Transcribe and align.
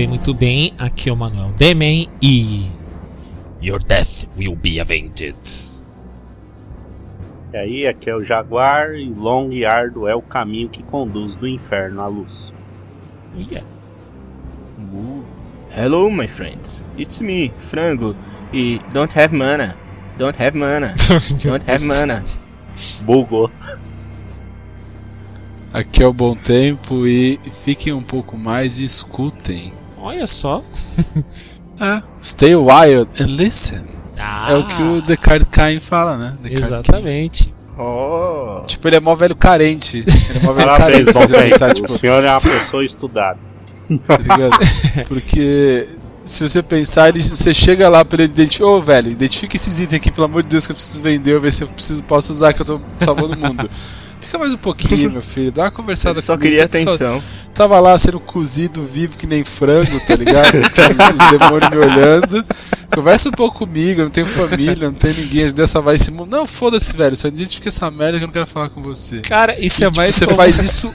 Bem, 0.00 0.08
muito 0.08 0.32
bem. 0.32 0.72
Aqui 0.78 1.10
é 1.10 1.12
o 1.12 1.16
Manuel 1.16 1.52
Demen 1.58 2.08
e. 2.22 2.70
Your 3.62 3.78
death 3.84 4.26
will 4.38 4.56
be 4.56 4.80
avenged. 4.80 5.34
E 7.52 7.56
aí, 7.56 7.86
aqui 7.86 8.08
é 8.08 8.16
o 8.16 8.24
Jaguar 8.24 8.94
e 8.94 9.10
longo 9.10 9.52
e 9.52 9.66
árduo 9.66 10.08
é 10.08 10.14
o 10.14 10.22
caminho 10.22 10.70
que 10.70 10.82
conduz 10.84 11.34
do 11.34 11.46
inferno 11.46 12.00
à 12.00 12.06
luz. 12.06 12.50
Yeah. 13.36 13.66
Ooh. 14.94 15.22
Hello, 15.70 16.10
my 16.10 16.26
friends. 16.26 16.82
It's 16.98 17.20
me, 17.20 17.52
Frango. 17.58 18.16
E 18.54 18.80
don't 18.94 19.12
have 19.18 19.36
mana. 19.36 19.76
Don't 20.16 20.40
have 20.42 20.56
mana. 20.56 20.94
Don't 21.44 21.70
have 21.70 21.86
mana. 21.86 22.22
Bugou. 23.02 23.50
Aqui 25.74 26.02
é 26.02 26.06
o 26.06 26.12
Bom 26.12 26.34
Tempo 26.34 27.06
e 27.06 27.38
fiquem 27.64 27.92
um 27.92 28.02
pouco 28.02 28.38
mais 28.38 28.78
e 28.78 28.84
escutem. 28.84 29.79
Olha 30.00 30.26
só. 30.26 30.62
É, 31.82 32.02
stay 32.22 32.54
wild 32.54 33.08
and 33.22 33.26
listen. 33.36 33.80
Ah, 34.18 34.52
É 34.52 34.54
o 34.54 34.66
que 34.68 34.82
o 34.82 35.00
Descartes 35.00 35.48
Cain 35.50 35.80
fala, 35.80 36.18
né? 36.18 36.36
Descartes 36.42 36.66
Exatamente. 36.66 37.54
Oh. 37.78 38.62
Tipo, 38.66 38.86
ele 38.86 38.96
é 38.96 39.00
mó 39.00 39.14
velho 39.14 39.34
carente. 39.34 40.04
Ele 40.06 40.38
é 40.38 40.42
mó 40.42 40.52
velho 40.52 40.66
Parabéns, 40.68 40.92
carente, 41.06 41.12
se 41.12 41.18
Bom 41.18 41.26
você 41.26 41.34
pensar, 41.38 41.74
tipo, 41.74 41.94
O 41.94 41.98
senhor 41.98 42.22
é 42.22 42.28
uma 42.28 42.34
pessoa 42.38 42.84
estudada. 42.84 43.38
tá 44.06 44.16
ligado? 44.18 44.58
Porque 45.08 45.88
se 46.22 46.46
você 46.46 46.62
pensar, 46.62 47.08
ele, 47.08 47.22
você 47.22 47.54
chega 47.54 47.88
lá 47.88 48.04
pra 48.04 48.16
ele 48.22 48.24
identificar, 48.30 48.66
ô 48.66 48.82
velho, 48.82 49.10
identifica 49.10 49.56
esses 49.56 49.80
itens 49.80 49.96
aqui, 50.02 50.10
pelo 50.10 50.26
amor 50.26 50.42
de 50.42 50.50
Deus, 50.50 50.66
que 50.66 50.72
eu 50.72 50.76
preciso 50.76 51.00
vender, 51.00 51.32
eu 51.32 51.40
ver 51.40 51.50
se 51.50 51.64
eu 51.64 51.68
preciso, 51.68 52.02
posso 52.04 52.30
usar, 52.30 52.52
que 52.52 52.60
eu 52.60 52.66
tô 52.66 52.80
salvando 52.98 53.32
o 53.36 53.38
mundo. 53.38 53.70
Fica 54.20 54.38
mais 54.38 54.52
um 54.52 54.58
pouquinho, 54.58 55.10
meu 55.10 55.22
filho, 55.22 55.50
dá 55.50 55.62
uma 55.64 55.70
conversada 55.70 56.18
Ele 56.18 56.26
só 56.26 56.36
comigo, 56.36 56.52
queria 56.56 56.68
tá 56.68 56.76
que 56.76 56.84
só- 56.84 56.90
atenção. 56.94 57.22
Tava 57.60 57.78
lá 57.78 57.98
sendo 57.98 58.18
cozido 58.18 58.82
vivo 58.82 59.18
que 59.18 59.26
nem 59.26 59.44
frango, 59.44 60.00
tá 60.06 60.16
ligado? 60.16 60.48
Os 60.56 61.38
demônios 61.38 61.70
me 61.70 61.76
olhando. 61.76 62.46
Conversa 62.90 63.28
um 63.28 63.32
pouco 63.32 63.58
comigo, 63.58 64.00
eu 64.00 64.04
não 64.04 64.10
tenho 64.10 64.26
família, 64.26 64.86
não 64.88 64.94
tenho 64.94 65.14
ninguém, 65.14 65.44
ajudei 65.44 65.66
a 65.66 65.68
salvar 65.68 65.94
esse 65.94 66.10
mundo. 66.10 66.30
Não, 66.30 66.46
foda-se, 66.46 66.96
velho, 66.96 67.14
só 67.18 67.28
identifica 67.28 67.68
essa 67.68 67.90
merda 67.90 68.16
que 68.16 68.24
eu 68.24 68.28
não 68.28 68.32
quero 68.32 68.46
falar 68.46 68.70
com 68.70 68.80
você. 68.82 69.20
Cara, 69.20 69.60
isso 69.60 69.84
é 69.84 69.88
Tipo, 69.88 69.96
mais. 69.98 70.14
você 70.14 70.24
comum- 70.24 70.36
faz 70.38 70.58
isso 70.58 70.90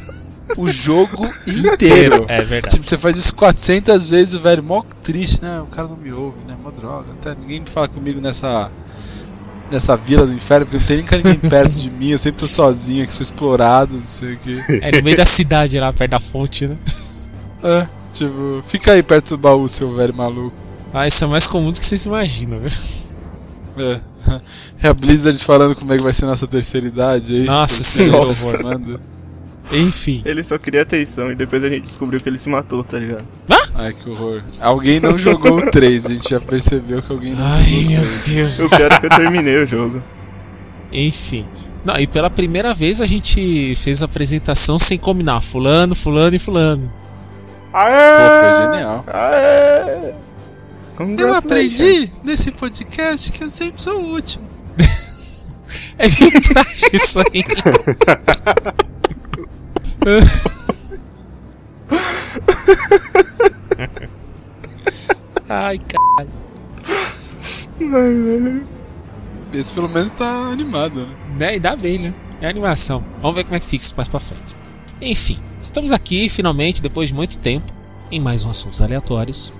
o 0.57 0.67
jogo 0.67 1.29
inteiro. 1.45 2.25
É 2.27 2.41
verdade. 2.41 2.73
Tipo, 2.77 2.87
você 2.89 2.97
faz 2.97 3.15
isso 3.15 3.35
400 3.35 4.07
vezes, 4.07 4.33
o 4.33 4.39
velho, 4.41 4.63
mó 4.63 4.83
triste, 5.03 5.43
né? 5.43 5.61
O 5.61 5.67
cara 5.67 5.87
não 5.87 5.95
me 5.97 6.11
ouve, 6.11 6.39
né? 6.47 6.55
Mó 6.63 6.71
droga. 6.71 7.11
Até 7.11 7.35
ninguém 7.35 7.59
me 7.59 7.69
fala 7.69 7.87
comigo 7.87 8.19
nessa 8.19 8.71
nessa 9.71 9.95
vila 9.97 10.25
do 10.25 10.33
inferno, 10.33 10.65
porque 10.65 10.77
não 10.77 10.85
tem 10.85 10.97
nunca 10.97 11.17
ninguém 11.17 11.49
perto 11.49 11.73
de 11.73 11.89
mim, 11.89 12.09
eu 12.09 12.19
sempre 12.19 12.39
tô 12.39 12.47
sozinho 12.47 13.03
aqui, 13.03 13.13
sou 13.13 13.23
explorado, 13.23 13.95
não 13.95 14.05
sei 14.05 14.33
o 14.33 14.37
que. 14.37 14.63
É 14.81 14.91
no 14.91 15.03
meio 15.03 15.17
da 15.17 15.25
cidade 15.25 15.79
lá, 15.79 15.91
perto 15.91 16.11
da 16.11 16.19
fonte, 16.19 16.67
né? 16.67 16.77
É, 17.63 17.87
tipo, 18.13 18.61
fica 18.63 18.91
aí 18.91 19.01
perto 19.01 19.29
do 19.31 19.37
baú, 19.37 19.67
seu 19.67 19.93
velho 19.95 20.13
maluco. 20.13 20.55
Ah, 20.93 21.07
isso 21.07 21.23
é 21.23 21.27
mais 21.27 21.47
comum 21.47 21.71
do 21.71 21.79
que 21.79 21.85
vocês 21.85 22.05
imaginam, 22.05 22.59
viu? 22.59 22.69
É. 23.77 24.01
É 24.81 24.87
a 24.87 24.93
Blizzard 24.93 25.37
falando 25.43 25.75
como 25.75 25.93
é 25.93 25.97
que 25.97 26.03
vai 26.03 26.13
ser 26.13 26.25
nossa 26.25 26.47
terceira 26.47 26.87
idade, 26.87 27.35
é 27.35 27.39
isso? 27.39 27.51
Nossa 27.51 27.83
senhora. 27.83 28.99
Enfim. 29.71 30.21
Ele 30.25 30.43
só 30.43 30.57
queria 30.57 30.81
atenção 30.83 31.31
e 31.31 31.35
depois 31.35 31.63
a 31.63 31.69
gente 31.69 31.83
descobriu 31.83 32.19
que 32.19 32.29
ele 32.29 32.37
se 32.37 32.49
matou, 32.49 32.83
tá 32.83 32.99
ligado? 32.99 33.25
Ai, 33.73 33.93
que 33.93 34.09
horror. 34.09 34.43
Alguém 34.59 34.99
não 34.99 35.17
jogou 35.17 35.57
o 35.57 35.69
3, 35.69 36.05
a 36.05 36.13
gente 36.13 36.29
já 36.29 36.39
percebeu 36.39 37.01
que 37.01 37.11
alguém 37.11 37.33
não 37.33 37.45
Ai, 37.45 37.63
jogou 37.63 37.89
meu 37.89 38.01
o 38.01 38.19
3. 38.19 38.27
Deus. 38.27 38.59
O 38.59 38.69
pior 38.69 38.91
é 38.91 38.99
que 38.99 39.05
eu 39.05 39.09
terminei 39.09 39.57
o 39.57 39.65
jogo. 39.65 40.03
Enfim. 40.91 41.45
Não, 41.83 41.97
e 41.99 42.07
pela 42.07 42.29
primeira 42.29 42.73
vez 42.73 43.01
a 43.01 43.05
gente 43.05 43.75
fez 43.75 44.01
a 44.01 44.05
apresentação 44.05 44.79
sem 44.79 44.97
combinar. 44.97 45.41
Fulano, 45.41 45.93
fulano 45.93 46.35
e 46.35 46.39
fulano. 46.39 46.91
Pô, 47.71 47.79
foi 47.79 48.73
genial. 48.73 49.03
Aê! 49.07 50.13
Eu 51.19 51.33
aprendi 51.33 52.09
nesse 52.23 52.51
podcast 52.53 53.31
que 53.33 53.43
eu 53.43 53.49
sempre 53.49 53.81
sou 53.81 54.01
o 54.01 54.13
último. 54.13 54.45
É 55.97 56.07
meio 56.07 56.41
trágico 56.41 56.95
isso 56.95 57.19
aí. 57.19 57.43
Ai, 65.49 65.79
caralho. 65.79 66.29
Esse 69.51 69.73
pelo 69.73 69.89
menos 69.89 70.11
tá 70.11 70.51
animado, 70.51 71.07
né? 71.07 71.15
Né? 71.37 71.49
Ainda 71.49 71.75
bem, 71.75 71.97
né? 71.97 72.13
É 72.39 72.47
animação. 72.47 73.03
Vamos 73.21 73.35
ver 73.35 73.43
como 73.45 73.55
é 73.55 73.59
que 73.59 73.65
fica 73.65 73.83
isso 73.83 73.95
mais 73.97 74.07
pra 74.07 74.19
frente. 74.19 74.55
Enfim, 75.01 75.39
estamos 75.61 75.91
aqui 75.91 76.29
finalmente, 76.29 76.81
depois 76.83 77.09
de 77.09 77.15
muito 77.15 77.39
tempo, 77.39 77.73
em 78.11 78.19
mais 78.19 78.45
um 78.45 78.51
Assuntos 78.51 78.81
Aleatórios. 78.81 79.51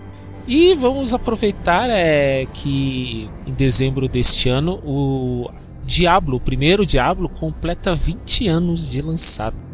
E 0.48 0.76
vamos 0.76 1.14
aproveitar 1.14 1.90
é, 1.90 2.46
que 2.54 3.28
em 3.48 3.54
dezembro 3.54 4.08
deste 4.08 4.48
ano 4.48 4.80
o 4.84 5.50
Diablo, 5.84 6.38
o 6.38 6.40
primeiro 6.40 6.86
Diablo, 6.86 7.28
completa 7.30 7.96
20 7.96 8.48
anos 8.48 8.88
de 8.88 9.02
lançado. 9.02 9.65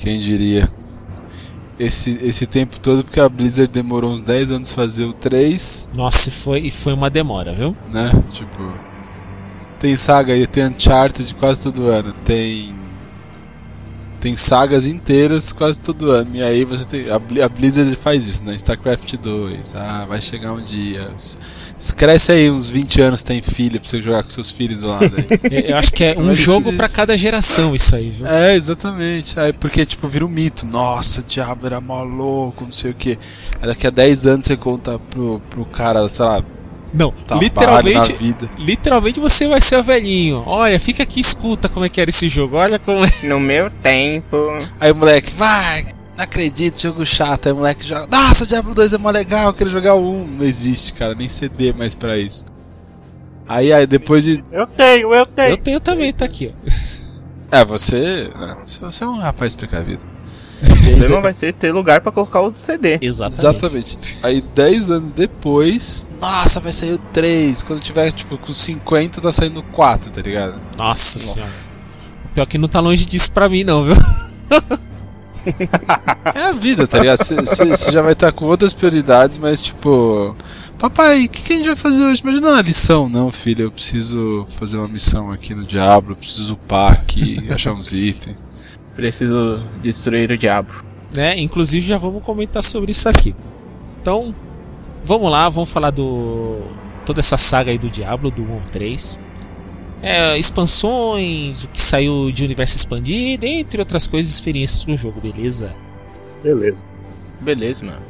Quem 0.00 0.18
diria? 0.18 0.68
Esse, 1.78 2.18
esse 2.22 2.46
tempo 2.46 2.78
todo, 2.78 3.04
porque 3.04 3.20
a 3.20 3.28
Blizzard 3.28 3.72
demorou 3.72 4.10
uns 4.12 4.20
10 4.20 4.50
anos 4.50 4.70
fazer 4.72 5.04
o 5.04 5.12
3, 5.14 5.88
Nossa, 5.94 6.28
e 6.28 6.32
foi, 6.32 6.58
e 6.60 6.70
foi 6.70 6.92
uma 6.92 7.08
demora, 7.08 7.52
viu? 7.52 7.74
né? 7.92 8.10
Tipo. 8.32 8.70
Tem 9.78 9.96
saga 9.96 10.34
aí, 10.34 10.46
tem 10.46 10.66
Uncharted 10.66 11.34
quase 11.36 11.62
todo 11.62 11.86
ano. 11.86 12.12
Tem. 12.22 12.74
Tem 14.20 14.36
sagas 14.36 14.84
inteiras 14.86 15.50
quase 15.52 15.80
todo 15.80 16.10
ano. 16.10 16.30
E 16.34 16.42
aí 16.42 16.64
você 16.64 16.84
tem. 16.84 17.10
A, 17.10 17.18
Bli- 17.18 17.40
a 17.40 17.48
Blizzard 17.48 17.94
faz 17.96 18.28
isso, 18.28 18.44
né? 18.44 18.54
StarCraft 18.54 19.14
2. 19.16 19.74
Ah, 19.74 20.04
vai 20.06 20.20
chegar 20.20 20.52
um 20.52 20.60
dia. 20.60 21.08
Cresce 21.96 22.32
aí 22.32 22.50
uns 22.50 22.68
20 22.68 23.00
anos, 23.00 23.22
tem 23.22 23.40
filho 23.40 23.80
pra 23.80 23.88
você 23.88 24.02
jogar 24.02 24.22
com 24.22 24.28
seus 24.28 24.50
filhos 24.50 24.82
aí. 24.84 24.90
Eu 25.70 25.78
acho 25.78 25.92
que 25.92 26.04
é 26.04 26.14
um 26.18 26.26
Mas 26.26 26.38
jogo 26.38 26.70
pra 26.74 26.86
cada 26.90 27.16
geração 27.16 27.74
isso 27.74 27.96
aí, 27.96 28.10
viu? 28.10 28.26
É, 28.26 28.54
exatamente. 28.54 29.40
Aí, 29.40 29.54
porque, 29.54 29.86
tipo, 29.86 30.06
vira 30.06 30.26
um 30.26 30.28
mito. 30.28 30.66
Nossa, 30.66 31.22
o 31.22 31.24
diabo 31.24 31.64
era 31.64 31.80
mó 31.80 32.02
louco, 32.02 32.64
não 32.64 32.72
sei 32.72 32.90
o 32.90 32.94
que. 32.94 33.18
Aí 33.62 33.68
daqui 33.68 33.86
a 33.86 33.90
10 33.90 34.26
anos 34.26 34.44
você 34.44 34.56
conta 34.58 34.98
pro, 34.98 35.40
pro 35.48 35.64
cara, 35.64 36.06
sei 36.10 36.24
lá, 36.26 36.44
Não, 36.92 37.12
trabalho 37.12 37.42
literalmente, 37.42 38.16
literalmente 38.58 39.20
você 39.20 39.46
vai 39.46 39.60
ser 39.60 39.76
o 39.76 39.82
velhinho. 39.82 40.42
Olha, 40.46 40.78
fica 40.80 41.02
aqui 41.04 41.20
e 41.20 41.22
escuta 41.22 41.68
como 41.68 41.84
é 41.86 41.88
que 41.88 42.00
era 42.00 42.10
esse 42.10 42.28
jogo. 42.28 42.56
Olha 42.56 42.78
como 42.78 43.04
é. 43.04 43.08
No 43.24 43.38
meu 43.38 43.70
tempo. 43.70 44.36
Aí 44.80 44.90
o 44.90 44.94
moleque, 44.96 45.32
vai, 45.34 45.94
não 46.16 46.24
acredito, 46.24 46.80
jogo 46.80 47.06
chato. 47.06 47.46
Aí 47.46 47.52
o 47.52 47.56
moleque 47.56 47.86
joga, 47.86 48.08
nossa, 48.10 48.44
o 48.44 48.46
Diablo 48.46 48.74
2 48.74 48.92
é 48.94 48.98
mó 48.98 49.10
legal, 49.10 49.46
eu 49.48 49.54
quero 49.54 49.70
jogar 49.70 49.94
o 49.94 50.00
1. 50.04 50.26
Não 50.26 50.44
existe, 50.44 50.92
cara, 50.94 51.14
nem 51.14 51.28
CD 51.28 51.72
mais 51.72 51.94
pra 51.94 52.18
isso. 52.18 52.46
Aí, 53.48 53.72
aí 53.72 53.86
depois 53.86 54.24
de. 54.24 54.44
Eu 54.50 54.66
tenho, 54.66 55.14
eu 55.14 55.26
tenho. 55.26 55.48
Eu 55.48 55.56
tenho 55.56 55.80
também, 55.80 56.12
tá 56.12 56.24
aqui, 56.24 56.52
ó. 56.54 57.56
É, 57.56 57.64
você. 57.64 58.30
é, 58.40 58.56
Você, 58.64 58.80
você 58.80 59.04
é 59.04 59.08
um 59.08 59.18
rapaz 59.18 59.54
precavido. 59.56 60.04
O 60.62 60.98
problema 60.98 61.20
vai 61.20 61.34
ser 61.34 61.52
ter 61.52 61.72
lugar 61.72 62.00
pra 62.00 62.12
colocar 62.12 62.40
o 62.42 62.52
CD. 62.54 62.98
Exatamente. 63.00 63.56
Exatamente. 63.56 64.18
Aí 64.22 64.42
10 64.54 64.90
anos 64.90 65.10
depois, 65.10 66.08
nossa, 66.20 66.60
vai 66.60 66.72
sair 66.72 66.92
o 66.92 66.98
3. 66.98 67.62
Quando 67.62 67.80
tiver, 67.80 68.10
tipo, 68.12 68.36
com 68.36 68.52
50, 68.52 69.20
tá 69.20 69.32
saindo 69.32 69.60
o 69.60 69.62
4, 69.62 70.10
tá 70.10 70.20
ligado? 70.20 70.60
Nossa 70.76 71.18
senhora. 71.18 71.50
O 72.26 72.28
pior 72.34 72.46
que 72.46 72.58
não 72.58 72.68
tá 72.68 72.80
longe 72.80 73.04
disso 73.06 73.32
pra 73.32 73.48
mim, 73.48 73.64
não, 73.64 73.84
viu? 73.84 73.96
É 76.34 76.48
a 76.48 76.52
vida, 76.52 76.86
tá 76.86 76.98
ligado? 76.98 77.18
Você 77.18 77.90
já 77.90 78.02
vai 78.02 78.12
estar 78.12 78.30
com 78.32 78.44
outras 78.44 78.72
prioridades, 78.72 79.38
mas 79.38 79.62
tipo. 79.62 80.36
Papai, 80.78 81.24
o 81.24 81.28
que, 81.28 81.42
que 81.42 81.52
a 81.52 81.56
gente 81.56 81.66
vai 81.66 81.76
fazer 81.76 82.04
hoje? 82.04 82.22
Mas 82.24 82.40
não 82.40 82.56
é 82.56 82.62
lição, 82.62 83.08
não, 83.08 83.30
filho. 83.30 83.64
Eu 83.64 83.70
preciso 83.70 84.46
fazer 84.48 84.78
uma 84.78 84.88
missão 84.88 85.30
aqui 85.30 85.54
no 85.54 85.64
Diablo, 85.64 86.12
eu 86.12 86.16
preciso 86.16 86.54
upar 86.54 86.92
aqui, 86.92 87.46
achar 87.52 87.72
uns 87.72 87.92
itens. 87.92 88.36
Preciso 89.00 89.62
destruir 89.82 90.30
o 90.30 90.36
diabo. 90.36 90.84
né? 91.14 91.38
Inclusive 91.38 91.86
já 91.86 91.96
vamos 91.96 92.22
comentar 92.22 92.62
sobre 92.62 92.92
isso 92.92 93.08
aqui. 93.08 93.34
Então, 94.00 94.34
Vamos 95.02 95.30
lá, 95.30 95.48
vamos 95.48 95.72
falar 95.72 95.90
do. 95.90 96.58
toda 97.06 97.20
essa 97.20 97.36
saga 97.38 97.70
aí 97.70 97.78
do 97.78 97.88
Diablo, 97.88 98.30
do 98.30 98.42
1 98.42 98.52
ao 98.52 98.60
3. 98.60 99.20
É, 100.02 100.36
expansões, 100.38 101.64
o 101.64 101.68
que 101.68 101.80
saiu 101.80 102.30
de 102.30 102.44
universo 102.44 102.76
expandido, 102.76 103.46
entre 103.46 103.80
outras 103.80 104.06
coisas, 104.06 104.32
experiências 104.32 104.86
no 104.86 104.96
jogo, 104.96 105.20
beleza? 105.20 105.74
Beleza. 106.42 106.76
Beleza, 107.40 107.84
mano. 107.84 108.02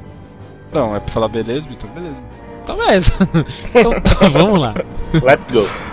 Não, 0.72 0.94
é 0.94 1.00
pra 1.00 1.12
falar 1.12 1.28
beleza, 1.28 1.68
então 1.70 1.88
beleza. 1.90 2.20
Então, 2.62 2.76
beleza. 2.76 3.12
então 3.74 3.92
tá, 4.00 4.28
vamos 4.28 4.58
lá. 4.58 4.74
Let's 5.14 5.52
go. 5.52 5.89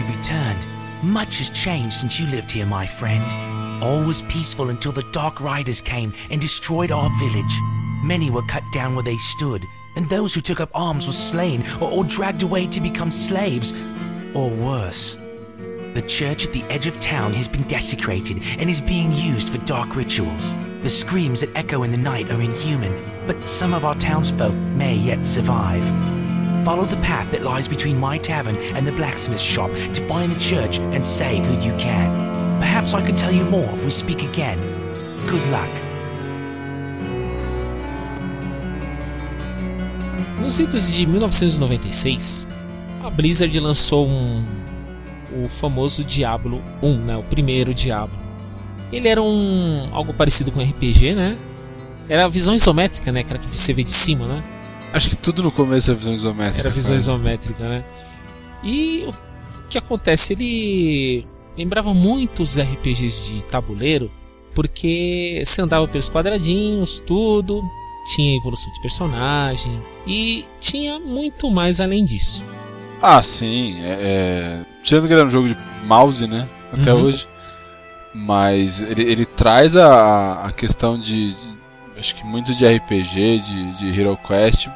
You 0.00 0.16
returned. 0.16 0.58
Much 1.02 1.38
has 1.38 1.50
changed 1.50 1.94
since 1.94 2.18
you 2.18 2.26
lived 2.26 2.50
here, 2.50 2.66
my 2.66 2.86
friend. 2.86 3.22
All 3.82 4.02
was 4.02 4.22
peaceful 4.22 4.70
until 4.70 4.92
the 4.92 5.06
Dark 5.12 5.40
Riders 5.40 5.80
came 5.80 6.12
and 6.30 6.40
destroyed 6.40 6.90
our 6.90 7.10
village. 7.18 7.58
Many 8.02 8.30
were 8.30 8.42
cut 8.42 8.62
down 8.72 8.94
where 8.94 9.04
they 9.04 9.16
stood, 9.16 9.64
and 9.96 10.08
those 10.08 10.34
who 10.34 10.40
took 10.40 10.60
up 10.60 10.70
arms 10.74 11.06
were 11.06 11.12
slain 11.12 11.64
or, 11.80 11.90
or 11.90 12.04
dragged 12.04 12.42
away 12.42 12.66
to 12.66 12.80
become 12.80 13.10
slaves, 13.10 13.72
or 14.34 14.48
worse. 14.50 15.16
The 15.94 16.04
church 16.06 16.46
at 16.46 16.52
the 16.52 16.62
edge 16.64 16.86
of 16.86 17.00
town 17.00 17.32
has 17.34 17.48
been 17.48 17.64
desecrated 17.64 18.42
and 18.58 18.70
is 18.70 18.80
being 18.80 19.12
used 19.12 19.50
for 19.50 19.58
dark 19.66 19.96
rituals. 19.96 20.54
The 20.82 20.90
screams 20.90 21.40
that 21.40 21.54
echo 21.56 21.82
in 21.82 21.90
the 21.90 21.98
night 21.98 22.30
are 22.30 22.40
inhuman, 22.40 23.26
but 23.26 23.48
some 23.48 23.74
of 23.74 23.84
our 23.84 23.96
townsfolk 23.96 24.54
may 24.54 24.94
yet 24.94 25.26
survive. 25.26 26.09
Follow 26.64 26.84
the 26.84 26.96
path 26.96 27.30
that 27.30 27.42
lies 27.42 27.66
between 27.66 27.98
my 27.98 28.18
tavern 28.18 28.54
and 28.74 28.86
the 28.86 28.92
blacksmith 28.92 29.40
shop 29.40 29.70
to 29.94 30.06
find 30.06 30.30
the 30.30 30.38
church 30.38 30.78
and 30.78 31.04
save 31.04 31.42
who 31.44 31.54
you 31.62 31.72
can. 31.78 32.10
Perhaps 32.60 32.92
I 32.92 33.00
can 33.00 33.16
tell 33.16 33.32
you 33.32 33.44
more 33.44 33.64
if 33.76 33.84
we 33.84 33.90
speak 33.90 34.22
again. 34.22 34.58
Good 35.26 35.46
luck. 35.50 35.70
Nos 40.38 40.58
idos 40.58 40.92
de 40.92 41.06
1996, 41.06 42.48
a 43.02 43.08
Blizzard 43.08 43.58
lançou 43.58 44.06
um, 44.06 44.44
o 45.42 45.48
famoso 45.48 46.04
Diablo 46.04 46.62
1, 46.82 46.96
né, 47.04 47.16
o 47.16 47.22
primeiro 47.22 47.72
Diablo. 47.72 48.18
Ele 48.92 49.08
era 49.08 49.22
um 49.22 49.88
algo 49.92 50.12
parecido 50.12 50.50
com 50.50 50.60
RPG, 50.60 51.14
né? 51.14 51.38
Era 52.08 52.24
a 52.24 52.28
visão 52.28 52.54
isométrica, 52.54 53.12
né, 53.12 53.20
aquela 53.20 53.38
que 53.38 53.46
você 53.46 53.72
vê 53.72 53.82
de 53.82 53.92
cima, 53.92 54.26
né? 54.26 54.44
Acho 54.92 55.10
que 55.10 55.16
tudo 55.16 55.42
no 55.42 55.52
começo 55.52 55.90
é 55.90 55.94
visão 55.94 56.12
isométrica. 56.12 56.60
Era 56.60 56.70
visão 56.70 56.88
cara. 56.90 56.98
isométrica, 56.98 57.68
né? 57.68 57.84
E 58.64 59.04
o 59.06 59.14
que 59.68 59.78
acontece? 59.78 60.32
Ele 60.32 61.24
lembrava 61.56 61.94
muito 61.94 62.42
os 62.42 62.58
RPGs 62.58 63.32
de 63.32 63.44
tabuleiro, 63.44 64.10
porque 64.54 65.42
você 65.44 65.62
andava 65.62 65.86
pelos 65.86 66.08
quadradinhos, 66.08 66.98
tudo, 67.00 67.62
tinha 68.14 68.36
evolução 68.36 68.72
de 68.72 68.80
personagem 68.82 69.80
e 70.06 70.44
tinha 70.60 70.98
muito 70.98 71.50
mais 71.50 71.80
além 71.80 72.04
disso. 72.04 72.44
Ah, 73.00 73.22
sim. 73.22 73.80
É, 73.82 73.98
é... 74.00 74.66
Tirando 74.82 75.06
que 75.06 75.12
ele 75.12 75.20
era 75.20 75.28
um 75.28 75.30
jogo 75.30 75.48
de 75.48 75.56
mouse, 75.86 76.26
né? 76.26 76.48
Até 76.72 76.92
Uhum. 76.92 77.02
hoje. 77.04 77.26
Mas 78.12 78.82
ele, 78.82 79.02
ele 79.02 79.24
traz 79.24 79.76
a, 79.76 80.44
a 80.46 80.52
questão 80.52 80.98
de, 80.98 81.32
de- 81.32 81.60
Acho 81.98 82.14
que 82.14 82.24
muito 82.24 82.54
de 82.56 82.66
RPG, 82.66 83.38
de, 83.40 83.72
de 83.78 84.00
Hero 84.00 84.18
Quest, 84.26 84.68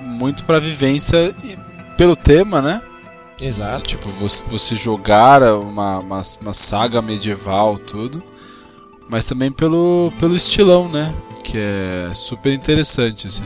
muito 0.00 0.44
pra 0.44 0.58
vivência 0.58 1.34
e 1.44 1.56
pelo 1.96 2.16
tema, 2.16 2.60
né? 2.60 2.82
Exato. 3.40 3.84
Tipo, 3.84 4.08
você, 4.10 4.42
você 4.44 4.76
jogar 4.76 5.42
uma, 5.42 5.98
uma, 5.98 6.22
uma 6.40 6.54
saga 6.54 7.00
medieval, 7.00 7.78
tudo. 7.78 8.22
Mas 9.08 9.26
também 9.26 9.50
pelo, 9.50 10.12
pelo 10.18 10.36
estilão, 10.36 10.88
né? 10.88 11.12
Que 11.42 11.58
é 11.58 12.10
super 12.14 12.52
interessante, 12.52 13.26
assim. 13.26 13.44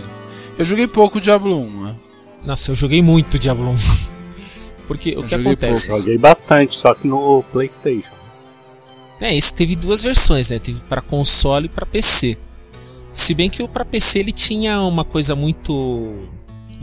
Eu 0.59 0.65
joguei 0.65 0.87
pouco 0.87 1.21
Diablo 1.21 1.57
1, 1.59 1.85
né? 1.85 1.97
Nossa, 2.45 2.71
eu 2.71 2.77
joguei 2.77 3.03
muito 3.03 3.39
Diablo 3.39 3.71
1. 3.71 3.75
Porque 4.87 5.11
o 5.11 5.21
Eu 5.21 5.23
que 5.23 5.31
joguei 5.31 5.53
acontece? 5.53 5.89
Joguei 5.89 6.19
bastante, 6.19 6.79
só 6.79 6.95
que 6.95 7.07
no 7.07 7.43
PlayStation. 7.51 8.13
É, 9.21 9.35
esse 9.35 9.55
teve 9.55 9.75
duas 9.75 10.03
versões, 10.03 10.51
né? 10.51 10.59
Teve 10.59 10.85
para 10.85 11.01
console 11.01 11.67
e 11.67 11.69
para 11.69 11.87
PC. 11.87 12.37
Se 13.15 13.33
bem 13.33 13.49
que 13.49 13.63
o 13.63 13.69
para 13.69 13.85
PC 13.85 14.19
ele 14.19 14.33
tinha 14.33 14.83
uma 14.83 15.05
coisa 15.05 15.35
muito 15.35 16.29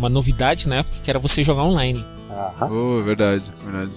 uma 0.02 0.10
novidade 0.10 0.68
na 0.68 0.78
época 0.78 0.98
que 1.04 1.10
era 1.10 1.20
você 1.20 1.44
jogar 1.44 1.64
online. 1.64 2.06
Aham. 2.30 2.72
Oh, 2.72 2.96
verdade, 2.96 3.52
verdade. 3.64 3.92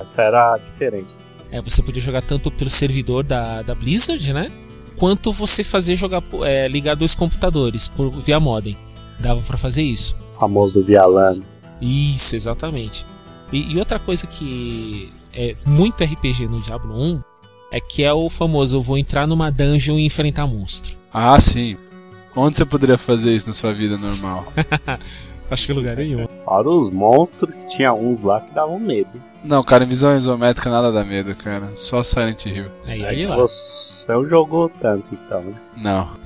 Essa 0.00 0.22
era 0.22 0.54
a 0.54 0.58
diferença. 0.58 1.08
É, 1.50 1.60
você 1.60 1.82
podia 1.82 2.02
jogar 2.02 2.22
tanto 2.22 2.50
pelo 2.50 2.68
servidor 2.68 3.22
da, 3.22 3.62
da 3.62 3.74
Blizzard, 3.74 4.32
né? 4.32 4.50
Quanto 4.96 5.32
você 5.32 5.62
fazer 5.62 5.94
jogar 5.94 6.22
é, 6.42 6.66
ligar 6.66 6.96
dois 6.96 7.14
computadores 7.14 7.86
por 7.86 8.10
via 8.10 8.40
modem. 8.40 8.76
Dava 9.20 9.40
pra 9.40 9.56
fazer 9.56 9.82
isso. 9.82 10.16
O 10.36 10.40
famoso 10.40 10.82
Vialano. 10.82 11.44
Isso, 11.80 12.34
exatamente. 12.34 13.06
E, 13.52 13.72
e 13.72 13.78
outra 13.78 14.00
coisa 14.00 14.26
que 14.26 15.12
é 15.32 15.54
muito 15.64 16.02
RPG 16.02 16.48
no 16.48 16.60
Diablo 16.60 17.00
1 17.00 17.22
é 17.70 17.80
que 17.80 18.02
é 18.02 18.12
o 18.12 18.28
famoso 18.28 18.76
eu 18.76 18.82
vou 18.82 18.98
entrar 18.98 19.26
numa 19.26 19.50
dungeon 19.50 19.98
e 19.98 20.06
enfrentar 20.06 20.46
monstro. 20.46 20.96
Ah, 21.12 21.40
sim. 21.40 21.76
Onde 22.34 22.56
você 22.56 22.64
poderia 22.64 22.98
fazer 22.98 23.32
isso 23.32 23.46
na 23.46 23.52
sua 23.52 23.72
vida 23.72 23.96
normal? 23.96 24.52
Acho 25.50 25.66
que 25.66 25.72
é 25.72 25.74
lugar 25.74 25.96
nenhum. 25.96 26.26
Fora 26.44 26.68
os 26.68 26.92
monstros 26.92 27.54
que 27.54 27.76
tinha 27.76 27.92
uns 27.92 28.22
lá 28.22 28.40
que 28.40 28.54
davam 28.54 28.78
medo. 28.78 29.10
Não, 29.44 29.62
cara, 29.62 29.84
em 29.84 29.86
visão 29.86 30.16
isométrica 30.16 30.70
nada 30.70 30.90
dá 30.90 31.04
medo, 31.04 31.34
cara. 31.34 31.70
Só 31.76 32.02
Silent 32.02 32.46
Hill. 32.46 32.66
Aí, 32.86 33.04
Aí 33.04 33.06
aí 33.06 33.26
lá. 33.26 33.36
você 33.36 33.54
não 34.08 34.26
jogou 34.28 34.70
tanto 34.80 35.06
então, 35.12 35.42
né? 35.42 35.54
Não. 35.76 36.08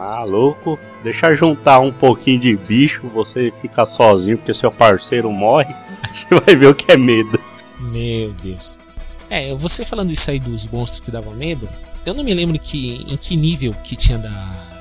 Ah, 0.00 0.22
louco. 0.22 0.78
Deixa 1.02 1.34
juntar 1.34 1.80
um 1.80 1.90
pouquinho 1.90 2.40
de 2.40 2.56
bicho, 2.56 3.08
você 3.08 3.52
fica 3.60 3.84
sozinho 3.84 4.38
porque 4.38 4.54
seu 4.54 4.70
parceiro 4.70 5.28
morre. 5.32 5.74
Você 6.14 6.40
vai 6.40 6.54
ver 6.56 6.68
o 6.68 6.74
que 6.74 6.92
é 6.92 6.96
medo. 6.96 7.38
Meu 7.80 8.30
Deus. 8.40 8.80
É, 9.28 9.52
você 9.54 9.84
falando 9.84 10.10
isso 10.10 10.30
aí 10.30 10.38
dos 10.38 10.66
monstros 10.68 11.04
que 11.04 11.10
davam 11.10 11.34
medo, 11.34 11.68
eu 12.06 12.14
não 12.14 12.24
me 12.24 12.32
lembro 12.32 12.58
que 12.58 13.04
em 13.08 13.16
que 13.16 13.36
nível 13.36 13.74
que 13.84 13.94
tinha 13.96 14.18
da, 14.18 14.30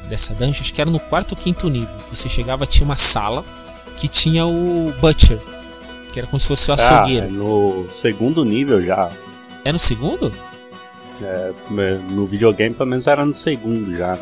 dessa 0.07 0.33
dungeon, 0.33 0.61
acho 0.61 0.73
que 0.73 0.79
era 0.79 0.89
no 0.89 0.99
quarto 0.99 1.31
ou 1.31 1.37
quinto 1.37 1.67
nível. 1.69 1.97
Você 2.09 2.29
chegava, 2.29 2.65
tinha 2.65 2.85
uma 2.85 2.95
sala 2.95 3.43
que 3.97 4.07
tinha 4.07 4.45
o 4.45 4.93
Butcher, 5.01 5.39
que 6.11 6.19
era 6.19 6.27
como 6.27 6.39
se 6.39 6.47
fosse 6.47 6.69
o 6.69 6.73
Ah, 6.73 6.75
açougueiro. 6.75 7.25
é 7.25 7.29
no 7.29 7.87
segundo 8.01 8.45
nível 8.45 8.81
já. 8.85 9.09
É 9.65 9.71
no 9.71 9.79
segundo? 9.79 10.31
É, 11.21 11.51
no 12.11 12.25
videogame 12.27 12.75
pelo 12.75 12.89
menos 12.89 13.07
era 13.07 13.25
no 13.25 13.35
segundo 13.35 13.95
já. 13.97 14.17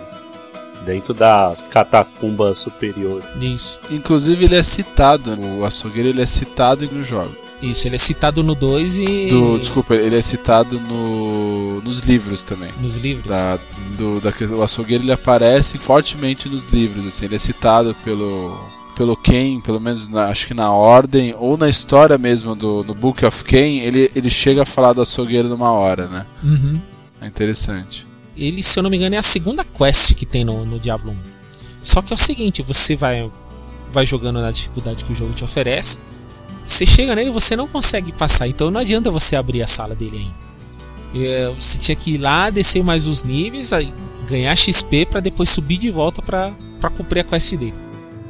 Dentro 0.86 1.14
das 1.14 1.62
catacumbas 1.68 2.60
superiores. 2.60 3.26
Isso. 3.42 3.80
Inclusive 3.92 4.46
ele 4.46 4.56
é 4.56 4.62
citado, 4.64 5.36
o 5.60 5.66
açougueiro 5.66 6.10
ele 6.10 6.22
é 6.22 6.26
citado 6.26 6.88
no 6.92 7.04
jogo. 7.04 7.36
Isso, 7.62 7.88
ele 7.88 7.96
é 7.96 7.98
citado 7.98 8.44
no 8.44 8.54
2 8.54 8.98
e. 8.98 9.30
Do, 9.30 9.58
desculpa, 9.58 9.96
ele 9.96 10.16
é 10.18 10.22
citado 10.22 10.80
no, 10.80 11.82
nos 11.82 12.00
livros 12.00 12.44
também. 12.44 12.72
Nos 12.80 12.98
livros. 12.98 13.36
Da, 13.36 13.58
do, 13.98 14.20
da, 14.20 14.30
o 14.56 14.62
açougueiro 14.62 15.04
ele 15.04 15.12
aparece 15.12 15.80
fortemente 15.80 16.48
nos 16.48 16.66
livros, 16.68 17.06
assim, 17.06 17.26
ele 17.26 17.36
é 17.36 17.40
citado 17.40 17.96
pelo 18.04 18.60
pelo 18.96 19.16
Ken, 19.18 19.60
pelo 19.62 19.80
menos 19.80 20.08
na- 20.08 20.26
acho 20.26 20.48
que 20.48 20.54
na 20.54 20.72
ordem 20.72 21.36
ou 21.38 21.58
na 21.58 21.68
história 21.70 22.18
mesmo 22.18 22.56
do 22.56 22.84
no 22.84 22.96
Book 22.96 23.26
of 23.26 23.44
Ken, 23.44 23.80
ele, 23.80 24.10
ele 24.16 24.30
chega 24.30 24.64
a 24.64 24.66
falar 24.66 24.94
do 24.94 25.02
açougueiro 25.02 25.50
numa 25.50 25.72
hora, 25.72 26.08
né? 26.08 26.26
Uhum. 26.44 26.80
É 27.22 27.28
interessante. 27.28 28.08
Ele, 28.36 28.62
se 28.64 28.78
eu 28.78 28.84
não 28.84 28.90
me 28.90 28.98
engano, 28.98 29.16
é 29.16 29.18
a 29.18 29.22
segunda 29.24 29.64
quest 29.64 30.14
que 30.16 30.26
tem 30.26 30.44
no, 30.44 30.66
no 30.66 30.80
Diablo 30.80 31.12
1. 31.12 31.16
Só 31.84 32.02
que 32.02 32.12
é 32.12 32.16
o 32.16 32.18
seguinte, 32.18 32.62
você 32.62 32.96
vai, 32.96 33.30
vai 33.92 34.06
jogando 34.06 34.42
na 34.42 34.52
dificuldade 34.52 35.04
que 35.06 35.12
o 35.12 35.16
jogo 35.16 35.34
te 35.34 35.44
oferece. 35.44 36.00
Você 36.66 36.86
chega 36.86 37.14
nele 37.16 37.30
e 37.30 37.34
você 37.34 37.56
não 37.56 37.68
consegue 37.68 38.12
passar, 38.12 38.48
então 38.48 38.72
não 38.72 38.82
adianta 38.82 39.12
você 39.12 39.36
abrir 39.36 39.62
a 39.62 39.68
sala 39.68 39.94
dele 39.94 40.18
ainda. 40.18 41.26
É, 41.28 41.50
você 41.58 41.78
tinha 41.78 41.96
que 41.96 42.16
ir 42.16 42.18
lá, 42.18 42.50
descer 42.50 42.84
mais 42.84 43.08
os 43.08 43.24
níveis, 43.24 43.72
aí 43.72 43.94
ganhar 44.28 44.56
XP 44.56 45.06
pra 45.06 45.20
depois 45.22 45.48
subir 45.50 45.78
de 45.78 45.90
volta 45.92 46.22
pra 46.22 46.52
cumprir 46.98 47.20
a 47.22 47.24
quest 47.24 47.56
dele. 47.56 47.74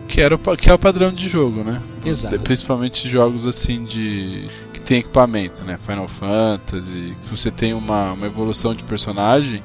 Que, 0.07 0.21
era 0.21 0.35
o, 0.35 0.39
que 0.57 0.69
é 0.69 0.74
o 0.74 0.79
padrão 0.79 1.12
de 1.12 1.27
jogo, 1.27 1.63
né? 1.63 1.81
Exato. 2.05 2.39
Principalmente 2.39 3.07
jogos 3.07 3.45
assim 3.45 3.83
de. 3.83 4.47
que 4.71 4.79
tem 4.79 5.00
equipamento, 5.00 5.63
né? 5.63 5.77
Final 5.83 6.07
Fantasy, 6.07 7.15
que 7.21 7.29
você 7.29 7.50
tem 7.50 7.74
uma, 7.74 8.13
uma 8.13 8.25
evolução 8.25 8.74
de 8.74 8.83
personagem, 8.83 9.63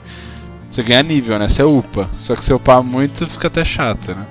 você 0.68 0.82
ganha 0.82 1.02
nível, 1.02 1.38
né? 1.38 1.49
Você 1.49 1.62
upa. 1.62 2.09
Só 2.14 2.35
que 2.35 2.44
se 2.44 2.52
upar 2.52 2.82
muito 2.82 3.26
fica 3.26 3.49
até 3.49 3.64
chato, 3.64 4.14
né? 4.14 4.26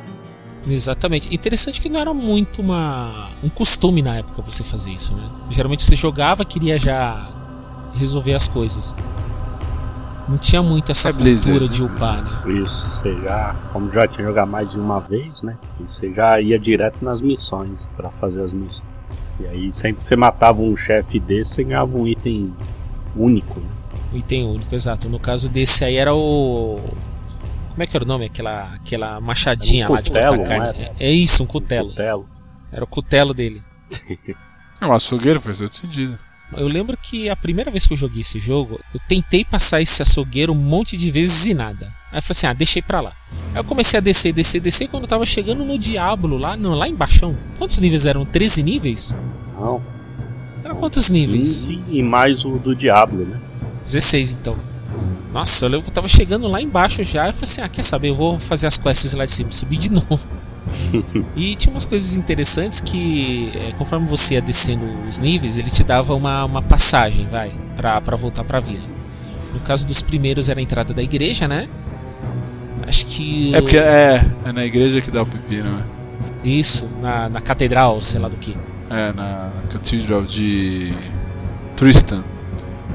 Exatamente. 0.68 1.34
Interessante 1.34 1.82
que 1.82 1.90
não 1.90 2.00
era 2.00 2.14
muito 2.14 2.62
uma 2.62 3.30
um 3.44 3.50
costume 3.50 4.02
na 4.02 4.16
época 4.18 4.42
você 4.42 4.64
fazer 4.64 4.92
isso, 4.92 5.16
né? 5.16 5.30
Geralmente 5.50 5.86
você 5.86 5.96
jogava, 5.96 6.44
queria 6.46 6.78
já 6.78 7.30
resolver 7.96 8.34
as 8.34 8.48
coisas. 8.48 8.96
Não 10.30 10.38
tinha 10.38 10.62
muito 10.62 10.92
essa 10.92 11.10
É 11.10 11.14
Blizzard, 11.14 11.60
cultura 11.60 11.72
né? 11.72 11.76
de 11.76 11.84
upar, 11.84 12.24
né? 12.24 12.62
Isso, 12.64 12.88
você 12.88 13.22
já, 13.24 13.56
como 13.74 13.92
já 13.92 14.08
tinha 14.08 14.28
jogado 14.28 14.48
mais 14.48 14.70
de 14.70 14.78
uma 14.78 15.00
vez, 15.00 15.42
né? 15.42 15.58
Você 15.80 16.14
já 16.14 16.40
ia 16.40 16.60
direto 16.60 17.04
nas 17.04 17.20
missões 17.20 17.80
pra 17.98 18.12
fazer 18.12 18.44
as 18.44 18.54
missões. 18.54 18.84
E 19.40 19.48
aí 19.48 19.74
sempre 19.74 20.04
que 20.04 20.08
você 20.08 20.16
matava 20.16 20.62
um 20.62 20.78
chefe 20.78 21.20
desse, 21.20 21.56
você 21.56 21.64
ganhava 21.64 21.98
um 21.98 22.06
item 22.06 22.54
único, 23.16 23.60
né? 23.60 23.68
O 24.14 24.18
item 24.18 24.46
único, 24.46 24.76
exato. 24.76 25.10
No 25.10 25.20
caso 25.20 25.50
desse 25.50 25.84
aí 25.84 25.96
era 25.96 26.14
o. 26.14 26.80
Como 27.72 27.82
é 27.82 27.88
que 27.88 27.98
era 27.98 28.06
o 28.06 28.08
nome? 28.08 28.26
Aquela, 28.26 28.74
aquela 28.76 29.20
machadinha 29.20 29.90
um 29.90 29.94
lá 29.94 30.02
de 30.02 30.12
cortar 30.12 30.30
cutelo, 30.30 30.48
carne. 30.48 30.80
É, 30.80 31.08
é 31.08 31.12
isso, 31.12 31.44
um 31.44 31.48
cutelo. 31.48 31.90
Cutelo. 31.90 32.30
Era 32.72 32.84
o 32.84 32.88
cutelo 32.88 33.34
dele. 33.34 33.64
É 34.82 34.88
um 34.88 34.94
açougueiro 34.94 35.42
faz 35.42 35.58
todo 35.58 35.74
sentido. 35.74 36.18
Eu 36.58 36.68
lembro 36.68 36.98
que 36.98 37.30
a 37.30 37.36
primeira 37.36 37.70
vez 37.70 37.86
que 37.86 37.94
eu 37.94 37.98
joguei 37.98 38.22
esse 38.22 38.40
jogo, 38.40 38.80
eu 38.94 39.00
tentei 39.08 39.46
passar 39.46 39.82
esse 39.82 40.02
açougueiro 40.02 40.52
um 40.52 40.56
monte 40.56 40.98
de 40.98 41.12
vezes 41.12 41.46
e 41.46 41.54
nada. 41.54 41.86
Aí 42.12 42.18
eu 42.18 42.22
falei 42.22 42.32
assim, 42.32 42.48
ah, 42.48 42.54
deixei 42.54 42.82
pra 42.82 43.02
lá. 43.02 43.14
Aí 43.54 43.58
eu 43.60 43.64
comecei 43.64 43.98
a 43.98 44.02
descer, 44.02 44.34
descer, 44.34 44.60
descer, 44.60 44.88
quando 44.88 45.04
eu 45.04 45.10
tava 45.10 45.26
chegando 45.26 45.64
no 45.64 45.78
Diablo, 45.78 46.38
lá, 46.38 46.58
não, 46.58 46.72
lá 46.72 46.88
embaixo, 46.88 47.36
quantos 47.58 47.78
níveis 47.80 48.06
eram? 48.08 48.26
13 48.26 48.64
níveis? 48.64 49.18
Não, 49.60 49.82
Era 50.64 50.74
quantos 50.74 51.10
níveis? 51.10 51.68
15 51.68 51.84
e 51.90 52.02
mais 52.02 52.44
o 52.44 52.58
do 52.58 52.76
Diablo, 52.76 53.26
né? 53.26 53.40
16 53.84 54.32
então. 54.32 54.58
Nossa, 55.32 55.66
eu 55.66 55.70
lembro 55.70 55.84
que 55.84 55.90
eu 55.92 55.94
tava 55.94 56.08
chegando 56.08 56.48
lá 56.48 56.60
embaixo 56.60 57.04
já, 57.04 57.28
eu 57.28 57.34
falei 57.34 57.44
assim, 57.44 57.62
ah, 57.62 57.70
quer 57.70 57.84
saber, 57.84 58.10
eu 58.10 58.16
vou 58.16 58.40
fazer 58.40 58.66
as 58.66 58.80
quests 58.80 59.14
lá 59.14 59.26
de 59.26 59.32
cima, 59.32 59.52
subir 59.52 59.78
de 59.78 59.90
novo. 59.94 60.28
E 61.36 61.56
tinha 61.56 61.74
umas 61.74 61.86
coisas 61.86 62.16
interessantes 62.16 62.82
que, 62.82 63.52
é, 63.56 63.72
conforme 63.78 64.08
você 64.08 64.36
ia 64.36 64.42
descendo 64.42 64.86
os 65.08 65.20
níveis, 65.20 65.58
ele 65.58 65.70
te 65.70 65.84
dava 65.84 66.14
uma, 66.14 66.46
uma 66.46 66.62
passagem, 66.62 67.28
vai, 67.28 67.52
pra, 67.76 68.00
pra 68.02 68.16
voltar 68.16 68.44
pra 68.44 68.60
vila. 68.60 68.86
No 69.54 69.60
caso 69.62 69.88
dos 69.88 70.02
primeiros 70.02 70.50
era 70.50 70.60
a 70.60 70.64
entrada 70.64 70.94
da 70.94 71.02
igreja, 71.02 71.48
né? 71.48 71.68
Acho 72.88 73.06
que. 73.06 73.56
É 73.56 73.62
porque 73.62 73.78
é, 73.78 74.26
é 74.46 74.52
na 74.52 74.66
igreja 74.66 75.02
que 75.02 75.12
dá 75.12 75.22
o 75.22 75.26
pepino, 75.26 75.72
né? 75.72 75.84
Isso, 76.44 76.90
na, 77.02 77.30
na 77.30 77.42
catedral, 77.42 78.02
sei 78.02 78.20
lá 78.20 78.30
do 78.30 78.38
que. 78.38 78.56
É, 78.90 79.14
na 79.14 79.52
Cathedral 79.70 80.24
de. 80.26 80.94
Tristan. 81.76 82.24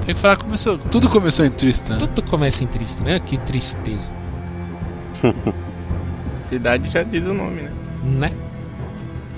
Tem 0.05 0.15
que 0.15 0.21
falar, 0.21 0.37
começou. 0.37 0.77
Tudo 0.77 1.09
começou 1.09 1.47
em 1.47 1.51
Tristan. 1.51 1.97
Tudo 1.97 2.23
começa 2.23 2.65
em 2.65 2.67
triste, 2.67 3.03
né? 3.03 3.19
Que 3.21 3.39
tristeza. 3.39 4.13
Cidade 6.49 6.89
já 6.89 7.03
diz 7.03 7.25
o 7.27 7.35
nome, 7.35 7.63
né? 7.63 7.71
Né? 8.05 8.31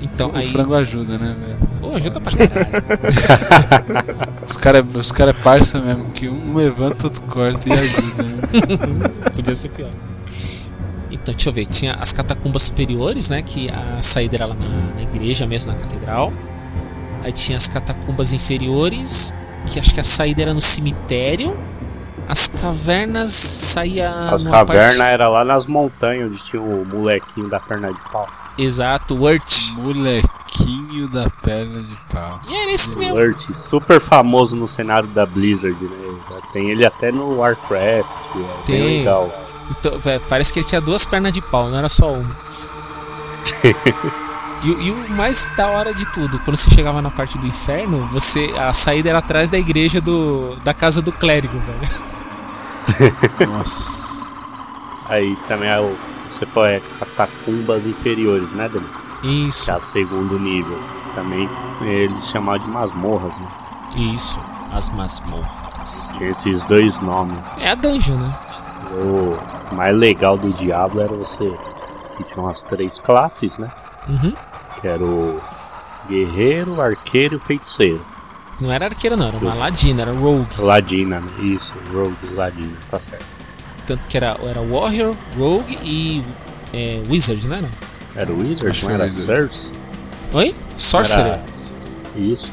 Então, 0.02 0.30
O 0.30 0.36
aí. 0.36 0.46
frango 0.46 0.74
ajuda, 0.74 1.16
né, 1.16 1.34
velho? 1.38 1.56
Pô, 1.80 1.94
ajuda 1.96 2.20
pra 2.20 2.36
caralho. 2.36 2.66
Os 4.46 4.56
caras 4.56 4.84
os 4.94 5.12
cara 5.12 5.30
é 5.30 5.34
parça 5.34 5.80
mesmo, 5.80 6.04
que 6.10 6.28
um 6.28 6.54
levanta, 6.54 7.06
outro 7.06 7.22
corta 7.22 7.68
e 7.68 7.72
ajuda, 7.72 8.22
né? 8.22 9.08
Podia 9.34 9.54
ser 9.54 9.70
pior. 9.70 9.90
Então, 11.10 11.34
deixa 11.34 11.48
eu 11.48 11.52
ver. 11.52 11.66
Tinha 11.66 11.94
as 11.94 12.12
catacumbas 12.12 12.64
superiores, 12.64 13.30
né? 13.30 13.42
Que 13.42 13.70
a 13.70 14.00
saída 14.02 14.36
era 14.36 14.46
lá 14.46 14.54
na, 14.54 14.94
na 14.94 15.02
igreja 15.02 15.46
mesmo, 15.46 15.72
na 15.72 15.78
catedral. 15.78 16.32
Aí 17.22 17.32
tinha 17.32 17.56
as 17.56 17.66
catacumbas 17.66 18.32
inferiores, 18.32 19.34
que 19.66 19.78
acho 19.80 19.94
que 19.94 20.00
a 20.00 20.04
saída 20.04 20.42
era 20.42 20.54
no 20.54 20.60
cemitério. 20.60 21.56
As 22.28 22.48
cavernas 22.48 23.30
saía 23.32 24.08
As 24.10 24.42
numa 24.42 24.50
cavernas 24.58 24.96
parte... 24.96 25.12
era 25.14 25.28
lá 25.28 25.44
nas 25.44 25.66
montanhas 25.66 26.30
onde 26.30 26.42
tinha 26.50 26.60
o 26.62 26.84
molequinho 26.84 27.48
da 27.48 27.60
perna 27.60 27.92
de 27.92 28.00
pau. 28.10 28.28
Exato, 28.58 29.14
o 29.14 29.22
Urt. 29.22 29.52
Molequinho 29.76 31.08
da 31.08 31.28
perna 31.42 31.82
de 31.82 31.96
pau. 32.10 32.40
E 32.48 32.54
era 32.56 32.72
esse 32.72 32.94
mesmo. 32.96 33.16
Lurt, 33.18 33.58
super 33.58 34.00
famoso 34.08 34.56
no 34.56 34.66
cenário 34.68 35.08
da 35.08 35.26
Blizzard, 35.26 35.76
né? 35.84 36.18
Tem 36.52 36.70
ele 36.70 36.84
até 36.86 37.12
no 37.12 37.36
Warcraft, 37.36 38.08
é 38.34 38.62
Tem. 38.64 38.80
bem 38.80 38.98
legal. 38.98 39.30
Então, 39.70 39.98
véi, 39.98 40.18
parece 40.28 40.52
que 40.52 40.60
ele 40.60 40.66
tinha 40.66 40.80
duas 40.80 41.04
pernas 41.06 41.32
de 41.32 41.42
pau, 41.42 41.68
não 41.68 41.78
era 41.78 41.88
só 41.88 42.12
uma. 42.12 42.34
E, 44.62 44.70
o- 44.70 44.80
e 44.80 44.90
o 44.90 45.10
mais 45.10 45.48
da 45.54 45.68
hora 45.68 45.92
de 45.94 46.10
tudo, 46.12 46.38
quando 46.38 46.56
você 46.56 46.70
chegava 46.70 47.02
na 47.02 47.10
parte 47.10 47.36
do 47.36 47.46
inferno, 47.46 47.98
você 48.06 48.52
a 48.58 48.72
saída 48.72 49.10
era 49.10 49.18
atrás 49.18 49.50
da 49.50 49.58
igreja 49.58 50.00
do 50.00 50.56
da 50.64 50.72
casa 50.72 51.02
do 51.02 51.12
clérigo, 51.12 51.58
velho. 51.58 51.78
Nossa. 53.46 54.26
Aí 55.08 55.36
também 55.48 55.68
é 55.68 55.80
o. 55.80 55.96
Você 56.32 56.46
foi 56.46 56.72
é, 56.72 56.82
catacumbas 56.98 57.84
inferiores, 57.86 58.50
né, 58.50 58.68
Dani? 58.68 58.86
Isso, 59.22 59.66
Que 59.66 59.70
é 59.70 59.76
o 59.76 59.82
segundo 59.92 60.38
nível. 60.38 60.78
Também 61.14 61.48
eles 61.80 62.26
chamavam 62.30 62.66
de 62.66 62.70
masmorras, 62.70 63.34
né? 63.38 63.48
isso, 63.96 64.44
as 64.72 64.90
masmorras. 64.90 66.16
Esses 66.20 66.64
dois 66.64 67.00
nomes. 67.00 67.38
É 67.58 67.70
a 67.70 67.74
dungeon, 67.74 68.18
né? 68.18 68.38
O 68.92 69.74
mais 69.74 69.96
legal 69.96 70.36
do 70.36 70.52
Diablo 70.54 71.00
era 71.00 71.14
você. 71.14 71.56
Que 72.16 72.24
tinha 72.24 72.44
umas 72.44 72.62
três 72.64 72.98
classes, 73.00 73.56
né? 73.56 73.70
Uhum. 74.08 74.34
Que 74.80 74.88
era 74.88 75.04
o 75.04 75.40
guerreiro, 76.08 76.80
arqueiro 76.80 77.36
e 77.36 77.40
feiticeiro. 77.40 78.00
Não 78.60 78.72
era 78.72 78.86
arqueiro, 78.86 79.16
não, 79.16 79.28
era 79.28 79.36
uma 79.36 79.54
ladina, 79.54 80.02
era 80.02 80.12
rogue. 80.12 80.46
Ladina, 80.58 81.20
né? 81.20 81.30
Isso, 81.42 81.72
Rogue 81.92 82.16
Ladina, 82.34 82.72
tá 82.90 82.98
certo. 83.10 83.24
Tanto 83.86 84.08
que 84.08 84.16
era, 84.16 84.36
era 84.42 84.60
warrior, 84.62 85.14
rogue 85.38 85.78
e 85.82 86.24
é, 86.72 87.02
wizard, 87.08 87.46
né? 87.46 87.60
Não? 87.62 88.20
Era 88.20 88.32
o 88.32 88.38
Wizard, 88.38 88.68
Acho 88.68 88.86
não 88.86 88.94
era 88.94 89.04
Wizard. 89.04 89.60
Oi? 90.32 90.54
Sorcerer. 90.76 91.26
Era- 91.26 91.44
Isso. 92.16 92.48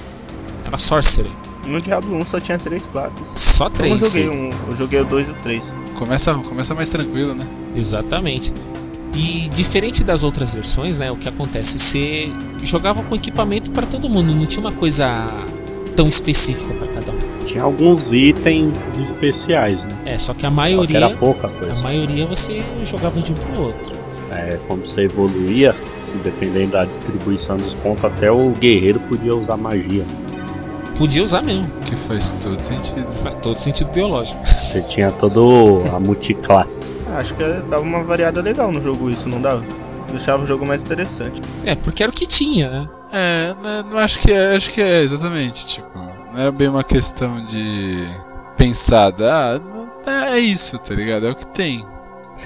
Era 0.66 0.78
sorcerer. 0.78 1.32
No 1.66 1.80
Diablo 1.82 2.18
1 2.18 2.26
só 2.26 2.40
tinha 2.42 2.60
três 2.60 2.86
classes. 2.86 3.20
Só 3.38 3.66
Eu 3.66 3.70
não 3.70 3.76
três. 3.78 4.14
joguei 4.14 4.30
um, 4.30 4.50
eu 4.70 4.76
joguei 4.78 5.00
o 5.00 5.06
2 5.06 5.28
e 5.28 5.32
o 5.32 5.36
3. 5.36 5.64
Começa, 5.96 6.34
começa 6.36 6.76
mais 6.76 6.90
tranquilo, 6.90 7.34
né? 7.34 7.48
Exatamente. 7.76 8.54
E 9.16 9.48
diferente 9.50 10.04
das 10.04 10.22
outras 10.24 10.54
versões, 10.54 10.98
né, 10.98 11.10
o 11.12 11.16
que 11.16 11.30
acontece, 11.30 11.80
você 11.80 12.32
jogava 12.64 13.02
com 13.04 13.16
equipamento 13.16 13.72
para 13.72 13.86
todo 13.86 14.10
mundo, 14.10 14.34
não 14.34 14.46
tinha 14.46 14.60
uma 14.60 14.72
coisa 14.74 15.30
tão 15.96 16.08
específica 16.08 16.74
para 16.74 16.88
cada 16.88 17.12
um. 17.12 17.46
Tinha 17.46 17.64
alguns 17.64 18.12
itens 18.12 18.74
especiais, 19.10 19.76
né? 19.80 19.90
É, 20.06 20.18
só 20.18 20.34
que 20.34 20.46
a 20.46 20.50
maioria, 20.50 20.98
era 20.98 21.10
pouca 21.12 21.48
a 21.48 21.50
coisa. 21.50 21.76
maioria 21.76 22.26
você 22.26 22.64
jogava 22.84 23.20
de 23.20 23.32
um 23.32 23.36
pro 23.36 23.62
outro. 23.64 23.96
É, 24.32 24.58
quando 24.68 24.90
você 24.90 25.02
evoluía, 25.02 25.76
dependendo 26.24 26.72
da 26.72 26.86
distribuição 26.86 27.58
dos 27.58 27.74
pontos, 27.76 28.04
até 28.06 28.32
o 28.32 28.50
guerreiro 28.52 29.00
podia 29.02 29.36
usar 29.36 29.58
magia. 29.58 30.04
Podia 30.98 31.24
usar 31.24 31.42
mesmo, 31.44 31.66
Que 31.86 31.96
faz 31.96 32.32
todo 32.34 32.60
sentido. 32.62 33.12
faz 33.12 33.36
todo 33.36 33.58
sentido 33.58 33.92
biológico. 33.92 34.40
Você 34.46 34.82
tinha 34.84 35.12
todo 35.12 35.84
a 35.94 36.00
multiclasse. 36.00 36.70
Ah, 37.12 37.18
acho 37.20 37.34
que 37.36 37.44
dava 37.44 37.82
uma 37.84 38.04
variada 38.04 38.42
legal 38.42 38.72
no 38.72 38.82
jogo 38.82 39.10
isso, 39.10 39.28
não 39.30 39.42
dava? 39.42 39.64
Deixava 40.10 40.44
o 40.44 40.48
jogo 40.48 40.66
mais 40.66 40.82
interessante. 40.82 41.42
É, 41.66 41.74
porque 41.76 42.04
era 42.04 42.12
o 42.12 42.16
que 42.16 42.26
tinha, 42.28 42.70
né? 42.70 42.90
É, 43.14 43.54
né, 43.64 43.84
não 43.90 43.98
acho 44.00 44.20
que 44.20 44.32
é, 44.32 44.56
acho 44.56 44.72
que 44.72 44.82
é 44.82 45.02
exatamente, 45.02 45.68
tipo, 45.68 45.98
não 46.00 46.36
era 46.40 46.52
bem 46.52 46.68
uma 46.68 46.84
questão 46.84 47.44
de 47.46 48.08
pensada, 48.58 49.32
ah, 49.32 49.60
não- 49.60 49.84
é 50.06 50.40
isso, 50.40 50.80
tá 50.80 50.94
ligado? 50.96 51.28
É 51.28 51.32
o 51.32 51.36
que 51.36 51.46
tem. 51.48 51.86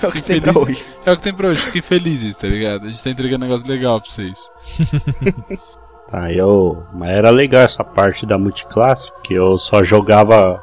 É 0.03 0.07
o 0.07 0.11
que 0.11 0.19
Fiquei 0.19 0.39
tem 0.39 0.41
pra 0.41 0.53
feliz. 0.53 0.77
hoje. 0.81 0.85
É 1.05 1.11
o 1.11 1.15
que 1.15 1.23
tem 1.23 1.33
pra 1.33 1.47
hoje, 1.47 1.61
fiquem 1.61 1.81
felizes, 1.81 2.35
tá 2.35 2.47
ligado? 2.47 2.83
A 2.85 2.87
gente 2.89 3.03
tá 3.03 3.09
entregando 3.09 3.45
um 3.45 3.47
negócio 3.47 3.67
legal 3.67 3.99
pra 3.99 4.09
vocês. 4.11 4.51
Tá, 6.11 6.31
eu. 6.35 6.83
Mas 6.93 7.09
era 7.11 7.29
legal 7.31 7.63
essa 7.63 7.83
parte 7.83 8.25
da 8.27 8.37
multiclasse, 8.37 9.09
porque 9.13 9.33
eu 9.33 9.57
só 9.57 9.83
jogava. 9.83 10.61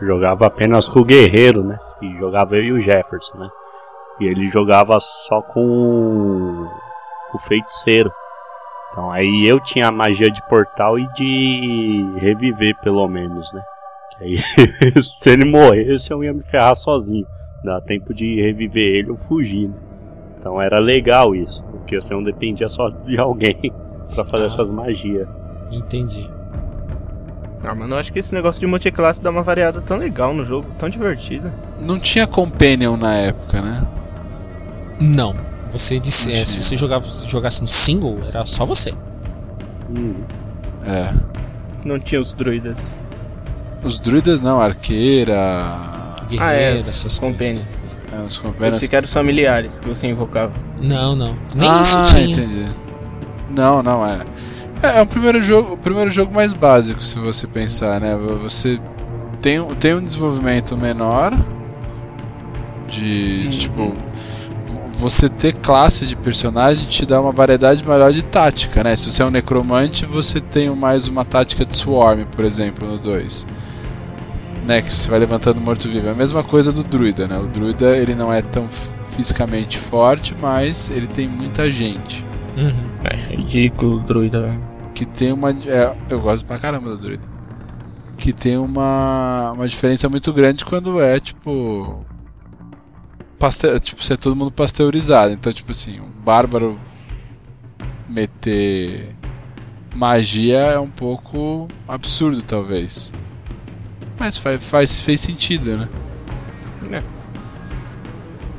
Jogava 0.00 0.46
apenas 0.46 0.88
com 0.88 1.00
o 1.00 1.04
guerreiro, 1.04 1.62
né? 1.62 1.76
E 2.00 2.16
jogava 2.18 2.54
eu 2.56 2.62
e 2.62 2.72
o 2.72 2.80
Jefferson, 2.82 3.36
né? 3.36 3.48
E 4.20 4.24
ele 4.24 4.48
jogava 4.50 4.98
só 5.28 5.42
com 5.42 6.66
o 7.34 7.38
feiticeiro. 7.46 8.10
Então 8.96 9.10
aí 9.12 9.42
eu 9.46 9.60
tinha 9.60 9.88
a 9.88 9.92
magia 9.92 10.30
de 10.30 10.40
portal 10.48 10.98
e 10.98 11.06
de 11.12 12.06
reviver 12.18 12.74
pelo 12.82 13.06
menos, 13.06 13.52
né? 13.52 13.62
Que 14.16 14.24
aí 14.24 14.38
se 15.22 15.28
ele 15.28 15.44
morresse 15.44 16.10
eu 16.10 16.24
ia 16.24 16.32
me 16.32 16.42
ferrar 16.44 16.74
sozinho. 16.76 17.26
Dá 17.62 17.78
tempo 17.82 18.14
de 18.14 18.40
reviver 18.40 18.82
ele 18.96 19.10
ou 19.10 19.18
fugir, 19.28 19.68
né? 19.68 19.74
Então 20.38 20.62
era 20.62 20.80
legal 20.80 21.34
isso, 21.34 21.62
porque 21.64 22.00
você 22.00 22.14
não 22.14 22.22
dependia 22.22 22.68
só 22.70 22.88
de 22.88 23.18
alguém 23.18 23.58
pra 24.14 24.24
fazer 24.24 24.44
Ah. 24.44 24.46
essas 24.46 24.68
magias. 24.70 25.28
Entendi. 25.70 26.30
Ah, 27.64 27.74
mano, 27.74 27.94
eu 27.96 27.98
acho 27.98 28.12
que 28.12 28.20
esse 28.20 28.32
negócio 28.32 28.60
de 28.60 28.66
multiclasse 28.66 29.20
dá 29.20 29.28
uma 29.28 29.42
variada 29.42 29.80
tão 29.82 29.96
legal 29.98 30.32
no 30.32 30.46
jogo, 30.46 30.68
tão 30.78 30.88
divertida. 30.88 31.52
Não 31.80 31.98
tinha 31.98 32.26
Companion 32.26 32.96
na 32.96 33.12
época, 33.14 33.60
né? 33.60 33.86
Não. 35.00 35.34
Você 35.70 35.98
disse, 36.00 36.32
é, 36.32 36.44
se 36.44 36.62
você 36.62 36.76
jogava, 36.76 37.04
jogasse 37.26 37.60
no 37.60 37.68
single, 37.68 38.18
era 38.28 38.44
só 38.46 38.64
você. 38.64 38.92
Hum. 39.90 40.14
É. 40.84 41.12
Não 41.84 41.98
tinha 41.98 42.20
os 42.20 42.32
druidas. 42.32 42.76
Os 43.82 43.98
druidas 43.98 44.40
não, 44.40 44.60
arqueira. 44.60 46.14
Guerreiro, 46.28 46.44
ah, 46.44 46.52
é, 46.54 46.78
essas 46.78 47.18
coisas. 47.18 47.68
É, 48.12 48.20
os 48.26 48.36
Eu 48.36 48.42
companions. 48.42 48.92
eram 48.92 49.04
os 49.04 49.12
familiares 49.12 49.78
que 49.78 49.88
você 49.88 50.06
invocava. 50.08 50.52
Não, 50.80 51.14
não. 51.14 51.36
Nem 51.56 51.68
ah, 51.68 51.80
isso 51.82 52.04
tinha. 52.04 52.26
entendi. 52.26 52.64
Não, 53.50 53.82
não 53.82 54.04
é. 54.06 54.20
É, 54.82 54.98
é 54.98 55.02
o 55.02 55.06
primeiro 55.06 55.40
jogo, 55.40 55.74
o 55.74 55.76
primeiro 55.78 56.10
jogo 56.10 56.34
mais 56.34 56.52
básico, 56.52 57.00
se 57.02 57.18
você 57.18 57.46
pensar, 57.46 58.00
né? 58.00 58.16
Você 58.42 58.80
tem, 59.40 59.60
um- 59.60 59.74
tem 59.74 59.94
um 59.94 60.02
desenvolvimento 60.02 60.76
menor 60.76 61.32
de, 62.88 63.48
de, 63.48 63.58
tipo 63.58 63.94
você 65.08 65.28
ter 65.28 65.54
classes 65.54 66.08
de 66.08 66.16
personagem 66.16 66.84
te 66.86 67.06
dá 67.06 67.20
uma 67.20 67.30
variedade 67.30 67.86
maior 67.86 68.12
de 68.12 68.24
tática, 68.24 68.82
né? 68.82 68.96
Se 68.96 69.10
você 69.10 69.22
é 69.22 69.26
um 69.26 69.30
necromante, 69.30 70.04
você 70.04 70.40
tem 70.40 70.68
mais 70.70 71.06
uma 71.06 71.24
tática 71.24 71.64
de 71.64 71.76
swarm, 71.76 72.24
por 72.24 72.44
exemplo, 72.44 72.88
no 72.88 72.98
2. 72.98 73.46
Né, 74.66 74.82
que 74.82 74.90
você 74.90 75.08
vai 75.08 75.20
levantando 75.20 75.60
morto-vivo. 75.60 76.08
É 76.08 76.10
a 76.10 76.14
mesma 76.14 76.42
coisa 76.42 76.72
do 76.72 76.82
druida, 76.82 77.28
né? 77.28 77.38
O 77.38 77.46
druida, 77.46 77.96
ele 77.96 78.16
não 78.16 78.32
é 78.32 78.42
tão 78.42 78.66
fisicamente 79.10 79.78
forte, 79.78 80.34
mas 80.40 80.90
ele 80.90 81.06
tem 81.06 81.28
muita 81.28 81.70
gente. 81.70 82.24
Uhum. 82.56 82.90
É 83.04 83.36
ridículo, 83.36 84.00
druida, 84.00 84.40
velho. 84.40 84.60
Que 84.92 85.06
tem 85.06 85.30
uma... 85.30 85.50
É, 85.50 85.96
eu 86.10 86.20
gosto 86.20 86.44
pra 86.44 86.58
caramba 86.58 86.90
do 86.90 86.98
druida. 86.98 87.22
Que 88.18 88.32
tem 88.32 88.56
uma, 88.56 89.52
uma 89.52 89.68
diferença 89.68 90.08
muito 90.08 90.32
grande 90.32 90.64
quando 90.64 91.00
é, 91.00 91.20
tipo... 91.20 92.04
Paste... 93.38 93.78
Tipo, 93.80 94.04
ser 94.04 94.16
todo 94.16 94.34
mundo 94.36 94.50
pasteurizado. 94.50 95.32
Então, 95.32 95.52
tipo 95.52 95.70
assim, 95.70 96.00
um 96.00 96.10
bárbaro 96.10 96.78
meter 98.08 99.14
magia 99.94 100.58
é 100.58 100.78
um 100.78 100.90
pouco 100.90 101.68
absurdo, 101.88 102.42
talvez. 102.42 103.12
Mas 104.18 104.36
faz, 104.38 104.64
faz, 104.64 105.00
fez 105.02 105.20
sentido, 105.20 105.76
né? 105.76 105.88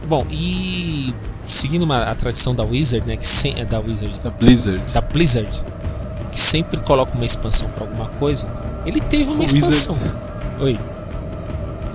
Bom, 0.08 0.26
e 0.32 1.14
seguindo 1.44 1.84
uma, 1.84 2.04
a 2.04 2.16
tradição 2.16 2.56
da 2.56 2.64
Wizard, 2.64 3.06
né, 3.06 3.18
que 3.18 3.26
sem, 3.28 3.60
é 3.60 3.66
da 3.66 3.78
Wizard, 3.80 4.22
Da 4.22 4.30
Blizzard. 4.30 4.94
da 4.94 5.02
Blizzard, 5.02 5.64
que 6.32 6.40
sempre 6.40 6.80
coloca 6.80 7.14
uma 7.16 7.26
expansão 7.26 7.70
pra 7.72 7.84
alguma 7.84 8.08
coisa, 8.12 8.50
ele 8.86 9.02
teve 9.02 9.32
uma 9.32 9.42
Wizards. 9.42 9.68
expansão. 9.70 10.24
Oi, 10.62 10.80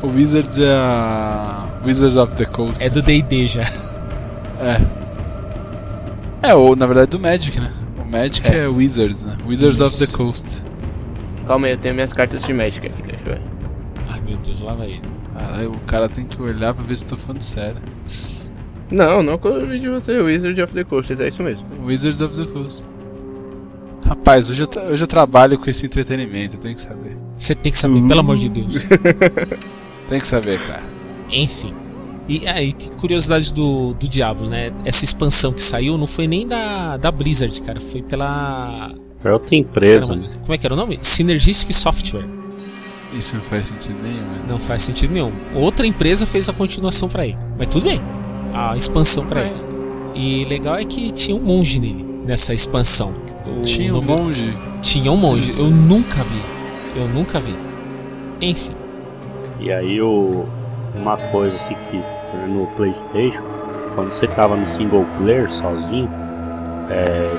O 0.02 0.08
Wizards 0.08 0.58
é 0.58 0.74
a. 0.74 1.70
Wizards 1.84 2.16
of 2.16 2.34
the 2.36 2.44
Coast. 2.44 2.82
é 2.82 2.88
do 2.88 3.02
D&D 3.02 3.46
já. 3.46 3.62
É. 4.58 5.02
É, 6.50 6.54
ou 6.54 6.76
na 6.76 6.86
verdade 6.86 7.10
do 7.10 7.18
Magic, 7.18 7.58
né? 7.58 7.70
O 7.98 8.04
Magic 8.04 8.46
é, 8.52 8.66
Wizards, 8.68 9.24
né? 9.24 9.36
Wizards 9.46 9.80
of 9.80 9.92
Isso. 9.92 10.06
the 10.06 10.16
Coast. 10.16 10.62
Calma 11.46 11.66
aí, 11.66 11.72
eu 11.72 11.78
tenho 11.78 11.94
minhas 11.94 12.12
cartas 12.12 12.42
de 12.42 12.52
Magic 12.52 12.86
aqui, 12.86 13.02
deixa 13.02 13.20
eu 13.26 13.34
ver. 13.34 13.42
Ai 14.08 14.20
meu 14.20 14.36
Deus, 14.38 14.60
lá 14.60 14.72
vai 14.72 14.90
ele. 14.90 15.02
Caralho, 15.32 15.72
o 15.72 15.80
cara 15.80 16.08
tem 16.08 16.24
que 16.24 16.40
olhar 16.40 16.74
pra 16.74 16.84
ver 16.84 16.96
se 16.96 17.06
tô 17.06 17.16
falando 17.16 17.40
sério. 17.40 17.82
Não, 18.90 19.22
não 19.22 19.38
corri 19.38 19.80
de 19.80 19.88
você, 19.88 20.18
Wizard 20.20 20.60
of 20.62 20.72
the 20.74 20.84
Coast, 20.84 21.12
é 21.20 21.28
isso 21.28 21.42
mesmo. 21.42 21.64
Wizards 21.84 22.20
of 22.20 22.36
the 22.36 22.52
Coast. 22.52 22.86
Rapaz, 24.04 24.50
hoje 24.50 24.62
eu, 24.62 24.82
hoje 24.90 25.02
eu 25.02 25.06
trabalho 25.06 25.58
com 25.58 25.68
esse 25.70 25.86
entretenimento, 25.86 26.56
tem 26.58 26.74
que 26.74 26.80
saber. 26.80 27.16
Você 27.36 27.54
tem 27.54 27.72
que 27.72 27.78
saber, 27.78 28.02
pelo 28.06 28.20
amor 28.20 28.36
de 28.36 28.48
Deus. 28.48 28.86
Tem 30.08 30.20
que 30.20 30.26
saber, 30.26 30.60
cara. 30.66 30.91
Enfim. 31.32 31.72
E 32.28 32.46
aí, 32.46 32.72
que 32.72 32.90
curiosidade 32.92 33.52
do, 33.52 33.94
do 33.94 34.08
Diablo, 34.08 34.48
né? 34.48 34.72
Essa 34.84 35.04
expansão 35.04 35.52
que 35.52 35.60
saiu 35.62 35.98
não 35.98 36.06
foi 36.06 36.26
nem 36.28 36.46
da, 36.46 36.96
da 36.96 37.10
Blizzard, 37.10 37.60
cara. 37.62 37.80
Foi 37.80 38.00
pela. 38.02 38.94
É 39.24 39.32
outra 39.32 39.54
empresa, 39.56 40.06
Caramba, 40.06 40.28
né? 40.28 40.38
como 40.42 40.54
é 40.54 40.58
que 40.58 40.66
era 40.66 40.74
o 40.74 40.76
nome? 40.76 40.98
Synergistic 41.02 41.72
Software. 41.74 42.24
Isso 43.12 43.36
não 43.36 43.42
faz 43.42 43.66
sentido 43.66 44.00
nenhum, 44.02 44.22
né? 44.22 44.44
Não 44.48 44.58
faz 44.58 44.82
sentido 44.82 45.12
nenhum. 45.12 45.32
Outra 45.54 45.86
empresa 45.86 46.24
fez 46.26 46.48
a 46.48 46.52
continuação 46.52 47.08
pra 47.08 47.26
ele. 47.26 47.36
Mas 47.58 47.68
tudo 47.68 47.84
bem. 47.84 48.00
A 48.54 48.76
expansão 48.76 49.26
pra 49.26 49.42
ele. 49.44 49.54
E 50.14 50.44
legal 50.46 50.76
é 50.76 50.84
que 50.84 51.10
tinha 51.12 51.36
um 51.36 51.40
monge 51.40 51.78
nele, 51.80 52.04
nessa 52.26 52.54
expansão. 52.54 53.12
O 53.46 53.62
Tinha 53.62 53.92
um 53.92 53.96
nome- 53.96 54.06
monge. 54.08 54.58
Tinha 54.80 55.10
um 55.12 55.16
monge. 55.16 55.58
Eu 55.60 55.70
nunca 55.70 56.22
vi. 56.24 56.40
Eu 56.96 57.08
nunca 57.08 57.38
vi. 57.40 57.54
Enfim. 58.40 58.74
E 59.60 59.70
aí 59.72 60.00
o, 60.00 60.44
uma 60.94 61.16
coisa 61.16 61.54
assim 61.56 61.76
que 61.90 62.02
no 62.48 62.66
Playstation, 62.76 63.42
quando 63.94 64.12
você 64.12 64.26
tava 64.26 64.56
no 64.56 64.66
single 64.68 65.04
player 65.18 65.50
sozinho, 65.52 66.08
é, 66.90 67.30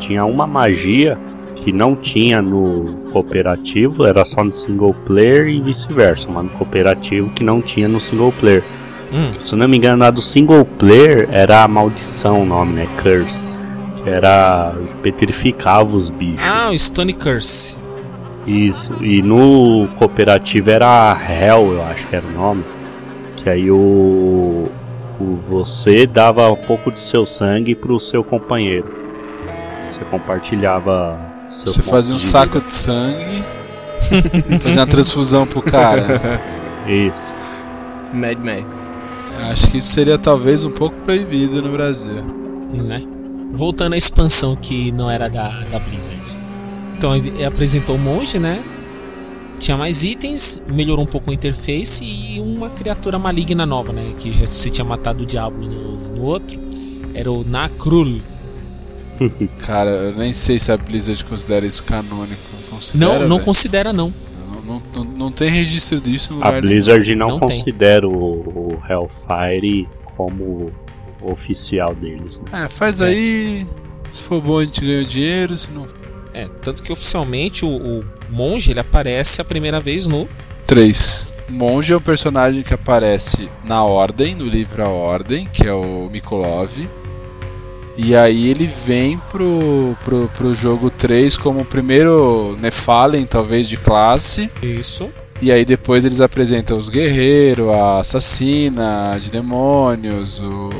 tinha 0.00 0.24
uma 0.24 0.46
magia 0.46 1.18
que 1.56 1.72
não 1.72 1.96
tinha 1.96 2.40
no 2.40 3.10
cooperativo, 3.12 4.06
era 4.06 4.24
só 4.24 4.42
no 4.44 4.52
single 4.52 4.94
player 5.06 5.48
e 5.48 5.60
vice-versa, 5.60 6.26
mas 6.28 6.44
no 6.44 6.50
cooperativo 6.50 7.30
que 7.30 7.42
não 7.44 7.60
tinha 7.60 7.88
no 7.88 8.00
single 8.00 8.32
player. 8.32 8.62
Hum, 9.12 9.40
Se 9.40 9.56
não 9.56 9.66
me 9.66 9.76
engano, 9.76 9.96
na 9.96 10.10
do 10.10 10.20
single 10.20 10.64
player 10.64 11.28
era 11.32 11.62
a 11.64 11.68
maldição 11.68 12.42
o 12.42 12.46
nome, 12.46 12.74
né? 12.74 12.88
Curse. 13.02 13.42
Que 14.02 14.10
era. 14.10 14.74
petrificava 15.02 15.96
os 15.96 16.10
bichos. 16.10 16.40
Ah, 16.42 16.70
o 16.70 16.78
Stone 16.78 17.14
Curse. 17.14 17.78
Isso, 18.48 19.04
e 19.04 19.20
no 19.20 19.86
cooperativo 19.98 20.70
era 20.70 21.14
Hell, 21.14 21.74
eu 21.74 21.82
acho 21.82 22.06
que 22.06 22.16
era 22.16 22.26
o 22.26 22.30
nome. 22.30 22.64
Que 23.36 23.50
aí 23.50 23.70
o, 23.70 24.70
o 25.20 25.38
você 25.46 26.06
dava 26.06 26.50
um 26.50 26.56
pouco 26.56 26.90
de 26.90 26.98
seu 26.98 27.26
sangue 27.26 27.74
pro 27.74 28.00
seu 28.00 28.24
companheiro. 28.24 28.88
Você 29.92 30.02
compartilhava 30.06 31.20
seu 31.50 31.66
Você 31.74 31.82
fazia 31.82 32.16
um 32.16 32.18
saco 32.18 32.58
de 32.58 32.70
sangue. 32.70 33.44
fazia 34.62 34.80
uma 34.80 34.86
transfusão 34.86 35.46
pro 35.46 35.60
cara. 35.60 36.40
Isso. 36.86 37.34
Mad 38.14 38.38
Max. 38.38 38.88
Acho 39.50 39.70
que 39.70 39.76
isso 39.76 39.88
seria 39.88 40.16
talvez 40.16 40.64
um 40.64 40.70
pouco 40.70 40.96
proibido 41.02 41.60
no 41.60 41.70
Brasil. 41.70 42.24
né? 42.72 43.02
Voltando 43.52 43.92
à 43.92 43.96
expansão 43.98 44.56
que 44.56 44.90
não 44.90 45.10
era 45.10 45.28
da, 45.28 45.48
da 45.70 45.78
Blizzard. 45.78 46.37
Então 46.98 47.14
ele 47.16 47.44
apresentou 47.44 47.96
o 47.96 47.98
monge, 47.98 48.38
né? 48.38 48.62
Tinha 49.58 49.76
mais 49.76 50.04
itens, 50.04 50.64
melhorou 50.68 51.04
um 51.04 51.08
pouco 51.08 51.30
a 51.30 51.34
interface 51.34 52.04
e 52.04 52.40
uma 52.40 52.70
criatura 52.70 53.18
maligna 53.18 53.64
nova, 53.64 53.92
né? 53.92 54.14
Que 54.18 54.32
já 54.32 54.46
se 54.46 54.68
tinha 54.70 54.84
matado 54.84 55.22
o 55.22 55.26
diabo 55.26 55.64
no, 55.64 55.96
no 56.16 56.22
outro. 56.22 56.58
Era 57.14 57.30
o 57.30 57.44
Nakrul. 57.44 58.20
Cara, 59.64 59.90
eu 59.90 60.14
nem 60.16 60.32
sei 60.32 60.58
se 60.58 60.70
a 60.70 60.76
Blizzard 60.76 61.24
considera 61.24 61.66
isso 61.66 61.82
canônico. 61.84 62.40
Considera, 62.70 63.12
Não, 63.12 63.20
não 63.28 63.36
velho? 63.36 63.44
considera 63.44 63.92
não. 63.92 64.12
Não, 64.48 64.62
não, 64.62 64.82
não, 64.94 65.04
não 65.04 65.32
tem 65.32 65.50
registro 65.50 66.00
disso 66.00 66.34
no 66.34 66.42
A 66.42 66.46
lugar 66.48 66.62
nenhum. 66.62 66.74
Blizzard 66.74 67.14
não, 67.16 67.28
Não 67.28 67.40
tem. 67.46 67.58
considera 67.58 68.06
o, 68.08 68.12
o 68.14 68.82
Hellfire 68.88 69.88
como 70.16 70.70
oficial 71.22 71.94
deles. 71.96 72.38
Né? 72.52 72.64
É, 72.64 72.68
faz 72.68 73.00
aí. 73.00 73.66
Se 74.10 74.22
for 74.22 74.40
bom, 74.40 74.58
a 74.58 74.64
gente 74.64 74.80
ganha 74.80 75.04
dinheiro. 75.04 75.56
Se 75.56 75.70
não. 75.72 75.86
É, 76.38 76.48
tanto 76.62 76.84
que 76.84 76.92
oficialmente 76.92 77.64
o, 77.64 77.68
o 77.68 78.04
monge 78.30 78.70
ele 78.70 78.78
aparece 78.78 79.40
a 79.40 79.44
primeira 79.44 79.80
vez 79.80 80.06
no 80.06 80.28
3. 80.68 81.32
Monge 81.48 81.92
é 81.92 81.96
um 81.96 82.00
personagem 82.00 82.62
que 82.62 82.72
aparece 82.72 83.48
na 83.64 83.82
Ordem, 83.82 84.36
no 84.36 84.44
livro 84.44 84.84
A 84.84 84.88
Ordem, 84.88 85.48
que 85.52 85.66
é 85.66 85.72
o 85.72 86.08
Mikolov. 86.08 86.88
E 87.96 88.14
aí 88.14 88.48
ele 88.48 88.68
vem 88.68 89.18
pro, 89.30 89.96
pro, 90.04 90.30
pro 90.36 90.54
jogo 90.54 90.90
3 90.90 91.36
como 91.36 91.62
o 91.62 91.64
primeiro 91.64 92.56
Nefalen, 92.60 93.26
talvez, 93.26 93.68
de 93.68 93.76
classe. 93.76 94.48
Isso. 94.62 95.10
E 95.42 95.50
aí 95.50 95.64
depois 95.64 96.06
eles 96.06 96.20
apresentam 96.20 96.76
os 96.76 96.88
guerreiros, 96.88 97.68
a 97.70 97.98
assassina 97.98 99.18
de 99.20 99.28
demônios, 99.28 100.38
o... 100.38 100.70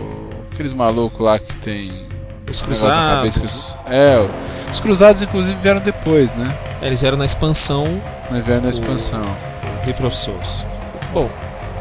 aqueles 0.52 0.72
malucos 0.72 1.18
lá 1.20 1.36
que 1.36 1.56
tem 1.56 2.07
Os 2.50 2.62
negócio 2.62 2.88
na 2.88 3.14
cabeça. 3.16 3.40
que 3.40 3.46
cruzados. 3.46 3.76
os- 3.86 3.92
É, 3.92 4.28
os 4.70 4.80
cruzados 4.80 5.22
inclusive 5.22 5.58
vieram 5.60 5.80
depois, 5.80 6.32
né? 6.32 6.56
É, 6.80 6.86
Eles 6.86 7.00
vieram 7.00 7.18
na 7.18 7.24
expansão 7.24 8.00
Não 8.30 8.42
vieram 8.42 8.62
na 8.62 8.70
expansão. 8.70 9.36
Reaper 9.82 10.06
of 10.06 10.16
Souls. 10.16 10.66
Bom, 11.12 11.30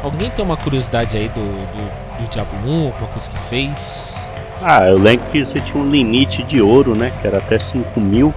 alguém 0.02 0.30
tem 0.30 0.44
uma 0.44 0.56
curiosidade 0.56 1.16
aí 1.16 1.28
do, 1.28 1.40
do, 1.42 2.22
do 2.24 2.28
Diablo 2.30 2.58
1, 2.66 2.86
alguma 2.86 3.08
coisa 3.08 3.30
que 3.30 3.38
fez? 3.40 4.30
Ah, 4.62 4.86
eu 4.88 4.98
lembro 4.98 5.24
que 5.30 5.44
você 5.44 5.60
tinha 5.60 5.76
um 5.76 5.88
limite 5.90 6.42
de 6.44 6.60
ouro, 6.60 6.94
né? 6.94 7.12
Que 7.20 7.26
era 7.28 7.38
até 7.38 7.58
5 7.58 8.00
mil. 8.00 8.34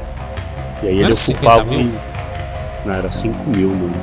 E 0.84 0.88
aí 0.88 0.94
Não 0.94 1.00
ele 1.00 1.06
era 1.06 1.16
50 1.16 1.48
ocupava 1.48 1.70
mil? 1.70 1.80
um. 1.80 2.00
Não, 2.88 2.94
era 2.94 3.12
5 3.12 3.50
mil, 3.50 3.70
mano. 3.70 3.96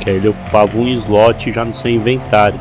Que 0.00 0.10
aí 0.10 0.16
ele 0.16 0.28
ocupava 0.28 0.76
um 0.76 0.86
slot 0.88 1.52
já 1.52 1.64
no 1.64 1.74
seu 1.74 1.90
inventário. 1.90 2.58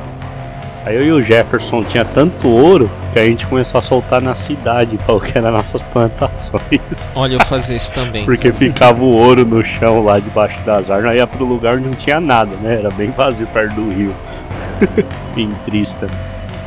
Aí 0.85 0.95
eu 0.95 1.03
e 1.03 1.11
o 1.11 1.21
Jefferson 1.21 1.83
tinha 1.85 2.05
tanto 2.05 2.47
ouro 2.47 2.91
que 3.11 3.19
a 3.19 3.25
gente 3.25 3.43
começou 3.47 3.79
a 3.79 3.81
soltar 3.81 4.21
na 4.21 4.35
cidade, 4.45 4.99
falou 5.05 5.19
que 5.19 5.35
era 5.35 5.49
nossas 5.49 5.81
plantações. 5.91 6.61
Olha, 7.15 7.33
eu 7.33 7.39
fazia 7.39 7.75
isso 7.75 7.91
também. 7.91 8.23
Porque 8.23 8.51
ficava 8.51 9.01
o 9.01 9.15
ouro 9.15 9.43
no 9.43 9.65
chão 9.65 10.03
lá 10.03 10.19
debaixo 10.19 10.59
das 10.63 10.87
árvores, 10.89 11.09
aí 11.09 11.17
ia 11.17 11.25
pro 11.25 11.43
lugar 11.43 11.75
onde 11.77 11.87
não 11.87 11.95
tinha 11.95 12.19
nada, 12.19 12.55
né? 12.57 12.77
Era 12.79 12.91
bem 12.91 13.09
vazio 13.09 13.47
perto 13.47 13.73
do 13.73 13.89
rio. 13.91 14.13
em 15.35 15.51
Trista. 15.65 16.07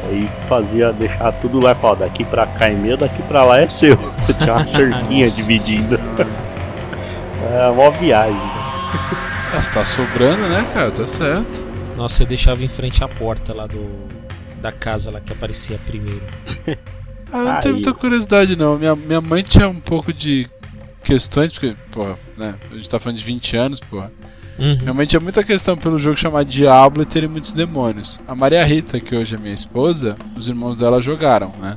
Aí 0.08 0.28
fazia 0.48 0.92
deixar 0.92 1.30
tudo 1.34 1.60
lá 1.60 1.72
e 1.72 1.74
falava, 1.76 2.00
daqui 2.04 2.24
pra 2.24 2.46
cá 2.46 2.66
é 2.66 2.70
meu, 2.70 2.96
daqui 2.96 3.22
pra 3.22 3.44
lá 3.44 3.60
é 3.60 3.68
seu. 3.68 3.96
Você 4.18 4.34
tinha 4.34 4.54
uma 4.54 4.64
cerquinha 4.74 5.26
dividindo. 5.28 6.00
É 7.52 7.68
uma 7.68 7.90
viagem. 7.92 8.34
né? 8.34 8.52
Ah, 9.54 9.62
se 9.62 9.70
tá 9.70 9.84
sobrando, 9.84 10.42
né, 10.48 10.66
cara? 10.72 10.90
Tá 10.90 11.06
certo. 11.06 11.67
Nossa, 11.98 12.22
eu 12.22 12.26
deixava 12.28 12.62
em 12.62 12.68
frente 12.68 13.02
à 13.02 13.08
porta 13.08 13.52
lá 13.52 13.66
do 13.66 14.06
da 14.62 14.72
casa 14.72 15.10
lá 15.10 15.20
que 15.20 15.32
aparecia 15.32 15.78
primeiro. 15.78 16.22
Ah, 17.30 17.42
não 17.42 17.60
tenho 17.60 17.74
muita 17.74 17.92
curiosidade, 17.92 18.56
não. 18.56 18.78
Minha, 18.78 18.96
minha 18.96 19.20
mãe 19.20 19.42
tinha 19.42 19.68
um 19.68 19.78
pouco 19.78 20.14
de 20.14 20.48
questões, 21.04 21.52
porque, 21.52 21.76
porra, 21.92 22.18
né? 22.38 22.54
A 22.70 22.74
gente 22.74 22.88
tá 22.88 22.98
falando 22.98 23.18
de 23.18 23.24
20 23.26 23.54
anos, 23.54 23.80
porra. 23.80 24.10
Uhum. 24.58 24.78
Minha 24.78 24.94
mãe 24.94 25.04
tinha 25.04 25.20
muita 25.20 25.44
questão 25.44 25.76
pelo 25.76 25.98
jogo 25.98 26.16
chamado 26.16 26.48
Diablo 26.48 27.02
e 27.02 27.04
terem 27.04 27.28
muitos 27.28 27.52
demônios. 27.52 28.18
A 28.26 28.34
Maria 28.34 28.64
Rita, 28.64 28.98
que 28.98 29.14
hoje 29.14 29.34
é 29.34 29.38
minha 29.38 29.52
esposa, 29.52 30.16
os 30.34 30.48
irmãos 30.48 30.78
dela 30.78 31.02
jogaram, 31.02 31.52
né? 31.60 31.76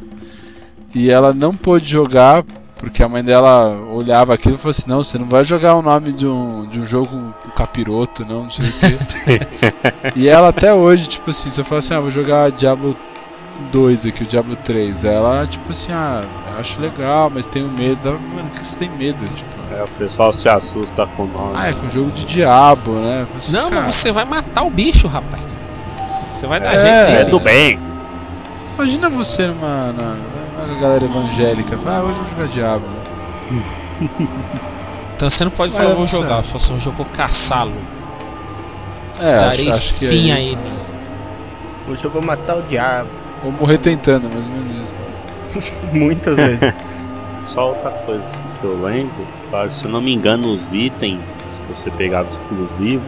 E 0.95 1.09
ela 1.09 1.33
não 1.33 1.53
pôde 1.53 1.85
jogar 1.85 2.45
porque 2.81 3.01
a 3.01 3.07
mãe 3.07 3.23
dela 3.23 3.69
olhava 3.89 4.33
aquilo 4.33 4.55
e 4.55 4.57
falou 4.57 4.71
assim: 4.71 4.89
Não, 4.89 5.03
você 5.03 5.17
não 5.17 5.25
vai 5.25 5.43
jogar 5.45 5.75
o 5.75 5.81
nome 5.81 6.11
de 6.11 6.27
um, 6.27 6.65
de 6.65 6.79
um 6.79 6.85
jogo 6.85 7.07
com, 7.07 7.31
capiroto, 7.51 8.25
não, 8.25 8.43
não 8.43 8.49
sei 8.49 8.65
o 8.65 8.97
quê. 8.99 9.39
e 10.17 10.27
ela 10.27 10.49
até 10.49 10.73
hoje, 10.73 11.07
tipo 11.07 11.29
assim, 11.29 11.49
se 11.49 11.61
eu 11.61 11.65
falar 11.65 11.79
assim: 11.79 11.93
Ah, 11.93 11.99
vou 12.01 12.11
jogar 12.11 12.51
Diablo 12.51 12.97
2 13.71 14.07
aqui, 14.07 14.23
o 14.23 14.27
Diablo 14.27 14.55
3, 14.55 15.03
ela, 15.03 15.45
tipo 15.45 15.69
assim, 15.69 15.91
ah, 15.93 16.23
eu 16.53 16.59
acho 16.59 16.81
legal, 16.81 17.29
mas 17.29 17.45
tenho 17.45 17.69
medo. 17.69 18.07
Ela, 18.09 18.17
Mano, 18.17 18.47
o 18.47 18.49
que 18.49 18.59
você 18.59 18.75
tem 18.75 18.89
medo? 18.89 19.23
Tipo, 19.35 19.55
É, 19.71 19.83
o 19.83 19.87
pessoal 19.89 20.33
se 20.33 20.49
assusta 20.49 21.05
com 21.15 21.23
o 21.23 21.27
nome. 21.27 21.51
ah, 21.55 21.69
é 21.69 21.73
com 21.73 21.87
jogo 21.89 22.11
de 22.11 22.25
diabo, 22.25 22.91
né? 22.93 23.27
Assim, 23.37 23.53
Não, 23.53 23.69
cara, 23.69 23.83
mas 23.83 23.95
você 23.95 24.11
vai 24.11 24.25
matar 24.25 24.63
o 24.63 24.69
bicho, 24.71 25.07
rapaz. 25.07 25.63
Você 26.27 26.47
vai 26.47 26.59
dar 26.59 26.73
É, 26.73 27.05
jeito 27.07 27.21
É 27.21 27.25
do 27.25 27.39
bem. 27.39 27.79
Imagina 28.75 29.09
você 29.09 29.45
numa, 29.47 29.91
na, 29.93 30.15
na 30.67 30.79
galera 30.79 31.05
evangélica, 31.05 31.77
fala, 31.77 31.97
ah, 31.97 32.03
hoje 32.03 32.19
eu 32.19 32.25
vou 32.25 32.27
jogar 32.27 32.47
Diablo. 32.47 32.89
Então 35.21 35.29
você 35.29 35.43
não 35.43 35.51
pode 35.51 35.71
Mas 35.71 35.79
falar, 35.83 35.93
é 35.93 35.95
vou 35.95 36.07
certo. 36.07 36.23
jogar. 36.23 36.41
Você 36.41 36.47
fala 36.47 36.55
assim, 36.55 36.73
hoje 36.73 36.87
eu 36.87 36.91
vou 36.93 37.05
caçá-lo. 37.05 37.77
É, 39.19 39.39
Darei 39.39 39.69
acho, 39.69 39.77
acho 39.77 39.99
que 39.99 40.07
fim 40.07 40.31
é, 40.31 40.33
a 40.33 40.39
ele. 40.39 40.73
Hoje 41.87 42.03
eu 42.03 42.09
vou 42.09 42.23
matar 42.23 42.57
o 42.57 42.63
diabo. 42.63 43.11
Ou 43.43 43.51
morrer 43.51 43.77
tentando, 43.77 44.27
mais 44.33 44.49
ou 44.49 44.55
menos 44.55 44.73
isso. 44.73 44.95
né? 44.95 45.91
Muitas 45.93 46.35
vezes. 46.35 46.73
Só 47.53 47.69
outra 47.69 47.91
coisa 48.03 48.23
que 48.59 48.65
eu 48.65 48.81
lembro, 48.83 49.27
claro, 49.51 49.71
se 49.75 49.85
eu 49.85 49.91
não 49.91 50.01
me 50.01 50.11
engano, 50.11 50.53
os 50.53 50.63
itens 50.73 51.21
que 51.67 51.79
você 51.79 51.91
pegava 51.91 52.27
exclusivo, 52.31 53.03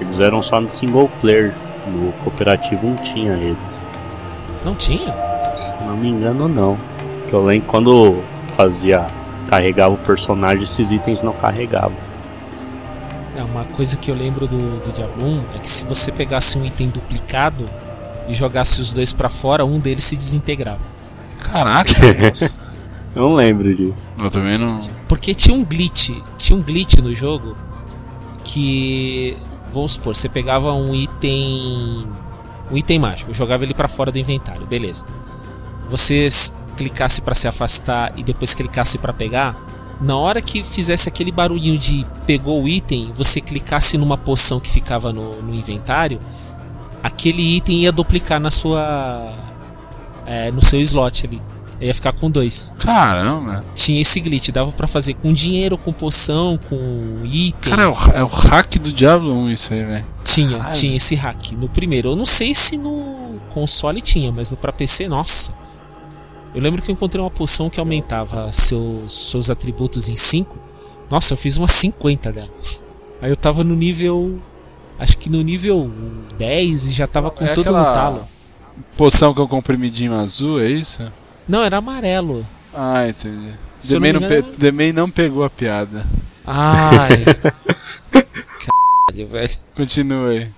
eles 0.00 0.20
eram 0.20 0.42
só 0.42 0.60
no 0.60 0.68
single 0.76 1.08
player. 1.22 1.54
No 1.86 2.12
cooperativo 2.24 2.88
não 2.88 2.96
tinha 2.96 3.32
eles. 3.32 3.56
Não 4.66 4.74
tinha? 4.74 5.14
Se 5.78 5.84
não 5.84 5.96
me 5.96 6.08
engano, 6.08 6.46
não. 6.46 6.76
Que 7.34 7.38
eu 7.40 7.44
lembro 7.44 7.66
quando 7.66 8.22
fazia. 8.56 9.08
carregava 9.50 9.92
o 9.94 9.98
personagem, 9.98 10.62
esses 10.62 10.88
itens 10.90 11.20
não 11.22 11.32
carregavam. 11.32 11.96
É, 13.36 13.42
uma 13.42 13.64
coisa 13.64 13.96
que 13.96 14.08
eu 14.08 14.14
lembro 14.14 14.46
do, 14.46 14.56
do 14.80 14.92
Diablo 14.92 15.26
1 15.26 15.44
é 15.56 15.58
que 15.58 15.68
se 15.68 15.84
você 15.84 16.12
pegasse 16.12 16.56
um 16.56 16.64
item 16.64 16.88
duplicado 16.90 17.68
e 18.28 18.34
jogasse 18.34 18.80
os 18.80 18.92
dois 18.92 19.12
pra 19.12 19.28
fora, 19.28 19.64
um 19.64 19.80
deles 19.80 20.04
se 20.04 20.14
desintegrava. 20.16 20.80
Caraca, 21.42 21.90
Eu 23.16 23.22
não 23.22 23.34
lembro 23.34 23.74
disso. 23.74 23.94
eu 24.18 24.30
também 24.30 24.56
não. 24.56 24.78
Porque 25.08 25.34
tinha 25.34 25.56
um 25.56 25.64
glitch, 25.64 26.10
tinha 26.38 26.56
um 26.56 26.62
glitch 26.62 26.98
no 26.98 27.12
jogo 27.14 27.56
que 28.44 29.36
vamos 29.68 29.92
supor, 29.92 30.14
você 30.14 30.28
pegava 30.28 30.72
um 30.72 30.94
item 30.94 32.06
um 32.70 32.76
item 32.76 32.98
mágico, 32.98 33.34
jogava 33.34 33.62
ele 33.64 33.74
pra 33.74 33.88
fora 33.88 34.10
do 34.12 34.18
inventário, 34.18 34.64
beleza. 34.66 35.06
Você 35.86 36.26
s- 36.26 36.54
clicasse 36.74 37.22
pra 37.22 37.34
se 37.34 37.48
afastar 37.48 38.12
e 38.16 38.22
depois 38.22 38.54
clicasse 38.54 38.98
pra 38.98 39.12
pegar, 39.12 39.56
na 40.00 40.16
hora 40.16 40.42
que 40.42 40.62
fizesse 40.62 41.08
aquele 41.08 41.30
barulhinho 41.30 41.78
de 41.78 42.06
pegou 42.26 42.62
o 42.62 42.68
item, 42.68 43.10
você 43.12 43.40
clicasse 43.40 43.96
numa 43.96 44.18
poção 44.18 44.60
que 44.60 44.68
ficava 44.68 45.12
no, 45.12 45.40
no 45.40 45.54
inventário, 45.54 46.20
aquele 47.02 47.56
item 47.56 47.82
ia 47.82 47.92
duplicar 47.92 48.40
na 48.40 48.50
sua 48.50 49.32
é, 50.26 50.50
no 50.50 50.62
seu 50.62 50.80
slot 50.80 51.26
ali. 51.26 51.40
Ia 51.80 51.92
ficar 51.92 52.12
com 52.12 52.30
dois 52.30 52.72
Caramba. 52.78 53.62
tinha 53.74 54.00
esse 54.00 54.20
glitch, 54.20 54.50
dava 54.50 54.70
pra 54.72 54.86
fazer 54.86 55.14
com 55.14 55.32
dinheiro, 55.32 55.76
com 55.76 55.92
poção, 55.92 56.58
com 56.68 57.20
item. 57.24 57.70
Cara, 57.70 57.82
é 57.82 57.88
o, 57.88 57.94
é 58.12 58.24
o 58.24 58.28
hack 58.28 58.78
do 58.78 58.92
Diablo 58.92 59.32
1 59.34 59.50
isso 59.50 59.74
aí, 59.74 59.84
velho. 59.84 60.06
tinha, 60.24 60.56
caralho. 60.56 60.74
tinha 60.74 60.96
esse 60.96 61.14
hack 61.14 61.52
no 61.52 61.68
primeiro. 61.68 62.10
Eu 62.10 62.16
não 62.16 62.24
sei 62.24 62.54
se 62.54 62.78
no 62.78 63.40
console 63.50 64.00
tinha, 64.00 64.30
mas 64.30 64.50
no 64.50 64.56
pra 64.56 64.72
PC, 64.72 65.08
nossa. 65.08 65.63
Eu 66.54 66.60
lembro 66.60 66.80
que 66.80 66.90
eu 66.90 66.92
encontrei 66.92 67.22
uma 67.22 67.30
poção 67.30 67.68
que 67.68 67.80
aumentava 67.80 68.52
seus 68.52 69.12
seus 69.30 69.50
atributos 69.50 70.08
em 70.08 70.16
5. 70.16 70.58
Nossa, 71.10 71.34
eu 71.34 71.36
fiz 71.36 71.56
umas 71.56 71.72
50 71.72 72.32
dela. 72.32 72.48
Aí 73.20 73.30
eu 73.30 73.36
tava 73.36 73.64
no 73.64 73.74
nível 73.74 74.40
acho 74.98 75.18
que 75.18 75.28
no 75.28 75.42
nível 75.42 75.90
10 76.38 76.86
e 76.86 76.90
já 76.92 77.06
tava 77.06 77.30
com 77.30 77.44
É 77.44 77.54
todo 77.54 77.66
no 77.66 77.84
talo. 77.84 78.28
Poção 78.96 79.34
que 79.34 79.40
é 79.40 79.42
um 79.42 79.48
comprimidinho 79.48 80.14
azul, 80.14 80.60
é 80.60 80.68
isso? 80.68 81.12
Não, 81.48 81.62
era 81.62 81.78
amarelo. 81.78 82.46
Ah, 82.72 83.08
entendi. 83.08 83.54
Demei 83.90 84.12
não 84.12 84.20
não, 84.20 84.28
pe 84.28 84.42
Demei 84.56 84.92
não 84.92 85.10
pegou 85.10 85.44
a 85.44 85.50
piada. 85.50 86.06
Ai. 86.46 87.24
Caralho, 89.14 89.28
velho. 89.28 89.50
Continua 89.76 90.28
aí. 90.30 90.50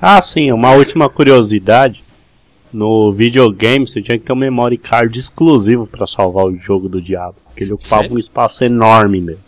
Ah, 0.00 0.20
sim, 0.22 0.52
uma 0.52 0.72
última 0.72 1.08
curiosidade. 1.08 2.02
No 2.72 3.12
videogame 3.12 3.88
você 3.88 4.00
tinha 4.00 4.18
que 4.18 4.24
ter 4.24 4.32
um 4.32 4.36
memory 4.36 4.78
card 4.78 5.18
exclusivo 5.18 5.86
pra 5.86 6.06
salvar 6.06 6.46
o 6.46 6.56
jogo 6.56 6.88
do 6.88 7.00
diabo. 7.02 7.34
Porque 7.46 7.64
ele 7.64 7.72
ocupava 7.72 8.02
Sério? 8.02 8.16
um 8.16 8.18
espaço 8.18 8.62
enorme 8.62 9.20
mesmo. 9.20 9.42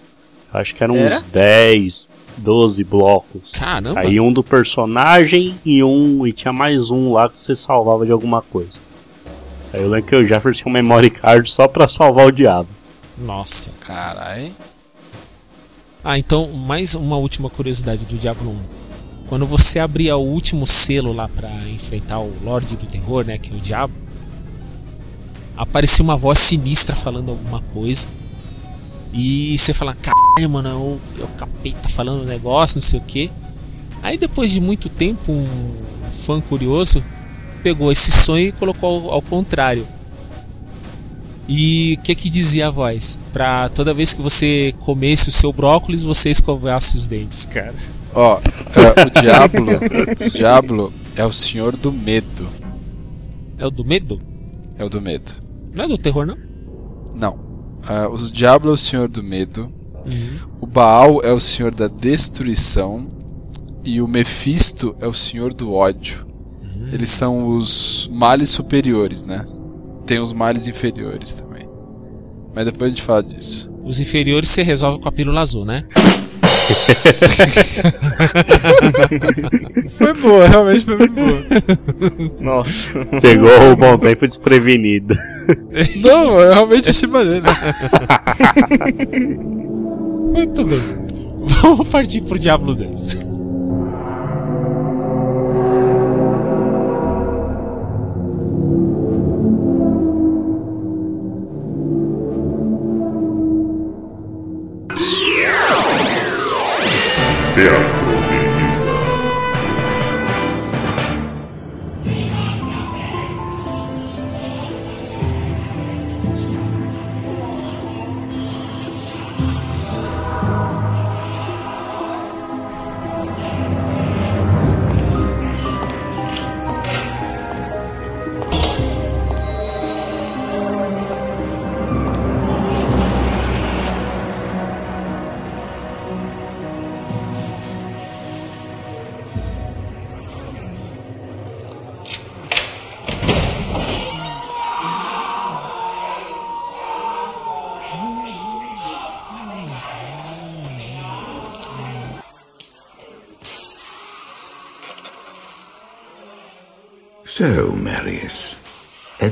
Acho 0.53 0.75
que 0.75 0.83
eram 0.83 0.97
Era? 0.97 1.19
uns 1.19 1.23
10, 1.31 2.07
12 2.39 2.85
blocos. 2.85 3.53
Caramba. 3.53 4.01
Aí 4.01 4.19
um 4.21 4.33
do 4.33 4.43
personagem 4.43 5.55
e 5.65 5.83
um. 5.85 6.27
E 6.27 6.33
tinha 6.33 6.53
mais 6.53 6.91
um 6.91 7.13
lá 7.13 7.29
que 7.29 7.43
você 7.43 7.55
salvava 7.55 8.05
de 8.05 8.13
alguma 8.13 8.43
coisa. 8.43 8.73
Aí 9.73 9.81
eu 9.81 9.89
lembro 9.89 10.09
que 10.09 10.17
o 10.17 10.27
Jefferson 10.27 10.63
tinha 10.63 10.71
um 10.71 10.73
memory 10.73 11.11
card 11.11 11.49
só 11.51 11.67
pra 11.69 11.89
salvar 11.89 12.27
o 12.27 12.33
diabo. 12.33 12.69
Nossa. 13.17 13.73
Caralho. 13.87 14.53
Ah, 16.05 16.19
então, 16.19 16.49
mais 16.49 16.95
uma 16.97 17.17
última 17.17 17.49
curiosidade 17.49 18.05
do 18.07 18.17
Diablo 18.17 18.51
1. 18.51 18.82
Quando 19.33 19.47
você 19.47 19.79
abria 19.79 20.15
o 20.15 20.21
último 20.23 20.67
selo 20.67 21.11
lá 21.11 21.27
pra 21.27 21.49
enfrentar 21.67 22.19
o 22.19 22.31
Lorde 22.45 22.77
do 22.77 22.85
Terror, 22.85 23.25
né, 23.25 23.39
que 23.39 23.51
é 23.51 23.57
o 23.57 23.59
Diabo, 23.59 23.95
aparecia 25.57 26.05
uma 26.05 26.19
voz 26.19 26.37
sinistra 26.37 26.95
falando 26.95 27.31
alguma 27.31 27.63
coisa. 27.73 28.09
E 29.11 29.57
você 29.57 29.73
fala, 29.73 29.95
caralho, 29.95 30.51
mano, 30.51 30.69
é 30.69 30.75
o, 30.75 31.01
é 31.19 31.27
capeta 31.39 31.89
falando 31.89 32.25
um 32.25 32.27
negócio, 32.27 32.77
não 32.77 32.83
sei 32.83 33.01
o 33.01 33.03
que. 33.03 33.31
Aí 34.03 34.19
depois 34.19 34.53
de 34.53 34.61
muito 34.61 34.91
tempo, 34.91 35.33
um 35.33 35.47
fã 36.13 36.39
curioso 36.39 37.03
pegou 37.63 37.91
esse 37.91 38.13
sonho 38.13 38.49
e 38.49 38.53
colocou 38.53 39.07
ao, 39.07 39.15
ao 39.15 39.23
contrário. 39.23 39.89
E 41.49 41.97
o 41.99 42.03
que 42.03 42.15
que 42.15 42.29
dizia 42.29 42.67
a 42.67 42.71
voz? 42.71 43.19
Pra 43.33 43.71
toda 43.71 43.95
vez 43.95 44.13
que 44.13 44.21
você 44.21 44.75
comesse 44.81 45.31
o 45.31 45.33
seu 45.33 45.55
brócolis, 45.55 46.03
você 46.03 46.31
escovasse 46.31 46.99
os 46.99 47.07
dentes, 47.07 47.47
cara. 47.47 47.75
Ó, 48.15 48.39
é, 48.41 49.07
o 49.07 49.11
Diablo. 49.21 49.73
o 50.27 50.31
Diablo 50.31 50.93
é 51.17 51.25
o 51.25 51.33
senhor 51.33 51.77
do 51.77 51.93
medo. 51.93 52.47
É 53.59 53.67
o 53.67 53.71
do 53.71 53.85
medo? 53.85 54.21
É 54.77 54.85
o 54.85 54.89
do 54.89 55.01
medo. 55.01 55.33
Não 55.77 55.85
é 55.85 55.89
do 55.89 55.99
terror, 55.99 56.27
não? 56.27 56.37
Não. 57.15 57.39
Ah, 57.87 58.09
o 58.09 58.17
Diablo 58.17 58.71
é 58.71 58.75
o 58.75 58.77
senhor 58.77 59.09
do 59.09 59.23
medo. 59.23 59.73
O 60.61 60.67
Baal 60.67 61.21
é 61.23 61.33
o 61.33 61.41
senhor 61.41 61.73
da 61.75 61.89
destruição. 61.89 63.11
E 63.85 64.01
o 64.01 64.07
Mefisto 64.09 64.95
é 65.01 65.07
o 65.07 65.13
senhor 65.13 65.53
do 65.53 65.73
ódio. 65.73 66.27
Eles 66.93 67.11
são 67.11 67.49
os 67.57 68.09
males 68.13 68.51
superiores, 68.51 69.23
né? 69.25 69.45
Tem 70.05 70.19
os 70.19 70.33
males 70.33 70.67
inferiores 70.69 71.35
também. 71.35 71.69
Mas 72.55 72.67
depois 72.67 72.89
a 72.89 72.95
gente 72.95 73.03
fala 73.03 73.23
disso. 73.23 73.73
Os 73.83 73.99
inferiores 73.99 74.49
você 74.51 74.63
resolve 74.63 75.01
com 75.01 75.09
a 75.09 75.13
pílula 75.13 75.41
azul, 75.41 75.65
né? 75.65 75.85
Foi 79.99 80.13
boa, 80.15 80.47
realmente 80.47 80.85
foi 80.85 80.97
muito 80.97 81.15
boa. 81.15 81.43
Nossa. 82.41 83.05
Pegou 83.21 83.73
o 83.73 83.77
bom 83.77 83.99
tempo 83.99 84.27
desprevenido. 84.27 85.15
Não, 86.03 86.41
eu 86.41 86.55
realmente 86.55 86.91
achei 86.91 87.09
maneiro. 87.09 87.45
Muito 90.33 90.65
bem. 90.65 90.81
Vamos 91.63 91.89
partir 91.89 92.23
pro 92.23 92.39
Diablo 92.39 92.75
2. 92.75 93.32
Teatro 107.63 108.52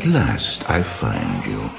at 0.01 0.07
last 0.07 0.71
I 0.71 0.83
find 0.83 1.45
you. 1.45 1.69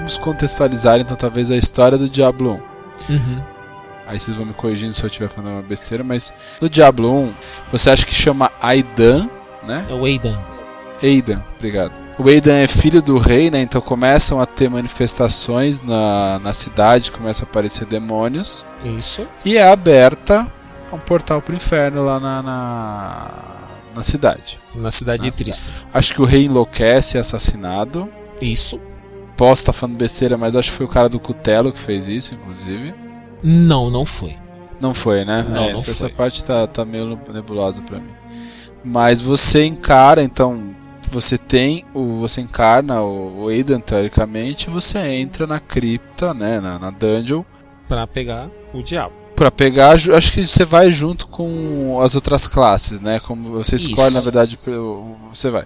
Vamos 0.00 0.16
contextualizar 0.16 0.98
então 0.98 1.14
talvez 1.14 1.50
a 1.50 1.56
história 1.56 1.98
do 1.98 2.08
Diablo 2.08 2.62
1. 3.08 3.12
Uhum. 3.12 3.44
Aí 4.06 4.18
vocês 4.18 4.34
vão 4.34 4.46
me 4.46 4.54
corrigindo 4.54 4.94
se 4.94 5.02
eu 5.02 5.06
estiver 5.06 5.28
falando 5.28 5.52
uma 5.52 5.62
besteira, 5.62 6.02
mas 6.02 6.32
no 6.58 6.70
Diablo 6.70 7.12
1, 7.12 7.34
você 7.70 7.90
acha 7.90 8.06
que 8.06 8.14
chama 8.14 8.50
Aidan, 8.62 9.28
né? 9.62 9.86
É 9.90 9.92
o 9.92 10.06
Aidan. 10.06 10.36
Aidan, 11.02 11.42
obrigado. 11.54 12.00
O 12.18 12.26
Aidan 12.26 12.54
é 12.56 12.66
filho 12.66 13.02
do 13.02 13.18
rei, 13.18 13.50
né? 13.50 13.60
Então 13.60 13.80
começam 13.82 14.40
a 14.40 14.46
ter 14.46 14.70
manifestações 14.70 15.82
na, 15.82 16.40
na 16.40 16.54
cidade, 16.54 17.12
começam 17.12 17.46
a 17.46 17.50
aparecer 17.50 17.86
demônios. 17.86 18.64
Isso. 18.82 19.28
E 19.44 19.58
é 19.58 19.68
aberta 19.68 20.50
um 20.90 20.98
portal 20.98 21.42
pro 21.42 21.54
inferno 21.54 22.06
lá 22.06 22.18
na, 22.18 22.42
na, 22.42 23.30
na 23.94 24.02
cidade. 24.02 24.58
Na 24.74 24.90
cidade 24.90 25.24
Na 25.24 25.28
de 25.28 25.36
Tristan. 25.36 25.70
Acho 25.92 26.14
que 26.14 26.22
o 26.22 26.24
rei 26.24 26.46
enlouquece 26.46 27.16
e 27.16 27.18
é 27.18 27.20
assassinado. 27.20 28.08
Isso. 28.40 28.80
Posso 29.40 29.62
estar 29.62 29.72
falando 29.72 29.96
besteira, 29.96 30.36
mas 30.36 30.54
acho 30.54 30.70
que 30.70 30.76
foi 30.76 30.84
o 30.84 30.88
cara 30.90 31.08
do 31.08 31.18
cutelo 31.18 31.72
que 31.72 31.78
fez 31.78 32.06
isso, 32.06 32.34
inclusive. 32.34 32.92
Não, 33.42 33.88
não 33.88 34.04
foi. 34.04 34.36
Não 34.78 34.92
foi, 34.92 35.24
né? 35.24 35.46
Não, 35.48 35.64
É, 35.64 35.72
não 35.72 35.78
essa 35.78 36.10
foi. 36.10 36.10
parte 36.10 36.44
tá, 36.44 36.66
tá 36.66 36.84
meio 36.84 37.18
nebulosa 37.32 37.80
pra 37.80 37.98
mim. 37.98 38.12
Mas 38.84 39.22
você 39.22 39.64
encara, 39.64 40.22
então, 40.22 40.76
você 41.10 41.38
tem 41.38 41.86
o. 41.94 42.20
Você 42.20 42.42
encarna 42.42 43.00
o, 43.00 43.44
o 43.44 43.48
Aidan, 43.48 43.80
teoricamente, 43.80 44.68
você 44.68 44.98
entra 44.98 45.46
na 45.46 45.58
cripta, 45.58 46.34
né? 46.34 46.60
Na, 46.60 46.78
na 46.78 46.90
dungeon. 46.90 47.42
Pra 47.88 48.06
pegar 48.06 48.50
o 48.74 48.82
diabo. 48.82 49.14
Pra 49.34 49.50
pegar, 49.50 49.92
acho 49.92 50.32
que 50.34 50.44
você 50.44 50.66
vai 50.66 50.92
junto 50.92 51.26
com 51.26 51.98
as 52.02 52.14
outras 52.14 52.46
classes, 52.46 53.00
né? 53.00 53.18
Como 53.20 53.52
você 53.52 53.76
escolhe, 53.76 54.06
Isso. 54.08 54.18
na 54.18 54.20
verdade, 54.20 54.58
você 55.32 55.50
vai. 55.50 55.64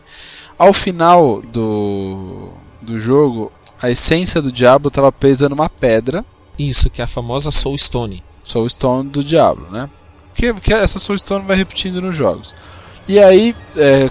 Ao 0.56 0.72
final 0.72 1.42
do, 1.42 2.50
do 2.80 3.00
jogo, 3.00 3.50
a 3.80 3.90
essência 3.90 4.40
do 4.40 4.52
diabo 4.52 4.88
estava 4.88 5.12
presa 5.12 5.48
numa 5.48 5.68
pedra, 5.68 6.24
Isso, 6.58 6.88
que 6.88 7.00
é 7.00 7.04
a 7.04 7.08
famosa 7.08 7.50
Soul 7.50 7.76
Stone. 7.76 8.22
Soul 8.44 8.68
Stone 8.68 9.10
do 9.10 9.24
diabo, 9.24 9.66
né? 9.70 9.90
Que, 10.34 10.54
que 10.54 10.72
essa 10.72 10.98
Soul 10.98 11.18
Stone 11.18 11.44
vai 11.46 11.56
repetindo 11.56 12.00
nos 12.00 12.14
jogos. 12.14 12.54
E 13.08 13.18
aí, 13.18 13.56
é, 13.76 14.08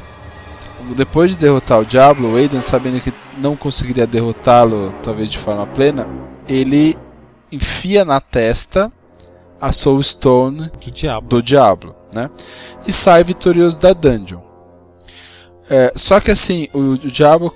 depois 0.96 1.32
de 1.32 1.38
derrotar 1.38 1.80
o 1.80 1.86
Diablo, 1.86 2.34
o 2.34 2.36
Aiden, 2.36 2.62
sabendo 2.62 3.00
que 3.00 3.14
não 3.38 3.56
conseguiria 3.56 4.06
derrotá-lo, 4.06 4.94
talvez 5.02 5.30
de 5.30 5.38
forma 5.38 5.66
plena, 5.68 6.08
ele 6.48 6.98
enfia 7.52 8.04
na 8.04 8.20
testa 8.20 8.92
a 9.60 9.72
Soul 9.72 10.04
Stone 10.04 10.70
Do 10.82 10.92
diabo. 10.92 11.28
do 11.28 11.42
Diablo, 11.42 11.96
né? 12.14 12.30
E 12.86 12.92
sai 12.92 13.24
vitorioso 13.24 13.80
da 13.80 13.94
dungeon. 13.94 14.42
É, 15.70 15.94
só 15.96 16.20
que 16.20 16.30
assim, 16.30 16.68
o, 16.74 16.92
o 16.92 16.98
Diablo 16.98 17.54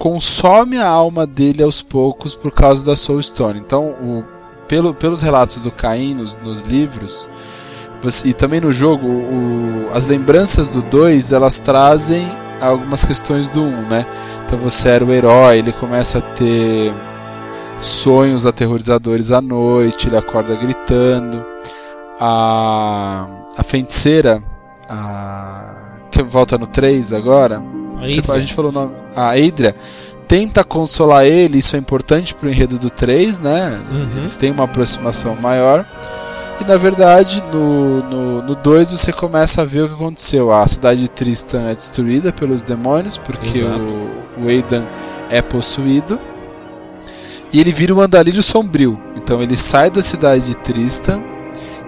consome 0.00 0.78
a 0.78 0.88
alma 0.88 1.26
dele 1.26 1.62
aos 1.62 1.82
poucos 1.82 2.34
por 2.34 2.50
causa 2.52 2.82
da 2.82 2.96
Soul 2.96 3.22
Stone. 3.22 3.60
Então, 3.60 3.90
o, 3.90 4.24
pelo, 4.66 4.94
pelos 4.94 5.20
relatos 5.20 5.56
do 5.56 5.70
Caim 5.70 6.14
nos, 6.14 6.36
nos 6.36 6.62
livros, 6.62 7.28
você- 8.02 8.28
e 8.28 8.32
também 8.32 8.62
no 8.62 8.72
jogo, 8.72 9.06
o- 9.06 9.90
as 9.92 10.06
lembranças 10.06 10.70
do 10.70 10.80
2 10.80 11.32
elas 11.34 11.60
trazem 11.60 12.26
algumas 12.62 13.04
questões 13.04 13.50
do 13.50 13.60
1, 13.62 13.66
um, 13.66 13.88
né? 13.88 14.06
Então 14.46 14.56
você 14.56 14.88
era 14.88 15.04
o 15.04 15.12
herói, 15.12 15.58
ele 15.58 15.72
começa 15.72 16.16
a 16.16 16.22
ter 16.22 16.94
sonhos 17.78 18.46
aterrorizadores 18.46 19.30
à 19.30 19.42
noite, 19.42 20.08
ele 20.08 20.16
acorda 20.16 20.54
gritando. 20.54 21.44
A, 22.18 23.26
a 23.56 23.62
feiticeira, 23.62 24.42
a, 24.88 25.98
que 26.10 26.22
volta 26.22 26.56
no 26.56 26.66
3 26.66 27.12
agora, 27.12 27.62
A 28.02 28.40
gente 28.40 28.54
falou 28.54 28.70
o 28.70 28.74
nome, 28.74 28.92
a 29.14 29.30
Adria, 29.30 29.74
tenta 30.26 30.62
consolar 30.62 31.24
ele, 31.24 31.58
isso 31.58 31.74
é 31.74 31.78
importante 31.78 32.34
pro 32.34 32.48
enredo 32.48 32.78
do 32.78 32.88
3, 32.88 33.38
né? 33.38 33.82
Uhum. 33.90 34.18
Eles 34.18 34.36
têm 34.36 34.50
uma 34.50 34.64
aproximação 34.64 35.34
maior. 35.36 35.84
E 36.60 36.64
na 36.64 36.76
verdade, 36.76 37.42
no 37.52 38.02
2 38.02 38.10
no, 38.10 38.42
no 38.42 38.54
dois 38.54 38.90
você 38.92 39.12
começa 39.12 39.62
a 39.62 39.64
ver 39.64 39.84
o 39.84 39.88
que 39.88 39.94
aconteceu. 39.94 40.52
A 40.52 40.68
cidade 40.68 41.00
de 41.00 41.08
Tristan 41.08 41.62
é 41.62 41.74
destruída 41.74 42.32
pelos 42.32 42.62
demônios, 42.62 43.16
porque 43.16 43.60
Exato. 43.60 43.94
o, 44.36 44.44
o 44.44 44.48
Aidan 44.48 44.84
é 45.30 45.40
possuído. 45.40 46.20
E 47.52 47.60
ele 47.60 47.72
vira 47.72 47.94
um 47.94 48.00
andalírio 48.00 48.42
sombrio. 48.42 49.00
Então 49.16 49.42
ele 49.42 49.56
sai 49.56 49.90
da 49.90 50.02
cidade 50.02 50.46
de 50.46 50.56
Tristan 50.58 51.20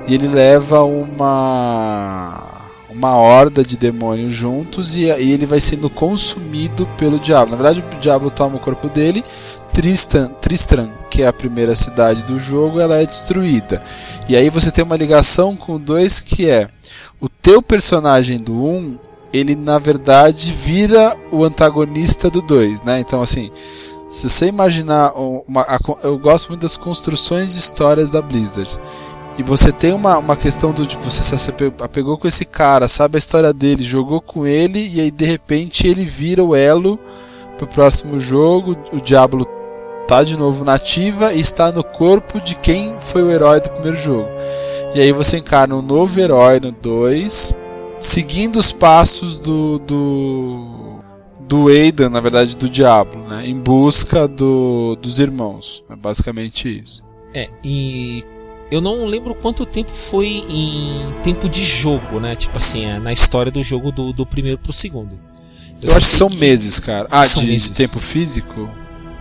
e 0.08 0.14
ele 0.14 0.26
leva 0.26 0.82
uma 0.82 2.61
uma 2.92 3.16
horda 3.16 3.64
de 3.64 3.76
demônios 3.76 4.34
juntos 4.34 4.94
e, 4.94 5.04
e 5.04 5.32
ele 5.32 5.46
vai 5.46 5.60
sendo 5.60 5.88
consumido 5.88 6.86
pelo 6.98 7.18
diabo. 7.18 7.50
Na 7.50 7.56
verdade, 7.56 7.80
o 7.80 8.00
diabo 8.00 8.30
toma 8.30 8.56
o 8.56 8.60
corpo 8.60 8.88
dele. 8.88 9.24
Tristan, 9.68 10.28
Tristram, 10.40 10.92
que 11.10 11.22
é 11.22 11.26
a 11.26 11.32
primeira 11.32 11.74
cidade 11.74 12.24
do 12.24 12.38
jogo, 12.38 12.80
ela 12.80 13.00
é 13.00 13.06
destruída. 13.06 13.82
E 14.28 14.36
aí 14.36 14.50
você 14.50 14.70
tem 14.70 14.84
uma 14.84 14.96
ligação 14.96 15.56
com 15.56 15.76
o 15.76 15.78
2 15.78 16.20
que 16.20 16.48
é 16.48 16.68
o 17.20 17.28
teu 17.28 17.62
personagem 17.62 18.38
do 18.38 18.52
1, 18.52 18.68
um, 18.68 18.98
ele 19.32 19.54
na 19.54 19.78
verdade 19.78 20.52
vira 20.52 21.16
o 21.30 21.44
antagonista 21.44 22.28
do 22.28 22.42
2, 22.42 22.82
né? 22.82 23.00
Então 23.00 23.22
assim, 23.22 23.50
se 24.10 24.28
você 24.28 24.46
imaginar 24.46 25.12
uma, 25.14 25.66
eu 26.02 26.18
gosto 26.18 26.48
muito 26.50 26.62
das 26.62 26.76
construções 26.76 27.54
de 27.54 27.60
histórias 27.60 28.10
da 28.10 28.20
Blizzard. 28.20 28.78
E 29.38 29.42
você 29.42 29.72
tem 29.72 29.92
uma, 29.92 30.18
uma 30.18 30.36
questão 30.36 30.72
do 30.72 30.84
tipo, 30.86 31.02
você 31.10 31.22
se 31.38 31.50
ape- 31.50 31.72
apegou 31.80 32.18
com 32.18 32.28
esse 32.28 32.44
cara, 32.44 32.86
sabe 32.86 33.16
a 33.16 33.18
história 33.18 33.52
dele, 33.52 33.82
jogou 33.82 34.20
com 34.20 34.46
ele 34.46 34.90
e 34.92 35.00
aí 35.00 35.10
de 35.10 35.24
repente 35.24 35.86
ele 35.86 36.04
vira 36.04 36.44
o 36.44 36.54
elo 36.54 36.98
pro 37.56 37.66
próximo 37.66 38.20
jogo, 38.20 38.76
o 38.92 39.00
Diablo 39.00 39.46
tá 40.06 40.22
de 40.22 40.36
novo 40.36 40.64
na 40.64 40.74
ativa 40.74 41.32
e 41.32 41.40
está 41.40 41.72
no 41.72 41.82
corpo 41.82 42.40
de 42.40 42.54
quem 42.56 42.94
foi 42.98 43.22
o 43.22 43.30
herói 43.30 43.60
do 43.60 43.70
primeiro 43.70 43.96
jogo. 43.96 44.28
E 44.94 45.00
aí 45.00 45.12
você 45.12 45.38
encarna 45.38 45.74
um 45.74 45.82
novo 45.82 46.20
herói 46.20 46.60
no 46.60 46.70
2, 46.70 47.54
seguindo 47.98 48.56
os 48.58 48.70
passos 48.70 49.38
do 49.38 49.78
do 49.78 50.66
do 51.40 51.68
Aidan, 51.68 52.10
na 52.10 52.20
verdade 52.20 52.56
do 52.56 52.68
Diablo, 52.68 53.22
né, 53.28 53.46
em 53.46 53.58
busca 53.58 54.28
do, 54.28 54.96
dos 55.00 55.18
irmãos. 55.18 55.82
É 55.88 55.96
basicamente 55.96 56.80
isso. 56.82 57.02
É, 57.34 57.48
e 57.64 58.22
Eu 58.72 58.80
não 58.80 59.04
lembro 59.04 59.34
quanto 59.34 59.66
tempo 59.66 59.90
foi 59.92 60.26
em 60.48 61.14
tempo 61.22 61.48
de 61.48 61.62
jogo, 61.62 62.18
né? 62.18 62.34
Tipo 62.34 62.56
assim, 62.56 62.86
é, 62.86 62.98
na 62.98 63.12
história 63.12 63.52
do 63.52 63.62
jogo 63.62 63.92
do, 63.92 64.12
do 64.12 64.24
primeiro 64.24 64.56
pro 64.58 64.72
segundo. 64.72 65.18
Eu, 65.80 65.88
só 65.88 65.96
acho 65.96 66.06
que 66.06 66.12
são 66.16 66.30
meses, 66.30 66.78
cara. 66.80 67.06
Ah, 67.10 67.22
São 67.22 67.42
de, 67.42 67.48
meses. 67.50 67.70
tempo 67.76 68.00
físico? 68.00 68.70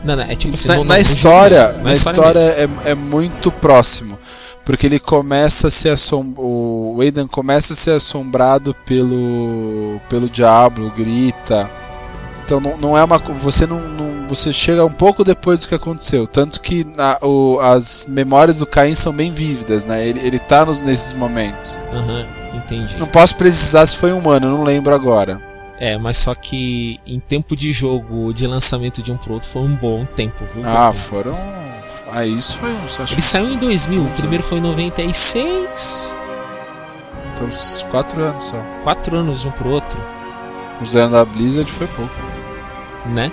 Não, 0.06 0.16
não, 0.16 0.24
é 0.24 0.36
tipo 0.36 0.54
assim. 0.56 0.68
na, 0.70 0.78
no- 0.78 0.84
na 0.86 0.96
no- 0.96 1.02
história, 1.02 1.68
mesmo, 1.70 1.84
na 1.84 1.94
história 1.94 2.56
mesmo. 2.56 2.82
é, 2.86 2.92
é 2.92 2.96
muito 2.96 3.52
próximo. 3.52 4.18
Porque 4.64 4.86
ele 4.86 5.00
começa 5.00 5.68
a 5.68 5.72
ser 5.72 5.90
assom... 5.90 6.34
O 6.38 6.98
Aidan 7.02 7.28
começa 7.28 7.74
a 7.74 7.76
ser 7.76 7.92
assombrado 7.92 8.76
pelo. 8.86 10.00
pelo 10.08 10.30
diabo, 10.30 10.90
grita. 10.96 11.70
Então 12.52 12.60
não, 12.60 12.78
não 12.78 12.98
é 12.98 13.04
uma. 13.04 13.18
Você 13.18 13.66
não, 13.66 13.80
não- 13.80 14.28
Você 14.28 14.52
chega 14.52 14.86
um 14.86 14.92
pouco 14.92 15.24
depois 15.24 15.62
do 15.62 15.68
que 15.70 15.76
aconteceu. 15.76 16.28
Tanto 16.28 16.60
que 16.60 16.84
na- 16.84 17.18
o- 17.22 17.60
as 17.62 18.06
memórias 18.10 18.60
do 18.60 18.66
Caim 18.66 18.94
são 18.96 19.12
bem 19.14 19.32
vívidas, 19.32 19.84
né? 19.86 20.06
Ele, 20.06 20.20
ele 20.20 20.38
tá 20.40 20.66
nos, 20.66 20.82
nesses 20.82 21.14
momentos. 21.14 21.78
Aham, 21.94 22.26
entendi. 22.54 22.98
Não 22.98 23.08
posso 23.08 23.36
precisar 23.38 23.86
se 23.86 23.96
foi 23.96 24.12
um 24.14 24.30
ano, 24.30 24.48
eu 24.48 24.52
não 24.52 24.64
lembro 24.64 24.94
agora. 24.94 25.42
É, 25.80 25.98
mas 25.98 26.18
só 26.18 26.36
que 26.36 27.00
em 27.08 27.20
tempo 27.20 27.56
de 27.56 27.72
jogo, 27.72 28.34
de 28.34 28.46
lançamento 28.48 29.02
de 29.02 29.12
um 29.14 29.18
pro 29.18 29.34
outro, 29.34 29.48
foi 29.50 29.62
um 29.64 29.76
bom 29.76 30.06
tempo, 30.06 30.46
viu? 30.46 30.64
Ah, 30.66 30.92
foram. 30.94 31.32
Ah, 32.12 32.26
isso 32.26 32.58
foi 32.60 32.72
acho 33.04 33.14
Ele 33.14 33.22
saiu 33.22 33.54
em 33.54 33.58
2000, 33.58 34.04
o 34.04 34.10
primeiro 34.12 34.44
foi 34.44 34.58
em 34.58 34.62
96. 34.62 36.16
São 37.36 37.48
uns 37.48 37.86
4 37.90 38.22
anos 38.24 38.44
só. 38.46 38.58
Quatro 38.84 39.18
anos 39.18 39.42
de 39.42 39.48
um 39.48 39.52
pro 39.52 39.70
outro, 39.70 40.02
Considerando 40.78 41.18
a 41.18 41.26
Blizzard 41.26 41.70
foi 41.72 41.88
pouco. 41.88 42.31
Né? 43.08 43.32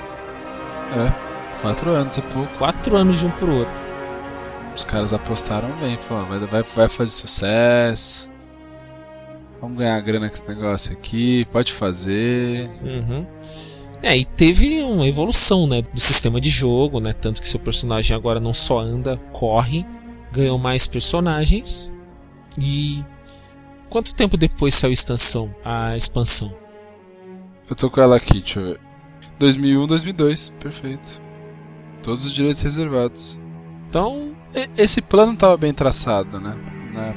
É, 0.92 1.60
4 1.62 1.90
anos 1.90 2.18
é 2.18 2.22
pouco. 2.22 2.58
Quatro 2.58 2.96
anos 2.96 3.20
de 3.20 3.26
um 3.26 3.30
pro 3.32 3.54
outro. 3.54 3.88
Os 4.74 4.84
caras 4.84 5.12
apostaram 5.12 5.70
bem, 5.78 5.98
falaram, 5.98 6.28
vai, 6.28 6.38
vai, 6.40 6.62
vai 6.62 6.88
fazer 6.88 7.10
sucesso. 7.10 8.32
Vamos 9.60 9.78
ganhar 9.78 10.00
grana 10.00 10.28
com 10.28 10.34
esse 10.34 10.48
negócio 10.48 10.92
aqui, 10.92 11.44
pode 11.46 11.72
fazer. 11.72 12.70
Uhum. 12.82 13.26
É, 14.00 14.16
e 14.16 14.24
teve 14.24 14.80
uma 14.82 15.08
evolução, 15.08 15.66
né, 15.66 15.82
do 15.82 16.00
sistema 16.00 16.40
de 16.40 16.48
jogo, 16.48 17.00
né, 17.00 17.12
tanto 17.12 17.42
que 17.42 17.48
seu 17.48 17.58
personagem 17.58 18.16
agora 18.16 18.38
não 18.38 18.54
só 18.54 18.78
anda, 18.78 19.16
corre, 19.32 19.84
ganhou 20.32 20.56
mais 20.58 20.86
personagens. 20.86 21.92
E 22.60 23.02
quanto 23.90 24.14
tempo 24.14 24.36
depois 24.36 24.74
saiu 24.74 24.90
a 24.90 24.94
expansão? 24.94 25.54
A 25.64 25.96
expansão? 25.96 26.56
Eu 27.68 27.74
tô 27.74 27.90
com 27.90 28.00
ela 28.00 28.16
aqui, 28.16 28.34
deixa 28.34 28.60
eu 28.60 28.64
ver. 28.66 28.87
2001, 29.38 29.86
2002, 29.86 30.48
perfeito. 30.60 31.20
Todos 32.02 32.24
os 32.24 32.32
direitos 32.32 32.62
reservados. 32.62 33.38
Então, 33.88 34.32
esse 34.76 35.00
plano 35.00 35.36
tava 35.36 35.56
bem 35.56 35.72
traçado, 35.72 36.38
né? 36.40 36.56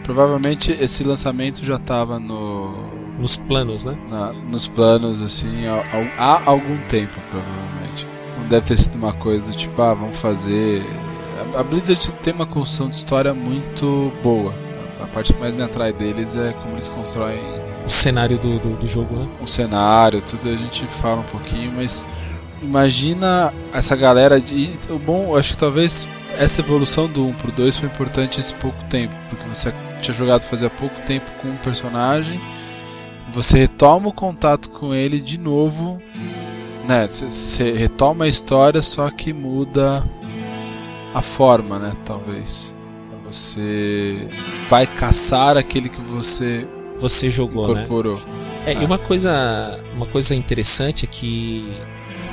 Provavelmente 0.03 0.71
esse 0.71 1.03
lançamento 1.03 1.63
já 1.65 1.79
tava 1.79 2.19
no, 2.19 2.71
nos 3.19 3.38
planos, 3.38 3.84
né? 3.84 3.97
na- 4.10 4.31
nos 4.34 4.67
planos, 4.67 5.21
assim, 5.21 5.65
há, 5.65 5.81
há- 6.17 6.49
algum 6.49 6.77
tempo, 6.88 7.17
provavelmente. 7.31 8.07
Não 8.38 8.47
deve 8.47 8.65
ter 8.65 8.77
sido 8.77 8.95
uma 8.95 9.13
coisa 9.13 9.47
do 9.51 9.57
tipo, 9.57 9.81
ah, 9.81 9.93
vamos 9.93 10.19
fazer. 10.19 10.86
A- 11.55 11.60
A 11.62 11.63
Blizzard 11.63 12.12
tem 12.21 12.34
uma 12.34 12.45
construção 12.45 12.89
de 12.89 12.95
história 12.95 13.34
muito 13.34 14.12
boa. 14.21 14.53
A 15.01 15.07
parte 15.07 15.34
que 15.34 15.39
mais 15.39 15.55
me 15.55 15.63
atrai 15.63 15.91
deles 15.91 16.36
é 16.36 16.51
como 16.53 16.73
eles 16.75 16.89
constroem 16.89 17.39
cenário 17.91 18.38
do, 18.38 18.60
do, 18.60 18.75
do 18.77 18.88
jogo, 18.88 19.19
né? 19.19 19.27
um 19.41 19.47
cenário, 19.47 20.21
tudo 20.21 20.49
a 20.49 20.58
gente 20.58 20.86
fala 20.88 21.21
um 21.21 21.25
pouquinho, 21.25 21.71
mas 21.71 22.06
imagina 22.62 23.54
essa 23.73 23.95
galera 23.95 24.39
de. 24.39 24.77
O 24.89 24.99
bom, 24.99 25.36
acho 25.36 25.54
que 25.54 25.58
talvez 25.58 26.08
essa 26.38 26.62
evolução 26.62 27.08
do 27.08 27.25
1 27.27 27.34
pro 27.34 27.51
2 27.51 27.77
foi 27.77 27.88
importante 27.88 28.39
esse 28.39 28.54
pouco 28.54 28.82
tempo, 28.86 29.15
porque 29.30 29.47
você 29.47 29.73
tinha 30.01 30.13
jogado 30.13 30.43
fazia 30.43 30.69
pouco 30.69 30.99
tempo 31.01 31.32
com 31.41 31.49
um 31.49 31.58
personagem, 31.58 32.39
você 33.30 33.60
retoma 33.60 34.10
o 34.10 34.13
contato 34.13 34.69
com 34.69 34.93
ele 34.93 35.19
de 35.19 35.38
novo, 35.38 36.01
né? 36.88 37.08
Você 37.08 37.71
retoma 37.73 38.25
a 38.25 38.27
história, 38.27 38.82
só 38.82 39.10
que 39.10 39.32
muda 39.32 40.04
a 41.13 41.21
forma, 41.21 41.80
né? 41.80 41.93
Talvez. 42.04 42.75
Você 43.25 44.27
vai 44.69 44.86
caçar 44.86 45.56
aquele 45.56 45.88
que 45.88 46.01
você 46.01 46.67
Você 47.01 47.29
jogou, 47.29 47.73
né? 47.73 47.81
incorporou. 47.81 48.19
É, 48.65 48.73
e 48.73 48.85
uma 48.85 48.97
coisa, 48.97 49.79
uma 49.93 50.05
coisa 50.05 50.35
interessante 50.35 51.05
é 51.05 51.07
que 51.07 51.77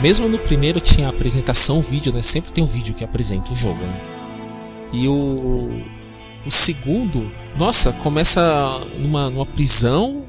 mesmo 0.00 0.28
no 0.28 0.38
primeiro 0.38 0.81
tinha 0.81 1.07
a 1.07 1.11
apresentação 1.11 1.81
vídeo, 1.81 2.12
né? 2.12 2.22
Sempre 2.22 2.52
tem 2.52 2.62
um 2.62 2.66
vídeo 2.66 2.94
que 2.94 3.02
apresenta 3.02 3.52
o 3.52 3.57
jogo, 3.57 3.81
né? 3.81 4.00
E 4.92 5.09
o 5.09 5.83
o 6.46 6.50
segundo, 6.50 7.31
nossa, 7.59 7.92
começa 7.92 8.40
numa, 8.98 9.28
numa 9.28 9.44
prisão, 9.44 10.24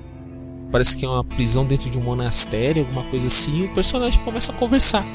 parece 0.70 0.98
que 0.98 1.06
é 1.06 1.08
uma 1.08 1.24
prisão 1.24 1.66
dentro 1.66 1.90
de 1.90 1.98
um 1.98 2.02
monastério, 2.02 2.82
alguma 2.82 3.04
coisa 3.04 3.28
assim, 3.28 3.62
e 3.62 3.66
o 3.66 3.74
personagem 3.74 4.22
começa 4.24 4.52
a 4.52 4.56
conversar 4.56 5.06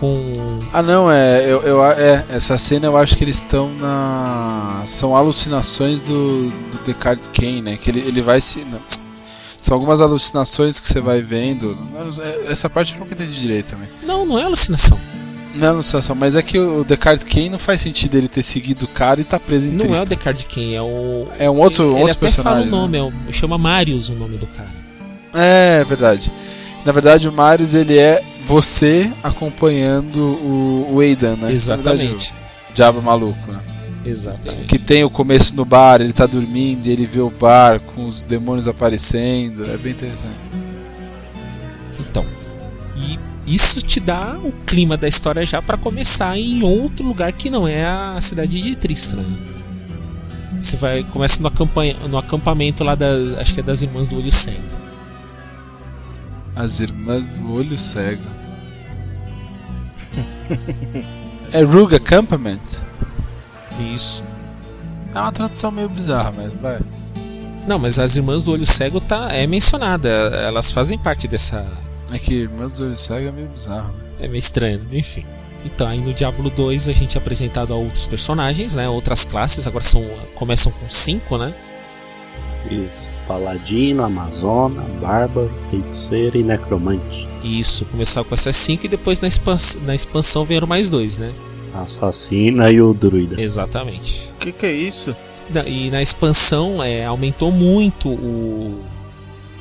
com 0.00 0.58
Ah 0.72 0.82
não, 0.82 1.10
é, 1.10 1.44
eu, 1.44 1.60
eu, 1.62 1.84
é, 1.84 2.24
essa 2.30 2.56
cena 2.58 2.86
eu 2.86 2.96
acho 2.96 3.16
que 3.16 3.24
eles 3.24 3.36
estão 3.36 3.72
na. 3.74 4.82
São 4.86 5.14
alucinações 5.16 6.02
do, 6.02 6.48
do 6.50 6.78
Descartes 6.84 7.28
Kane, 7.32 7.60
né? 7.62 7.76
Que 7.76 7.90
ele, 7.90 8.00
ele 8.00 8.22
vai 8.22 8.40
se. 8.40 8.64
não. 8.64 8.80
São 9.60 9.74
algumas 9.74 10.00
alucinações 10.00 10.78
que 10.78 10.86
você 10.86 11.00
vai 11.00 11.20
vendo. 11.20 11.76
É, 12.20 12.52
Essa 12.52 12.70
parte 12.70 12.94
eu 12.94 13.00
nunca 13.00 13.12
entendi 13.14 13.40
direito 13.40 13.70
também. 13.72 13.88
Não, 14.04 14.24
não 14.24 14.38
é 14.38 14.44
alucinação. 14.44 14.98
Não 15.56 15.66
é 15.66 15.70
alucinação, 15.70 16.14
mas 16.14 16.36
é 16.36 16.42
que 16.42 16.58
o 16.58 16.84
Descartes 16.84 17.24
Kane 17.24 17.48
não 17.48 17.58
faz 17.58 17.80
sentido 17.80 18.14
ele 18.14 18.28
ter 18.28 18.42
seguido 18.42 18.84
o 18.84 18.88
cara 18.88 19.20
e 19.20 19.24
tá 19.24 19.40
preso 19.40 19.72
em 19.72 19.76
Não 19.76 19.86
é 19.94 20.00
o. 20.02 20.04
Descartes 20.06 20.44
quem 20.48 20.76
é 20.76 20.82
o 20.82 21.26
É 21.38 21.50
um 21.50 21.58
outro, 21.58 21.82
ele, 21.84 21.92
ele 21.94 22.00
outro 22.02 22.12
até 22.12 22.20
personagem. 22.20 22.68
fala 22.70 22.76
o 22.76 22.80
nome, 22.82 22.92
né? 22.92 22.98
é 23.26 23.28
o- 23.30 23.32
chama 23.32 23.58
Marius 23.58 24.08
o 24.10 24.14
nome 24.14 24.36
do 24.38 24.46
cara. 24.46 24.72
É, 25.34 25.82
verdade. 25.84 26.30
Na 26.84 26.92
verdade, 26.92 27.28
o 27.28 27.32
Marius 27.32 27.74
ele 27.74 27.98
é 27.98 28.22
você 28.48 29.12
acompanhando 29.22 30.16
o, 30.16 30.94
o 30.94 31.00
Aidan, 31.00 31.36
né? 31.36 31.52
Exatamente. 31.52 32.32
o 32.70 32.72
Diabo 32.72 33.02
maluco, 33.02 33.52
né? 33.52 33.60
Exatamente. 34.06 34.64
Que 34.64 34.78
tem 34.78 35.04
o 35.04 35.10
começo 35.10 35.54
no 35.54 35.66
bar, 35.66 36.00
ele 36.00 36.14
tá 36.14 36.24
dormindo 36.24 36.86
e 36.86 36.90
ele 36.90 37.04
vê 37.04 37.20
o 37.20 37.28
bar 37.28 37.78
com 37.78 38.06
os 38.06 38.24
demônios 38.24 38.66
aparecendo. 38.66 39.70
É 39.70 39.76
bem 39.76 39.92
interessante. 39.92 40.34
Então, 42.00 42.24
e 42.96 43.18
isso 43.54 43.82
te 43.82 44.00
dá 44.00 44.38
o 44.42 44.50
clima 44.64 44.96
da 44.96 45.06
história 45.06 45.44
já 45.44 45.60
pra 45.60 45.76
começar 45.76 46.38
em 46.38 46.62
outro 46.62 47.06
lugar 47.06 47.30
que 47.32 47.50
não 47.50 47.68
é 47.68 47.84
a 47.84 48.18
cidade 48.18 48.62
de 48.62 48.74
Tristram. 48.76 49.26
Você 50.58 50.76
vai 50.78 51.04
começa 51.04 51.42
no, 51.42 51.48
acampanha, 51.48 51.94
no 52.08 52.16
acampamento 52.16 52.82
lá 52.82 52.94
das, 52.94 53.36
acho 53.36 53.52
que 53.52 53.60
é 53.60 53.62
das 53.62 53.82
irmãs 53.82 54.08
do 54.08 54.16
Olho 54.16 54.32
Cego. 54.32 54.78
As 56.56 56.80
Irmãs 56.80 57.26
do 57.26 57.52
Olho 57.52 57.78
Cego. 57.78 58.37
É 61.52 61.62
Rogue 61.62 61.96
Acampament? 61.96 62.82
Isso. 63.94 64.24
É 65.14 65.18
uma 65.18 65.32
tradução 65.32 65.70
meio 65.70 65.88
bizarra, 65.88 66.32
mas 66.36 66.52
vai. 66.54 66.80
Não, 67.66 67.78
mas 67.78 67.98
as 67.98 68.16
irmãs 68.16 68.44
do 68.44 68.52
Olho 68.52 68.66
Cego 68.66 69.00
tá 69.00 69.28
é 69.30 69.46
mencionada, 69.46 70.08
elas 70.08 70.72
fazem 70.72 70.98
parte 70.98 71.28
dessa 71.28 71.66
É 72.10 72.18
que 72.18 72.34
Irmãs 72.34 72.72
do 72.72 72.84
Olho 72.84 72.96
Cego 72.96 73.28
é 73.28 73.32
meio 73.32 73.48
bizarro. 73.48 73.92
Né? 73.92 74.04
É 74.20 74.28
meio 74.28 74.38
estranho, 74.38 74.80
enfim. 74.90 75.24
Então, 75.64 75.86
aí 75.86 76.00
no 76.00 76.14
Diablo 76.14 76.48
2 76.50 76.88
a 76.88 76.92
gente 76.92 77.18
é 77.18 77.20
apresentado 77.20 77.74
a 77.74 77.76
outros 77.76 78.06
personagens, 78.06 78.74
né? 78.74 78.88
Outras 78.88 79.26
classes, 79.26 79.66
agora 79.66 79.84
são 79.84 80.02
começam 80.34 80.72
com 80.72 80.88
cinco, 80.88 81.36
né? 81.36 81.52
Isso. 82.70 83.06
Paladino, 83.26 84.04
Amazona, 84.04 84.82
Bárbaro, 85.00 85.52
Feiticeira 85.70 86.38
e 86.38 86.42
Necromante. 86.42 87.27
Isso, 87.42 87.84
começar 87.86 88.24
com 88.24 88.34
essas 88.34 88.56
cinco 88.56 88.86
e 88.86 88.88
depois 88.88 89.20
na, 89.20 89.28
expans 89.28 89.78
na 89.84 89.94
expansão 89.94 90.44
vieram 90.44 90.66
mais 90.66 90.90
dois, 90.90 91.18
né? 91.18 91.32
A 91.74 91.82
Assassina 91.82 92.70
e 92.70 92.80
o 92.80 92.92
Druida. 92.92 93.40
Exatamente. 93.40 94.32
Que 94.40 94.50
que 94.52 94.66
é 94.66 94.72
isso? 94.72 95.14
Na- 95.50 95.64
E 95.66 95.90
na 95.90 96.02
expansão 96.02 96.82
é, 96.82 97.04
aumentou 97.04 97.50
muito 97.52 98.08
o, 98.08 98.82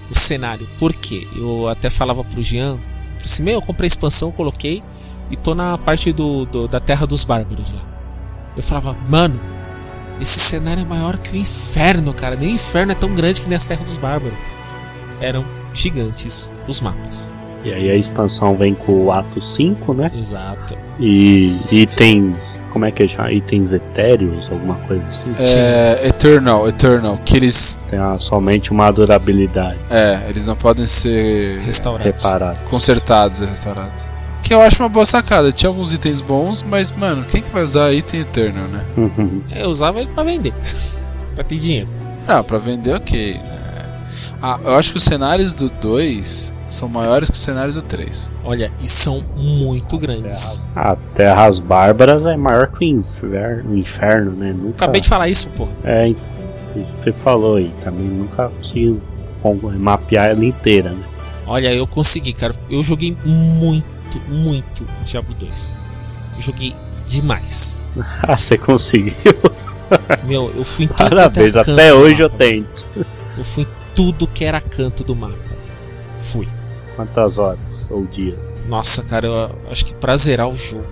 o 0.09 0.15
cenário. 0.15 0.67
Por 0.79 0.93
quê? 0.93 1.27
Eu 1.35 1.67
até 1.67 1.89
falava 1.89 2.23
pro 2.23 2.41
Jean, 2.41 2.77
assim, 3.23 3.43
meu, 3.43 3.55
eu 3.55 3.61
comprei 3.61 3.85
a 3.85 3.89
expansão, 3.89 4.31
coloquei 4.31 4.81
e 5.29 5.35
tô 5.35 5.53
na 5.53 5.77
parte 5.77 6.11
do, 6.11 6.45
do- 6.45 6.67
da 6.67 6.79
Terra 6.79 7.05
dos 7.05 7.23
Bárbaros 7.23 7.71
lá. 7.71 7.81
Eu 8.55 8.63
falava, 8.63 8.97
mano, 9.07 9.39
esse 10.19 10.39
cenário 10.39 10.81
é 10.81 10.85
maior 10.85 11.17
que 11.19 11.31
o 11.37 11.39
inferno, 11.39 12.11
cara. 12.13 12.35
Nem 12.35 12.49
o 12.53 12.55
inferno 12.55 12.91
é 12.91 12.95
tão 12.95 13.13
grande 13.13 13.39
que 13.41 13.47
nem 13.47 13.55
as 13.55 13.65
Terras 13.65 13.83
dos 13.85 13.97
Bárbaros. 13.97 14.37
Eram 15.21 15.45
gigantes 15.73 16.51
os 16.67 16.81
mapas. 16.81 17.35
E 17.67 17.73
aí 17.73 17.91
a 17.91 17.95
expansão 17.95 18.55
vem 18.55 18.73
com 18.73 18.93
o 19.05 19.11
ato 19.11 19.41
5, 19.41 19.93
né? 19.93 20.07
Exato. 20.17 20.77
E 20.99 21.51
itens. 21.69 22.65
Como 22.71 22.85
é 22.85 22.91
que 22.91 23.07
chama? 23.09 23.29
Itens 23.31 23.73
etéreos, 23.73 24.47
alguma 24.49 24.75
coisa 24.75 25.03
assim. 25.09 25.35
É 25.37 26.07
Eternal, 26.07 26.67
Eternal, 26.69 27.19
que 27.25 27.35
eles. 27.35 27.81
Tem 27.89 27.99
ah, 27.99 28.15
somente 28.19 28.71
uma 28.71 28.89
durabilidade 28.91 29.77
É, 29.89 30.25
eles 30.29 30.47
não 30.47 30.55
podem 30.55 30.85
ser 30.85 31.59
Restaurados. 31.59 32.05
reparada. 32.23 32.65
consertados 32.67 33.41
e 33.41 33.45
restaurados. 33.45 34.09
Que 34.43 34.53
eu 34.53 34.61
acho 34.61 34.81
uma 34.81 34.87
boa 34.89 35.05
sacada. 35.05 35.51
Tinha 35.51 35.69
alguns 35.69 35.93
itens 35.93 36.21
bons, 36.21 36.63
mas, 36.69 36.91
mano, 36.93 37.25
quem 37.25 37.41
que 37.41 37.49
vai 37.49 37.63
usar 37.63 37.91
item 37.91 38.21
Eternal, 38.21 38.67
né? 38.69 38.85
Eu 39.53 39.69
usava 39.69 39.99
ele 39.99 40.09
pra 40.13 40.23
vender. 40.23 40.53
pra 41.35 41.43
ter 41.43 41.57
dinheiro. 41.57 41.89
Não, 42.25 42.43
pra 42.43 42.57
vender, 42.57 42.93
ok. 42.95 43.33
né? 43.33 43.56
Ah, 44.41 44.59
eu 44.63 44.75
acho 44.75 44.91
que 44.91 44.97
os 44.97 45.03
cenários 45.03 45.53
do 45.53 45.69
2 45.69 46.53
são 46.69 46.87
maiores 46.87 47.29
que 47.29 47.35
os 47.35 47.41
cenários 47.41 47.75
do 47.75 47.81
3. 47.81 48.31
Olha, 48.43 48.71
e 48.81 48.87
são 48.87 49.23
muito 49.35 49.97
grandes. 49.97 50.77
A 50.77 50.95
Terras 51.15 51.59
Bárbaras 51.59 52.25
é 52.25 52.35
maior 52.35 52.67
que 52.67 52.85
o 52.85 52.87
inferno, 52.87 53.71
o 53.71 53.77
inferno 53.77 54.31
né? 54.31 54.53
Nunca... 54.53 54.85
Acabei 54.85 55.01
de 55.01 55.07
falar 55.07 55.27
isso, 55.27 55.49
pô. 55.49 55.67
É, 55.83 56.09
isso 56.09 56.19
que 56.75 57.03
você 57.03 57.13
falou 57.13 57.55
aí. 57.55 57.71
Também 57.83 58.05
nunca 58.05 58.49
consegui 58.49 58.99
mapear 59.79 60.31
ela 60.31 60.45
inteira, 60.45 60.91
né? 60.91 61.03
Olha, 61.45 61.73
eu 61.73 61.87
consegui, 61.87 62.33
cara. 62.33 62.53
Eu 62.69 62.83
joguei 62.83 63.15
muito, 63.23 63.87
muito 64.27 64.83
o 64.83 65.03
Diablo 65.05 65.33
2. 65.33 65.75
Eu 66.35 66.41
joguei 66.41 66.75
demais. 67.05 67.79
Ah, 68.21 68.37
você 68.37 68.59
conseguiu. 68.59 69.13
Meu, 70.23 70.53
eu 70.55 70.63
fui 70.63 70.85
em 70.85 70.87
Parabéns, 70.87 71.55
até 71.55 71.91
hoje 71.91 72.19
eu 72.19 72.29
tenho. 72.29 72.67
Eu 73.35 73.43
fui 73.43 73.63
em 73.63 73.67
tudo 73.97 74.27
que 74.27 74.45
era 74.45 74.61
canto 74.61 75.03
do 75.03 75.15
mapa. 75.15 75.57
Fui. 76.15 76.47
Quantas 76.95 77.39
horas 77.39 77.59
ou 77.89 78.05
dias? 78.05 78.37
Nossa, 78.69 79.03
cara, 79.03 79.25
eu 79.27 79.71
acho 79.71 79.85
que 79.85 79.95
pra 79.95 80.15
zerar 80.15 80.47
o 80.47 80.55
jogo, 80.55 80.85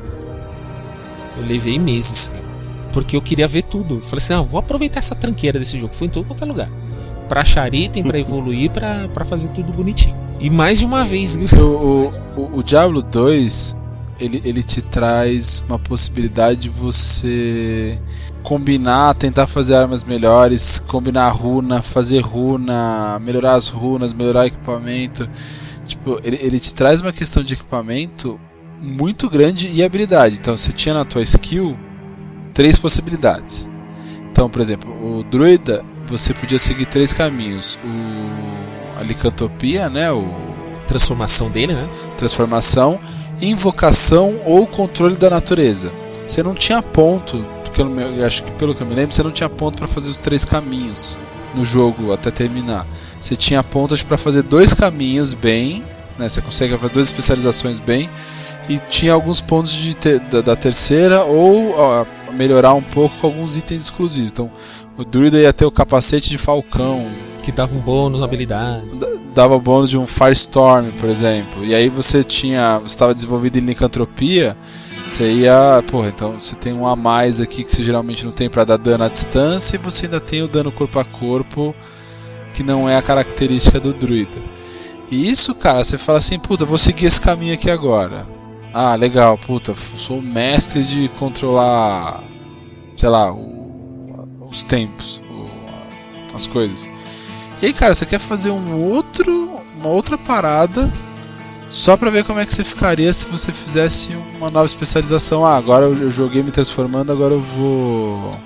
eu 1.37 1.45
levei 1.45 1.77
meses, 1.77 2.29
cara. 2.29 2.43
Porque 2.91 3.15
eu 3.15 3.21
queria 3.21 3.47
ver 3.47 3.61
tudo. 3.63 3.95
Eu 3.95 4.01
falei 4.01 4.17
assim, 4.17 4.33
ah, 4.33 4.41
vou 4.41 4.59
aproveitar 4.59 4.99
essa 4.99 5.13
tranqueira 5.13 5.59
desse 5.59 5.77
jogo. 5.77 5.93
Fui 5.93 6.07
em 6.07 6.09
tudo 6.09 6.25
quanto 6.25 6.43
é 6.43 6.47
lugar. 6.47 6.69
Pra 7.29 7.41
achar 7.41 7.71
item, 7.73 8.03
pra 8.03 8.17
evoluir, 8.19 8.71
pra, 8.71 9.07
pra 9.09 9.23
fazer 9.23 9.49
tudo 9.49 9.71
bonitinho. 9.71 10.15
E 10.39 10.49
mais 10.49 10.79
de 10.79 10.85
uma 10.85 11.03
vez, 11.03 11.35
viu? 11.35 11.59
O, 11.59 12.09
o, 12.35 12.57
o 12.59 12.63
Diablo 12.63 13.03
2, 13.03 13.77
ele, 14.19 14.41
ele 14.43 14.63
te 14.63 14.81
traz 14.81 15.63
uma 15.67 15.77
possibilidade 15.77 16.61
de 16.61 16.69
você 16.69 17.99
combinar, 18.45 19.15
tentar 19.15 19.47
fazer 19.47 19.75
armas 19.75 20.03
melhores, 20.03 20.79
combinar 20.79 21.29
runa, 21.29 21.81
fazer 21.81 22.21
runa, 22.21 23.19
melhorar 23.19 23.55
as 23.55 23.67
runas, 23.67 24.13
melhorar 24.13 24.45
equipamento. 24.45 25.27
Tipo, 25.85 26.19
ele, 26.23 26.37
ele 26.41 26.59
te 26.59 26.73
traz 26.73 27.01
uma 27.01 27.11
questão 27.11 27.43
de 27.43 27.55
equipamento 27.55 28.39
muito 28.79 29.29
grande 29.29 29.69
e 29.73 29.83
habilidade. 29.83 30.37
Então, 30.39 30.55
você 30.55 30.71
tinha 30.71 30.93
na 30.93 31.03
tua 31.03 31.23
skill 31.23 31.77
três 32.53 32.77
possibilidades. 32.77 33.67
Então, 34.31 34.49
por 34.49 34.61
exemplo, 34.61 34.91
o 34.91 35.23
druida, 35.23 35.83
você 36.07 36.33
podia 36.33 36.59
seguir 36.59 36.85
três 36.85 37.11
caminhos. 37.11 37.79
O 37.83 38.75
a 38.97 39.03
licantropia, 39.03 39.89
né, 39.89 40.09
o 40.09 40.23
Transformação 40.85 41.49
dele, 41.49 41.73
né? 41.73 41.89
transformação, 42.15 42.99
invocação 43.41 44.41
ou 44.45 44.67
controle 44.67 45.15
da 45.17 45.29
natureza. 45.29 45.91
Você 46.27 46.43
não 46.43 46.53
tinha 46.53 46.81
ponto, 46.81 47.43
porque 47.75 47.81
eu, 47.81 47.99
eu 48.17 48.25
acho 48.25 48.43
que 48.43 48.51
pelo 48.51 48.73
que 48.73 48.81
eu 48.81 48.87
me 48.87 48.95
lembro, 48.95 49.13
você 49.13 49.21
não 49.23 49.31
tinha 49.31 49.49
ponto 49.49 49.77
para 49.77 49.87
fazer 49.87 50.09
os 50.09 50.19
três 50.19 50.45
caminhos 50.45 51.19
no 51.53 51.63
jogo 51.65 52.13
até 52.13 52.31
terminar. 52.31 52.87
Você 53.19 53.35
tinha 53.35 53.61
pontos 53.63 54.01
para 54.03 54.17
fazer 54.17 54.43
dois 54.43 54.73
caminhos 54.73 55.33
bem, 55.33 55.83
né? 56.17 56.29
Você 56.29 56.41
consegue 56.41 56.77
fazer 56.77 56.93
duas 56.93 57.07
especializações 57.07 57.79
bem 57.79 58.09
e 58.69 58.79
tinha 58.79 59.13
alguns 59.13 59.41
pontos 59.41 59.71
de 59.71 59.93
te- 59.93 60.19
da, 60.19 60.41
da 60.41 60.55
terceira 60.55 61.23
ou 61.23 61.71
ó, 61.77 62.05
melhorar 62.33 62.73
um 62.73 62.81
pouco 62.81 63.17
com 63.19 63.27
alguns 63.27 63.57
itens 63.57 63.83
exclusivos. 63.83 64.31
Então, 64.31 64.49
o 64.97 65.03
druida 65.03 65.37
ia 65.39 65.51
ter 65.53 65.65
o 65.65 65.71
capacete 65.71 66.29
de 66.29 66.37
falcão, 66.37 67.05
Que 67.43 67.51
dava 67.51 67.75
um 67.75 67.79
bônus 67.79 68.21
na 68.21 68.25
habilidade. 68.25 68.99
dava 69.33 69.57
bônus 69.59 69.89
de 69.89 69.97
um 69.97 70.05
Firestorm, 70.07 70.89
por 70.99 71.09
exemplo. 71.09 71.63
E 71.63 71.75
aí 71.75 71.89
você 71.89 72.23
tinha. 72.23 72.79
Você 72.79 72.87
estava 72.95 73.13
desenvolvido 73.13 73.57
em 73.57 73.61
licantropia. 73.61 74.57
Você 75.05 75.31
ia. 75.31 75.83
Porra, 75.87 76.09
então 76.09 76.39
você 76.39 76.55
tem 76.55 76.73
um 76.73 76.87
a 76.87 76.95
mais 76.95 77.39
aqui 77.39 77.63
que 77.63 77.71
você 77.71 77.83
geralmente 77.83 78.25
não 78.25 78.31
tem 78.31 78.49
para 78.49 78.63
dar 78.65 78.77
dano 78.77 79.03
à 79.03 79.07
distância. 79.07 79.75
E 79.75 79.79
você 79.79 80.05
ainda 80.05 80.19
tem 80.19 80.41
o 80.41 80.47
dano 80.47 80.71
corpo 80.71 80.99
a 80.99 81.05
corpo, 81.05 81.75
que 82.53 82.63
não 82.63 82.89
é 82.89 82.97
a 82.97 83.01
característica 83.01 83.79
do 83.79 83.93
druida. 83.93 84.41
E 85.11 85.29
isso, 85.29 85.53
cara, 85.53 85.83
você 85.83 85.97
fala 85.97 86.17
assim: 86.17 86.39
puta, 86.39 86.65
vou 86.65 86.77
seguir 86.77 87.05
esse 87.05 87.21
caminho 87.21 87.53
aqui 87.53 87.69
agora. 87.69 88.27
Ah, 88.73 88.95
legal, 88.95 89.37
puta, 89.37 89.73
sou 89.75 90.21
mestre 90.21 90.83
de 90.83 91.07
controlar. 91.19 92.23
Sei 92.95 93.07
lá, 93.07 93.31
o- 93.31 94.27
os 94.49 94.63
tempos, 94.63 95.21
o- 95.29 96.35
as 96.35 96.47
coisas. 96.47 96.89
E 97.61 97.67
aí, 97.67 97.73
cara, 97.73 97.93
você 97.93 98.05
quer 98.05 98.19
fazer 98.19 98.49
um 98.49 98.81
outro, 98.89 99.51
uma 99.77 99.89
outra 99.89 100.17
parada 100.17 100.91
só 101.69 101.97
pra 101.97 102.09
ver 102.09 102.23
como 102.23 102.39
é 102.39 102.45
que 102.45 102.53
você 102.53 102.63
ficaria 102.63 103.11
se 103.13 103.27
você 103.27 103.51
fizesse 103.51 104.15
uma 104.37 104.49
nova 104.49 104.65
especialização. 104.65 105.45
Ah, 105.45 105.55
agora 105.57 105.85
eu 105.85 106.09
joguei 106.11 106.41
me 106.43 106.51
transformando, 106.51 107.11
agora 107.11 107.33
eu 107.33 107.41
vou 107.41 108.37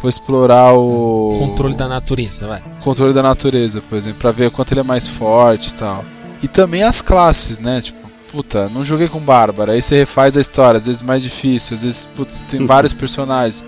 vou 0.00 0.08
explorar 0.08 0.74
o 0.74 1.32
Controle 1.38 1.76
da 1.76 1.86
natureza, 1.86 2.48
vai. 2.48 2.62
controle 2.82 3.12
da 3.14 3.22
natureza, 3.22 3.80
por 3.80 3.96
exemplo, 3.96 4.18
pra 4.18 4.32
ver 4.32 4.50
quanto 4.50 4.72
ele 4.72 4.80
é 4.80 4.84
mais 4.84 5.06
forte 5.06 5.68
e 5.68 5.74
tal. 5.74 6.04
E 6.42 6.48
também 6.48 6.82
as 6.82 7.00
classes, 7.00 7.60
né? 7.60 7.80
Tipo, 7.80 8.00
puta, 8.30 8.68
não 8.70 8.82
joguei 8.82 9.06
com 9.08 9.20
Bárbara, 9.20 9.72
aí 9.72 9.80
você 9.80 9.98
refaz 9.98 10.36
a 10.36 10.40
história, 10.40 10.78
às 10.78 10.86
vezes 10.86 11.02
mais 11.02 11.22
difícil, 11.22 11.74
às 11.74 11.84
vezes, 11.84 12.06
putz, 12.06 12.40
tem 12.40 12.64
vários 12.66 12.92
personagens. 12.92 13.64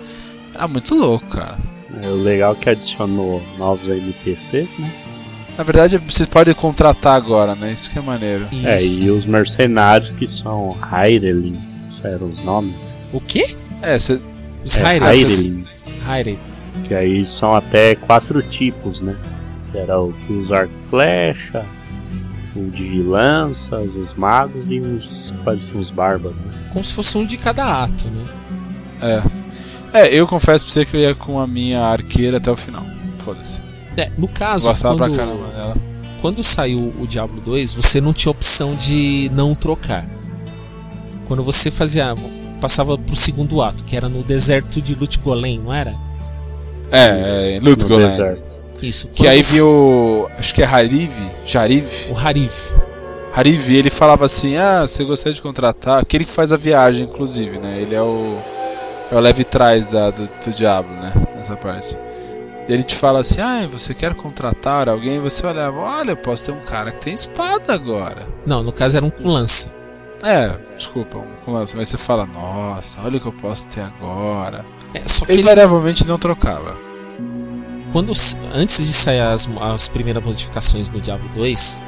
Era 0.53 0.67
muito 0.67 0.93
louco, 0.93 1.25
cara. 1.27 1.57
É 2.03 2.07
o 2.09 2.15
legal 2.21 2.53
que 2.55 2.69
adicionou 2.69 3.41
novos 3.57 3.87
NPCs, 3.87 4.67
né? 4.77 4.91
Na 5.57 5.63
verdade, 5.63 5.97
você 5.97 6.25
pode 6.27 6.53
contratar 6.53 7.15
agora, 7.15 7.55
né? 7.55 7.71
Isso 7.71 7.89
que 7.89 7.97
é 7.97 8.01
maneiro. 8.01 8.47
É, 8.63 8.77
Isso. 8.77 9.01
e 9.01 9.09
os 9.09 9.25
mercenários 9.25 10.11
que 10.13 10.27
são 10.27 10.71
Hyrelings, 10.81 11.57
eram 12.03 12.29
os 12.29 12.43
nomes. 12.43 12.75
O 13.11 13.19
quê? 13.21 13.45
É, 13.81 13.97
você 13.97 14.21
Os 14.63 14.77
É. 14.77 14.83
Hyrelings, 14.83 15.65
Hyre. 16.05 16.37
que 16.87 16.93
aí 16.93 17.25
são 17.25 17.55
até 17.55 17.95
quatro 17.95 18.41
tipos, 18.43 18.99
né? 19.01 19.15
Que 19.71 19.77
era 19.79 19.99
o 19.99 20.11
que 20.13 20.33
usa 20.33 20.55
arco 20.57 20.73
flecha, 20.89 21.65
o 22.55 22.69
de 22.69 23.01
lanças, 23.01 23.95
os 23.95 24.13
magos 24.15 24.69
e 24.69 24.79
os, 24.79 25.33
quais 25.43 25.65
são 25.67 25.79
os 25.79 25.89
bárbaros. 25.89 26.37
né? 26.37 26.69
Como 26.71 26.83
se 26.83 26.93
fosse 26.93 27.17
um 27.17 27.25
de 27.25 27.37
cada 27.37 27.83
ato, 27.83 28.09
né? 28.09 28.25
É. 29.01 29.99
É, 30.01 30.13
eu 30.13 30.27
confesso 30.27 30.65
pra 30.65 30.73
você 30.73 30.85
que 30.85 30.95
eu 30.97 30.99
ia 31.01 31.15
com 31.15 31.39
a 31.39 31.47
minha 31.47 31.81
arqueira 31.81 32.37
até 32.37 32.51
o 32.51 32.55
final. 32.55 32.85
Foda-se. 33.19 33.63
É, 33.97 34.09
no 34.17 34.27
caso, 34.27 34.67
Gostava 34.69 34.95
quando, 34.97 35.15
pra 35.15 35.25
caramba 35.25 35.47
dela. 35.47 35.77
quando 36.21 36.43
saiu 36.43 36.93
o 36.99 37.07
Diablo 37.07 37.39
2, 37.41 37.73
você 37.73 38.01
não 38.01 38.11
tinha 38.13 38.31
opção 38.31 38.75
de 38.75 39.29
não 39.33 39.55
trocar. 39.55 40.07
Quando 41.27 41.43
você 41.43 41.71
fazia. 41.71 42.13
passava 42.61 42.97
pro 42.97 43.15
segundo 43.15 43.61
ato, 43.61 43.83
que 43.83 43.95
era 43.95 44.07
no 44.09 44.23
deserto 44.23 44.81
de 44.81 44.95
Lut 44.95 45.19
Golem, 45.19 45.59
não 45.59 45.73
era? 45.73 45.95
É, 46.91 47.55
é 47.55 47.59
deserto. 47.59 48.43
Isso. 48.81 49.07
Que 49.09 49.27
aí 49.27 49.43
você- 49.43 49.55
viu. 49.57 50.27
Acho 50.37 50.53
que 50.53 50.61
é 50.61 50.65
Hariv. 50.65 51.11
Jariv. 51.45 51.85
O 52.11 52.17
Hariv. 52.17 52.51
Hariv, 53.33 53.69
ele 53.75 53.89
falava 53.89 54.25
assim: 54.25 54.55
Ah, 54.57 54.81
você 54.81 55.03
gostaria 55.03 55.33
de 55.33 55.41
contratar? 55.41 55.99
Aquele 56.01 56.23
que 56.25 56.31
faz 56.31 56.51
a 56.51 56.57
viagem, 56.57 57.07
inclusive, 57.07 57.57
né? 57.57 57.79
Ele 57.81 57.95
é 57.95 58.01
o. 58.01 58.37
É 59.11 59.15
o 59.15 59.19
leve 59.19 59.43
trás 59.43 59.85
da, 59.85 60.09
do, 60.09 60.23
do 60.23 60.51
diabo, 60.55 60.89
né? 60.89 61.13
Nessa 61.35 61.55
parte. 61.55 61.97
Ele 62.67 62.83
te 62.83 62.95
fala 62.95 63.19
assim: 63.19 63.41
Ah, 63.41 63.67
você 63.67 63.93
quer 63.93 64.15
contratar 64.15 64.89
alguém? 64.89 65.19
Você 65.19 65.45
olhava: 65.45 65.77
Olha, 65.77 66.11
eu 66.11 66.17
posso 66.17 66.45
ter 66.45 66.51
um 66.51 66.61
cara 66.61 66.91
que 66.91 67.01
tem 67.01 67.13
espada 67.13 67.73
agora. 67.73 68.27
Não, 68.45 68.63
no 68.63 68.71
caso 68.71 68.97
era 68.97 69.05
um 69.05 69.09
com 69.09 69.29
lança. 69.29 69.75
É, 70.23 70.57
desculpa, 70.75 71.19
um 71.19 71.35
com 71.43 71.53
lança, 71.53 71.77
mas 71.77 71.89
você 71.89 71.97
fala: 71.97 72.25
Nossa, 72.25 73.01
olha 73.01 73.17
o 73.17 73.21
que 73.21 73.27
eu 73.27 73.33
posso 73.33 73.67
ter 73.67 73.81
agora. 73.81 74.65
É, 74.93 75.07
só 75.07 75.25
que 75.25 75.31
Ele 75.31 75.43
não 76.07 76.17
trocava. 76.17 76.75
quando 77.91 78.11
antes 78.53 78.85
de 78.85 78.93
sair 78.93 79.21
as, 79.21 79.47
as 79.73 79.87
primeiras 79.87 80.23
modificações 80.23 80.89
do 80.89 80.99
Diablo 80.99 81.29
2, 81.35 81.81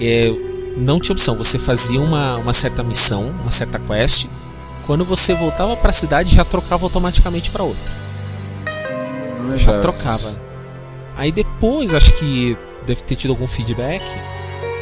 é, 0.00 0.30
não 0.76 0.98
tinha 0.98 1.12
opção. 1.12 1.36
Você 1.36 1.58
fazia 1.58 2.00
uma, 2.00 2.36
uma 2.36 2.52
certa 2.52 2.82
missão, 2.82 3.28
uma 3.30 3.50
certa 3.50 3.78
quest. 3.78 4.28
Quando 4.86 5.04
você 5.04 5.34
voltava 5.34 5.76
pra 5.76 5.92
cidade, 5.92 6.34
já 6.34 6.44
trocava 6.44 6.84
automaticamente 6.86 7.50
pra 7.50 7.64
outra. 7.64 7.95
Não 9.50 9.56
Já 9.56 9.78
trocava. 9.80 10.40
Aí 11.16 11.32
depois, 11.32 11.94
acho 11.94 12.12
que 12.14 12.56
deve 12.86 13.02
ter 13.02 13.16
tido 13.16 13.30
algum 13.30 13.46
feedback. 13.46 14.02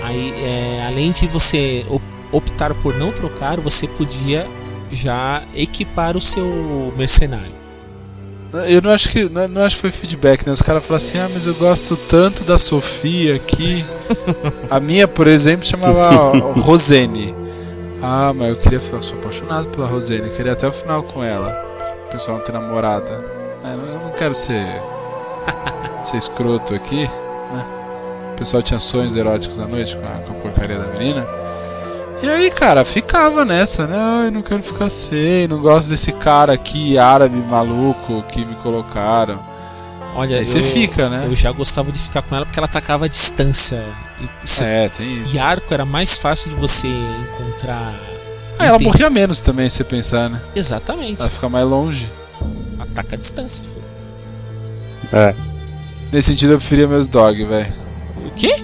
Aí, 0.03 0.35
é, 0.45 0.85
além 0.87 1.13
de 1.13 1.27
você 1.29 1.87
op- 1.89 2.03
optar 2.33 2.75
por 2.75 2.95
não 2.97 3.11
trocar, 3.13 3.59
você 3.61 3.87
podia 3.89 4.47
já 4.93 5.43
equipar 5.55 6.17
o 6.17 6.21
seu 6.21 6.93
mercenário. 6.97 7.53
Eu 8.69 8.81
não 8.83 8.93
acho 8.93 9.09
que 9.09 9.29
não, 9.29 9.49
não 9.49 9.63
acho 9.63 9.77
que 9.77 9.81
foi 9.83 9.91
feedback, 9.91 10.47
né? 10.47 10.53
Os 10.53 10.63
caras 10.63 10.85
falaram 10.87 11.05
assim: 11.05 11.19
"Ah, 11.19 11.29
mas 11.33 11.47
eu 11.47 11.55
gosto 11.55 11.97
tanto 11.97 12.45
da 12.45 12.57
Sofia 12.59 13.35
aqui". 13.37 13.85
A 14.71 14.79
minha, 14.79 15.09
por 15.09 15.27
exemplo, 15.27 15.67
chamava 15.67 16.11
Rosene. 16.61 17.35
Ah, 18.01 18.33
mas 18.35 18.51
eu 18.51 18.57
queria, 18.57 18.79
eu 18.93 19.03
sou 19.03 19.19
apaixonado 19.19 19.69
pela 19.71 19.87
Rosene, 19.89 20.29
eu 20.29 20.35
queria 20.37 20.53
até 20.53 20.69
o 20.69 20.73
final 20.73 21.03
com 21.03 21.25
ela. 21.25 21.53
O 22.07 22.11
pessoal 22.13 22.37
não 22.37 22.45
tem 22.45 22.55
namorada. 22.55 23.25
É, 23.65 23.73
eu 23.75 23.99
não 24.01 24.11
quero 24.13 24.35
ser 24.35 24.83
ser 26.03 26.17
escroto 26.19 26.75
aqui, 26.75 27.09
né? 27.53 27.67
O 28.33 28.37
pessoal 28.37 28.63
tinha 28.63 28.79
sonhos 28.79 29.17
eróticos 29.17 29.59
à 29.59 29.67
noite 29.67 29.97
com 29.97 30.05
a, 30.07 30.11
com 30.21 30.33
a 30.33 30.41
porcaria 30.43 30.79
da 30.79 30.87
menina. 30.89 31.27
E 32.23 32.29
aí, 32.29 32.51
cara, 32.51 32.85
ficava 32.85 33.45
nessa, 33.45 33.87
né? 33.87 33.97
Ai, 33.99 34.31
não 34.31 34.43
quero 34.43 34.63
ficar 34.63 34.89
sem, 34.91 35.47
não 35.49 35.61
gosto 35.61 35.89
desse 35.89 36.13
cara 36.13 36.53
aqui, 36.53 36.97
árabe 36.99 37.37
maluco, 37.37 38.23
que 38.29 38.45
me 38.45 38.55
colocaram. 38.57 39.39
Olha, 40.17 40.39
Aí 40.39 40.47
você 40.47 40.63
fica, 40.63 41.09
né? 41.09 41.25
Eu 41.27 41.35
já 41.35 41.51
gostava 41.51 41.91
de 41.91 41.99
ficar 41.99 42.23
com 42.23 42.37
ela 42.37 42.45
porque 42.47 42.59
ela 42.59 42.67
atacava 42.67 43.07
a 43.07 43.09
distância. 43.09 43.85
E, 44.21 44.47
você- 44.47 44.65
É, 44.65 44.89
tem 44.89 45.19
isso. 45.21 45.35
e 45.35 45.39
arco 45.41 45.73
era 45.75 45.85
mais 45.85 46.17
fácil 46.17 46.51
de 46.51 46.57
você 46.57 46.87
encontrar. 46.87 47.93
Ah, 48.59 48.67
ela 48.67 48.79
morria 48.79 49.11
menos 49.11 49.41
também, 49.41 49.69
se 49.69 49.79
você 49.79 49.85
pensar, 49.85 50.31
né? 50.31 50.41
Exatamente. 50.55 51.21
Ela 51.21 51.31
fica 51.31 51.49
mais 51.49 51.67
longe. 51.67 52.11
Ataca 52.95 53.17
a 53.17 53.19
distância. 53.19 53.65
filho. 53.65 53.85
É. 55.13 55.35
Nesse 56.13 56.29
sentido, 56.29 56.53
eu 56.53 56.59
preferia 56.59 56.87
meus 56.87 57.09
dog, 57.09 57.45
velho. 57.45 57.73
O 58.25 58.31
quê? 58.31 58.55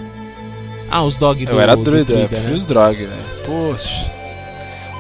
Ah, 0.89 1.03
os 1.03 1.17
dog 1.17 1.45
do 1.45 1.53
Eu 1.53 1.61
era 1.61 1.77
druida, 1.77 2.13
eu 2.13 2.29
preferia 2.29 2.51
né? 2.51 2.57
os 2.57 2.65
dog, 2.65 2.97
velho. 2.97 3.23
Poxa. 3.45 4.07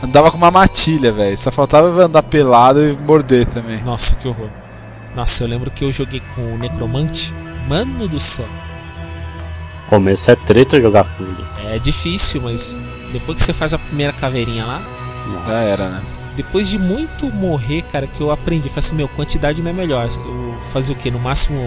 Andava 0.02 0.30
com 0.30 0.36
uma 0.36 0.50
matilha, 0.50 1.12
velho. 1.12 1.36
Só 1.38 1.50
faltava 1.52 1.86
andar 2.04 2.22
pelado 2.24 2.82
e 2.82 2.92
morder 2.92 3.46
também. 3.46 3.82
Nossa, 3.84 4.16
que 4.16 4.26
horror. 4.26 4.48
Nossa, 5.14 5.44
eu 5.44 5.48
lembro 5.48 5.70
que 5.70 5.84
eu 5.84 5.92
joguei 5.92 6.20
com 6.34 6.54
o 6.54 6.58
Necromante. 6.58 7.32
Mano 7.68 8.08
do 8.08 8.18
céu. 8.18 8.46
Começo 9.88 10.30
é 10.30 10.36
treta 10.36 10.80
jogar 10.80 11.04
com 11.04 11.24
ele. 11.24 11.44
É 11.74 11.78
difícil, 11.78 12.40
mas 12.42 12.76
depois 13.12 13.38
que 13.38 13.44
você 13.44 13.52
faz 13.52 13.74
a 13.74 13.78
primeira 13.78 14.12
caveirinha 14.12 14.64
lá, 14.64 14.82
Já 15.46 15.60
era, 15.60 15.88
né? 15.90 16.02
Depois 16.42 16.68
de 16.70 16.78
muito 16.78 17.26
morrer, 17.32 17.82
cara, 17.82 18.06
que 18.06 18.20
eu 18.20 18.30
aprendi. 18.30 18.66
Eu 18.68 18.70
falei 18.70 18.78
assim, 18.78 18.96
meu, 18.96 19.08
quantidade 19.08 19.62
não 19.62 19.70
é 19.70 19.74
melhor. 19.74 20.06
Eu 20.24 20.56
fazia 20.60 20.94
o 20.94 20.98
que? 20.98 21.10
No 21.10 21.18
máximo 21.18 21.60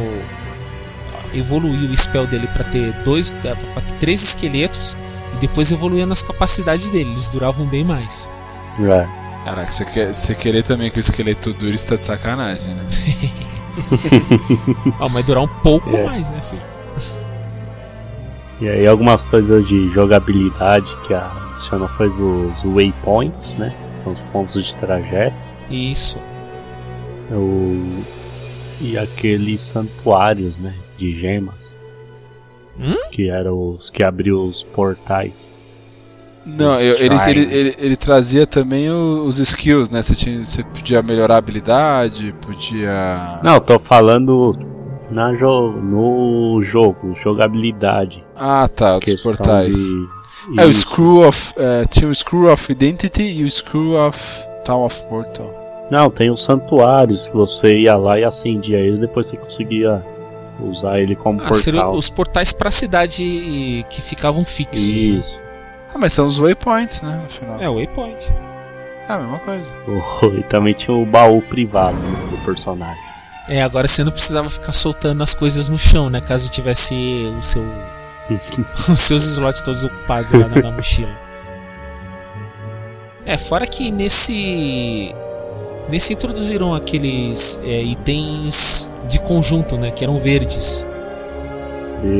evoluir 1.34 1.90
o 1.90 1.98
spell 1.98 2.26
dele 2.28 2.48
pra 2.48 2.64
ter 2.64 2.92
dois, 3.04 3.34
pra 3.34 3.82
ter 3.82 3.94
três 4.00 4.24
esqueletos 4.24 4.98
e 5.34 5.38
depois 5.38 5.72
evoluía 5.72 6.06
nas 6.06 6.24
capacidades 6.24 6.90
dele. 6.90 7.12
Eles 7.12 7.30
duravam 7.30 7.66
bem 7.68 7.84
mais. 7.84 8.32
É. 8.80 9.08
Caraca, 9.46 9.72
você, 9.72 9.86
quer, 9.86 10.14
você 10.14 10.34
querer 10.34 10.64
também 10.64 10.90
que 10.90 10.98
o 10.98 11.02
esqueleto 11.02 11.54
dure, 11.54 11.78
você 11.78 11.86
tá 11.86 11.96
de 11.98 12.06
sacanagem, 12.06 12.74
né? 12.74 12.82
Mas 15.12 15.26
durar 15.26 15.44
um 15.44 15.48
pouco 15.48 15.90
É. 15.96 16.04
mais, 16.06 16.30
né, 16.30 16.40
filho? 16.42 16.62
E 18.62 18.70
aí 18.70 18.88
algumas 18.88 19.22
coisas 19.24 19.68
de 19.68 19.90
jogabilidade 19.94 20.88
que 21.06 21.14
adiciona 21.14 21.88
foi 21.98 22.08
os 22.08 22.64
waypoints, 22.64 23.48
né? 23.58 23.74
São 24.04 24.14
os 24.14 24.22
pontos 24.22 24.66
de 24.66 24.76
trajeto. 24.76 25.36
Isso. 25.70 26.20
O... 27.32 28.04
E 28.82 28.98
aqueles 28.98 29.62
santuários, 29.62 30.58
né? 30.60 30.74
De 30.98 31.20
gemas. 31.20 31.56
Hum? 32.80 32.96
Que 33.12 33.30
eram 33.30 33.70
os 33.70 33.90
que 33.90 34.04
abriam 34.04 34.48
os 34.48 34.64
portais. 34.64 35.34
Não, 36.46 36.78
eu- 36.80 36.98
ele, 36.98 37.16
ele, 37.30 37.56
ele, 37.56 37.76
ele 37.80 37.96
trazia 37.96 38.46
também 38.46 38.90
os 38.90 39.40
skills, 39.40 39.90
né? 39.90 40.02
Você, 40.02 40.14
tinha, 40.16 40.44
você 40.44 40.62
podia 40.64 41.02
melhorar 41.02 41.36
a 41.36 41.38
habilidade, 41.38 42.36
podia. 42.46 43.40
Não, 43.42 43.54
eu 43.56 43.62
tô 43.62 43.80
falando 43.80 44.58
na 45.10 45.34
jo 45.36 45.72
no 45.72 46.62
jogo, 46.66 47.16
jogabilidade. 47.24 48.22
Ah, 48.36 48.68
tá, 48.68 48.96
dos 49.00 49.06
questão 49.06 49.32
portais. 49.32 49.76
de- 49.78 50.08
É, 50.58 50.66
o. 50.66 50.74
Screw 50.74 51.28
of. 51.28 51.54
é, 51.58 51.86
tinha 51.86 52.10
o 52.10 52.14
Screw 52.16 52.52
of 52.52 52.72
Identity 52.72 53.24
e 53.40 53.44
o 53.44 53.50
Screw 53.50 53.94
of 53.96 54.20
Town 54.66 54.84
of 54.86 55.04
Portal. 55.04 55.88
Não, 55.92 56.10
tem 56.10 56.32
os 56.32 56.44
santuários 56.44 57.26
que 57.28 57.34
você 57.34 57.76
ia 57.82 57.96
lá 57.96 58.18
e 58.20 58.24
acendia 58.24 58.78
eles, 58.80 59.00
depois 59.00 59.28
você 59.28 59.38
conseguia 59.38 60.02
usar 60.60 61.00
ele 61.00 61.16
como 61.16 61.42
Ah, 61.42 61.48
portal. 61.50 61.94
os 61.94 62.10
portais 62.10 62.54
pra 62.54 62.72
cidade 62.72 63.86
que 63.90 64.02
ficavam 64.02 64.44
fixos. 64.46 64.92
né? 65.08 65.20
Isso. 65.20 65.40
Ah, 65.94 65.98
mas 65.98 66.14
são 66.14 66.26
os 66.26 66.38
waypoints, 66.40 67.02
né? 67.04 67.20
No 67.22 67.30
final. 67.30 67.58
É, 67.60 67.70
o 67.70 67.76
Waypoint. 67.76 68.34
É 69.08 69.14
a 69.14 69.18
mesma 69.20 69.40
coisa. 69.40 69.70
e 70.40 70.44
também 70.44 70.74
tinha 70.74 70.96
o 70.96 71.06
baú 71.06 71.42
privado 71.42 71.98
né, 71.98 72.28
do 72.32 72.38
personagem. 72.46 73.04
É, 73.50 73.62
agora 73.62 73.86
você 73.88 74.04
não 74.04 74.12
precisava 74.12 74.50
ficar 74.50 74.72
soltando 74.72 75.22
as 75.22 75.34
coisas 75.34 75.70
no 75.70 75.78
chão, 75.78 76.10
né? 76.10 76.22
Caso 76.22 76.50
tivesse 76.50 76.96
o 77.38 77.42
seu, 77.44 77.64
os 78.90 79.00
seus 79.02 79.24
slots 79.26 79.62
todos 79.62 79.84
ocupados 79.84 80.32
lá 80.32 80.48
na, 80.48 80.62
na 80.62 80.72
mochila. 80.72 81.18
É, 83.26 83.38
fora 83.38 83.66
que 83.66 83.92
nesse. 83.92 85.14
Nesse 85.90 86.14
introduziram 86.14 86.74
aqueles 86.74 87.60
é, 87.64 87.84
itens 87.84 88.92
de 89.10 89.20
conjunto, 89.20 89.80
né? 89.80 89.92
Que 89.92 90.04
eram 90.04 90.18
verdes. 90.18 90.86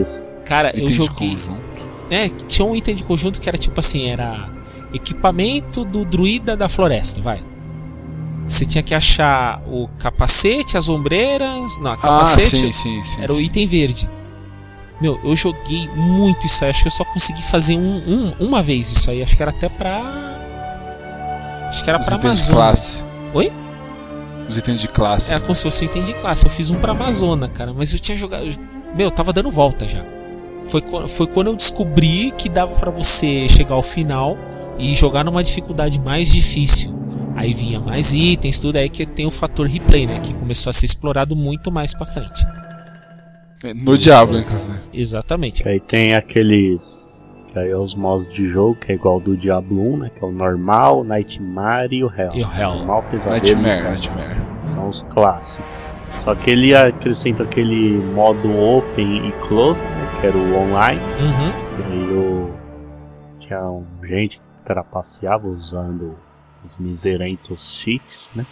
Isso. 0.02 0.24
Cara, 0.46 0.72
eu 0.78 0.86
de 0.86 0.94
joguei. 0.94 1.32
conjunto. 1.32 1.64
É, 2.10 2.30
que 2.30 2.46
tinha 2.46 2.66
um 2.66 2.76
item 2.76 2.96
de 2.96 3.04
conjunto 3.04 3.40
que 3.40 3.48
era 3.48 3.58
tipo 3.58 3.80
assim, 3.80 4.10
era 4.10 4.50
equipamento 4.94 5.84
do 5.86 6.04
druida 6.06 6.56
da 6.56 6.68
floresta, 6.70 7.22
vai. 7.22 7.42
Você 8.48 8.66
tinha 8.66 8.84
que 8.84 8.94
achar 8.94 9.62
o 9.66 9.88
capacete, 9.98 10.78
as 10.78 10.90
ombreiras. 10.90 11.78
Não, 11.80 11.92
Ah, 11.94 11.98
capacete 11.98 12.58
sim, 12.58 12.72
sim, 12.72 13.02
sim. 13.02 13.22
era 13.24 13.34
o 13.34 13.40
item 13.40 13.66
verde. 13.66 14.10
Meu, 15.02 15.20
eu 15.24 15.36
joguei 15.36 15.88
muito 15.96 16.46
isso 16.46 16.64
aí. 16.64 16.70
Acho 16.70 16.82
que 16.84 16.88
eu 16.88 16.92
só 16.92 17.04
consegui 17.06 17.42
fazer 17.44 17.76
um, 17.78 17.98
um- 18.08 18.34
uma 18.40 18.62
vez 18.64 18.90
isso 18.92 19.10
aí. 19.12 19.22
Acho 19.22 19.36
que 19.36 19.42
era 19.42 19.52
até 19.52 19.68
pra. 19.70 20.00
Acho 21.68 21.84
que 21.84 21.90
era 21.90 22.00
Os 22.00 22.06
pra 22.08 22.18
itens 22.18 22.46
de 22.46 22.52
classe. 22.52 23.04
Oi? 23.34 23.52
Os 24.48 24.58
itens 24.58 24.80
de 24.80 24.88
classe. 24.88 25.32
Era 25.32 25.40
como 25.42 25.56
se 25.56 25.64
fosse 25.64 25.84
um 25.84 25.88
item 25.88 26.04
de 26.04 26.14
classe. 26.14 26.46
Eu 26.46 26.50
fiz 26.50 26.70
um 26.70 26.76
pra 26.76 26.92
Amazônia, 26.92 27.48
cara. 27.48 27.74
Mas 27.74 27.92
eu 27.94 28.00
tinha 28.00 28.16
jogado. 28.18 28.46
Meu, 28.96 29.08
eu 29.08 29.12
tava 29.12 29.34
dando 29.34 29.50
volta 29.50 29.88
já. 29.88 30.04
Foi, 30.68 30.82
foi 31.10 31.28
quando 31.28 31.48
eu 31.48 31.56
descobri 31.56 32.32
que 32.38 32.48
dava 32.48 32.74
pra 32.76 32.90
você 32.92 33.48
chegar 33.50 33.76
ao 33.76 33.84
final 33.84 34.38
e 34.78 34.96
jogar 34.96 35.24
numa 35.26 35.44
dificuldade 35.44 36.00
mais 36.00 36.32
difícil. 36.32 36.94
Aí 37.36 37.54
vinha 37.54 37.80
mais 37.80 38.14
itens, 38.14 38.60
tudo 38.60 38.76
aí 38.78 38.88
que 38.90 39.06
tem 39.06 39.26
o 39.26 39.32
fator 39.32 39.68
replay, 39.68 40.06
né? 40.06 40.20
Que 40.22 40.34
começou 40.34 40.70
a 40.70 40.74
ser 40.74 40.86
explorado 40.86 41.36
muito 41.36 41.72
mais 41.72 41.94
pra 41.94 42.06
frente. 42.06 42.46
No 43.76 43.98
Diablo, 43.98 44.38
inclusive. 44.38 44.80
Exatamente. 44.94 45.68
Aí 45.68 45.80
tem 45.80 46.14
aqueles. 46.16 47.04
Que 47.52 47.60
aí 47.60 47.70
é 47.70 47.78
os 47.78 47.94
modos 47.96 48.32
de 48.34 48.50
jogo, 48.50 48.76
que 48.76 48.92
é 48.92 48.96
igual 48.96 49.20
do 49.20 49.38
Diablo 49.38 49.94
1, 49.94 49.98
né? 49.98 50.12
Que 50.18 50.24
é 50.24 50.28
o 50.28 50.32
normal, 50.32 51.04
Nightmare 51.04 51.94
e 51.96 52.04
o 52.04 52.08
Hell. 52.08 52.32
E 52.34 52.42
o 52.44 52.48
Hell. 52.60 52.76
Normal, 52.78 53.04
pesadelo. 53.12 53.32
Nightmare, 53.32 53.68
e 53.68 53.84
Hell. 53.84 53.92
Nightmare. 53.92 54.36
São 54.74 54.90
os 54.90 55.02
clássicos. 55.14 55.66
Só 56.24 56.34
que 56.36 56.50
ele 56.50 56.74
acrescenta 56.76 57.44
aquele 57.44 57.98
modo 58.14 58.50
open 58.58 59.28
e 59.28 59.32
close, 59.48 59.80
né? 59.80 60.18
Que 60.22 60.28
era 60.28 60.38
o 60.38 60.56
online. 60.58 61.00
Uhum. 61.20 61.52
E 61.80 61.92
aí 61.92 62.18
o... 62.18 62.52
tinha 63.40 63.62
um- 63.62 63.86
gente 64.04 64.38
que 64.38 64.66
trapaceava 64.66 65.48
usando 65.48 66.16
os 66.66 66.78
miserentos 66.78 67.82
cheats, 67.84 68.30
né? 68.34 68.46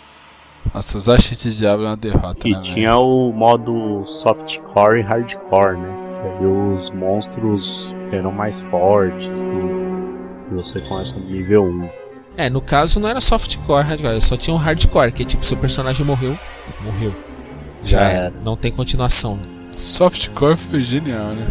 Nossa, 0.74 0.98
usar 0.98 1.20
cheat 1.20 1.50
de 1.50 1.58
Diablo 1.58 1.86
é 1.86 1.90
uma 1.90 1.98
derrota, 1.98 2.48
E 2.48 2.52
né, 2.52 2.60
velho? 2.62 2.74
tinha 2.74 2.96
o 2.98 3.32
modo 3.34 4.06
softcore 4.22 5.00
e 5.00 5.02
hardcore, 5.02 5.78
né? 5.78 5.90
Que 6.22 6.28
aí 6.28 6.46
os 6.46 6.90
monstros 6.92 7.90
eram 8.12 8.32
mais 8.32 8.60
fortes. 8.70 9.28
E 10.52 10.54
você 10.56 10.80
começa 10.82 11.14
no 11.14 11.26
nível 11.26 11.64
1. 11.66 11.90
É, 12.38 12.50
no 12.50 12.62
caso 12.62 13.00
não 13.00 13.10
era 13.10 13.20
softcore, 13.20 13.84
hardcore, 13.86 14.22
só 14.22 14.38
tinha 14.38 14.54
um 14.54 14.58
hardcore, 14.58 15.12
que 15.12 15.24
é 15.24 15.26
tipo, 15.26 15.46
seu 15.46 15.58
personagem 15.58 16.06
morreu, 16.06 16.38
morreu. 16.82 17.14
Já 17.84 18.00
Já 18.00 18.02
era. 18.06 18.26
era. 18.28 18.34
Não 18.44 18.56
tem 18.56 18.72
continuação, 18.72 19.40
Softcore 19.76 20.58
foi 20.58 20.84
genial, 20.84 21.28
né? 21.30 21.48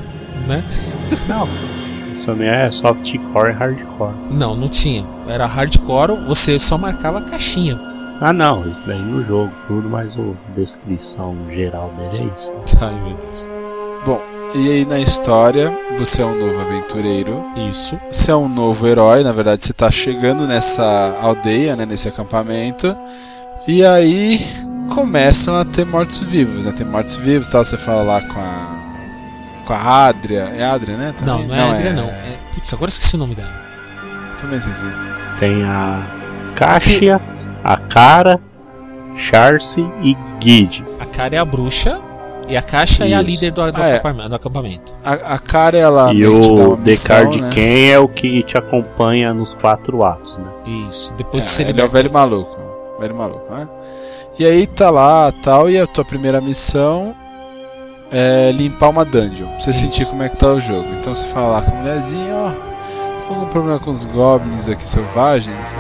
né? 0.47 0.65
Não, 1.29 1.49
isso 2.17 2.27
também 2.27 2.49
é 2.49 2.71
softcore 2.71 3.51
e 3.51 3.53
hardcore. 3.53 4.15
Não, 4.31 4.55
não 4.55 4.69
tinha. 4.69 5.05
Era 5.27 5.47
hardcore, 5.47 6.15
você 6.27 6.59
só 6.61 6.79
marcava 6.79 7.19
a 7.19 7.23
caixinha. 7.23 7.81
Ah 8.21 8.33
não, 8.33 8.69
isso 8.69 8.83
daí 8.87 9.01
no 9.01 9.25
jogo, 9.25 9.51
tudo, 9.67 9.89
mas 9.89 10.15
a 10.17 10.55
descrição 10.55 11.35
geral 11.49 11.91
dele 11.97 12.19
é 12.19 12.25
isso. 12.25 12.77
Ai, 12.85 13.01
meu 13.01 13.17
Deus. 13.17 13.49
Bom, 14.05 14.21
e 14.55 14.71
aí 14.71 14.85
na 14.85 14.99
história, 14.99 15.77
você 15.97 16.23
é 16.23 16.27
um 16.27 16.39
novo 16.39 16.61
aventureiro. 16.61 17.43
Isso. 17.57 17.99
Você 18.11 18.31
é 18.31 18.37
um 18.37 18.49
novo 18.49 18.87
herói, 18.87 19.23
na 19.23 19.33
verdade 19.33 19.65
você 19.65 19.73
tá 19.73 19.91
chegando 19.91 20.47
nessa 20.47 21.17
aldeia, 21.23 21.75
né, 21.77 21.87
nesse 21.87 22.09
acampamento. 22.09 22.95
E 23.67 23.85
aí 23.85 24.41
começam 24.95 25.57
a 25.57 25.65
ter 25.65 25.87
mortos-vivos, 25.87 26.65
né? 26.65 26.73
Tem 26.73 26.87
mortos-vivos 26.87 27.49
e 27.49 27.51
tal, 27.51 27.65
você 27.65 27.77
fala 27.77 28.03
lá 28.03 28.21
com 28.23 28.41
a 28.41 28.81
com 29.67 29.75
a 29.75 30.07
Adria, 30.09 30.51
é 30.53 30.65
Adria, 30.65 30.97
né? 30.97 31.15
Não, 31.21 31.39
também? 31.39 31.47
não 31.47 31.55
é 31.55 31.71
Adria, 31.71 31.93
não. 31.93 32.09
É... 32.09 32.39
Putz, 32.53 32.75
agora 32.75 32.91
eu 32.91 32.93
esqueci 32.93 33.15
o 33.15 33.19
nome 33.19 33.35
dela. 33.37 33.53
Também 34.41 34.59
esqueci. 34.59 34.87
Tem 35.39 35.63
a 35.63 36.05
Kaxia, 36.57 37.21
a 37.65 37.77
Cara, 37.77 38.41
Charce 39.31 39.81
e 40.03 40.17
Guide. 40.41 40.85
A 40.99 41.07
cara 41.07 41.35
é 41.37 41.39
a 41.39 41.45
bruxa 41.45 42.01
e 42.49 42.57
a 42.57 42.63
caixa 42.63 43.05
é 43.07 43.13
a 43.15 43.21
Isso. 43.21 43.31
líder 43.31 43.51
do, 43.53 43.71
do 43.71 43.81
Ah, 43.83 43.87
é. 43.89 43.93
acampamento, 43.97 44.29
do 44.31 44.35
acampamento. 44.35 44.95
A, 45.05 45.13
a 45.35 45.39
cara 45.39 45.77
ela 45.79 46.13
e 46.13 46.27
o 46.27 46.77
Descard 46.77 47.41
né? 47.41 47.51
Ken 47.55 47.91
é 47.93 47.99
o 47.99 48.09
que 48.09 48.43
te 48.45 48.57
acompanha 48.57 49.33
nos 49.35 49.55
quatro 49.55 50.03
atos, 50.05 50.37
né? 50.39 50.45
Isso. 50.89 51.15
Depois 51.15 51.43
É, 51.43 51.47
que 51.47 51.51
você 51.53 51.63
ele 51.65 51.81
é 51.81 51.85
o 51.85 51.89
velho 51.91 52.13
maluco. 52.13 52.57
Velho 52.99 53.15
maluco, 53.15 53.53
né? 53.55 53.69
E 54.39 54.45
aí 54.45 54.67
tá 54.67 54.91
lá 54.91 55.31
tal, 55.43 55.69
e 55.71 55.79
a 55.79 55.87
tua 55.87 56.05
primeira 56.05 56.41
missão 56.41 57.15
é 58.11 58.51
limpar 58.53 58.89
uma 58.89 59.05
dungeon. 59.05 59.47
Pra 59.49 59.61
você 59.61 59.71
Isso. 59.71 59.81
sentir 59.81 60.07
como 60.11 60.23
é 60.23 60.29
que 60.29 60.37
tá 60.37 60.49
o 60.49 60.61
jogo. 60.61 60.89
Então 60.99 61.15
você 61.15 61.27
fala 61.29 61.49
lá 61.49 61.63
com 61.63 61.71
a 61.73 61.75
mulherzinha, 61.75 62.35
ó. 62.35 63.33
algum 63.33 63.47
problema 63.47 63.79
com 63.79 63.91
os 63.91 64.05
goblins 64.07 64.69
aqui 64.69 64.83
selvagens? 64.89 65.77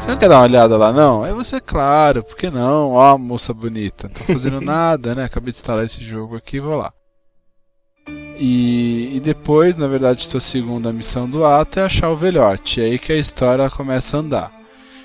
Você 0.00 0.08
não 0.08 0.16
quer 0.16 0.30
dar 0.30 0.38
uma 0.38 0.44
olhada 0.44 0.78
lá, 0.78 0.94
não? 0.94 1.22
Aí 1.22 1.34
você, 1.34 1.60
claro, 1.60 2.24
por 2.24 2.34
que 2.34 2.48
não? 2.50 2.92
Ó, 2.92 3.18
moça 3.18 3.52
bonita, 3.52 4.08
não 4.08 4.14
tô 4.14 4.24
fazendo 4.24 4.58
nada, 4.62 5.14
né? 5.14 5.24
Acabei 5.24 5.52
de 5.52 5.58
instalar 5.58 5.84
esse 5.84 6.02
jogo 6.02 6.36
aqui, 6.36 6.58
vou 6.58 6.74
lá. 6.74 6.90
E, 8.38 9.10
e 9.14 9.20
depois, 9.20 9.76
na 9.76 9.86
verdade, 9.86 10.24
sua 10.24 10.40
segunda 10.40 10.90
missão 10.90 11.28
do 11.28 11.44
ato 11.44 11.80
é 11.80 11.82
achar 11.82 12.08
o 12.08 12.16
velhote. 12.16 12.80
É 12.80 12.84
aí 12.84 12.98
que 12.98 13.12
a 13.12 13.16
história 13.18 13.68
começa 13.68 14.16
a 14.16 14.20
andar. 14.20 14.52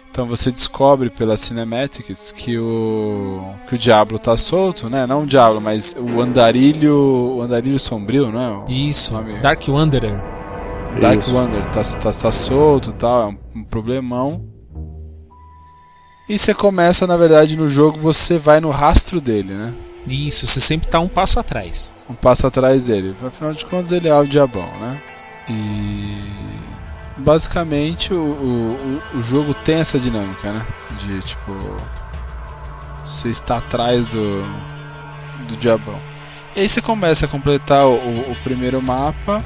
Então 0.10 0.30
você 0.30 0.50
descobre 0.50 1.10
pelas 1.10 1.42
cinematics 1.42 2.32
que 2.32 2.58
o 2.58 3.44
que 3.68 3.76
o 3.76 3.78
diabo 3.78 4.18
tá 4.18 4.38
solto, 4.38 4.90
né? 4.90 5.06
Não 5.06 5.24
o 5.24 5.28
diabo, 5.28 5.60
mas 5.60 5.94
o 6.00 6.22
andarilho, 6.22 7.36
o 7.36 7.42
andarilho 7.42 7.78
sombrio, 7.78 8.32
não 8.32 8.66
é? 8.66 8.72
Isso, 8.72 9.14
Dark 9.42 9.62
Wanderer. 9.68 10.24
Dark. 11.02 11.28
Wanderer 11.28 11.70
tá, 11.70 11.84
tá, 11.84 12.14
tá 12.14 12.32
solto, 12.32 12.94
tal, 12.94 13.24
é 13.24 13.26
um, 13.26 13.60
um 13.60 13.64
problemão. 13.66 14.55
E 16.28 16.40
você 16.40 16.54
começa, 16.54 17.06
na 17.06 17.16
verdade, 17.18 17.56
no 17.56 17.68
jogo 17.68 18.00
você 18.00 18.38
vai 18.40 18.60
no 18.60 18.72
rastro 18.72 19.22
dele, 19.22 19.54
né? 19.54 19.74
Isso, 20.08 20.46
você 20.48 20.60
sempre 20.60 20.88
tá 20.88 21.00
um 21.00 21.08
passo 21.08 21.40
atrás. 21.40 21.94
Um 22.10 22.16
passo 22.16 22.46
atrás 22.48 22.84
dele. 22.84 23.16
Afinal 23.26 23.54
de 23.54 23.66
contas, 23.66 23.92
ele 23.92 24.08
é 24.08 24.14
o 24.16 24.26
diabão, 24.26 24.70
né? 24.80 25.00
E. 25.50 26.56
Basicamente, 27.18 28.14
o, 28.14 28.18
o, 29.14 29.18
o- 29.18 29.22
jogo 29.22 29.54
tem 29.54 29.76
essa 29.78 30.00
dinâmica, 30.00 30.52
né? 30.52 30.66
De 31.00 31.22
tipo. 31.22 31.54
Você 33.06 33.30
está 33.30 33.58
atrás 33.58 34.06
do. 34.08 34.44
do 35.48 35.56
diabão. 35.58 36.00
E 36.56 36.60
aí 36.62 36.70
você 36.70 36.82
começa 36.82 37.26
a 37.26 37.30
completar 37.30 37.86
o, 37.86 37.96
o- 37.96 38.36
primeiro 38.44 38.82
mapa. 38.82 39.44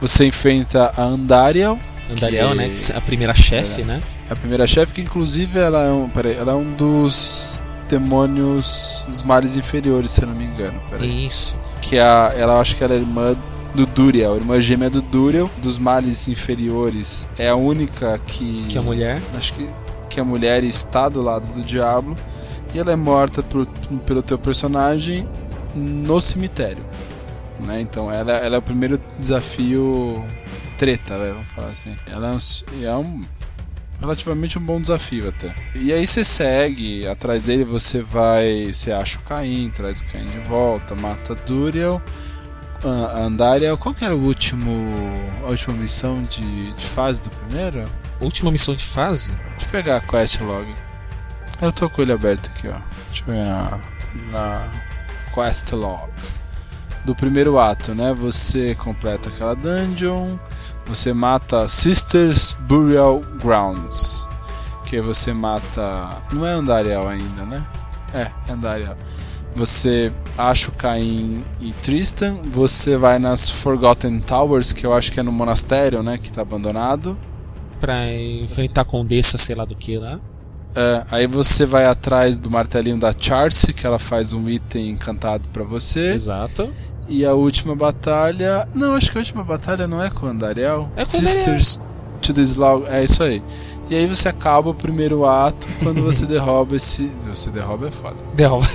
Você 0.00 0.26
enfrenta 0.26 0.92
a 0.96 1.02
Andariel. 1.02 1.78
Andariel, 2.10 2.50
que 2.50 2.54
né? 2.56 2.68
que 2.70 2.92
é 2.92 2.96
A 2.96 3.00
primeira 3.00 3.34
chefe, 3.34 3.82
né? 3.82 4.00
É 4.32 4.34
a 4.34 4.36
primeira 4.36 4.66
chefe, 4.66 4.94
que 4.94 5.00
inclusive 5.02 5.58
ela 5.58 5.82
é 5.82 5.92
um. 5.92 6.08
Peraí, 6.08 6.34
ela 6.34 6.52
é 6.52 6.54
um 6.54 6.72
dos 6.72 7.60
demônios 7.86 9.04
dos 9.06 9.22
males 9.22 9.56
inferiores, 9.56 10.10
se 10.12 10.22
eu 10.22 10.28
não 10.28 10.34
me 10.34 10.44
engano. 10.44 10.80
Peraí 10.88 11.26
Isso. 11.26 11.54
que 11.82 11.98
a, 11.98 12.32
ela 12.34 12.58
acho 12.58 12.74
que 12.76 12.82
ela 12.82 12.94
é 12.94 12.96
irmã 12.96 13.36
do 13.74 13.84
Duriel, 13.84 14.36
irmã 14.36 14.58
gêmea 14.58 14.88
do 14.88 15.02
Duriel, 15.02 15.50
dos 15.58 15.78
males 15.78 16.28
inferiores. 16.28 17.28
É 17.38 17.50
a 17.50 17.54
única 17.56 18.18
que 18.26 18.64
Que 18.68 18.78
é 18.78 18.80
a 18.80 18.84
mulher. 18.84 19.20
acho 19.36 19.52
que 19.54 19.68
que 20.08 20.20
a 20.20 20.24
mulher 20.24 20.62
está 20.62 21.08
do 21.08 21.22
lado 21.22 21.46
do 21.54 21.62
diabo 21.62 22.14
e 22.74 22.78
ela 22.78 22.92
é 22.92 22.96
morta 22.96 23.42
por- 23.42 23.66
pelo 24.06 24.22
teu 24.22 24.38
personagem 24.38 25.26
no 25.74 26.20
cemitério, 26.20 26.84
né? 27.60 27.80
Então 27.80 28.10
ela, 28.12 28.32
ela 28.32 28.56
é 28.56 28.58
o 28.58 28.62
primeiro 28.62 29.00
desafio 29.18 30.22
treta, 30.76 31.16
né? 31.16 31.32
vamos 31.32 31.50
falar 31.52 31.68
assim. 31.68 31.94
Ela 32.06 32.28
é 32.28 32.30
um, 32.32 32.84
é 32.84 32.96
um 32.96 33.24
relativamente 34.02 34.58
um 34.58 34.62
bom 34.62 34.80
desafio 34.80 35.28
até. 35.28 35.54
E 35.74 35.92
aí 35.92 36.06
você 36.06 36.24
segue 36.24 37.06
atrás 37.06 37.42
dele, 37.42 37.64
você 37.64 38.02
vai, 38.02 38.72
você 38.72 38.92
acha 38.92 39.18
o 39.18 39.22
Caim, 39.22 39.70
traz 39.74 40.00
o 40.00 40.04
Caim 40.06 40.26
de 40.26 40.38
volta, 40.40 40.94
mata 40.94 41.34
Duriel, 41.34 42.02
a 42.84 43.20
Andariel. 43.20 43.78
Qual 43.78 43.94
que 43.94 44.04
era 44.04 44.14
o 44.14 44.20
último, 44.20 44.92
a 45.44 45.48
última 45.48 45.74
missão 45.74 46.22
de, 46.24 46.72
de 46.72 46.84
fase 46.84 47.20
do 47.20 47.30
primeiro? 47.30 47.88
Última 48.20 48.50
missão 48.50 48.74
de 48.74 48.84
fase? 48.84 49.32
Deixa 49.50 49.66
eu 49.66 49.70
pegar 49.70 49.96
a 49.96 50.00
quest 50.00 50.40
log. 50.40 50.74
Eu 51.60 51.72
tô 51.72 51.88
com 51.88 52.02
ele 52.02 52.12
aberto 52.12 52.50
aqui, 52.50 52.68
ó. 52.68 52.80
Deixa 53.08 53.22
eu 53.22 53.26
ver 53.26 53.44
na, 53.44 53.84
na 54.30 54.84
quest 55.34 55.72
log. 55.72 56.12
Do 57.04 57.14
primeiro 57.14 57.58
ato, 57.58 57.94
né? 57.94 58.14
Você 58.14 58.74
completa 58.76 59.28
aquela 59.28 59.54
dungeon, 59.54 60.38
você 60.86 61.12
mata 61.12 61.66
Sisters 61.68 62.56
Burial 62.68 63.20
Grounds. 63.42 64.28
Que 64.84 64.96
aí 64.96 65.02
você 65.02 65.32
mata. 65.32 66.22
Não 66.32 66.46
é 66.46 66.52
Andariel 66.52 67.08
ainda, 67.08 67.44
né? 67.44 67.66
É, 68.12 68.30
é 68.48 68.52
Andariel. 68.52 68.96
Você 69.54 70.12
acha 70.36 70.70
o 70.70 70.72
Caim 70.72 71.44
e 71.60 71.72
Tristan. 71.74 72.42
Você 72.50 72.96
vai 72.96 73.18
nas 73.18 73.48
Forgotten 73.48 74.20
Towers, 74.20 74.72
que 74.72 74.86
eu 74.86 74.92
acho 74.92 75.12
que 75.12 75.20
é 75.20 75.22
no 75.22 75.32
monastério, 75.32 76.02
né? 76.02 76.18
Que 76.18 76.32
tá 76.32 76.42
abandonado. 76.42 77.16
Pra 77.78 78.12
enfrentar 78.12 78.82
a 78.82 78.84
condessa, 78.84 79.36
sei 79.36 79.54
lá 79.54 79.64
do 79.64 79.74
que 79.74 79.96
lá. 79.96 80.18
É, 80.74 81.04
aí 81.10 81.26
você 81.26 81.66
vai 81.66 81.84
atrás 81.84 82.38
do 82.38 82.50
martelinho 82.50 82.98
da 82.98 83.14
Charce, 83.18 83.72
que 83.74 83.86
ela 83.86 83.98
faz 83.98 84.32
um 84.32 84.48
item 84.48 84.90
encantado 84.90 85.48
pra 85.50 85.64
você. 85.64 86.12
Exato. 86.12 86.72
E 87.08 87.24
a 87.26 87.34
última 87.34 87.74
batalha. 87.74 88.66
Não, 88.74 88.94
acho 88.94 89.10
que 89.10 89.18
a 89.18 89.20
última 89.20 89.44
batalha 89.44 89.86
não 89.86 90.02
é 90.02 90.08
com 90.10 90.26
o 90.26 90.28
Andariel. 90.28 90.88
É 90.96 91.00
com 91.00 91.04
Sisters 91.06 91.80
to 92.22 92.32
the 92.32 92.40
Slog. 92.42 92.86
É 92.88 93.02
isso 93.04 93.22
aí. 93.22 93.42
E 93.90 93.94
aí 93.94 94.06
você 94.06 94.28
acaba 94.28 94.70
o 94.70 94.74
primeiro 94.74 95.26
ato 95.26 95.66
quando 95.82 96.00
você 96.04 96.24
derroba 96.26 96.76
esse. 96.76 97.08
Você 97.26 97.50
derroba 97.50 97.88
é 97.88 97.90
foda. 97.90 98.16
Derruba. 98.34 98.66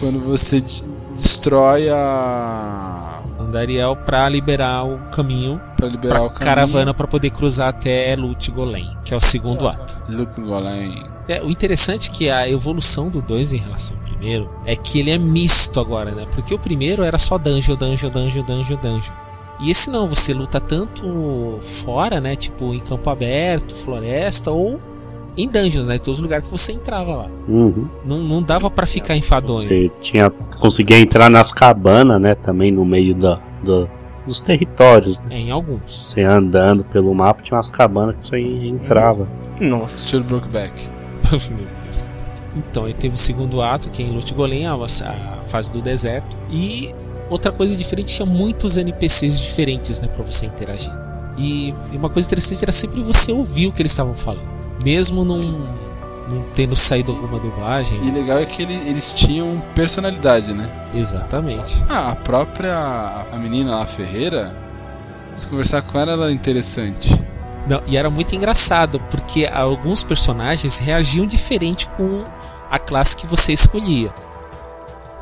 Quando 0.00 0.20
você 0.20 0.60
de- 0.60 0.82
destrói 1.14 1.88
a. 1.90 3.12
Andariel 3.38 3.94
pra 3.94 4.28
liberar 4.28 4.84
o 4.84 4.98
caminho 5.10 5.60
Pra 5.76 5.86
liberar 5.86 6.14
pra 6.16 6.24
o 6.26 6.30
caminho. 6.30 6.44
caravana 6.44 6.94
pra 6.94 7.06
poder 7.06 7.30
cruzar 7.30 7.68
até 7.68 8.16
Lut 8.16 8.50
Golem, 8.50 8.96
que 9.04 9.14
é 9.14 9.16
o 9.16 9.20
segundo 9.20 9.68
ato. 9.68 10.02
Luke 10.08 10.40
Golem. 10.40 11.04
É, 11.28 11.40
o 11.42 11.50
interessante 11.50 12.10
é 12.10 12.12
que 12.12 12.30
a 12.30 12.48
evolução 12.48 13.08
do 13.08 13.20
2 13.22 13.52
em 13.52 13.58
relação 13.58 13.96
primeiro 14.18 14.48
é 14.64 14.74
que 14.76 14.98
ele 15.00 15.10
é 15.10 15.18
misto 15.18 15.78
agora, 15.80 16.10
né? 16.12 16.26
Porque 16.30 16.54
o 16.54 16.58
primeiro 16.58 17.02
era 17.02 17.18
só 17.18 17.36
dungeon, 17.38 17.76
dungeon, 17.76 18.10
dungeon, 18.10 18.42
dungeon, 18.42 18.76
dungeon. 18.80 19.12
E 19.60 19.70
esse 19.70 19.90
não, 19.90 20.06
você 20.06 20.34
luta 20.34 20.60
tanto 20.60 21.58
fora, 21.62 22.20
né? 22.20 22.36
Tipo 22.36 22.74
em 22.74 22.80
campo 22.80 23.08
aberto, 23.08 23.74
floresta 23.74 24.50
ou 24.50 24.78
em 25.36 25.48
dungeons, 25.48 25.86
né? 25.86 25.98
Todos 25.98 26.18
os 26.18 26.22
lugares 26.22 26.44
que 26.46 26.50
você 26.52 26.72
entrava 26.72 27.14
lá. 27.14 27.26
Uhum. 27.48 27.88
Não, 28.04 28.18
não 28.18 28.42
dava 28.42 28.70
pra 28.70 28.86
ficar 28.86 29.16
enfadonho. 29.16 29.68
Você 29.68 29.90
tinha, 30.02 30.30
conseguia 30.30 30.98
entrar 30.98 31.28
nas 31.30 31.50
cabanas, 31.52 32.20
né? 32.20 32.34
Também 32.34 32.70
no 32.72 32.84
meio 32.84 33.14
da, 33.14 33.36
da- 33.62 33.86
dos 34.26 34.40
territórios. 34.40 35.16
né? 35.18 35.36
É, 35.36 35.38
em 35.38 35.50
alguns. 35.50 36.10
Você 36.12 36.22
andando 36.22 36.84
pelo 36.84 37.14
mapa, 37.14 37.42
tinha 37.42 37.56
umas 37.56 37.70
cabanas 37.70 38.16
que 38.16 38.28
você 38.28 38.40
entrava. 38.40 39.26
Nossa. 39.60 39.96
Estilo 39.98 40.24
Brokeback. 40.24 40.72
Meu 41.50 41.66
Deus. 41.82 42.14
Então, 42.56 42.90
teve 42.92 43.14
o 43.14 43.18
segundo 43.18 43.60
ato, 43.62 43.90
que 43.90 44.02
é 44.02 44.06
em 44.06 44.10
Lut 44.10 44.32
Golem, 44.34 44.66
a, 44.66 44.76
fase 45.42 45.70
do 45.72 45.82
deserto. 45.82 46.36
E 46.50 46.94
outra 47.28 47.52
coisa 47.52 47.76
diferente, 47.76 48.14
tinha 48.14 48.26
muitos 48.26 48.76
NPCs 48.76 49.38
diferentes, 49.38 50.00
né, 50.00 50.08
pra 50.08 50.24
você 50.24 50.46
interagir. 50.46 50.92
E, 51.38 51.74
uma 51.92 52.08
coisa 52.08 52.26
interessante 52.26 52.64
era 52.64 52.72
sempre 52.72 53.02
você 53.02 53.30
ouvir 53.32 53.66
o 53.66 53.72
que 53.72 53.82
eles 53.82 53.92
estavam 53.92 54.14
falando. 54.14 54.46
Mesmo 54.82 55.24
não, 55.24 55.38
não 56.30 56.42
tendo 56.54 56.74
saído 56.74 57.12
alguma 57.12 57.38
dublagem. 57.38 57.98
E 58.06 58.10
legal 58.10 58.38
é 58.38 58.46
que 58.46 58.62
ele- 58.62 58.88
eles 58.88 59.12
tinham 59.12 59.62
personalidade, 59.74 60.54
né? 60.54 60.70
Exatamente. 60.94 61.84
Ah, 61.88 62.12
a 62.12 62.16
própria 62.16 63.26
a 63.30 63.36
menina 63.36 63.76
lá, 63.76 63.86
Ferreira, 63.86 64.56
se 65.34 65.46
conversar 65.48 65.82
com 65.82 65.98
ela, 65.98 66.12
ela 66.12 66.28
é 66.30 66.32
interessante. 66.32 67.14
Não, 67.68 67.82
e 67.86 67.96
era 67.96 68.08
muito 68.08 68.34
engraçado, 68.34 69.00
porque 69.10 69.44
alguns 69.44 70.04
personagens 70.04 70.78
reagiam 70.78 71.26
diferente 71.26 71.88
com 71.88 72.22
a 72.70 72.78
classe 72.78 73.16
que 73.16 73.26
você 73.26 73.52
escolhia. 73.52 74.10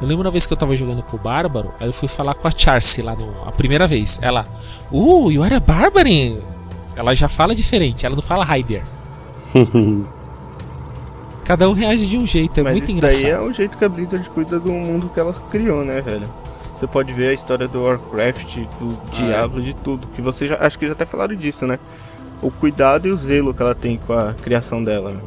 Eu 0.01 0.09
lembro 0.09 0.25
uma 0.25 0.31
vez 0.31 0.47
que 0.47 0.53
eu 0.53 0.57
tava 0.57 0.77
jogando 0.77 1.03
com 1.03 1.17
o 1.17 1.21
Bárbaro, 1.21 1.71
aí 1.81 1.87
eu 1.87 1.93
fui 1.93 2.09
falar 2.09 2.35
com 2.35 2.49
a 2.49 2.51
Charcy 2.51 3.01
lá 3.03 3.15
no, 3.15 3.33
a 3.47 3.53
primeira 3.53 3.87
vez. 3.87 4.19
Ela, 4.21 4.47
uh, 4.91 5.31
you 5.31 5.43
are 5.43 5.55
a 5.55 5.61
Barbarian! 5.61 6.37
Ela 6.97 7.15
já 7.15 7.29
fala 7.29 7.55
diferente, 7.55 8.05
ela 8.05 8.15
não 8.15 8.23
fala 8.23 8.45
Hyder. 8.45 8.83
Cada 11.45 11.69
um 11.69 11.73
reage 11.75 12.07
de 12.07 12.17
um 12.17 12.27
jeito, 12.27 12.59
é 12.61 12.63
Mas 12.63 12.73
muito 12.73 12.85
isso 12.85 12.93
engraçado. 12.93 13.23
daí 13.23 13.31
é 13.33 13.41
o 13.41 13.53
jeito 13.53 13.77
que 13.77 13.85
a 13.85 13.89
Blizzard 13.89 14.29
cuida 14.31 14.59
do 14.59 14.73
mundo 14.73 15.11
que 15.13 15.21
ela 15.21 15.33
criou, 15.51 15.85
né, 15.85 16.01
velho? 16.01 16.27
Você 16.75 16.87
pode 16.87 17.13
ver 17.13 17.29
a 17.29 17.33
história 17.33 17.69
do 17.69 17.83
Warcraft, 17.83 18.57
do 18.81 18.99
Diablo, 19.13 19.63
de 19.63 19.75
tudo. 19.75 20.07
Que 20.09 20.23
você 20.23 20.47
já. 20.47 20.57
Acho 20.57 20.79
que 20.79 20.87
já 20.87 20.93
até 20.93 21.05
falaram 21.05 21.37
disso, 21.37 21.67
né? 21.67 21.79
O 22.43 22.51
cuidado 22.51 23.07
e 23.07 23.11
o 23.13 23.17
zelo 23.17 23.55
que 23.55 23.63
ela 23.63 23.75
tem 23.75 23.99
com 24.07 24.13
a 24.13 24.33
criação 24.35 24.83
dela. 24.83 25.13
né? 25.13 25.21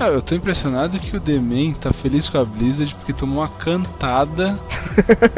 Ah, 0.00 0.06
eu 0.08 0.22
tô 0.22 0.34
impressionado 0.34 0.98
que 0.98 1.16
o 1.16 1.20
Demen 1.20 1.72
tá 1.74 1.92
feliz 1.92 2.28
com 2.28 2.38
a 2.38 2.44
Blizzard 2.44 2.94
porque 2.94 3.12
tomou 3.12 3.38
uma 3.42 3.48
cantada 3.48 4.56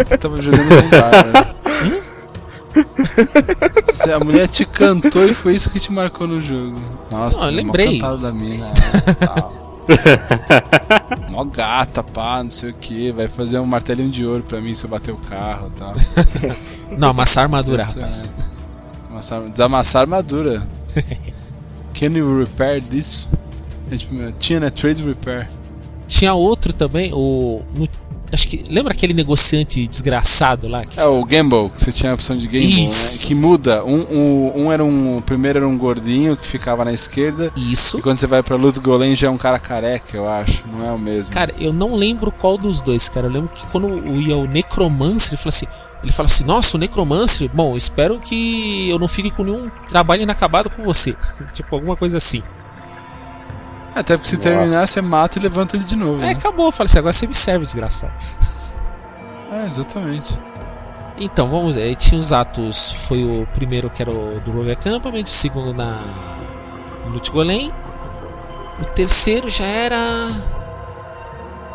que 0.07 0.19
tava 0.19 0.41
jogando 0.41 0.69
com 0.69 0.75
o. 2.77 3.91
Se 3.93 4.13
a 4.13 4.21
mulher 4.21 4.47
te 4.49 4.65
cantou 4.67 5.25
e 5.27 5.33
foi 5.35 5.55
isso 5.55 5.71
que 5.71 5.81
te 5.81 5.91
marcou 5.91 6.27
no 6.27 6.41
jogo. 6.43 6.79
Nossa, 7.11 7.41
Não, 7.41 7.47
eu 7.49 7.55
lembrei. 7.57 7.99
cantada 7.99 8.19
da 8.19 8.33
mina. 8.33 8.71
é, 9.07 9.13
tal. 9.15 9.71
Mó 11.31 11.45
gata, 11.45 12.03
pá, 12.03 12.43
não 12.43 12.51
sei 12.51 12.71
o 12.71 12.75
que. 12.75 13.11
Vai 13.13 13.29
fazer 13.29 13.59
um 13.59 13.67
martelinho 13.67 14.11
de 14.11 14.25
ouro 14.25 14.43
pra 14.43 14.61
mim 14.61 14.75
se 14.75 14.85
eu 14.85 14.91
bater 14.91 15.13
o 15.13 15.17
carro 15.17 15.69
e 15.75 15.79
tal. 15.79 15.95
Não, 16.97 17.09
amassar 17.09 17.45
armadura, 17.45 17.83
rapaz. 17.83 18.31
é. 18.39 19.11
Amassar- 19.11 19.49
desamassar 19.49 20.03
armadura. 20.03 20.63
Can 21.99 22.07
you 22.17 22.39
repair 22.39 22.83
this? 22.83 23.29
Tipo, 23.97 24.15
tinha, 24.39 24.61
né? 24.61 24.71
Trade 24.71 25.03
repair. 25.03 25.49
Tinha 26.07 26.35
outro 26.35 26.73
também, 26.73 27.13
o. 27.15 27.63
no- 27.75 27.89
Acho 28.33 28.47
que. 28.47 28.65
Lembra 28.71 28.93
aquele 28.93 29.13
negociante 29.13 29.89
desgraçado 29.89 30.69
lá? 30.69 30.87
Que 30.87 31.01
É 31.01 31.05
o 31.05 31.25
Gamble, 31.25 31.69
que 31.71 31.83
você 31.83 31.91
tinha 31.91 32.13
a 32.13 32.15
opção 32.15 32.37
de 32.37 32.47
Gamble, 32.47 32.85
Isso. 32.87 33.19
né? 33.23 33.27
Que 33.27 33.35
muda. 33.35 33.85
Um, 33.85 34.03
um, 34.09 34.53
um 34.67 34.73
era 34.73 34.85
um. 34.85 35.17
O 35.17 35.23
primeiro 35.23 35.59
era 35.59 35.67
um 35.67 35.77
gordinho 35.77 36.37
que 36.37 36.47
ficava 36.47 36.85
na 36.85 36.93
esquerda. 36.93 37.53
Isso. 37.57 37.99
E 37.99 38.03
quando 38.03 38.19
você 38.19 38.29
vai 38.29 38.41
pra 38.41 38.55
luta 38.55 38.81
Golem 38.81 39.17
já 39.17 39.27
é 39.27 39.31
um 39.31 39.37
cara 39.37 39.59
careca, 39.59 40.17
eu 40.17 40.29
acho. 40.29 40.65
Não 40.69 40.87
é 40.87 40.93
o 40.93 40.99
mesmo. 40.99 41.35
Cara, 41.35 41.53
eu 41.59 41.73
não 41.73 41.97
lembro 41.97 42.31
qual 42.31 42.57
dos 42.57 42.81
dois, 42.83 43.09
cara. 43.09 43.27
Eu 43.27 43.33
lembro 43.33 43.49
que 43.53 43.67
quando 43.67 43.89
ia 44.21 44.37
o 44.37 44.47
Necromancer, 44.47 45.31
ele 45.33 45.37
fala 45.37 45.49
assim. 45.49 45.67
Ele 46.03 46.13
fala 46.13 46.27
assim, 46.29 46.45
nossa, 46.45 46.77
o 46.77 46.81
Necromancer, 46.81 47.51
bom, 47.53 47.77
espero 47.77 48.21
que 48.21 48.89
eu 48.89 48.99
não 48.99 49.07
fique 49.09 49.31
com 49.33 49.43
nenhum 49.45 49.71
trabalho 49.89 50.23
inacabado 50.23 50.71
com 50.71 50.83
você. 50.85 51.15
tipo, 51.53 51.75
alguma 51.75 51.97
coisa 51.97 52.17
assim. 52.17 52.43
Até 53.95 54.17
porque 54.17 54.31
se 54.31 54.37
terminar, 54.39 54.87
você 54.87 55.01
mata 55.01 55.39
e 55.39 55.43
levanta 55.43 55.77
ele 55.77 55.85
de 55.85 55.97
novo. 55.97 56.23
É, 56.23 56.27
né? 56.27 56.31
acabou. 56.33 56.71
Falei 56.71 56.91
assim, 56.91 56.99
agora 56.99 57.13
você 57.13 57.27
me 57.27 57.35
serve, 57.35 57.65
desgraçado. 57.65 58.13
É, 59.53 59.67
exatamente. 59.67 60.39
Então, 61.19 61.49
vamos 61.49 61.75
ver. 61.75 61.83
Aí 61.83 61.97
Tinha 61.97 62.19
os 62.19 62.33
atos. 62.33 62.93
Foi 63.09 63.25
o 63.25 63.47
primeiro 63.53 63.91
que 63.91 64.03
era 64.03 64.11
o 64.11 64.41
do 64.41 64.53
Rogue 64.53 64.71
Acampament, 64.71 65.27
o 65.27 65.31
segundo 65.31 65.75
na 65.75 66.01
Lut 67.07 67.31
Golem. 67.31 67.73
O 68.81 68.85
terceiro 68.87 69.51
já 69.51 69.65
era. 69.65 70.31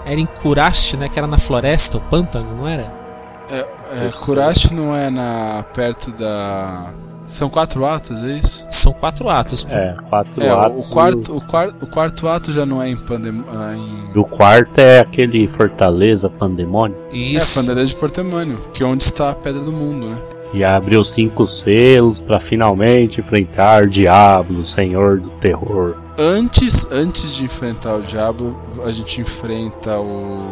Era 0.05 0.19
em 0.19 0.25
Kurash, 0.25 0.93
né? 0.93 1.09
Que 1.09 1.19
era 1.19 1.27
na 1.27 1.37
floresta, 1.37 1.97
o 1.97 2.01
pântano, 2.01 2.55
não 2.55 2.67
era? 2.67 3.05
É, 3.49 4.07
é, 4.07 4.11
Kurashi 4.11 4.73
não 4.73 4.95
é 4.95 5.09
na 5.09 5.63
perto 5.73 6.11
da. 6.11 6.93
São 7.25 7.49
quatro 7.49 7.85
atos, 7.85 8.21
é 8.23 8.37
isso? 8.37 8.65
São 8.69 8.93
quatro 8.93 9.27
atos. 9.29 9.67
É, 9.71 9.95
quatro 10.09 10.43
É, 10.43 10.49
atos. 10.49 10.85
o, 10.85 10.89
quarto, 10.89 11.35
o, 11.37 11.41
quarto, 11.41 11.83
o 11.83 11.87
quarto 11.87 12.27
ato 12.27 12.53
já 12.53 12.65
não 12.65 12.81
é 12.81 12.89
em 12.89 12.95
Pandem... 12.97 13.43
ah, 13.51 13.75
em... 13.75 14.17
O 14.19 14.23
quarto 14.23 14.77
é 14.79 14.99
aquele 14.99 15.47
Fortaleza 15.57 16.29
Pandemônio. 16.29 16.95
É, 17.11 17.17
Isso. 17.17 17.59
Pandemônio 17.61 17.87
de 17.87 17.95
Portemânio, 17.95 18.61
que 18.73 18.83
é 18.83 18.85
onde 18.85 19.03
está 19.03 19.31
a 19.31 19.35
Pedra 19.35 19.61
do 19.61 19.71
Mundo, 19.71 20.07
né? 20.09 20.17
E 20.53 20.63
abriu 20.63 21.03
cinco 21.03 21.45
selos 21.47 22.21
pra 22.21 22.39
finalmente 22.39 23.19
enfrentar 23.19 23.87
Diablo, 23.87 24.65
Senhor 24.65 25.19
do 25.19 25.29
Terror. 25.41 25.95
Antes, 26.17 26.89
antes 26.91 27.35
de 27.35 27.43
enfrentar 27.43 27.95
o 27.95 28.01
Diabo, 28.01 28.55
a 28.85 28.91
gente 28.91 29.19
enfrenta 29.19 29.99
o 29.99 30.47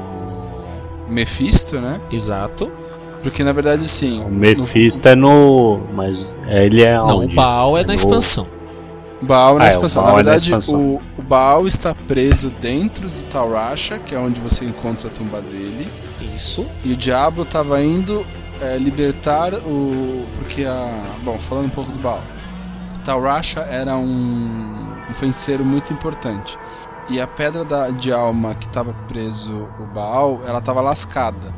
Mephisto, 1.08 1.80
né? 1.80 2.02
Exato. 2.12 2.70
Porque 3.24 3.44
na 3.44 3.52
verdade, 3.54 3.88
sim. 3.88 4.22
O 4.24 4.30
Mephisto 4.30 5.08
é 5.08 5.16
no. 5.16 5.80
Mas 5.94 6.18
ele 6.48 6.84
é 6.84 6.96
Não, 6.98 7.20
onde? 7.20 7.32
o 7.34 7.36
Baal 7.36 7.78
é 7.78 7.82
na 7.82 7.88
no- 7.88 7.94
expansão. 7.94 8.48
O 9.22 9.26
Baal 9.26 9.58
na 9.58 9.64
Ah, 9.64 9.68
é, 9.68 9.70
expansão. 9.70 10.04
Baal 10.04 10.14
na 10.16 10.20
é 10.20 10.24
na 10.24 10.30
verdade, 10.32 10.50
expansão. 10.52 10.76
o, 10.76 11.02
o 11.18 11.22
Baal 11.22 11.66
está 11.66 11.96
preso 11.96 12.50
dentro 12.60 13.08
de 13.10 13.24
Taurasha, 13.26 13.98
que 13.98 14.14
é 14.14 14.20
onde 14.20 14.42
você 14.42 14.66
encontra 14.66 15.08
a 15.08 15.12
tumba 15.12 15.40
dele. 15.42 15.88
Isso. 16.36 16.66
E 16.84 16.92
o 16.92 16.96
Diabo 16.98 17.44
estava 17.44 17.82
indo 17.82 18.26
é, 18.62 18.78
libertar 18.78 19.54
o. 19.54 20.26
Porque 20.36 20.66
a. 20.66 20.92
Bom, 21.24 21.40
falando 21.40 21.68
um 21.68 21.70
pouco 21.70 21.92
do 21.92 22.00
Baal. 22.00 22.22
Taurasha 23.06 23.62
era 23.62 23.96
um, 23.98 24.94
um 25.10 25.14
feiticeiro 25.14 25.64
muito 25.66 25.92
importante. 25.94 26.58
E 27.10 27.20
a 27.20 27.28
pedra 27.28 27.66
da, 27.66 27.90
de 27.90 28.14
alma 28.14 28.56
que 28.56 28.66
estava 28.66 28.94
preso 29.08 29.68
o 29.80 29.86
Baal, 29.86 30.42
ela 30.48 30.60
estava 30.60 30.80
lascada. 30.82 31.54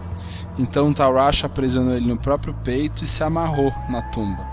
Então 0.57 0.93
Taurasha 0.93 1.47
aprisionou 1.47 1.95
ele 1.95 2.07
no 2.07 2.17
próprio 2.17 2.53
peito 2.63 3.03
e 3.03 3.07
se 3.07 3.23
amarrou 3.23 3.73
na 3.89 4.01
tumba. 4.01 4.47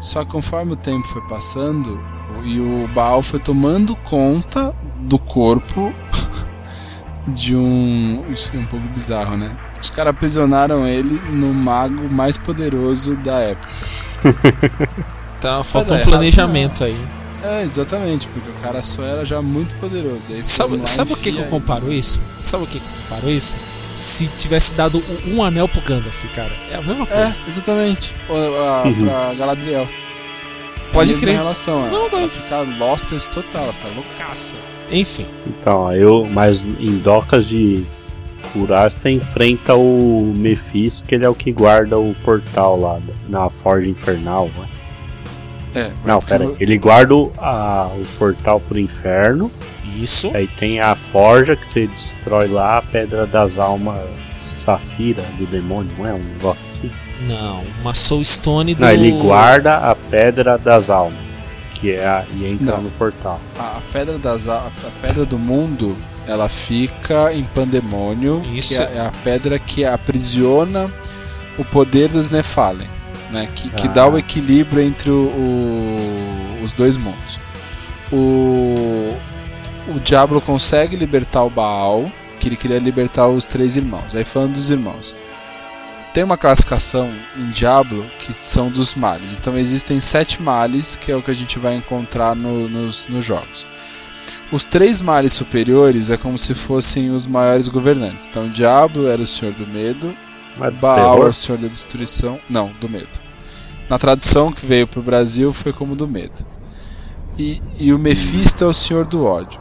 Só 0.00 0.24
que 0.24 0.30
conforme 0.30 0.72
o 0.72 0.76
tempo 0.76 1.06
foi 1.06 1.22
passando 1.22 2.00
e 2.44 2.60
o 2.60 2.88
Baal 2.88 3.22
foi 3.22 3.40
tomando 3.40 3.94
conta 3.96 4.74
do 5.00 5.18
corpo 5.18 5.92
de 7.28 7.56
um. 7.56 8.24
Isso 8.30 8.56
é 8.56 8.60
um 8.60 8.66
pouco 8.66 8.86
bizarro, 8.88 9.36
né? 9.36 9.56
Os 9.80 9.90
caras 9.90 10.14
aprisionaram 10.14 10.86
ele 10.86 11.20
no 11.30 11.52
mago 11.52 12.08
mais 12.10 12.38
poderoso 12.38 13.16
da 13.16 13.38
época. 13.38 13.72
Tá, 15.40 15.64
falta 15.64 15.94
um 15.94 16.00
planejamento 16.00 16.84
aí. 16.84 17.08
É, 17.42 17.62
exatamente, 17.62 18.28
porque 18.28 18.50
o 18.50 18.54
cara 18.60 18.82
só 18.82 19.02
era 19.02 19.24
já 19.24 19.40
muito 19.40 19.74
poderoso. 19.76 20.34
Aí 20.34 20.46
Sabe, 20.46 20.86
sabe 20.86 21.14
o 21.14 21.16
que, 21.16 21.32
que 21.32 21.40
eu 21.40 21.46
comparo 21.46 21.90
isso? 21.90 22.20
Sabe 22.42 22.64
o 22.64 22.66
que, 22.66 22.78
que 22.78 22.84
eu 22.84 23.02
comparo 23.02 23.30
isso? 23.30 23.56
Se 23.94 24.28
tivesse 24.28 24.74
dado 24.74 25.02
um- 25.26 25.42
anel 25.42 25.68
pro 25.68 25.82
Gandalf, 25.82 26.24
cara. 26.34 26.52
É 26.70 26.76
a 26.76 26.80
mesma. 26.82 27.04
É, 27.04 27.22
coisa. 27.22 27.42
exatamente. 27.46 28.14
Ou, 28.28 28.36
a, 28.36 28.82
Uhum. 28.84 28.98
Pra 28.98 29.34
Galadriel. 29.34 29.88
Pode 30.92 31.14
crer. 31.14 31.34
relação. 31.36 31.80
Ela, 31.86 31.90
Não, 31.90 32.06
ela 32.08 32.20
mas- 32.22 32.36
fica 32.36 32.60
losters 32.60 33.28
total, 33.28 33.64
ela 33.64 33.72
fica 33.72 33.88
loucaça. 33.94 34.56
Enfim. 34.90 35.26
Então, 35.46 35.92
eu. 35.94 36.24
Mas 36.24 36.60
em 36.60 36.98
docas 36.98 37.46
de 37.46 37.84
curar, 38.52 38.90
você 38.90 39.10
enfrenta 39.10 39.74
o 39.76 40.32
Mephisto, 40.36 41.04
que 41.04 41.14
ele 41.14 41.24
é 41.24 41.28
o 41.28 41.34
que 41.34 41.52
guarda 41.52 41.98
o 41.98 42.12
portal 42.24 42.78
lá 42.80 42.98
na 43.28 43.48
Forja 43.62 43.88
Infernal, 43.88 44.50
né? 44.58 44.68
É, 45.72 45.92
Não, 46.04 46.18
pera 46.20 46.44
aí. 46.44 46.56
Ele 46.58 46.76
guarda 46.78 47.14
o, 47.14 47.32
a- 47.38 47.88
o 47.94 48.04
portal 48.18 48.58
pro 48.58 48.78
inferno. 48.80 49.50
Isso. 50.00 50.30
Aí 50.34 50.48
tem 50.58 50.80
a 50.80 50.94
forja 50.96 51.54
que 51.56 51.66
você 51.72 51.86
destrói 51.86 52.48
lá, 52.48 52.78
a 52.78 52.82
pedra 52.82 53.26
das 53.26 53.56
almas 53.58 53.98
safira 54.64 55.22
do 55.38 55.46
demônio, 55.46 55.90
não 55.98 56.06
é? 56.06 56.12
Um 56.14 56.18
negócio 56.18 56.60
assim. 56.70 56.90
Não, 57.26 57.62
uma 57.82 57.92
Soul 57.94 58.24
Stone 58.24 58.74
do. 58.74 58.80
Não, 58.82 58.90
ele 58.90 59.12
guarda 59.12 59.76
a 59.76 59.94
pedra 59.94 60.56
das 60.58 60.88
almas, 60.90 61.18
que 61.74 61.90
é 61.92 62.06
a, 62.06 62.24
e 62.34 62.44
entra 62.46 62.76
Não. 62.76 62.82
no 62.84 62.90
portal. 62.90 63.40
a, 63.58 63.78
a 63.78 63.80
pedra 63.92 64.18
das 64.18 64.48
a, 64.48 64.66
a 64.66 64.90
pedra 65.02 65.24
do 65.24 65.38
mundo 65.38 65.96
ela 66.26 66.48
fica 66.48 67.32
em 67.32 67.42
pandemônio 67.42 68.42
Isso. 68.52 68.76
que 68.76 68.82
é, 68.82 68.96
é 68.96 69.00
a 69.00 69.10
pedra 69.24 69.58
que 69.58 69.84
aprisiona 69.84 70.92
o 71.58 71.64
poder 71.64 72.08
dos 72.08 72.30
Nephalem 72.30 72.88
né 73.32 73.48
que, 73.54 73.70
que 73.70 73.88
Ah. 73.88 73.90
dá 73.90 74.06
o 74.08 74.16
equilíbrio 74.18 74.80
entre 74.82 75.10
o, 75.10 75.14
o- 75.26 76.62
os 76.62 76.72
dois 76.72 76.96
mundos 76.96 77.38
o 78.12 79.14
o 79.88 79.98
Diablo 80.00 80.40
consegue 80.40 80.96
libertar 80.96 81.42
o 81.44 81.50
Baal 81.50 82.10
que 82.38 82.48
ele 82.48 82.56
queria 82.56 82.78
libertar 82.78 83.28
os 83.28 83.44
três 83.46 83.76
irmãos 83.76 84.14
aí 84.14 84.24
falando 84.24 84.52
dos 84.54 84.70
irmãos 84.70 85.14
tem 86.12 86.24
uma 86.24 86.36
classificação 86.36 87.14
em 87.36 87.50
Diablo 87.50 88.10
que 88.18 88.32
são 88.32 88.68
dos 88.68 88.96
males. 88.96 89.36
Então 89.36 89.56
existem 89.56 90.00
sete 90.00 90.42
males, 90.42 90.96
que 90.96 91.12
é 91.12 91.14
o 91.16 91.22
que 91.22 91.30
a 91.30 91.34
gente 91.34 91.56
vai 91.56 91.76
encontrar 91.76 92.34
no- 92.34 92.68
nos, 92.68 93.06
nos 93.06 93.24
jogos. 93.24 93.64
Os 94.50 94.66
três 94.66 95.00
males 95.00 95.32
superiores 95.32 96.10
é 96.10 96.16
como 96.16 96.36
se 96.36 96.52
fossem 96.52 97.10
os 97.10 97.28
maiores 97.28 97.68
governantes. 97.68 98.26
Então 98.26 98.46
o 98.46 98.50
Diablo 98.50 99.06
era 99.06 99.22
o 99.22 99.26
senhor 99.26 99.54
do 99.54 99.64
medo, 99.64 100.12
Mas 100.58 100.74
Baal 100.80 100.98
é 100.98 101.12
terror, 101.14 101.28
o 101.28 101.32
senhor 101.32 101.58
da 101.58 101.68
destruição. 101.68 102.40
Não, 102.48 102.72
do 102.80 102.88
medo. 102.88 103.20
Na 103.88 103.96
tradução 103.96 104.50
que 104.50 104.66
veio 104.66 104.88
pro 104.88 105.00
Brasil 105.02 105.52
foi 105.52 105.72
como 105.72 105.94
do 105.94 106.08
medo. 106.08 106.44
E, 107.38 107.62
e 107.78 107.92
o 107.92 107.98
Mephisto 108.00 108.64
é 108.64 108.66
o 108.66 108.72
senhor 108.74 109.06
do 109.06 109.24
ódio. 109.24 109.60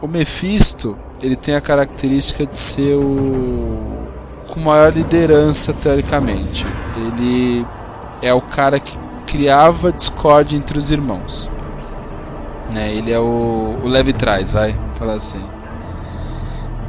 O 0.00 0.06
Mephisto, 0.06 0.96
ele 1.22 1.34
tem 1.36 1.54
a 1.54 1.60
característica 1.60 2.46
de 2.46 2.54
ser 2.56 2.94
o 2.96 3.98
com 4.48 4.60
maior 4.60 4.92
liderança 4.92 5.72
teoricamente. 5.72 6.66
Ele 6.96 7.66
é 8.22 8.32
o 8.32 8.40
cara 8.40 8.78
que 8.80 8.96
criava 9.26 9.92
discórdia 9.92 10.56
entre 10.56 10.78
os 10.78 10.90
irmãos. 10.90 11.50
Né? 12.72 12.94
Ele 12.94 13.10
é 13.12 13.18
o, 13.18 13.78
o 13.82 13.88
leve 13.88 14.12
trás, 14.12 14.52
vai 14.52 14.74
falar 14.94 15.14
assim. 15.14 15.40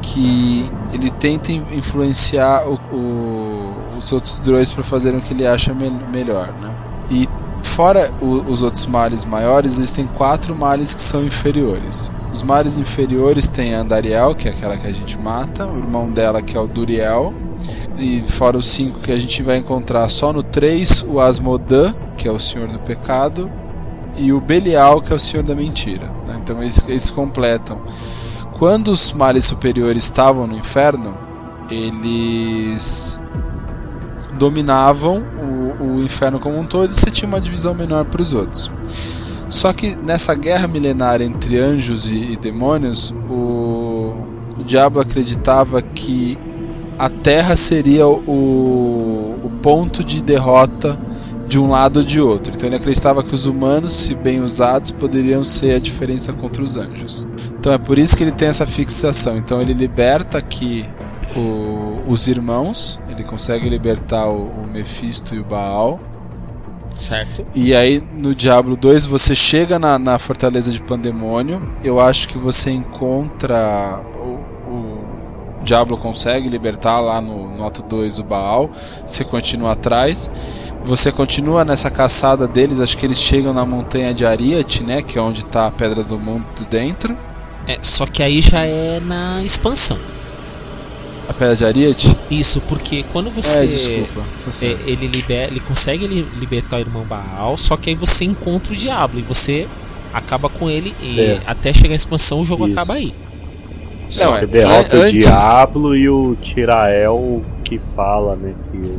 Que 0.01 0.71
ele 0.93 1.09
tenta 1.11 1.51
in- 1.51 1.65
influenciar 1.71 2.65
o- 2.67 2.79
o- 2.95 3.73
os 3.97 4.11
outros 4.13 4.39
dois 4.39 4.71
para 4.71 4.83
fazerem 4.83 5.19
o 5.19 5.21
que 5.21 5.33
ele 5.33 5.45
acha 5.45 5.73
me- 5.73 5.89
melhor, 5.89 6.53
né? 6.53 6.73
E 7.09 7.27
fora 7.63 8.11
o- 8.21 8.49
os 8.49 8.61
outros 8.63 8.85
males 8.85 9.25
maiores, 9.25 9.73
existem 9.77 10.07
quatro 10.07 10.55
males 10.55 10.93
que 10.93 11.01
são 11.01 11.23
inferiores. 11.23 12.11
Os 12.31 12.43
males 12.43 12.77
inferiores 12.77 13.47
tem 13.47 13.73
a 13.75 13.81
Andariel, 13.81 14.35
que 14.35 14.47
é 14.47 14.51
aquela 14.51 14.77
que 14.77 14.87
a 14.87 14.91
gente 14.91 15.17
mata, 15.17 15.65
o 15.65 15.77
irmão 15.77 16.11
dela 16.11 16.41
que 16.41 16.55
é 16.55 16.59
o 16.59 16.67
Duriel, 16.67 17.33
e 17.97 18.23
fora 18.25 18.57
os 18.57 18.65
cinco 18.65 18.99
que 18.99 19.11
a 19.11 19.17
gente 19.17 19.41
vai 19.43 19.57
encontrar 19.57 20.07
só 20.09 20.31
no 20.31 20.43
3, 20.43 21.05
o 21.07 21.19
Asmodan, 21.19 21.93
que 22.15 22.27
é 22.27 22.31
o 22.31 22.39
Senhor 22.39 22.67
do 22.67 22.79
Pecado, 22.79 23.51
e 24.15 24.31
o 24.31 24.39
Belial, 24.39 25.01
que 25.01 25.11
é 25.11 25.15
o 25.15 25.19
Senhor 25.19 25.43
da 25.43 25.55
Mentira. 25.55 26.07
né? 26.27 26.39
Então 26.41 26.61
eles, 26.61 26.81
eles 26.87 27.09
completam. 27.09 27.81
Quando 28.57 28.89
os 28.89 29.13
males 29.13 29.45
superiores 29.45 30.03
estavam 30.03 30.45
no 30.45 30.57
inferno, 30.57 31.17
eles 31.69 33.19
dominavam 34.37 35.25
o, 35.79 35.83
o 35.83 36.01
inferno 36.01 36.39
como 36.39 36.57
um 36.57 36.65
todo 36.65 36.91
e 36.91 36.95
você 36.95 37.11
tinha 37.11 37.27
uma 37.27 37.41
divisão 37.41 37.73
menor 37.73 38.05
para 38.05 38.21
os 38.21 38.33
outros. 38.33 38.71
Só 39.49 39.73
que 39.73 39.95
nessa 39.97 40.33
guerra 40.35 40.67
milenar 40.67 41.21
entre 41.21 41.57
anjos 41.57 42.09
e, 42.11 42.33
e 42.33 42.37
demônios, 42.37 43.11
o, 43.29 44.13
o 44.57 44.63
diabo 44.63 44.99
acreditava 44.99 45.81
que 45.81 46.37
a 46.97 47.09
Terra 47.09 47.55
seria 47.55 48.07
o, 48.07 49.39
o 49.43 49.49
ponto 49.61 50.03
de 50.03 50.21
derrota 50.21 50.99
de 51.47 51.57
um 51.59 51.69
lado 51.71 51.97
ou 52.01 52.03
de 52.05 52.21
outro. 52.21 52.53
Então 52.53 52.67
ele 52.69 52.75
acreditava 52.75 53.23
que 53.23 53.33
os 53.33 53.45
humanos, 53.47 53.91
se 53.93 54.13
bem 54.13 54.39
usados, 54.41 54.91
poderiam 54.91 55.43
ser 55.43 55.75
a 55.75 55.79
diferença 55.79 56.31
contra 56.31 56.61
os 56.61 56.77
anjos. 56.77 57.27
Então 57.57 57.73
é 57.73 57.77
por 57.77 57.97
isso 57.97 58.15
que 58.15 58.23
ele 58.23 58.31
tem 58.31 58.47
essa 58.49 58.67
fixação. 58.67 59.35
Então 59.37 59.59
ele 59.59 59.73
liberta 59.73 60.37
aqui 60.37 60.85
o- 61.35 62.11
os 62.11 62.27
irmãos, 62.27 62.99
ele 63.09 63.23
consegue 63.23 63.67
libertar 63.67 64.27
o, 64.29 64.47
o 64.47 64.67
Mephisto 64.71 65.33
e 65.33 65.39
o 65.39 65.43
Baal. 65.43 65.99
Certo? 66.99 67.45
E 67.55 67.73
aí 67.73 68.03
no 68.13 68.35
Diablo 68.35 68.75
2 68.75 69.05
você 69.05 69.33
chega 69.33 69.79
na, 69.79 69.97
na 69.97 70.19
fortaleza 70.19 70.71
de 70.71 70.81
Pandemônio. 70.81 71.73
Eu 71.83 71.99
acho 71.99 72.27
que 72.27 72.37
você 72.37 72.71
encontra. 72.71 74.03
O, 74.15 74.69
o 74.69 75.63
Diablo 75.63 75.97
consegue 75.97 76.49
libertar 76.49 76.99
lá 76.99 77.21
no, 77.21 77.55
no 77.55 77.65
ato 77.65 77.81
2 77.83 78.19
o 78.19 78.23
Baal. 78.23 78.69
Você 79.07 79.23
continua 79.23 79.71
atrás. 79.71 80.29
Você 80.83 81.11
continua 81.11 81.63
nessa 81.63 81.89
caçada 81.89 82.47
deles. 82.47 82.81
Acho 82.81 82.97
que 82.97 83.05
eles 83.05 83.19
chegam 83.19 83.53
na 83.53 83.65
montanha 83.65 84.13
de 84.13 84.25
Ariat, 84.25 84.83
né? 84.83 85.01
Que 85.01 85.17
é 85.17 85.21
onde 85.21 85.45
tá 85.45 85.67
a 85.67 85.71
Pedra 85.71 86.03
do 86.03 86.19
Mundo 86.19 86.45
dentro. 86.69 87.17
É, 87.67 87.77
só 87.81 88.05
que 88.05 88.23
aí 88.23 88.41
já 88.41 88.65
é 88.65 88.99
na 88.99 89.41
expansão. 89.43 89.97
A 91.29 91.33
Pedra 91.33 91.55
de 91.55 91.63
Ariat? 91.65 92.17
Isso, 92.31 92.59
porque 92.61 93.03
quando 93.03 93.29
você. 93.29 93.61
É, 93.61 93.65
desculpa. 93.67 94.21
Tá 94.21 94.65
é, 94.65 94.69
ele, 94.89 95.07
liber, 95.07 95.47
ele 95.51 95.59
consegue 95.59 96.07
li- 96.07 96.27
libertar 96.39 96.77
o 96.77 96.79
irmão 96.79 97.03
Baal, 97.05 97.55
só 97.55 97.77
que 97.77 97.91
aí 97.91 97.95
você 97.95 98.25
encontra 98.25 98.73
o 98.73 98.75
diabo 98.75 99.19
e 99.19 99.21
você 99.21 99.67
acaba 100.11 100.49
com 100.49 100.67
ele 100.69 100.93
e 100.99 101.21
É. 101.21 101.41
até 101.45 101.71
chegar 101.71 101.93
a 101.93 101.95
expansão 101.95 102.39
o 102.41 102.45
jogo 102.45 102.63
Isso. 102.65 102.73
acaba 102.73 102.95
aí. 102.95 103.09
Não, 103.11 104.09
Só 104.09 104.35
é- 104.35 104.39
Você 104.39 104.47
derrota 104.47 104.97
o 104.97 105.01
antes- 105.03 105.19
Diablo 105.25 105.95
e 105.95 106.09
o 106.09 106.35
Tirael 106.37 107.43
que 107.63 107.79
fala, 107.95 108.35
né? 108.35 108.55
Que 108.71 108.97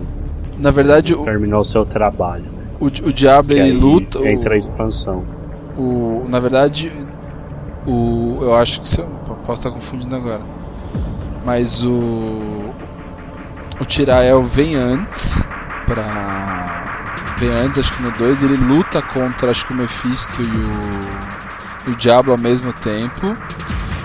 Na 0.56 0.70
verdade, 0.70 1.12
o, 1.14 1.24
terminou 1.24 1.64
seu 1.64 1.84
trabalho. 1.84 2.44
Né? 2.44 2.62
o, 2.78 2.84
o 2.86 3.12
Diablo 3.12 3.52
Que 3.56 3.60
ele 3.60 3.72
luta. 3.72 4.20
o- 4.20 4.28
Entra 4.28 4.54
a 4.54 4.56
expansão. 4.58 5.24
O, 5.76 6.26
na 6.28 6.38
verdade, 6.38 6.92
o, 7.84 8.38
eu 8.40 8.54
acho 8.54 8.80
que 8.82 8.88
se 8.88 9.00
eu- 9.00 9.06
posso 9.44 9.52
estar 9.62 9.70
confundindo 9.72 10.14
agora. 10.14 10.59
Mas 11.50 11.82
o 11.84 12.72
o 13.80 13.84
Tirael 13.84 14.44
vem 14.44 14.76
antes 14.76 15.42
pra 15.84 17.34
vem 17.40 17.48
antes, 17.50 17.76
acho 17.80 17.96
que 17.96 18.02
no 18.04 18.12
2 18.12 18.44
ele 18.44 18.56
luta 18.56 19.02
contra 19.02 19.50
acho 19.50 19.66
que 19.66 19.72
o 19.72 19.76
Mephisto 19.76 20.40
e 20.40 20.46
o 20.46 21.88
e 21.88 21.90
o 21.90 21.96
Diablo 21.96 22.30
ao 22.30 22.38
mesmo 22.38 22.72
tempo. 22.72 23.36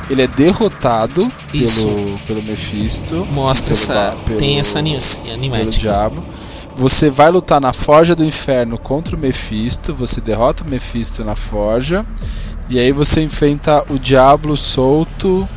Ele 0.10 0.24
é 0.24 0.28
derrotado 0.28 1.32
Isso. 1.54 1.86
pelo 1.86 2.20
pelo 2.26 2.42
Mephisto, 2.44 3.24
mostra 3.28 3.76
pelo 3.76 3.80
essa. 4.00 4.18
pelo- 4.26 4.40
tem 4.40 4.58
essa 4.58 4.80
ani- 4.80 4.98
pelo 5.52 5.70
diabo. 5.70 6.24
Você 6.76 7.12
vai 7.12 7.30
lutar 7.30 7.62
na 7.62 7.74
Forja 7.74 8.16
do 8.16 8.26
Inferno 8.26 8.76
contra 8.80 9.16
o 9.16 9.20
Mephisto, 9.20 9.94
você 9.94 10.20
derrota 10.20 10.64
o 10.64 10.68
Mephisto 10.68 11.24
na 11.24 11.36
Forja, 11.36 12.04
e 12.68 12.80
aí 12.80 12.92
você 12.92 13.22
enfrenta 13.22 13.86
o 13.90 14.00
Diablo 14.00 14.58
solto 14.58 15.48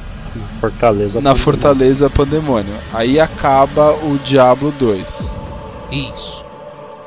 Fortaleza. 0.60 1.20
na 1.20 1.34
Fortaleza 1.34 2.10
Pandemônio. 2.10 2.74
Aí 2.92 3.18
acaba 3.20 3.92
o 3.92 4.18
Diablo 4.18 4.72
2. 4.72 5.38
Isso. 5.90 6.46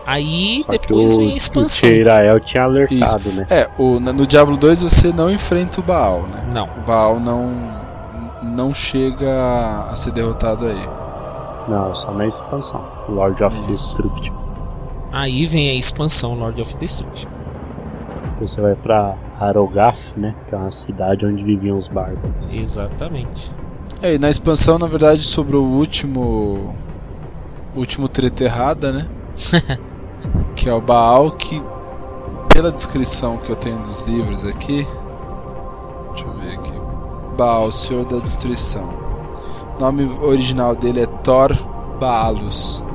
Aí 0.05 0.63
Só 0.65 0.71
que 0.73 0.79
depois 0.79 1.13
o, 1.15 1.17
vem 1.19 1.29
a 1.29 1.33
o 1.33 1.37
expansão. 1.37 1.89
Tirael 1.89 2.39
tinha 2.39 2.63
alertado, 2.63 3.31
né? 3.33 3.45
É, 3.49 3.69
o, 3.77 3.99
no 3.99 4.25
Diablo 4.25 4.57
2 4.57 4.81
você 4.83 5.13
não 5.13 5.31
enfrenta 5.31 5.79
o 5.79 5.83
Baal, 5.83 6.23
né? 6.23 6.43
Não. 6.53 6.65
O 6.77 6.81
Baal 6.81 7.19
não, 7.19 7.51
não 8.43 8.73
chega 8.73 9.85
a 9.89 9.95
ser 9.95 10.11
derrotado 10.11 10.65
aí. 10.65 10.89
Não, 11.69 11.93
só 11.95 12.11
na 12.11 12.27
expansão. 12.27 12.83
Lord 13.07 13.43
of 13.43 13.55
Isso. 13.71 13.97
Destruction. 13.97 14.41
Aí 15.13 15.45
vem 15.45 15.69
a 15.69 15.73
expansão 15.75 16.33
Lord 16.33 16.59
of 16.61 16.75
Destruction. 16.77 17.29
Você 18.41 18.59
vai 18.59 18.75
pra 18.75 19.15
Arogath, 19.41 19.97
né? 20.15 20.35
Que 20.47 20.55
é 20.55 20.57
uma 20.57 20.71
cidade 20.71 21.25
onde 21.25 21.43
viviam 21.43 21.77
os 21.77 21.87
bárbaros. 21.87 22.31
Exatamente. 22.51 23.53
É, 24.01 24.15
e 24.15 24.19
na 24.19 24.29
expansão, 24.29 24.77
na 24.77 24.87
verdade, 24.87 25.23
sobrou 25.23 25.63
o 25.63 25.77
último. 25.77 26.75
Último 27.75 28.07
treta 28.07 28.43
errada, 28.43 28.91
né? 28.91 29.07
que 30.55 30.69
é 30.69 30.73
o 30.73 30.81
Baal, 30.81 31.31
que 31.31 31.61
pela 32.51 32.71
descrição 32.71 33.37
que 33.37 33.49
eu 33.49 33.55
tenho 33.55 33.79
dos 33.79 34.01
livros 34.01 34.45
aqui. 34.45 34.85
Deixa 36.09 36.27
eu 36.27 36.33
ver 36.33 36.53
aqui. 36.53 36.73
Baal, 37.37 37.71
Senhor 37.71 38.05
da 38.05 38.17
Destruição. 38.17 38.89
O 39.77 39.79
nome 39.79 40.03
original 40.21 40.75
dele 40.75 41.01
é 41.01 41.05
Thor 41.05 41.51
Baalus. 41.99 42.85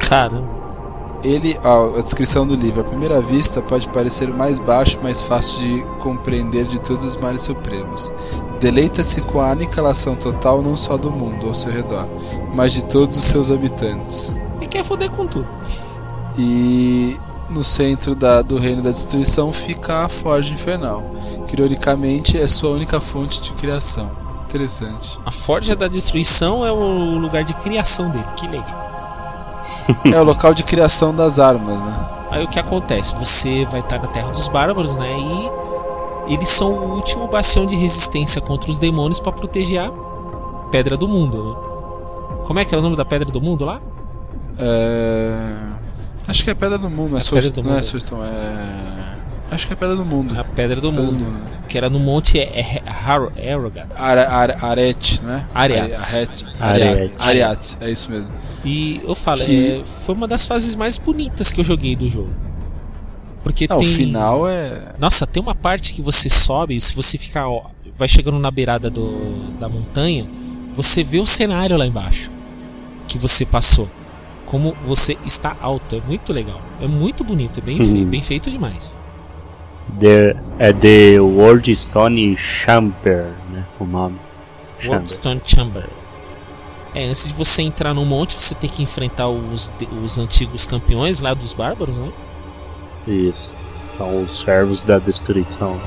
Caramba. 0.00 0.57
Ele, 1.22 1.58
a 1.64 2.00
descrição 2.00 2.46
do 2.46 2.54
livro, 2.54 2.80
à 2.80 2.84
primeira 2.84 3.20
vista 3.20 3.60
pode 3.60 3.88
parecer 3.88 4.30
o 4.30 4.34
mais 4.36 4.58
baixo 4.58 4.96
e 5.00 5.02
mais 5.02 5.20
fácil 5.20 5.58
de 5.58 5.82
compreender 6.00 6.64
de 6.64 6.80
todos 6.80 7.04
os 7.04 7.16
mares 7.16 7.42
supremos. 7.42 8.12
Deleita-se 8.60 9.20
com 9.22 9.40
a 9.40 9.50
aniquilação 9.50 10.14
total 10.16 10.62
não 10.62 10.76
só 10.76 10.96
do 10.96 11.10
mundo 11.10 11.46
ao 11.48 11.54
seu 11.54 11.72
redor, 11.72 12.08
mas 12.54 12.72
de 12.72 12.84
todos 12.84 13.16
os 13.16 13.24
seus 13.24 13.50
habitantes. 13.50 14.36
E 14.60 14.66
quer 14.66 14.84
foder 14.84 15.10
com 15.10 15.26
tudo. 15.26 15.48
E 16.36 17.16
no 17.50 17.64
centro 17.64 18.14
da- 18.14 18.42
do 18.42 18.56
reino 18.58 18.82
da 18.82 18.90
destruição 18.90 19.52
fica 19.52 20.04
a 20.04 20.08
Forja 20.08 20.52
Infernal, 20.52 21.02
que 21.46 21.54
ironicamente 21.54 22.36
é 22.36 22.46
sua 22.46 22.70
única 22.70 23.00
fonte 23.00 23.40
de 23.40 23.52
criação. 23.52 24.10
Interessante. 24.42 25.18
A 25.26 25.30
Forja 25.30 25.76
da 25.76 25.88
Destruição 25.88 26.64
é 26.64 26.72
o 26.72 27.18
lugar 27.18 27.44
de 27.44 27.52
criação 27.54 28.08
dele. 28.10 28.24
Que 28.36 28.46
legal. 28.46 28.87
É 30.12 30.20
o 30.20 30.24
local 30.24 30.52
de 30.54 30.62
criação 30.62 31.14
das 31.14 31.38
armas, 31.38 31.80
né? 31.80 32.08
Aí 32.30 32.44
o 32.44 32.48
que 32.48 32.58
acontece? 32.58 33.16
Você 33.16 33.64
vai 33.64 33.80
estar 33.80 33.98
na 34.00 34.08
Terra 34.08 34.30
dos 34.30 34.48
Bárbaros, 34.48 34.96
né? 34.96 35.08
E 36.28 36.34
eles 36.34 36.48
são 36.50 36.70
o 36.72 36.94
último 36.94 37.26
bastião 37.26 37.64
de 37.64 37.74
resistência 37.74 38.40
contra 38.40 38.70
os 38.70 38.76
demônios 38.78 39.18
para 39.18 39.32
proteger 39.32 39.80
a 39.80 39.90
Pedra 40.70 40.96
do 40.96 41.08
Mundo, 41.08 41.42
né? 41.42 42.38
Como 42.46 42.58
é 42.58 42.64
que 42.64 42.74
é 42.74 42.78
o 42.78 42.82
nome 42.82 42.96
da 42.96 43.04
Pedra 43.04 43.30
do 43.30 43.40
Mundo 43.40 43.64
lá? 43.64 43.80
É... 44.58 45.46
Acho 46.28 46.44
que 46.44 46.50
é 46.50 46.54
Pedra 46.54 46.76
do 46.76 46.90
Mundo, 46.90 47.14
é, 47.16 47.18
É 47.18 47.22
Soul- 47.22 47.40
Pedra 47.40 47.50
do 47.54 47.62
não 47.62 47.70
é 47.70 47.74
Mundo. 47.76 47.84
Soulstone, 47.84 48.22
é... 48.22 49.54
Acho 49.54 49.66
que 49.66 49.72
é 49.72 49.76
Pedra 49.76 49.96
do 49.96 50.04
Mundo. 50.04 50.38
A 50.38 50.44
Pedra 50.44 50.76
do 50.80 50.90
Pedra 50.90 51.06
do 51.06 51.24
Mundo. 51.24 51.40
Que 51.68 51.76
era 51.76 51.90
no 51.90 51.98
Monte 51.98 52.38
é, 52.38 52.60
é, 52.60 52.82
are, 52.86 54.52
arete, 54.60 55.22
né? 55.22 55.46
Ariat. 55.54 55.92
Ariat, 57.18 57.76
é 57.80 57.90
isso 57.90 58.10
mesmo. 58.10 58.30
E 58.64 59.00
eu 59.04 59.14
falo, 59.14 59.38
Que- 59.44 59.80
é, 59.80 59.84
foi 59.84 60.14
uma 60.14 60.26
das 60.26 60.46
fases 60.46 60.74
mais 60.74 60.96
bonitas 60.98 61.52
que 61.52 61.60
eu 61.60 61.64
joguei 61.64 61.94
do 61.94 62.08
jogo. 62.08 62.30
Porque 63.42 63.66
Não, 63.68 63.78
tem. 63.78 63.86
o 63.86 63.94
final 63.94 64.48
é. 64.48 64.94
Nossa, 64.98 65.26
tem 65.26 65.42
uma 65.42 65.54
parte 65.54 65.92
que 65.92 66.02
você 66.02 66.28
sobe, 66.28 66.74
e 66.76 66.80
se 66.80 66.94
você 66.94 67.16
ficar. 67.16 67.48
ó, 67.48 67.66
vai 67.96 68.08
chegando 68.08 68.38
na 68.38 68.50
beirada 68.50 68.90
do, 68.90 69.52
da 69.60 69.68
montanha, 69.68 70.28
você 70.72 71.04
vê 71.04 71.20
o 71.20 71.26
cenário 71.26 71.76
lá 71.76 71.86
embaixo 71.86 72.30
que 73.06 73.16
você 73.18 73.44
passou. 73.46 73.88
Como 74.46 74.74
você 74.84 75.16
está 75.24 75.56
alto. 75.60 75.96
É 75.96 76.00
muito 76.00 76.32
legal. 76.32 76.60
É 76.80 76.86
muito 76.88 77.22
bonito, 77.22 77.60
é 77.60 77.62
bem, 77.62 77.78
Uhum. 77.80 77.90
fei- 77.92 78.04
bem 78.06 78.22
feito 78.22 78.50
demais. 78.50 79.00
The, 80.00 80.36
é 80.58 80.72
The 80.72 81.20
World 81.20 81.74
Stone 81.76 82.36
Chamber, 82.36 83.32
né? 83.50 83.66
O 83.80 83.84
nome. 83.84 84.18
Warpstone 84.84 85.40
Chamber. 85.44 85.88
É, 86.94 87.04
antes 87.04 87.28
de 87.28 87.34
você 87.34 87.62
entrar 87.62 87.92
no 87.94 88.04
monte, 88.04 88.34
você 88.34 88.54
tem 88.54 88.68
que 88.68 88.82
enfrentar 88.82 89.28
os, 89.28 89.72
os 90.02 90.18
antigos 90.18 90.66
campeões 90.66 91.20
lá 91.20 91.34
dos 91.34 91.52
bárbaros, 91.52 91.98
né? 91.98 92.12
Isso. 93.06 93.52
São 93.96 94.22
os 94.22 94.40
servos 94.40 94.82
da 94.82 94.98
destruição. 94.98 95.80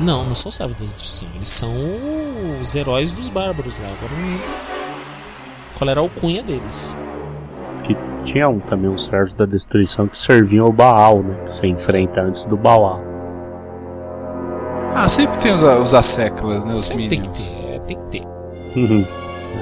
Não, 0.00 0.24
não 0.24 0.34
são 0.34 0.50
servos 0.50 0.76
da 0.76 0.84
destruição. 0.84 1.28
Eles 1.34 1.48
são 1.48 1.74
os 2.60 2.74
heróis 2.74 3.12
dos 3.12 3.28
bárbaros 3.28 3.78
lá. 3.78 3.88
Agora 3.88 4.12
não 4.12 4.28
lembro 4.28 4.78
qual 5.76 5.90
era 5.90 6.00
a 6.00 6.02
alcunha 6.02 6.42
deles. 6.42 6.98
Que 7.84 7.94
tinha 8.24 8.48
um, 8.48 8.60
também 8.60 8.90
uns 8.90 9.04
servos 9.04 9.34
da 9.34 9.46
destruição 9.46 10.06
que 10.06 10.18
serviam 10.18 10.66
ao 10.66 10.72
Baal, 10.72 11.22
né? 11.22 11.34
Que 11.44 11.54
você 11.54 11.66
enfrenta 11.66 12.20
antes 12.20 12.44
do 12.44 12.56
Baal. 12.56 13.00
Ah, 14.94 15.08
sempre 15.08 15.38
tem 15.38 15.52
os, 15.52 15.62
os 15.62 15.94
asseclas, 15.94 16.64
né? 16.64 16.74
Os 16.74 16.82
Sempre 16.82 17.08
tem 17.08 17.20
que 17.20 17.28
ter, 17.28 17.60
é, 17.60 17.78
tem 17.80 17.98
que 17.98 18.06
ter. 18.06 18.22
Uhum. 18.76 19.04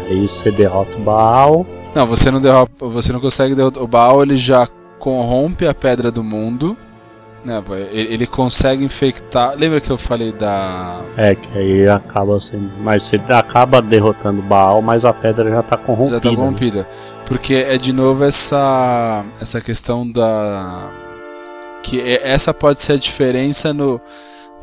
Aí 0.08 0.28
você 0.28 0.50
derrota 0.50 0.96
o 0.96 1.00
Baal. 1.00 1.66
Não, 1.94 2.06
você 2.06 2.30
não 2.30 2.40
derrota, 2.40 2.72
você 2.80 3.12
não 3.12 3.20
consegue 3.20 3.54
derrotar. 3.54 3.82
O 3.82 3.88
Baal 3.88 4.22
ele 4.22 4.36
já 4.36 4.68
corrompe 4.98 5.66
a 5.66 5.74
pedra 5.74 6.10
do 6.10 6.22
mundo. 6.22 6.76
Né, 7.44 7.62
ele, 7.92 8.14
ele 8.14 8.26
consegue 8.26 8.84
infectar. 8.84 9.54
Lembra 9.56 9.80
que 9.80 9.90
eu 9.90 9.96
falei 9.96 10.32
da. 10.32 11.00
É, 11.16 11.34
que 11.34 11.58
aí 11.58 11.88
acaba 11.88 12.40
sendo. 12.40 12.70
Mas 12.80 13.04
você 13.04 13.20
acaba 13.28 13.80
derrotando 13.80 14.40
o 14.40 14.42
Baal, 14.42 14.82
mas 14.82 15.04
a 15.04 15.12
pedra 15.12 15.48
já 15.48 15.62
tá 15.62 15.76
corrompida. 15.76 16.16
Já 16.16 16.20
tá 16.20 16.30
né? 16.30 16.86
Porque 17.26 17.54
é 17.54 17.76
de 17.76 17.92
novo 17.92 18.24
essa. 18.24 19.24
essa 19.40 19.60
questão 19.60 20.08
da. 20.10 20.90
Que 21.82 22.00
é- 22.00 22.28
essa 22.32 22.52
pode 22.54 22.78
ser 22.78 22.92
a 22.94 22.96
diferença 22.96 23.72
no, 23.74 24.00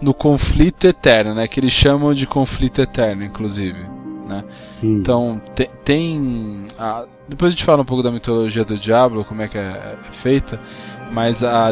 no 0.02 0.14
conflito 0.14 0.86
eterno, 0.88 1.34
né? 1.34 1.48
Que 1.48 1.60
eles 1.60 1.72
chamam 1.74 2.14
de 2.14 2.26
conflito 2.28 2.82
eterno, 2.82 3.24
inclusive. 3.24 3.80
Né? 4.28 4.44
Hum. 4.84 4.98
Então, 5.00 5.42
te- 5.54 5.70
tem. 5.84 6.66
a- 6.78 7.06
depois 7.28 7.50
a 7.50 7.52
gente 7.52 7.64
fala 7.64 7.82
um 7.82 7.86
pouco 7.86 8.04
da 8.04 8.12
mitologia 8.12 8.66
do 8.66 8.78
Diablo, 8.78 9.24
como 9.26 9.42
é 9.42 9.48
que 9.48 9.58
é, 9.58 9.62
é 9.62 9.98
feita, 10.12 10.60
mas 11.12 11.44
a, 11.44 11.70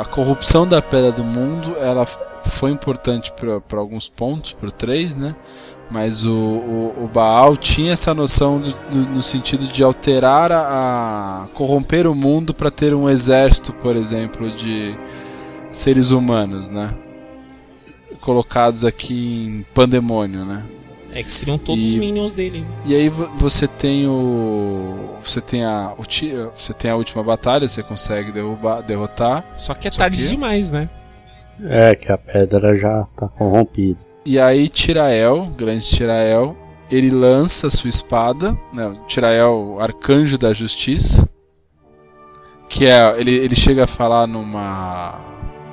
a 0.00 0.04
corrupção 0.04 0.66
da 0.66 0.80
Pedra 0.82 1.10
do 1.12 1.24
Mundo 1.24 1.74
ela 1.78 2.04
foi 2.44 2.70
importante 2.70 3.32
para 3.32 3.80
alguns 3.80 4.08
pontos, 4.08 4.52
pro 4.52 4.70
3, 4.70 5.14
né? 5.14 5.34
Mas 5.90 6.24
o, 6.24 6.32
o, 6.32 7.04
o 7.04 7.08
Baal 7.08 7.56
tinha 7.56 7.92
essa 7.94 8.14
noção 8.14 8.60
do, 8.60 8.70
do, 8.90 8.98
no 9.10 9.22
sentido 9.22 9.66
de 9.66 9.82
alterar 9.82 10.52
a, 10.52 11.42
a 11.44 11.48
corromper 11.54 12.06
o 12.06 12.14
mundo 12.14 12.54
para 12.54 12.70
ter 12.70 12.94
um 12.94 13.10
exército, 13.10 13.72
por 13.72 13.96
exemplo, 13.96 14.48
de 14.50 14.94
seres 15.72 16.10
humanos, 16.12 16.68
né? 16.68 16.94
Colocados 18.20 18.84
aqui 18.84 19.46
em 19.46 19.66
pandemônio, 19.74 20.44
né? 20.44 20.64
É 21.12 21.22
que 21.24 21.32
seriam 21.32 21.58
todos 21.58 21.82
os 21.82 21.94
E- 21.94 21.98
minions 21.98 22.34
dele. 22.34 22.64
E 22.86 22.94
aí 22.94 23.08
vo- 23.08 23.28
você 23.36 23.66
tem 23.66 24.06
o 24.06 25.16
você 25.20 25.40
tem 25.40 25.64
a 25.64 25.92
o 25.98 26.04
você 26.54 26.72
tem 26.72 26.88
a 26.90 26.94
última 26.96 27.22
batalha, 27.24 27.66
você 27.66 27.82
consegue 27.82 28.30
derrubar, 28.30 28.80
derrotar. 28.82 29.44
Só 29.56 29.74
que 29.74 29.88
é 29.88 29.90
Só 29.90 29.98
tarde 29.98 30.18
que- 30.22 30.28
demais, 30.28 30.70
né? 30.70 30.88
É, 31.64 31.94
que 31.96 32.12
a 32.12 32.16
pedra 32.16 32.78
já 32.78 33.04
tá 33.16 33.26
corrompida. 33.28 33.98
E 34.24 34.38
aí 34.38 34.68
Tirael, 34.68 35.46
grande 35.56 35.86
Tirael, 35.86 36.56
ele 36.90 37.10
lança 37.10 37.70
sua 37.70 37.88
espada, 37.88 38.56
né? 38.72 38.96
Tirael, 39.06 39.78
arcanjo 39.80 40.36
da 40.36 40.52
justiça, 40.52 41.28
que 42.68 42.86
é 42.86 43.18
ele, 43.18 43.32
ele 43.32 43.54
chega 43.54 43.84
a 43.84 43.86
falar 43.86 44.26
numa 44.26 45.18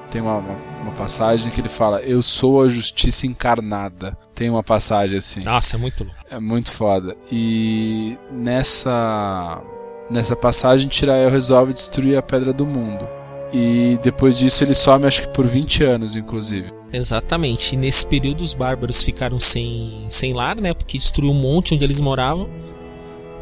tem 0.10 0.22
uma, 0.22 0.38
uma, 0.38 0.56
uma 0.82 0.92
passagem 0.94 1.52
que 1.52 1.60
ele 1.60 1.70
fala: 1.70 2.02
"Eu 2.02 2.24
sou 2.24 2.62
a 2.62 2.68
justiça 2.68 3.28
encarnada". 3.28 4.18
Tem 4.34 4.50
uma 4.50 4.64
passagem 4.64 5.18
assim. 5.18 5.44
Nossa, 5.44 5.76
é 5.76 5.80
muito 5.80 6.04
louco. 6.04 6.20
É 6.30 6.40
muito 6.40 6.72
foda. 6.72 7.18
E 7.32 8.18
nessa 8.32 9.62
nessa 10.10 10.36
passagem 10.36 10.88
Tirael 10.88 11.30
resolve 11.30 11.74
destruir 11.74 12.18
a 12.18 12.22
pedra 12.22 12.54
do 12.54 12.66
mundo. 12.66 13.08
E 13.52 13.98
depois 14.02 14.38
disso 14.38 14.64
ele 14.64 14.74
some 14.74 15.06
acho 15.06 15.24
que 15.24 15.34
por 15.34 15.46
20 15.46 15.84
anos, 15.84 16.16
inclusive. 16.16 16.77
Exatamente. 16.92 17.74
E 17.76 17.78
nesse 17.78 18.08
período 18.08 18.42
os 18.42 18.54
bárbaros 18.54 19.02
ficaram 19.04 19.38
sem, 19.40 20.06
sem 20.08 20.34
lar, 20.34 20.56
né? 20.56 20.74
Porque 20.74 20.98
destruiu 20.98 21.32
um 21.32 21.36
monte 21.40 21.74
onde 21.76 21.84
eles 21.84 22.00
moravam. 22.02 22.50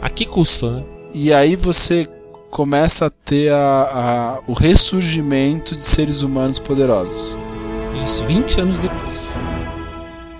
A 0.01 0.09
que 0.09 0.25
custo, 0.25 0.69
né? 0.71 0.83
E 1.13 1.31
aí 1.33 1.55
você 1.55 2.07
começa 2.51 3.05
a 3.07 3.09
ter 3.09 3.51
a, 3.51 3.57
a- 3.57 4.39
o 4.47 4.53
ressurgimento 4.53 5.75
de 5.75 5.83
seres 5.83 6.21
humanos 6.21 6.59
poderosos. 6.59 7.35
Isso, 8.03 8.23
20 8.25 8.61
anos 8.61 8.79
depois. 8.79 9.39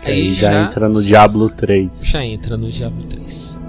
Aí 0.04 0.12
Aí 0.14 0.34
já, 0.34 0.52
já, 0.52 0.64
entra 0.64 0.90
no 0.90 1.04
Diablo 1.04 1.50
3. 1.50 1.90
já 2.02 2.24
entra 2.24 2.58
no 2.58 2.70
Diablo 2.70 3.06
3. 3.06 3.60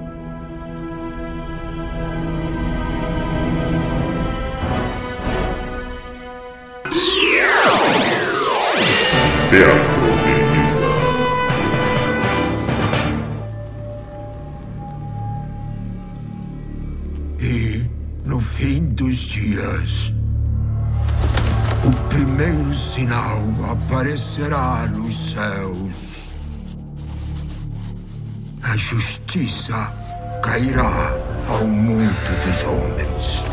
Teatro 9.50 10.10
de. 17.38 17.46
E, 17.46 17.90
no 18.24 18.40
fim 18.40 18.86
dos 18.88 19.16
dias, 19.16 20.12
o 21.84 21.90
primeiro 22.08 22.74
sinal 22.74 23.40
aparecerá 23.70 24.88
nos 24.88 25.30
céus. 25.30 26.26
A 28.64 28.76
justiça 28.76 29.92
cairá 30.42 31.12
ao 31.48 31.64
mundo 31.64 32.44
dos 32.44 32.64
homens. 32.64 33.44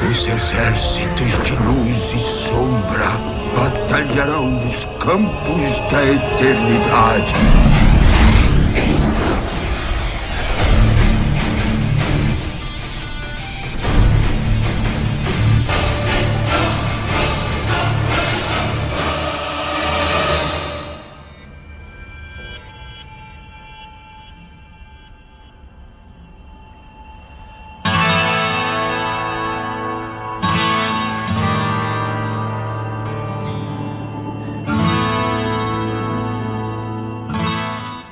Os 0.00 0.26
exércitos 0.26 1.42
de 1.42 1.56
luz 1.56 2.12
e 2.14 2.18
sombra 2.18 3.10
batalharão 3.56 4.48
nos 4.48 4.84
campos 5.00 5.78
da 5.90 6.04
eternidade. 6.04 7.34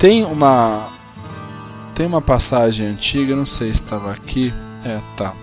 Tem 0.07 0.25
uma 0.25 0.89
tem 1.93 2.07
uma 2.07 2.23
passagem 2.23 2.87
antiga, 2.87 3.35
não 3.35 3.45
sei 3.45 3.75
se 3.75 3.83
estava 3.83 4.13
aqui. 4.13 4.55
É, 4.85 5.01
tá. 5.17 5.35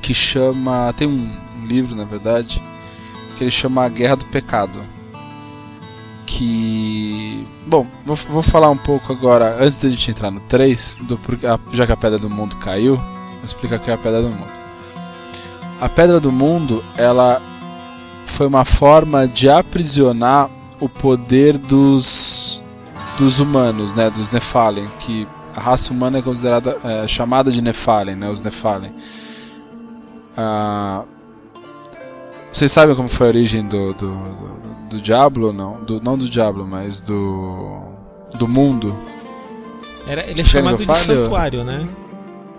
Que 0.00 0.14
chama, 0.14 0.92
tem 0.92 1.08
um 1.08 1.66
livro, 1.66 1.96
na 1.96 2.04
verdade, 2.04 2.62
que 3.36 3.42
ele 3.42 3.50
chama 3.50 3.84
A 3.84 3.88
Guerra 3.88 4.14
do 4.14 4.26
Pecado. 4.26 4.80
Que 6.24 7.44
Bom, 7.66 7.84
vou, 8.06 8.14
vou 8.14 8.42
falar 8.44 8.70
um 8.70 8.76
pouco 8.76 9.12
agora, 9.12 9.56
antes 9.58 9.82
da 9.82 9.90
gente 9.90 10.08
entrar 10.08 10.30
no 10.30 10.38
3, 10.42 10.98
do, 11.00 11.18
já 11.72 11.84
que 11.84 11.90
a 11.90 11.96
Pedra 11.96 12.20
do 12.20 12.30
Mundo 12.30 12.54
caiu, 12.58 12.94
vou 12.94 13.44
explicar 13.44 13.74
o 13.74 13.80
que 13.80 13.90
é 13.90 13.94
a 13.94 13.98
Pedra 13.98 14.22
do 14.22 14.28
Mundo. 14.28 14.52
A 15.80 15.88
Pedra 15.88 16.20
do 16.20 16.30
Mundo, 16.30 16.84
ela 16.96 17.42
foi 18.24 18.46
uma 18.46 18.64
forma 18.64 19.26
de 19.26 19.50
aprisionar 19.50 20.48
o 20.78 20.88
poder 20.88 21.58
dos, 21.58 22.41
dos 23.16 23.40
humanos, 23.40 23.92
né, 23.92 24.10
dos 24.10 24.30
Nephalem, 24.30 24.88
que 24.98 25.26
a 25.54 25.60
raça 25.60 25.92
humana 25.92 26.18
é 26.18 26.22
considerada 26.22 26.78
é, 26.82 27.06
chamada 27.06 27.50
de 27.50 27.62
Nephalem, 27.62 28.16
né, 28.16 28.30
os 28.30 28.42
Nephalem. 28.42 28.92
Ah, 30.36 31.04
vocês 32.50 32.70
sabem 32.70 32.94
como 32.94 33.08
foi 33.08 33.26
a 33.26 33.30
origem 33.30 33.66
do, 33.66 33.92
do, 33.94 34.10
do, 34.10 34.88
do 34.90 35.00
Diablo 35.00 35.52
não? 35.52 35.82
Do, 35.84 36.00
não 36.00 36.16
do 36.16 36.28
Diablo, 36.28 36.66
mas 36.66 37.00
do 37.00 37.82
do 38.38 38.48
mundo. 38.48 38.96
Era, 40.06 40.28
ele 40.28 40.40
é 40.40 40.44
chamado 40.44 40.84
de 40.84 40.94
santuário, 40.94 41.64
né? 41.64 41.86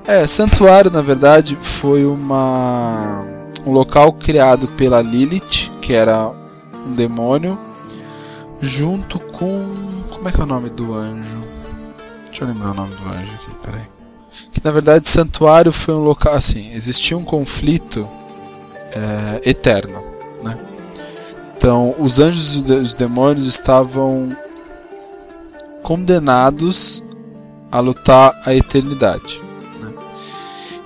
É, 0.06 0.28
Santuário, 0.28 0.91
na 0.91 1.01
verdade, 1.01 1.58
foi 1.62 2.06
uma 2.06 3.24
um 3.66 3.72
local 3.72 4.12
criado 4.12 4.68
pela 4.68 5.01
Lilith, 5.01 5.72
que 5.82 5.93
era 5.93 6.30
um 6.86 6.93
demônio, 6.93 7.58
junto 8.62 9.20
com 9.20 9.93
como 10.24 10.30
é 10.30 10.32
que 10.32 10.40
é 10.40 10.44
o 10.46 10.48
nome 10.48 10.70
do 10.70 10.94
anjo? 10.94 11.44
Deixa 12.28 12.46
eu 12.46 12.48
lembrar 12.48 12.72
o 12.72 12.74
nome 12.74 12.96
do 12.96 13.10
anjo 13.10 13.34
aqui, 13.34 13.52
peraí. 13.62 13.90
Que 14.54 14.64
na 14.64 14.72
verdade 14.72 15.06
Santuário 15.06 15.74
foi 15.74 15.94
um 15.94 16.00
local 16.00 16.34
assim, 16.34 16.72
existia 16.72 17.18
um 17.18 17.26
conflito 17.26 18.08
é, 18.96 19.50
eterno, 19.50 20.02
né? 20.42 20.58
Então, 21.58 21.94
os 22.00 22.22
anjos 22.22 22.64
e 22.66 22.72
os 22.72 22.96
demônios 22.96 23.48
estavam 23.48 24.34
condenados 25.82 27.04
a 27.70 27.82
lutar 27.82 28.34
a 28.46 28.56
eternidade. 28.56 29.42
né? 29.82 29.92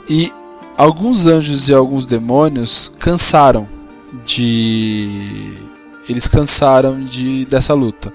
E 0.09 0.33
alguns 0.75 1.27
anjos 1.27 1.69
e 1.69 1.75
alguns 1.75 2.07
demônios 2.07 2.91
cansaram 2.97 3.69
de. 4.25 5.53
Eles 6.09 6.27
cansaram 6.27 7.05
de 7.05 7.45
dessa 7.45 7.75
luta. 7.75 8.11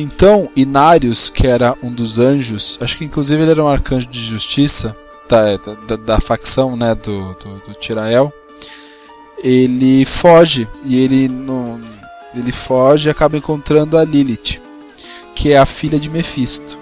Então, 0.00 0.48
Inarius, 0.56 1.28
que 1.28 1.46
era 1.46 1.76
um 1.82 1.92
dos 1.92 2.18
anjos, 2.18 2.78
acho 2.80 2.96
que 2.96 3.04
inclusive 3.04 3.42
ele 3.42 3.50
era 3.50 3.62
um 3.62 3.68
arcanjo 3.68 4.06
de 4.06 4.18
justiça 4.18 4.96
da, 5.28 5.56
da, 5.86 5.96
da 5.96 6.20
facção 6.20 6.74
né, 6.74 6.94
do, 6.94 7.34
do, 7.34 7.58
do 7.68 7.74
Tirael, 7.74 8.32
ele 9.42 10.06
foge 10.06 10.66
e 10.84 10.98
ele 10.98 11.28
não, 11.28 11.78
ele 12.34 12.50
foge 12.50 13.08
e 13.08 13.10
acaba 13.10 13.36
encontrando 13.36 13.98
a 13.98 14.04
Lilith, 14.04 14.62
que 15.34 15.52
é 15.52 15.58
a 15.58 15.66
filha 15.66 16.00
de 16.00 16.08
Mephisto. 16.08 16.78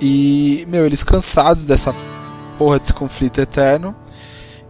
E, 0.00 0.64
meu, 0.68 0.86
eles 0.86 1.04
cansados 1.04 1.66
dessa 1.66 1.94
porra 2.56 2.78
desse 2.78 2.94
conflito 2.94 3.40
eterno, 3.40 3.94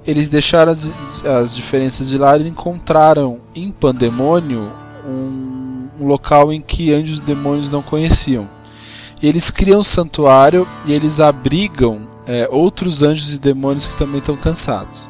eles 0.04 0.28
deixaram 0.28 0.72
as, 0.72 1.24
as 1.24 1.54
diferenças 1.54 2.08
de 2.08 2.18
lado 2.18 2.42
e 2.44 2.48
encontraram 2.48 3.40
em 3.54 3.70
Pandemônio 3.70 4.72
um, 5.06 5.51
um 6.02 6.06
local 6.06 6.52
em 6.52 6.60
que 6.60 6.92
anjos 6.92 7.20
e 7.20 7.24
demônios 7.24 7.70
não 7.70 7.82
conheciam. 7.82 8.48
E 9.22 9.28
eles 9.28 9.50
criam 9.50 9.80
um 9.80 9.84
santuário 9.84 10.66
e 10.84 10.92
eles 10.92 11.20
abrigam 11.20 12.08
é, 12.26 12.48
outros 12.50 13.02
anjos 13.02 13.34
e 13.34 13.38
demônios 13.38 13.86
que 13.86 13.94
também 13.94 14.18
estão 14.18 14.36
cansados. 14.36 15.08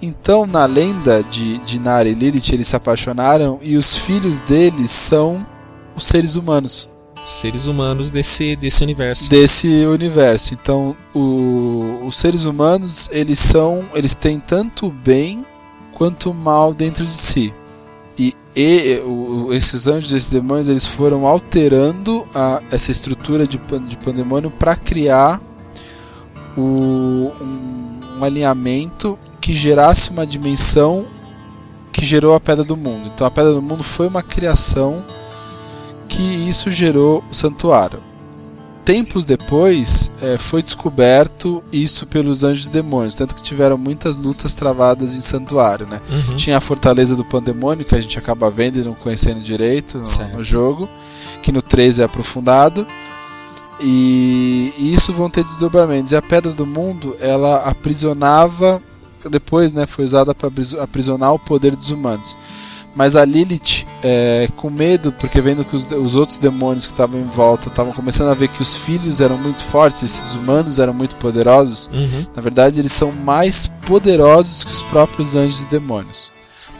Então, 0.00 0.46
na 0.46 0.64
lenda 0.64 1.24
de, 1.24 1.58
de 1.58 1.80
Nara 1.80 2.08
e 2.08 2.14
Lilith, 2.14 2.52
eles 2.52 2.68
se 2.68 2.76
apaixonaram 2.76 3.58
e 3.62 3.76
os 3.76 3.96
filhos 3.96 4.38
deles 4.38 4.90
são 4.90 5.44
os 5.96 6.04
seres 6.04 6.36
humanos 6.36 6.88
Seres 7.26 7.66
humanos 7.66 8.08
desse, 8.08 8.56
desse 8.56 8.82
universo. 8.82 9.28
desse 9.28 9.84
universo. 9.84 10.54
Então, 10.54 10.96
o- 11.14 12.00
os 12.06 12.16
seres 12.16 12.44
humanos, 12.46 13.08
eles 13.12 13.38
são, 13.38 13.84
eles 13.94 14.14
têm 14.14 14.38
tanto 14.40 14.86
o 14.86 14.90
bem 14.90 15.44
quanto 15.92 16.30
o 16.30 16.34
mal 16.34 16.72
dentro 16.72 17.04
de 17.04 17.12
si. 17.12 17.52
E 18.60 19.00
o- 19.06 19.52
esses 19.52 19.86
anjos, 19.86 20.12
esses 20.12 20.28
demônios, 20.28 20.68
eles 20.68 20.84
foram 20.84 21.24
alterando 21.28 22.26
a- 22.34 22.60
essa 22.72 22.90
estrutura 22.90 23.46
de, 23.46 23.56
de 23.86 23.96
pandemônio 23.98 24.50
para 24.50 24.74
criar 24.74 25.40
o- 26.56 27.30
um, 27.40 28.00
um 28.18 28.24
alinhamento 28.24 29.16
que 29.40 29.54
gerasse 29.54 30.10
uma 30.10 30.26
dimensão 30.26 31.06
que 31.92 32.04
gerou 32.04 32.34
a 32.34 32.40
Pedra 32.40 32.64
do 32.64 32.76
Mundo. 32.76 33.08
Então 33.14 33.24
a 33.24 33.30
Pedra 33.30 33.52
do 33.52 33.62
Mundo 33.62 33.84
foi 33.84 34.08
uma 34.08 34.24
criação 34.24 35.04
que 36.08 36.20
isso 36.22 36.68
gerou 36.68 37.22
o 37.30 37.34
santuário. 37.34 38.02
Tempos 38.88 39.26
depois 39.26 40.10
eh, 40.22 40.38
foi 40.38 40.62
descoberto 40.62 41.62
isso 41.70 42.06
pelos 42.06 42.42
anjos 42.42 42.68
demônios, 42.68 43.14
tanto 43.14 43.34
que 43.34 43.42
tiveram 43.42 43.76
muitas 43.76 44.16
lutas 44.16 44.54
travadas 44.54 45.14
em 45.14 45.20
santuário, 45.20 45.86
né? 45.86 46.00
Uhum. 46.10 46.36
Tinha 46.36 46.56
a 46.56 46.60
Fortaleza 46.60 47.14
do 47.14 47.22
Pandemônio, 47.22 47.84
que 47.84 47.94
a 47.94 48.00
gente 48.00 48.18
acaba 48.18 48.50
vendo 48.50 48.78
e 48.78 48.82
não 48.82 48.94
conhecendo 48.94 49.40
direito 49.40 49.98
no, 49.98 50.38
no 50.38 50.42
jogo, 50.42 50.88
que 51.42 51.52
no 51.52 51.60
3 51.60 51.98
é 51.98 52.04
aprofundado. 52.04 52.86
E, 53.78 54.72
e 54.78 54.94
isso 54.94 55.12
vão 55.12 55.28
ter 55.28 55.44
desdobramentos. 55.44 56.12
E 56.12 56.16
a 56.16 56.22
Pedra 56.22 56.52
do 56.52 56.64
Mundo, 56.64 57.14
ela 57.20 57.68
aprisionava, 57.68 58.80
depois 59.30 59.70
né, 59.70 59.84
foi 59.84 60.06
usada 60.06 60.34
para 60.34 60.50
aprisionar 60.80 61.34
o 61.34 61.38
poder 61.38 61.76
dos 61.76 61.90
humanos. 61.90 62.34
Mas 62.94 63.14
a 63.14 63.24
Lilith, 63.24 63.86
é, 64.02 64.48
com 64.56 64.68
medo, 64.70 65.12
porque 65.12 65.40
vendo 65.40 65.64
que 65.64 65.76
os, 65.76 65.86
os 65.86 66.16
outros 66.16 66.38
demônios 66.38 66.84
que 66.86 66.92
estavam 66.92 67.20
em 67.20 67.24
volta 67.26 67.68
estavam 67.68 67.92
começando 67.92 68.28
a 68.30 68.34
ver 68.34 68.48
que 68.48 68.60
os 68.60 68.76
filhos 68.76 69.20
eram 69.20 69.38
muito 69.38 69.62
fortes, 69.62 70.02
esses 70.02 70.34
humanos 70.34 70.78
eram 70.80 70.92
muito 70.92 71.14
poderosos, 71.16 71.88
Uhum. 71.92 72.26
na 72.34 72.42
verdade, 72.42 72.80
eles 72.80 72.90
são 72.92 73.12
mais 73.12 73.68
poderosos 73.86 74.64
que 74.64 74.72
os 74.72 74.82
próprios 74.82 75.36
anjos 75.36 75.62
e 75.62 75.66
demônios. 75.68 76.30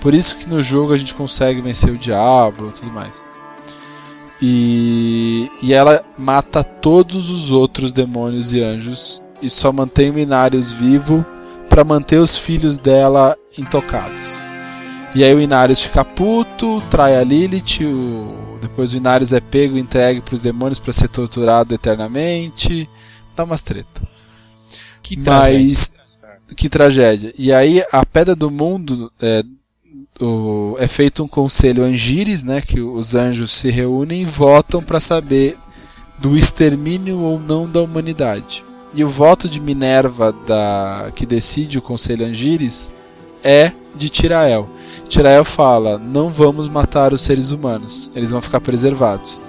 Por 0.00 0.12
isso 0.14 0.36
que 0.36 0.48
no 0.48 0.60
jogo 0.62 0.92
a 0.92 0.96
gente 0.96 1.14
consegue 1.14 1.60
vencer 1.60 1.92
o 1.92 1.98
diabo 1.98 2.68
e 2.68 2.80
tudo 2.80 2.92
mais. 2.92 3.24
E, 4.40 5.50
e 5.62 5.72
ela 5.72 6.04
mata 6.16 6.62
todos 6.62 7.30
os 7.30 7.50
outros 7.50 7.92
demônios 7.92 8.52
e 8.52 8.62
anjos 8.62 9.22
e 9.42 9.50
só 9.50 9.72
mantém 9.72 10.10
o 10.10 10.18
Inarius 10.18 10.70
vivo 10.70 11.24
para 11.68 11.84
manter 11.84 12.18
os 12.18 12.36
filhos 12.38 12.78
dela 12.78 13.36
intocados. 13.58 14.40
E 15.14 15.24
aí 15.24 15.34
o 15.34 15.40
Inarius 15.40 15.80
fica 15.80 16.04
puto, 16.04 16.82
trai 16.90 17.16
a 17.16 17.24
Lilith, 17.24 17.82
o- 17.84 18.58
depois 18.60 18.92
o 18.92 18.96
Inarius 18.96 19.32
é 19.32 19.40
pego 19.40 19.76
e 19.76 19.80
entregue 19.80 20.20
pros 20.20 20.40
demônios 20.40 20.78
para 20.78 20.92
ser 20.92 21.08
torturado 21.08 21.74
eternamente. 21.74 22.88
Dá 23.34 23.44
umas 23.44 23.62
treta. 23.62 24.02
Que 25.02 25.16
tragédia. 25.16 25.58
Mas 25.60 25.94
que 26.56 26.68
tragédia. 26.68 27.32
E 27.38 27.52
aí 27.52 27.82
a 27.90 28.04
pedra 28.04 28.34
do 28.34 28.50
mundo 28.50 29.10
é, 29.20 29.42
o- 30.20 30.76
é 30.78 30.86
feito 30.86 31.22
um 31.24 31.28
conselho 31.28 31.82
Angires, 31.84 32.42
né, 32.42 32.60
que 32.60 32.80
os 32.80 33.14
anjos 33.14 33.50
se 33.50 33.70
reúnem 33.70 34.22
e 34.22 34.26
votam 34.26 34.82
para 34.82 35.00
saber 35.00 35.56
do 36.18 36.36
extermínio 36.36 37.20
ou 37.20 37.38
não 37.40 37.68
da 37.68 37.80
humanidade. 37.80 38.64
E 38.94 39.04
o 39.04 39.08
voto 39.08 39.48
de 39.48 39.60
Minerva 39.60 40.32
da 40.46 41.10
que 41.14 41.24
decide 41.26 41.78
o 41.78 41.82
conselho 41.82 42.26
Angires 42.26 42.90
é 43.42 43.72
de 43.94 44.08
Tirael. 44.08 44.68
Tirael 45.08 45.44
fala: 45.44 45.98
"Não 45.98 46.30
vamos 46.30 46.68
matar 46.68 47.12
os 47.12 47.20
seres 47.22 47.50
humanos, 47.50 48.10
eles 48.14 48.30
vão 48.30 48.40
ficar 48.40 48.60
preservados". 48.60 49.40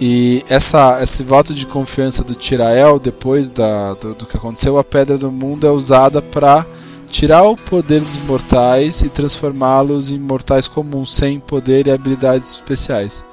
E 0.00 0.42
essa, 0.48 1.02
esse 1.02 1.22
voto 1.22 1.52
de 1.52 1.66
confiança 1.66 2.24
do 2.24 2.34
Tirael, 2.34 2.98
depois 2.98 3.48
da, 3.50 3.92
do, 3.94 4.14
do 4.14 4.26
que 4.26 4.36
aconteceu, 4.36 4.78
a 4.78 4.84
Pedra 4.84 5.18
do 5.18 5.30
Mundo 5.30 5.66
é 5.66 5.70
usada 5.70 6.22
para 6.22 6.64
tirar 7.10 7.42
o 7.42 7.56
poder 7.56 8.00
dos 8.00 8.16
mortais 8.18 9.02
e 9.02 9.08
transformá-los 9.10 10.10
em 10.10 10.18
mortais 10.18 10.66
comuns, 10.66 11.12
sem 11.12 11.38
poder 11.38 11.86
e 11.86 11.90
habilidades 11.90 12.50
especiais. 12.52 13.24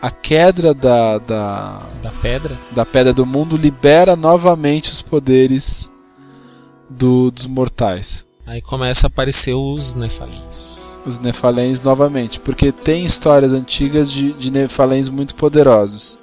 A 0.00 0.10
queda 0.10 0.72
da, 0.74 1.18
da, 1.18 1.80
Da 2.02 2.10
pedra. 2.22 2.56
da 2.72 2.86
Pedra 2.86 3.12
do 3.12 3.26
Mundo 3.26 3.56
libera 3.56 4.14
novamente 4.16 4.90
os 4.90 5.02
poderes 5.02 5.92
do- 6.88 7.30
dos 7.30 7.46
mortais. 7.46 8.26
Aí 8.48 8.62
começa 8.62 9.06
a 9.06 9.08
aparecer 9.08 9.52
os 9.52 9.92
Nefalins. 9.92 11.02
os 11.04 11.18
Nefalens 11.18 11.82
novamente, 11.82 12.40
porque 12.40 12.72
tem 12.72 13.04
histórias 13.04 13.52
antigas 13.52 14.10
de, 14.10 14.32
de 14.32 14.50
Nefalens 14.50 15.10
muito 15.10 15.34
poderosos. 15.34 16.18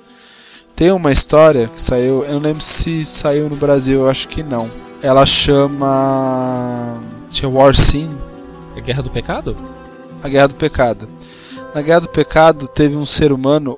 Tem 0.76 0.92
uma 0.92 1.12
história 1.12 1.68
que 1.68 1.80
saiu, 1.80 2.24
eu 2.26 2.34
não 2.34 2.40
lembro 2.40 2.64
se 2.64 3.06
saiu 3.06 3.48
no 3.48 3.56
Brasil, 3.56 4.02
eu 4.02 4.10
acho 4.10 4.28
que 4.28 4.42
não. 4.42 4.72
Ela 5.04 5.24
chama. 5.24 7.00
Tinha 7.30 7.48
War 7.48 7.76
Scene, 7.76 8.18
A 8.76 8.80
Guerra 8.80 9.04
do 9.04 9.12
Pecado? 9.12 9.56
a 10.24 10.28
Guerra 10.28 10.48
do 10.48 10.56
Pecado. 10.56 11.08
Na 11.76 11.84
Guerra 11.84 12.00
do 12.02 12.10
Pecado 12.10 12.68
teve 12.68 12.96
um 12.96 13.06
ser 13.06 13.32
humano 13.32 13.78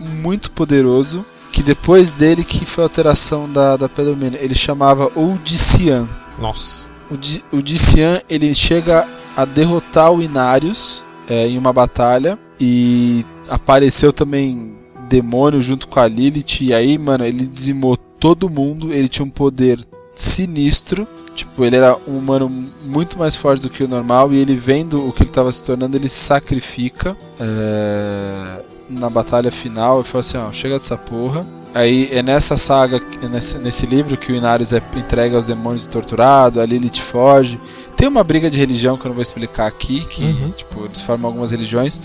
muito 0.00 0.50
poderoso, 0.50 1.26
que 1.52 1.62
depois 1.62 2.10
dele 2.10 2.42
que 2.42 2.64
foi 2.64 2.84
a 2.84 2.86
alteração 2.86 3.52
da, 3.52 3.76
da 3.76 3.86
Pedra 3.86 4.14
Mineira, 4.14 4.42
ele 4.42 4.54
chamava 4.54 5.12
Odician. 5.14 6.08
Nossa. 6.38 6.95
O, 7.10 7.56
o 7.56 7.62
Dician 7.62 8.20
ele 8.28 8.54
chega 8.54 9.06
a 9.36 9.44
derrotar 9.44 10.12
o 10.12 10.22
Inarius 10.22 11.04
é, 11.28 11.46
em 11.46 11.58
uma 11.58 11.72
batalha 11.72 12.38
e 12.60 13.24
apareceu 13.48 14.12
também 14.12 14.74
demônio 15.08 15.62
junto 15.62 15.86
com 15.88 16.00
a 16.00 16.08
Lilith 16.08 16.62
e 16.62 16.74
aí, 16.74 16.98
mano, 16.98 17.24
ele 17.24 17.46
dizimou 17.46 17.96
todo 17.96 18.50
mundo, 18.50 18.92
ele 18.92 19.08
tinha 19.08 19.24
um 19.24 19.30
poder 19.30 19.78
sinistro, 20.14 21.06
tipo, 21.34 21.64
ele 21.64 21.76
era 21.76 21.96
um 22.08 22.18
humano 22.18 22.48
muito 22.84 23.18
mais 23.18 23.36
forte 23.36 23.62
do 23.62 23.70
que 23.70 23.84
o 23.84 23.88
normal 23.88 24.32
e 24.32 24.38
ele 24.38 24.56
vendo 24.56 25.06
o 25.06 25.12
que 25.12 25.22
ele 25.22 25.30
estava 25.30 25.52
se 25.52 25.62
tornando, 25.62 25.96
ele 25.96 26.08
se 26.08 26.20
sacrifica 26.20 27.16
é, 27.38 28.62
na 28.88 29.10
batalha 29.10 29.50
final 29.50 30.00
e 30.00 30.04
fala 30.04 30.20
assim, 30.20 30.38
ó, 30.38 30.52
chega 30.52 30.74
dessa 30.74 30.96
porra. 30.96 31.46
Aí 31.74 32.08
é 32.10 32.22
nessa 32.22 32.56
saga, 32.56 33.02
é 33.22 33.28
nesse, 33.28 33.58
nesse 33.58 33.84
livro 33.86 34.16
que 34.16 34.32
o 34.32 34.34
Inarius 34.34 34.72
é 34.72 34.82
entregue 34.96 35.34
aos 35.36 35.44
demônios 35.44 35.84
e 35.84 35.88
torturado, 35.90 36.60
a 36.60 36.64
Lilith 36.66 37.00
foge. 37.00 37.60
Tem 37.96 38.08
uma 38.08 38.24
briga 38.24 38.48
de 38.48 38.58
religião 38.58 38.96
que 38.96 39.04
eu 39.04 39.08
não 39.10 39.14
vou 39.14 39.22
explicar 39.22 39.66
aqui, 39.66 40.00
que 40.06 40.24
Uhum. 40.24 40.50
tipo, 40.56 40.84
eles 40.84 41.00
formam 41.00 41.28
algumas 41.28 41.50
religiões, 41.50 42.00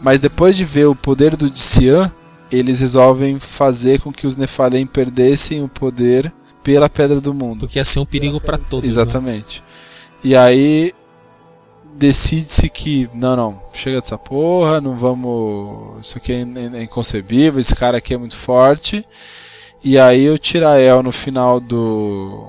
mas 0.00 0.18
depois 0.20 0.56
de 0.56 0.64
ver 0.64 0.86
o 0.86 0.94
poder 0.94 1.36
do 1.36 1.50
Dician, 1.50 2.10
eles 2.50 2.80
resolvem 2.80 3.38
fazer 3.38 4.00
com 4.00 4.12
que 4.12 4.26
os 4.26 4.36
Nephalem 4.36 4.86
perdessem 4.86 5.62
o 5.62 5.68
poder 5.68 6.32
pela 6.62 6.88
Pedra 6.88 7.20
do 7.20 7.34
Mundo. 7.34 7.60
Porque 7.60 7.78
ia 7.78 7.84
ser 7.84 7.98
um 7.98 8.04
perigo 8.06 8.40
pra 8.40 8.56
todos. 8.56 8.84
né? 8.84 9.02
Exatamente. 9.02 9.62
E 10.24 10.36
aí 10.36 10.92
decide-se 11.96 12.68
que 12.68 13.08
não, 13.14 13.36
não, 13.36 13.62
chega 13.72 14.00
dessa 14.00 14.18
porra, 14.18 14.80
não 14.80 14.96
vamos, 14.98 16.04
isso 16.06 16.18
aqui 16.18 16.32
é 16.32 16.40
é 16.78 16.82
inconcebível, 16.82 17.60
esse 17.60 17.74
cara 17.74 17.98
aqui 17.98 18.14
é 18.14 18.18
muito 18.18 18.36
forte. 18.36 19.06
E 19.84 19.98
aí 19.98 20.28
o 20.30 20.38
Tirael 20.38 21.02
no 21.02 21.12
final 21.12 21.58
do 21.60 22.48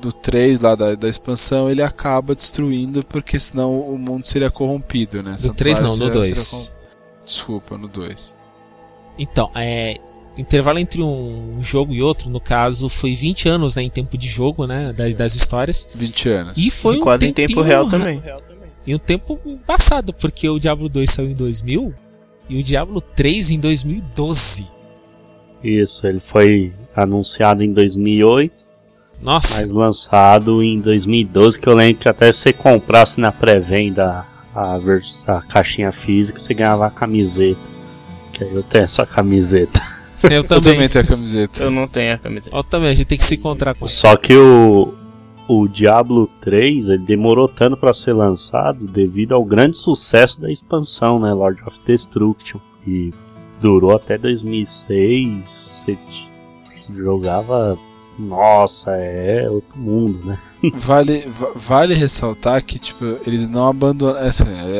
do 0.00 0.10
3 0.12 0.60
lá 0.60 0.74
da, 0.74 0.94
da 0.94 1.08
expansão, 1.10 1.68
ele 1.70 1.82
acaba 1.82 2.34
destruindo 2.34 3.04
porque 3.04 3.38
senão 3.38 3.78
o 3.80 3.98
mundo 3.98 4.26
seria 4.26 4.50
corrompido, 4.50 5.22
né? 5.22 5.36
Do 5.38 5.52
3 5.52 5.80
não, 5.80 5.88
no 5.88 5.92
seria- 5.94 6.10
2. 6.12 6.26
seria 6.38 6.44
corrom- 6.50 6.80
Desculpa, 7.26 7.78
no 7.78 7.86
2. 7.88 8.34
Então, 9.18 9.50
é. 9.54 9.98
Intervalo 10.38 10.78
entre 10.78 11.02
um 11.02 11.58
jogo 11.60 11.92
e 11.92 12.00
outro, 12.00 12.30
no 12.30 12.40
caso, 12.40 12.88
foi 12.88 13.14
20 13.14 13.46
anos 13.46 13.74
né, 13.74 13.82
em 13.82 13.90
tempo 13.90 14.16
de 14.16 14.26
jogo, 14.26 14.66
né? 14.66 14.90
Das, 14.94 15.14
das 15.14 15.34
histórias. 15.34 15.86
20 15.94 16.28
anos. 16.30 16.56
E 16.58 16.70
foi 16.70 16.96
um 16.98 17.02
Quase 17.02 17.26
em 17.26 17.32
tempo 17.34 17.60
real 17.60 17.84
ra- 17.84 17.90
também. 17.90 18.22
E 18.86 18.94
um 18.94 18.98
tempo 18.98 19.38
passado, 19.66 20.12
porque 20.12 20.48
o 20.48 20.58
Diablo 20.58 20.88
2 20.88 21.10
saiu 21.10 21.30
em 21.30 21.34
2000 21.34 21.94
e 22.48 22.58
o 22.58 22.62
Diablo 22.62 23.00
3 23.00 23.50
em 23.50 23.60
2012. 23.60 24.66
Isso, 25.62 26.06
ele 26.06 26.22
foi 26.32 26.72
anunciado 26.96 27.62
em 27.62 27.72
2008, 27.72 28.52
Nossa, 29.20 29.60
mas 29.62 29.70
lançado 29.72 30.62
em 30.62 30.80
2012, 30.80 31.58
que 31.60 31.68
eu 31.68 31.74
lembro 31.74 31.98
que 32.02 32.08
até 32.08 32.32
se 32.32 32.40
você 32.40 32.52
comprasse 32.52 33.20
na 33.20 33.30
pré-venda 33.30 34.24
a, 34.54 34.78
vers- 34.78 35.22
a 35.26 35.42
caixinha 35.42 35.92
física, 35.92 36.38
você 36.38 36.54
ganhava 36.54 36.86
a 36.86 36.90
camiseta. 36.90 37.60
Que 38.32 38.44
aí 38.44 38.54
eu 38.54 38.62
tenho 38.62 38.84
essa 38.84 39.04
camiseta. 39.04 39.80
eu 40.24 40.30
Eu 40.30 40.44
também. 40.44 40.72
também 40.72 40.88
tenho 40.88 41.04
a 41.04 41.08
camiseta. 41.08 41.62
Eu 41.62 41.70
não 41.70 41.86
tenho 41.86 42.14
a 42.14 42.18
camiseta. 42.18 42.56
Eu 42.56 42.64
também, 42.64 42.88
a 42.90 42.94
gente 42.94 43.06
tem 43.06 43.18
que 43.18 43.24
se 43.24 43.34
encontrar 43.34 43.74
com 43.74 43.86
Só 43.86 44.16
que 44.16 44.34
o, 44.34 44.94
o 45.52 45.66
Diablo 45.68 46.28
3 46.42 46.88
ele 46.88 46.98
demorou 47.04 47.48
tanto 47.48 47.76
para 47.76 47.92
ser 47.94 48.12
lançado 48.12 48.86
devido 48.86 49.34
ao 49.34 49.44
grande 49.44 49.76
sucesso 49.78 50.40
da 50.40 50.50
expansão, 50.50 51.18
né, 51.18 51.32
Lord 51.32 51.60
of 51.66 51.76
Destruction. 51.86 52.58
E 52.86 53.12
durou 53.60 53.94
até 53.94 54.16
2006. 54.16 55.82
Você 55.84 55.98
jogava. 56.94 57.78
Nossa, 58.18 58.90
é 58.92 59.48
outro 59.48 59.78
mundo, 59.78 60.18
né? 60.26 60.38
Vale, 60.74 61.26
va- 61.28 61.52
vale 61.54 61.94
ressaltar 61.94 62.62
que 62.62 62.78
tipo, 62.78 63.02
eles 63.26 63.48
não 63.48 63.66
abandonaram. 63.68 64.26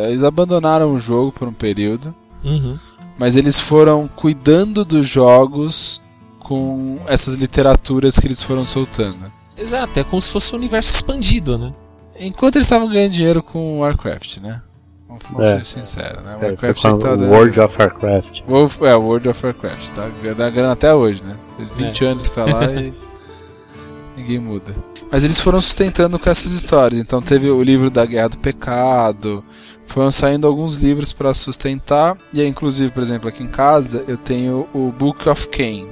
Eles 0.09 0.23
abandonaram 0.23 0.93
o 0.93 0.99
jogo 0.99 1.33
por 1.33 1.49
um 1.49 1.53
período, 1.53 2.15
Uhum. 2.45 2.79
mas 3.19 3.37
eles 3.39 3.59
foram 3.59 4.07
cuidando 4.09 4.85
dos 4.85 5.07
jogos 5.07 6.03
com 6.39 6.99
essas 7.07 7.37
literaturas 7.41 8.19
que 8.19 8.27
eles 8.27 8.43
foram 8.43 8.63
soltando. 8.65 9.33
Exato, 9.61 10.01
é 10.01 10.05
como 10.05 10.21
se 10.21 10.31
fosse 10.33 10.55
um 10.55 10.59
universo 10.59 10.91
expandido, 10.91 11.59
né? 11.59 11.73
Enquanto 12.19 12.57
eles 12.57 12.67
estavam 12.67 12.89
ganhando 12.89 13.13
dinheiro 13.13 13.43
com 13.43 13.81
Warcraft, 13.81 14.39
né? 14.39 14.61
Vamos, 15.09 15.25
vamos 15.31 15.49
É. 15.49 15.57
ser 15.57 15.67
sinceros, 15.67 16.23
né? 16.25 16.39
É, 16.41 16.47
Warcraft 16.47 16.85
é 16.85 16.93
que 16.93 16.99
tá 16.99 17.17
dando- 17.17 17.27
World 17.31 17.61
of 17.61 17.77
Warcraft. 17.79 18.41
Wolf- 18.49 18.83
é, 18.83 18.95
World 18.95 19.29
of 19.29 19.47
Warcraft, 19.47 19.89
tá 19.91 20.09
dando 20.23 20.53
grana 20.53 20.73
até 20.73 20.95
hoje, 20.95 21.23
né? 21.25 21.37
Faz 21.57 21.71
20 21.71 22.05
anos 22.05 22.23
que 22.29 22.35
tá 22.35 22.45
lá 22.45 22.65
e 22.73 22.93
ninguém 24.17 24.39
muda. 24.39 24.75
Mas 25.11 25.25
eles 25.25 25.41
foram 25.41 25.61
sustentando 25.61 26.19
com 26.19 26.31
essas 26.31 26.53
histórias. 26.53 27.01
Então 27.01 27.21
teve 27.21 27.51
o 27.51 27.63
livro 27.63 27.91
da 27.91 28.05
Guerra 28.07 28.29
do 28.29 28.39
Pecado, 28.39 29.45
foram 29.87 30.11
saindo 30.11 30.47
alguns 30.47 30.77
livros 30.77 31.13
para 31.13 31.35
sustentar. 31.35 32.17
E 32.33 32.41
aí, 32.41 32.47
inclusive, 32.47 32.93
por 32.93 33.03
exemplo, 33.03 33.29
aqui 33.29 33.43
em 33.43 33.49
casa 33.49 34.05
eu 34.07 34.17
tenho 34.17 34.69
o 34.73 34.93
Book 34.97 35.29
of 35.29 35.49
Cain. 35.49 35.89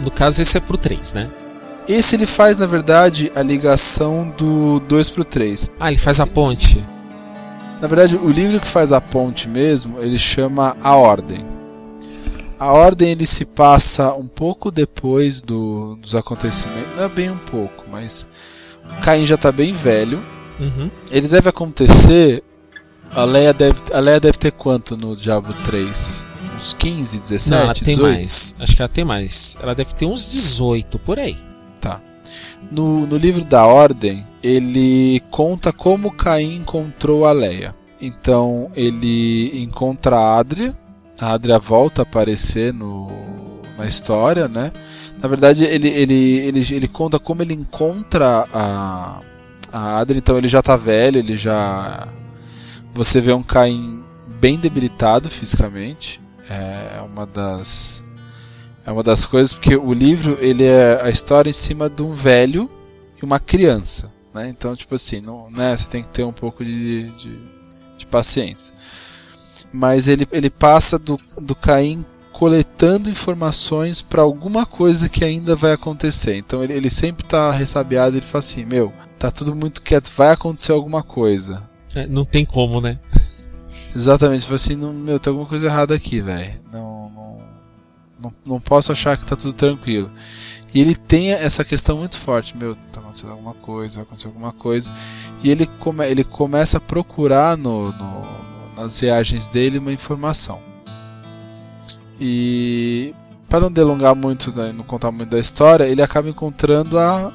No 0.00 0.10
caso, 0.10 0.42
esse 0.42 0.58
é 0.58 0.60
pro 0.60 0.76
3, 0.76 1.14
né? 1.14 1.30
Esse 1.88 2.16
ele 2.16 2.26
faz, 2.26 2.56
na 2.56 2.66
verdade, 2.66 3.30
a 3.34 3.42
ligação 3.42 4.32
do 4.36 4.80
2 4.80 5.10
pro 5.10 5.24
3. 5.24 5.72
Ah, 5.78 5.88
ele 5.90 5.98
faz 6.00 6.18
a 6.20 6.26
ponte. 6.26 6.84
Na 7.80 7.86
verdade, 7.86 8.16
o 8.16 8.28
livro 8.28 8.58
que 8.58 8.66
faz 8.66 8.92
a 8.92 9.00
ponte 9.00 9.48
mesmo, 9.48 9.98
ele 10.00 10.18
chama 10.18 10.76
A 10.82 10.96
Ordem. 10.96 11.46
A 12.58 12.72
Ordem 12.72 13.10
ele 13.10 13.26
se 13.26 13.44
passa 13.44 14.14
um 14.14 14.26
pouco 14.26 14.70
depois 14.70 15.40
do- 15.42 15.96
dos 16.00 16.14
acontecimentos, 16.14 16.96
não 16.96 17.04
é 17.04 17.08
bem 17.08 17.30
um 17.30 17.36
pouco, 17.36 17.84
mas 17.90 18.26
Caim 19.02 19.26
já 19.26 19.34
está 19.34 19.52
bem 19.52 19.74
velho. 19.74 20.18
Uhum. 20.58 20.90
Ele 21.10 21.28
deve 21.28 21.48
acontecer. 21.50 22.42
A 23.14 23.24
Leia 23.24 23.52
deve, 23.52 23.80
a 23.92 24.00
Leia 24.00 24.18
deve 24.18 24.38
ter 24.38 24.52
quanto 24.52 24.96
no 24.96 25.14
Diablo 25.14 25.54
3? 25.64 26.26
Uns 26.56 26.72
15, 26.74 27.20
17, 27.20 27.50
Não, 27.50 27.58
ela 27.64 27.74
tem 27.74 27.94
18? 27.94 28.02
mais. 28.12 28.56
Acho 28.58 28.74
que 28.76 28.82
ela 28.82 28.88
tem 28.88 29.04
mais. 29.04 29.58
Ela 29.62 29.74
deve 29.74 29.94
ter 29.94 30.06
uns 30.06 30.26
18 30.28 30.98
por 30.98 31.18
aí. 31.18 31.36
No, 32.70 33.06
no 33.06 33.16
livro 33.16 33.44
da 33.44 33.64
Ordem, 33.66 34.26
ele 34.42 35.20
conta 35.30 35.72
como 35.72 36.10
Caim 36.10 36.56
encontrou 36.56 37.24
a 37.24 37.32
Leia. 37.32 37.74
Então, 38.00 38.70
ele 38.74 39.62
encontra 39.62 40.16
a 40.16 40.38
Adria. 40.38 40.76
A 41.20 41.32
Adria 41.32 41.58
volta 41.58 42.02
a 42.02 42.04
aparecer 42.04 42.72
no, 42.72 43.10
na 43.78 43.86
história, 43.86 44.48
né? 44.48 44.72
Na 45.20 45.28
verdade, 45.28 45.64
ele, 45.64 45.88
ele, 45.88 46.14
ele, 46.14 46.74
ele 46.74 46.88
conta 46.88 47.18
como 47.18 47.42
ele 47.42 47.54
encontra 47.54 48.46
a, 48.52 49.20
a 49.72 49.98
Adria. 49.98 50.18
Então, 50.18 50.36
ele 50.36 50.48
já 50.48 50.60
tá 50.60 50.76
velho, 50.76 51.18
ele 51.18 51.36
já... 51.36 52.08
Você 52.92 53.20
vê 53.20 53.32
um 53.32 53.42
Caim 53.42 54.02
bem 54.40 54.58
debilitado 54.58 55.30
fisicamente. 55.30 56.20
É 56.48 57.00
uma 57.00 57.26
das... 57.26 58.05
É 58.86 58.92
uma 58.92 59.02
das 59.02 59.26
coisas 59.26 59.52
porque 59.52 59.74
o 59.76 59.92
livro 59.92 60.38
ele 60.40 60.62
é 60.62 61.00
a 61.02 61.10
história 61.10 61.50
em 61.50 61.52
cima 61.52 61.90
de 61.90 62.02
um 62.02 62.12
velho 62.12 62.70
e 63.20 63.24
uma 63.24 63.40
criança, 63.40 64.12
né? 64.32 64.48
Então 64.48 64.76
tipo 64.76 64.94
assim, 64.94 65.20
não, 65.20 65.50
né? 65.50 65.76
Você 65.76 65.88
tem 65.88 66.04
que 66.04 66.08
ter 66.08 66.22
um 66.22 66.32
pouco 66.32 66.64
de, 66.64 67.10
de, 67.10 67.36
de 67.98 68.06
paciência. 68.06 68.74
Mas 69.72 70.06
ele, 70.06 70.26
ele 70.30 70.48
passa 70.48 70.98
do, 70.98 71.18
do 71.36 71.54
Caim 71.54 72.06
coletando 72.32 73.10
informações 73.10 74.02
para 74.02 74.22
alguma 74.22 74.64
coisa 74.64 75.08
que 75.08 75.24
ainda 75.24 75.56
vai 75.56 75.72
acontecer. 75.72 76.36
Então 76.36 76.62
ele, 76.62 76.74
ele 76.74 76.90
sempre 76.90 77.24
tá 77.24 77.50
ressabiado, 77.50 78.16
ele 78.16 78.24
fala 78.24 78.38
assim, 78.38 78.64
meu, 78.64 78.92
tá 79.18 79.30
tudo 79.30 79.56
muito 79.56 79.82
quieto, 79.82 80.12
vai 80.14 80.30
acontecer 80.30 80.70
alguma 80.70 81.02
coisa. 81.02 81.62
É, 81.94 82.06
não 82.06 82.24
tem 82.24 82.44
como, 82.44 82.80
né? 82.80 82.98
Exatamente, 83.96 84.42
ele 84.42 84.46
fala 84.46 84.54
assim, 84.54 84.76
não, 84.76 84.92
meu, 84.92 85.18
tem 85.18 85.30
alguma 85.30 85.48
coisa 85.48 85.66
errada 85.66 85.94
aqui, 85.94 86.20
velho. 86.20 86.54
Não, 86.70 87.05
não, 88.18 88.32
não, 88.44 88.60
posso 88.60 88.92
achar 88.92 89.16
que 89.16 89.26
tá 89.26 89.36
tudo 89.36 89.52
tranquilo. 89.52 90.10
E 90.74 90.80
ele 90.80 90.94
tem 90.94 91.32
essa 91.32 91.64
questão 91.64 91.98
muito 91.98 92.18
forte, 92.18 92.56
meu, 92.56 92.74
tá 92.92 93.00
acontecendo 93.00 93.30
alguma 93.32 93.54
coisa, 93.54 93.96
vai 93.96 94.02
acontecer 94.04 94.26
alguma 94.28 94.52
coisa. 94.52 94.92
E 95.42 95.50
ele, 95.50 95.66
come, 95.66 96.06
ele 96.06 96.24
começa 96.24 96.78
a 96.78 96.80
procurar 96.80 97.56
no, 97.56 97.92
no- 97.92 98.74
nas 98.76 99.00
viagens 99.00 99.48
dele 99.48 99.78
uma 99.78 99.92
informação. 99.92 100.60
E 102.20 103.14
para 103.48 103.60
não 103.60 103.70
delongar 103.72 104.14
muito, 104.14 104.54
né, 104.54 104.72
não 104.72 104.84
contar 104.84 105.10
muito 105.12 105.30
da 105.30 105.38
história, 105.38 105.84
ele 105.84 106.02
acaba 106.02 106.28
encontrando 106.28 106.98
a, 106.98 107.32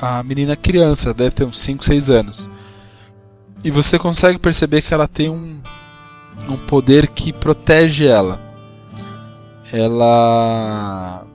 a 0.00 0.22
menina 0.22 0.54
criança, 0.56 1.12
deve 1.12 1.32
ter 1.34 1.44
uns 1.44 1.58
5, 1.58 1.84
6 1.84 2.10
anos. 2.10 2.50
E 3.64 3.70
você 3.70 3.98
consegue 3.98 4.38
perceber 4.38 4.82
que 4.82 4.94
ela 4.94 5.08
tem 5.08 5.28
um, 5.28 5.60
um 6.48 6.56
poder 6.56 7.08
que 7.08 7.32
protege 7.32 8.06
ela. 8.06 8.40
Ela 9.72 11.26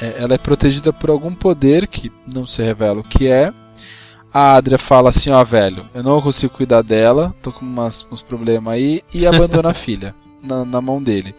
é- 0.00 0.22
ela 0.22 0.34
é 0.34 0.38
protegida 0.38 0.92
por 0.92 1.10
algum 1.10 1.34
poder 1.34 1.86
que 1.86 2.10
não 2.26 2.46
se 2.46 2.62
revela 2.62 3.00
o 3.00 3.04
que 3.04 3.26
é. 3.28 3.52
A 4.32 4.54
Adria 4.54 4.78
fala 4.78 5.10
assim, 5.10 5.30
ó, 5.30 5.44
velho, 5.44 5.84
eu 5.94 6.02
não 6.02 6.20
consigo 6.22 6.54
cuidar 6.54 6.82
dela, 6.82 7.34
tô 7.42 7.52
com 7.52 7.64
umas, 7.64 8.06
uns 8.10 8.22
problemas 8.22 8.74
aí, 8.74 9.02
e 9.12 9.26
abandona 9.28 9.70
a 9.70 9.74
filha 9.74 10.14
na, 10.42 10.64
na 10.64 10.80
mão 10.80 11.02
dele. 11.02 11.34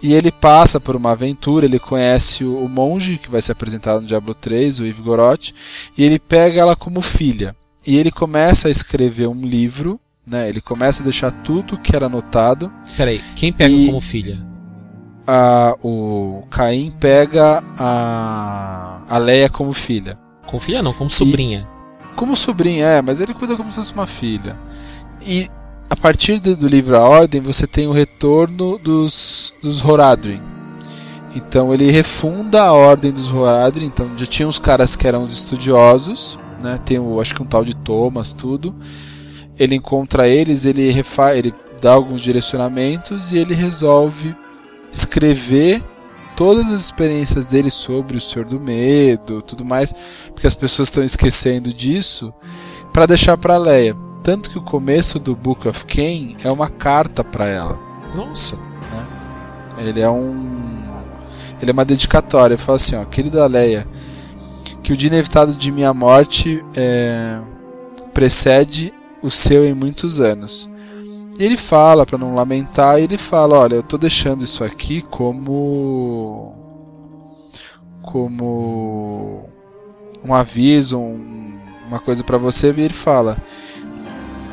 E 0.00 0.12
ele 0.14 0.30
passa 0.30 0.78
por 0.78 0.94
uma 0.94 1.10
aventura, 1.10 1.66
ele 1.66 1.80
conhece 1.80 2.44
o, 2.44 2.56
o 2.64 2.68
monge, 2.68 3.18
que 3.18 3.28
vai 3.28 3.42
ser 3.42 3.52
apresentado 3.52 4.00
no 4.00 4.06
Diablo 4.06 4.32
3, 4.34 4.78
o 4.78 4.86
Ivgoroth, 4.86 5.50
e 5.96 6.04
ele 6.04 6.20
pega 6.20 6.60
ela 6.60 6.76
como 6.76 7.00
filha. 7.00 7.56
E 7.84 7.96
ele 7.96 8.12
começa 8.12 8.68
a 8.68 8.70
escrever 8.70 9.26
um 9.28 9.40
livro, 9.44 9.98
né? 10.24 10.48
Ele 10.48 10.60
começa 10.60 11.02
a 11.02 11.04
deixar 11.04 11.32
tudo 11.42 11.76
que 11.78 11.96
era 11.96 12.06
anotado. 12.06 12.70
Peraí, 12.96 13.20
quem 13.34 13.52
pega 13.52 13.74
E- 13.74 13.86
como 13.86 14.00
filha? 14.00 14.46
A, 15.30 15.76
o 15.82 16.42
Caim 16.50 16.90
pega 16.90 17.62
a, 17.78 19.02
a 19.06 19.18
Leia 19.18 19.50
como 19.50 19.74
filha. 19.74 20.18
Com 20.46 20.58
filha 20.58 20.82
não, 20.82 20.94
como 20.94 21.10
sobrinha. 21.10 21.68
Como 22.16 22.34
sobrinha, 22.34 22.86
é, 22.86 23.02
mas 23.02 23.20
ele 23.20 23.34
cuida 23.34 23.54
como 23.54 23.70
se 23.70 23.76
fosse 23.76 23.92
uma 23.92 24.06
filha. 24.06 24.56
E 25.26 25.46
a 25.90 25.94
partir 25.94 26.40
do, 26.40 26.56
do 26.56 26.66
livro 26.66 26.96
A 26.96 27.06
Ordem, 27.06 27.42
você 27.42 27.66
tem 27.66 27.86
o 27.86 27.92
retorno 27.92 28.78
dos, 28.78 29.52
dos 29.62 29.84
Horadrim. 29.84 30.40
Então 31.36 31.74
ele 31.74 31.90
refunda 31.90 32.62
a 32.62 32.72
Ordem 32.72 33.12
dos 33.12 33.30
Horadrim. 33.30 33.84
Então 33.84 34.06
já 34.16 34.24
tinha 34.24 34.48
uns 34.48 34.58
caras 34.58 34.96
que 34.96 35.06
eram 35.06 35.22
os 35.22 35.32
estudiosos, 35.32 36.38
né? 36.62 36.80
Tem 36.86 36.98
o, 36.98 37.20
acho 37.20 37.34
que 37.34 37.42
um 37.42 37.46
tal 37.46 37.64
de 37.64 37.76
Thomas, 37.76 38.32
tudo. 38.32 38.74
Ele 39.58 39.74
encontra 39.74 40.26
eles, 40.26 40.64
ele 40.64 40.90
refa 40.90 41.36
ele 41.36 41.52
dá 41.80 41.92
alguns 41.92 42.20
direcionamentos 42.20 43.32
e 43.32 43.38
ele 43.38 43.54
resolve 43.54 44.34
escrever 44.92 45.82
todas 46.36 46.66
as 46.72 46.80
experiências 46.80 47.44
dele 47.44 47.70
sobre 47.70 48.16
o 48.16 48.20
Senhor 48.20 48.46
do 48.46 48.60
Medo, 48.60 49.42
tudo 49.42 49.64
mais, 49.64 49.92
porque 50.32 50.46
as 50.46 50.54
pessoas 50.54 50.88
estão 50.88 51.02
esquecendo 51.02 51.72
disso, 51.72 52.32
para 52.92 53.06
deixar 53.06 53.36
para 53.36 53.56
Leia. 53.56 53.96
Tanto 54.22 54.50
que 54.50 54.58
o 54.58 54.62
começo 54.62 55.18
do 55.18 55.34
Book 55.34 55.66
of 55.66 55.84
Cain 55.86 56.36
é 56.44 56.50
uma 56.50 56.68
carta 56.68 57.24
para 57.24 57.46
ela. 57.46 57.78
Nossa. 58.14 58.58
Ele 59.78 60.00
é 60.00 60.10
um 60.10 60.78
ele 61.60 61.70
é 61.70 61.72
uma 61.72 61.84
dedicatória, 61.84 62.54
ele 62.54 62.62
fala 62.62 62.76
assim, 62.76 62.94
ó, 62.94 63.04
querida 63.04 63.44
Leia, 63.46 63.86
que 64.82 64.92
o 64.92 64.96
dia 64.96 65.08
inevitado 65.08 65.56
de 65.56 65.72
minha 65.72 65.92
morte 65.92 66.64
é, 66.74 67.40
precede 68.14 68.94
o 69.22 69.30
seu 69.30 69.64
em 69.64 69.74
muitos 69.74 70.20
anos. 70.20 70.70
Ele 71.38 71.56
fala, 71.56 72.04
para 72.04 72.18
não 72.18 72.34
lamentar, 72.34 72.98
ele 72.98 73.16
fala, 73.16 73.56
olha, 73.58 73.76
eu 73.76 73.82
tô 73.82 73.96
deixando 73.96 74.42
isso 74.42 74.64
aqui 74.64 75.02
como 75.02 76.54
como 78.02 79.44
um 80.24 80.34
aviso, 80.34 80.98
um- 80.98 81.58
uma 81.86 81.98
coisa 82.00 82.24
para 82.24 82.38
você, 82.38 82.72
e 82.76 82.80
ele 82.80 82.94
fala 82.94 83.36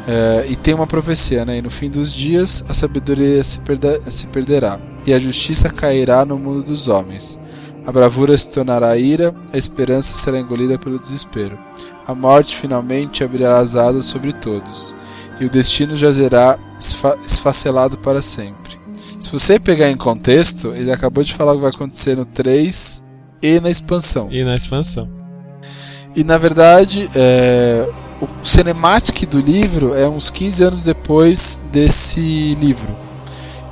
é, 0.08 0.46
e 0.48 0.56
tem 0.56 0.74
uma 0.76 0.86
profecia, 0.86 1.44
né? 1.46 1.58
E 1.58 1.62
no 1.64 1.72
fim 1.72 1.90
dos 1.90 2.14
dias 2.14 2.64
a 2.70 2.74
sabedoria 2.74 3.44
se, 3.44 3.60
perda- 3.60 4.00
se 4.12 4.28
perderá, 4.28 4.80
e 5.06 5.12
a 5.14 5.20
justiça 5.20 5.70
cairá 5.70 6.24
no 6.24 6.38
mundo 6.38 6.62
dos 6.64 6.88
homens. 6.88 7.40
A 7.88 7.92
bravura 7.92 8.38
se 8.38 8.50
tornará 8.52 8.96
ira, 8.98 9.34
a 9.54 9.58
esperança 9.58 10.16
será 10.16 10.40
engolida 10.40 10.78
pelo 10.78 11.00
desespero. 11.00 11.58
A 12.06 12.14
morte 12.14 12.56
finalmente 12.56 13.24
abrirá 13.24 13.58
as 13.58 13.76
asas 13.76 14.06
sobre 14.06 14.32
todos, 14.34 14.96
e 15.40 15.46
o 15.46 15.50
destino 15.50 15.96
jazerá 15.96 16.58
esfa 16.80 17.18
esfacelado 17.26 17.98
para 17.98 18.22
sempre. 18.22 18.80
Se 19.20 19.32
você 19.32 19.60
pegar 19.60 19.90
em 19.90 19.98
contexto, 19.98 20.74
ele 20.76 20.92
acabou 20.92 21.24
de 21.24 21.34
falar 21.34 21.54
o 21.54 21.56
que 21.56 21.62
vai 21.62 21.72
acontecer 21.72 22.16
no 22.16 22.26
3 22.26 23.04
e 23.42 23.60
na 23.60 23.70
expansão. 23.70 24.28
E 24.32 24.44
na 24.44 24.56
expansão. 24.56 25.10
E 26.16 26.24
na 26.24 26.38
verdade, 26.38 27.10
é, 27.16 27.90
o 28.22 28.46
cinematic 28.46 29.26
do 29.28 29.40
livro 29.40 29.94
é 29.94 30.08
uns 30.08 30.30
15 30.30 30.64
anos 30.64 30.82
depois 30.82 31.60
desse 31.72 32.56
livro. 32.56 32.96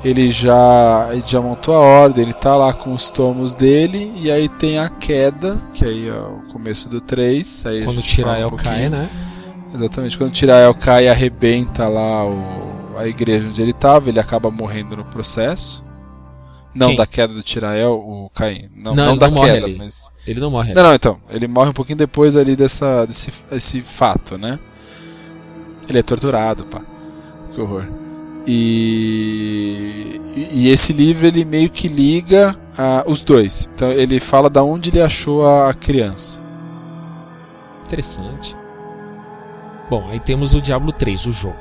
Ele 0.03 0.29
já, 0.29 1.07
ele 1.11 1.23
já 1.25 1.39
montou 1.39 1.73
a 1.73 1.79
ordem, 1.79 2.25
ele 2.25 2.33
tá 2.33 2.57
lá 2.57 2.73
com 2.73 2.93
os 2.93 3.09
tomos 3.09 3.55
dele, 3.55 4.11
e 4.17 4.29
aí 4.29 4.49
tem 4.49 4.77
a 4.77 4.89
queda, 4.89 5.57
que 5.73 5.85
aí 5.85 6.09
é 6.09 6.13
o 6.13 6.41
começo 6.51 6.89
do 6.89 6.99
3. 6.99 7.65
Aí 7.67 7.83
Quando 7.85 8.01
gente 8.01 8.21
fala 8.21 8.33
tirar 8.35 8.39
um 8.39 8.41
El 8.41 8.49
pouquinho. 8.49 8.69
cai, 8.69 8.89
né? 8.89 9.09
Exatamente, 9.73 10.17
quando 10.17 10.31
Tirael 10.31 10.73
cai 10.75 11.05
e 11.05 11.09
arrebenta 11.09 11.87
lá 11.87 12.25
o, 12.25 12.97
a 12.97 13.07
igreja 13.07 13.47
onde 13.47 13.61
ele 13.61 13.71
estava, 13.71 14.09
ele 14.09 14.19
acaba 14.19 14.51
morrendo 14.51 14.95
no 14.95 15.05
processo. 15.05 15.83
Não 16.75 16.87
Quem? 16.87 16.95
da 16.95 17.05
queda 17.05 17.33
do 17.33 17.43
Tirael, 17.43 17.93
o 17.93 18.29
Caim. 18.33 18.69
Não, 18.75 18.95
Não, 18.95 19.05
não, 19.05 19.11
ele 19.11 19.19
da 19.19 19.27
não 19.27 19.35
morre 19.35 19.61
queda, 19.61 19.67
mas. 19.77 20.11
Ele 20.25 20.39
não 20.39 20.49
morre. 20.49 20.73
Não, 20.73 20.83
não, 20.83 20.93
então. 20.93 21.19
Ele 21.29 21.47
morre 21.47 21.69
um 21.69 21.73
pouquinho 21.73 21.97
depois 21.97 22.35
ali 22.35 22.55
dessa, 22.55 23.05
desse 23.05 23.31
esse 23.51 23.81
fato, 23.81 24.37
né? 24.37 24.59
Ele 25.87 25.99
é 25.99 26.03
torturado, 26.03 26.65
pá. 26.65 26.81
que 27.51 27.61
horror. 27.61 27.87
E, 28.45 30.19
e 30.51 30.69
esse 30.69 30.91
livro 30.93 31.27
ele 31.27 31.45
meio 31.45 31.69
que 31.69 31.87
liga 31.87 32.55
ah, 32.77 33.03
os 33.07 33.21
dois. 33.21 33.69
Então 33.73 33.91
ele 33.91 34.19
fala 34.19 34.49
da 34.49 34.63
onde 34.63 34.89
ele 34.89 35.01
achou 35.01 35.47
a 35.47 35.73
criança. 35.73 36.43
Interessante. 37.85 38.57
Bom, 39.93 40.09
aí 40.09 40.19
temos 40.19 40.55
o 40.55 40.61
Diablo 40.61 40.91
3, 40.91 41.27
o 41.27 41.31
jogo. 41.31 41.55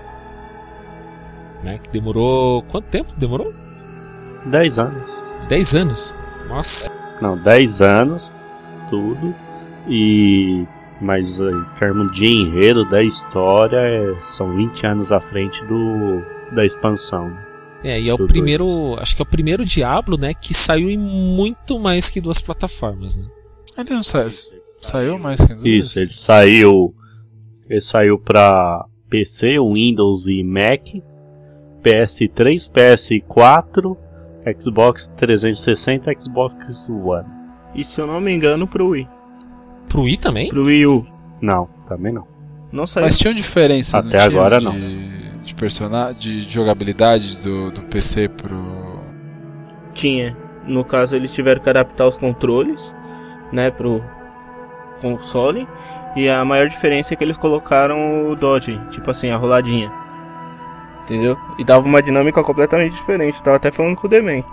Né, 1.62 1.76
que 1.76 1.90
demorou. 1.90 2.62
Quanto 2.62 2.86
tempo 2.86 3.12
demorou? 3.18 3.52
10 4.46 4.78
anos. 4.78 5.02
10 5.50 5.74
anos? 5.74 6.16
Nossa. 6.48 6.90
Não, 7.20 7.34
10 7.34 7.82
anos, 7.82 8.58
tudo. 8.88 9.34
E. 9.86 10.64
Mas 10.98 11.28
em 11.28 11.64
termos 11.78 12.10
de 12.14 12.26
enredo 12.26 12.88
da 12.88 13.02
história, 13.02 13.76
é- 13.76 14.14
são 14.38 14.56
20 14.56 14.86
anos 14.86 15.12
à 15.12 15.20
frente 15.20 15.62
do 15.66 16.22
da 16.54 16.64
expansão. 16.64 17.28
né? 17.28 17.46
É, 17.84 18.00
e 18.00 18.08
é 18.08 18.14
o 18.14 18.26
primeiro. 18.26 18.96
Acho 18.98 19.14
que 19.14 19.20
é 19.20 19.24
o 19.24 19.26
primeiro 19.26 19.62
Diablo, 19.62 20.16
né? 20.16 20.32
Que 20.32 20.54
saiu 20.54 20.88
em 20.88 20.96
muito 20.96 21.78
mais 21.78 22.08
que 22.08 22.18
duas 22.18 22.40
plataformas, 22.40 23.14
né? 23.14 23.24
Ele 23.76 23.90
não 23.90 24.02
saiu. 24.02 24.30
Saiu 24.80 25.18
mais 25.18 25.38
que 25.38 25.52
duas? 25.52 25.64
Isso, 25.66 25.98
ele 25.98 26.14
saiu. 26.14 26.94
Ele 27.72 27.80
saiu 27.80 28.18
pra 28.18 28.84
PC, 29.08 29.58
Windows 29.58 30.26
e 30.26 30.44
Mac, 30.44 30.82
PS3, 31.82 32.70
PS4, 32.70 33.96
Xbox 34.60 35.10
360 35.16 36.12
Xbox 36.20 36.86
One. 36.90 37.26
E 37.74 37.82
se 37.82 37.98
eu 37.98 38.06
não 38.06 38.20
me 38.20 38.30
engano, 38.30 38.66
pro 38.66 38.88
Wii. 38.88 39.08
Pro 39.88 40.02
Wii 40.02 40.16
também? 40.18 40.48
Pro 40.50 40.66
Wii 40.66 40.86
U. 40.86 41.06
Não, 41.40 41.66
também 41.88 42.12
não. 42.12 42.28
Não 42.70 42.86
saiu. 42.86 43.06
Mas 43.06 43.18
tinham 43.18 43.32
diferenças 43.32 44.04
Até 44.04 44.18
não 44.18 44.28
tinha, 44.28 44.38
agora 44.38 44.58
de, 44.58 44.64
não. 44.66 45.42
De, 45.42 45.54
persona... 45.54 46.12
de 46.12 46.40
jogabilidade 46.42 47.40
do, 47.40 47.70
do 47.70 47.80
PC 47.84 48.28
pro. 48.28 49.00
Tinha. 49.94 50.36
No 50.66 50.84
caso, 50.84 51.16
eles 51.16 51.32
tiveram 51.32 51.62
que 51.62 51.70
adaptar 51.70 52.06
os 52.06 52.18
controles, 52.18 52.94
né, 53.50 53.70
pro 53.70 54.04
console. 55.00 55.66
E 56.14 56.28
a 56.28 56.44
maior 56.44 56.68
diferença 56.68 57.14
é 57.14 57.16
que 57.16 57.24
eles 57.24 57.36
colocaram 57.36 58.30
o 58.30 58.36
dodge, 58.36 58.78
tipo 58.90 59.10
assim, 59.10 59.30
a 59.30 59.36
roladinha. 59.36 59.90
Entendeu? 61.04 61.36
E 61.58 61.64
dava 61.64 61.86
uma 61.86 62.02
dinâmica 62.02 62.42
completamente 62.42 62.92
diferente. 62.92 63.42
Tava 63.42 63.56
até 63.56 63.70
falando 63.70 63.96
com 63.96 64.06
o 64.06 64.10
Demen. 64.10 64.44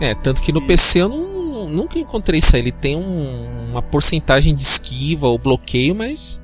É, 0.00 0.14
tanto 0.14 0.40
que 0.40 0.52
no 0.52 0.62
PC 0.62 1.02
eu 1.02 1.08
não, 1.08 1.68
nunca 1.68 1.98
encontrei 1.98 2.38
isso 2.38 2.54
aí. 2.56 2.62
Ele 2.62 2.72
tem 2.72 2.96
um- 2.96 3.70
uma 3.70 3.82
porcentagem 3.82 4.54
de 4.54 4.62
esquiva 4.62 5.26
ou 5.26 5.38
bloqueio, 5.38 5.94
mas 5.94 6.42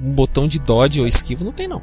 um 0.00 0.12
botão 0.12 0.46
de 0.46 0.58
dodge 0.58 1.00
ou 1.00 1.06
esquiva 1.06 1.44
não 1.44 1.52
tem 1.52 1.66
não. 1.66 1.82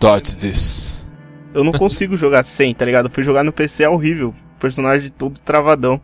Dodge 0.00 0.36
this. 0.36 1.12
Eu 1.52 1.62
não 1.64 1.72
consigo 1.72 2.16
jogar 2.16 2.42
sem, 2.44 2.72
tá 2.74 2.84
ligado? 2.84 3.06
Eu 3.06 3.10
fui 3.10 3.22
jogar 3.22 3.44
no 3.44 3.52
PC 3.52 3.82
é 3.82 3.88
horrível. 3.88 4.30
O 4.56 4.60
personagem 4.60 5.10
todo 5.10 5.38
travadão. 5.40 6.00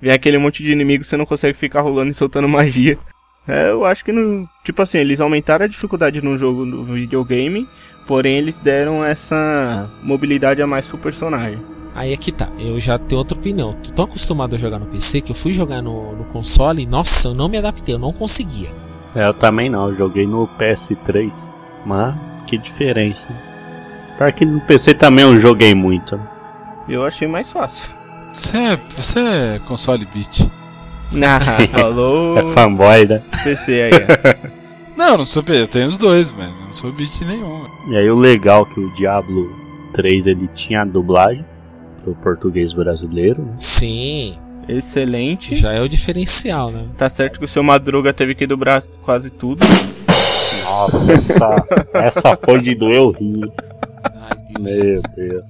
Vem 0.00 0.12
aquele 0.12 0.38
monte 0.38 0.62
de 0.62 0.70
inimigo, 0.70 1.02
você 1.02 1.16
não 1.16 1.24
consegue 1.26 1.56
ficar 1.58 1.80
rolando 1.80 2.10
e 2.10 2.14
soltando 2.14 2.48
magia. 2.48 2.98
É, 3.46 3.70
eu 3.70 3.84
acho 3.84 4.04
que 4.04 4.12
no. 4.12 4.48
Tipo 4.62 4.82
assim, 4.82 4.98
eles 4.98 5.20
aumentaram 5.20 5.64
a 5.64 5.68
dificuldade 5.68 6.22
no 6.22 6.38
jogo 6.38 6.64
no 6.64 6.84
videogame, 6.84 7.68
porém 8.06 8.36
eles 8.36 8.58
deram 8.58 9.04
essa 9.04 9.90
mobilidade 10.02 10.62
a 10.62 10.66
mais 10.66 10.86
pro 10.86 10.96
personagem. 10.98 11.58
Aí 11.94 12.12
é 12.12 12.16
que 12.16 12.32
tá, 12.32 12.48
eu 12.58 12.80
já 12.80 12.98
tenho 12.98 13.20
outra 13.20 13.38
opinião. 13.38 13.72
Tô 13.72 13.92
tão 13.92 14.04
acostumado 14.06 14.56
a 14.56 14.58
jogar 14.58 14.80
no 14.80 14.86
PC 14.86 15.20
que 15.20 15.30
eu 15.30 15.34
fui 15.34 15.52
jogar 15.52 15.80
no, 15.80 16.16
no 16.16 16.24
console 16.24 16.82
e, 16.82 16.86
nossa, 16.86 17.28
eu 17.28 17.34
não 17.34 17.48
me 17.48 17.56
adaptei, 17.56 17.94
eu 17.94 17.98
não 18.00 18.12
conseguia. 18.12 18.70
É, 19.14 19.28
eu 19.28 19.34
também 19.34 19.70
não, 19.70 19.90
eu 19.90 19.96
joguei 19.96 20.26
no 20.26 20.48
PS3. 20.58 21.32
Mas 21.86 22.16
que 22.48 22.58
diferença. 22.58 23.26
Pior 24.18 24.32
que 24.32 24.44
no 24.44 24.60
PC 24.60 24.94
também 24.94 25.24
eu 25.24 25.40
joguei 25.40 25.74
muito. 25.74 26.20
Eu 26.88 27.04
achei 27.04 27.28
mais 27.28 27.52
fácil. 27.52 27.88
Você 28.32 28.58
é, 28.58 28.76
você 28.88 29.20
é 29.20 29.58
console 29.60 30.04
beat. 30.06 30.50
Ah, 31.22 31.66
falou 31.68 32.38
É 32.38 32.54
fanboy, 32.54 33.06
né? 33.06 33.22
PC 33.44 33.82
aí. 33.82 33.90
ó. 33.92 34.54
Não, 34.96 35.10
eu 35.10 35.18
não 35.18 35.24
sou 35.24 35.42
eu 35.48 35.66
tenho 35.66 35.88
os 35.88 35.98
dois, 35.98 36.30
mas 36.30 36.48
eu 36.48 36.66
não 36.66 36.72
sou 36.72 36.92
beat 36.92 37.20
nenhum. 37.22 37.64
E 37.88 37.96
aí 37.96 38.08
o 38.08 38.14
legal 38.16 38.64
é 38.70 38.72
que 38.74 38.78
o 38.80 38.94
Diablo 38.94 39.52
3 39.92 40.26
ele 40.26 40.48
tinha 40.54 40.82
a 40.82 40.84
dublagem 40.84 41.44
pro 42.04 42.14
português 42.14 42.72
brasileiro, 42.72 43.42
né? 43.42 43.54
Sim, 43.58 44.36
Excelente. 44.68 45.52
já 45.56 45.72
é 45.72 45.80
o 45.80 45.88
diferencial, 45.88 46.70
né? 46.70 46.86
Tá 46.96 47.08
certo 47.08 47.40
que 47.40 47.44
o 47.44 47.48
seu 47.48 47.62
Madruga 47.64 48.12
teve 48.12 48.36
que 48.36 48.46
dobrar 48.46 48.82
quase 49.02 49.30
tudo. 49.30 49.64
Nossa, 50.64 50.96
essa, 51.92 52.18
essa 52.20 52.38
foi 52.44 52.60
de 52.62 52.76
doer 52.76 53.00
o 53.00 53.10
rio. 53.10 53.52
Ai, 54.04 54.36
Deus. 54.62 54.76
Meu 54.84 55.02
Deus. 55.16 55.44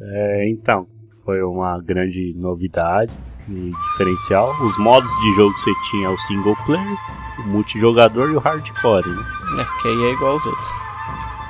É, 0.00 0.48
então, 0.50 0.86
foi 1.24 1.42
uma 1.42 1.78
grande 1.82 2.34
novidade 2.36 3.12
e 3.48 3.72
diferencial. 3.92 4.54
Os 4.60 4.76
modos 4.78 5.10
de 5.20 5.34
jogo 5.36 5.54
que 5.54 5.60
você 5.62 5.72
tinha 5.90 6.10
o 6.10 6.18
single 6.20 6.56
player, 6.66 6.96
o 7.38 7.42
multijogador 7.48 8.30
e 8.30 8.36
o 8.36 8.40
hardcore, 8.40 9.08
né? 9.08 9.24
É, 9.58 9.82
que 9.82 9.88
aí 9.88 10.04
é 10.04 10.12
igual 10.12 10.32
aos 10.32 10.46
outros. 10.46 10.68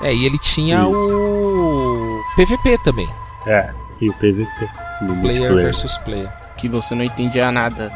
É, 0.02 0.14
e 0.14 0.26
ele 0.26 0.38
tinha 0.38 0.80
Isso. 0.82 0.92
o 0.92 2.20
PVP 2.36 2.78
também, 2.78 3.08
É, 3.46 3.70
e 4.00 4.08
o 4.10 4.12
PVP. 4.14 4.68
no 5.02 5.16
player 5.20 5.54
versus 5.54 5.96
player. 5.98 6.30
Que 6.56 6.68
você 6.68 6.94
não 6.94 7.04
entendia 7.04 7.50
nada. 7.50 7.90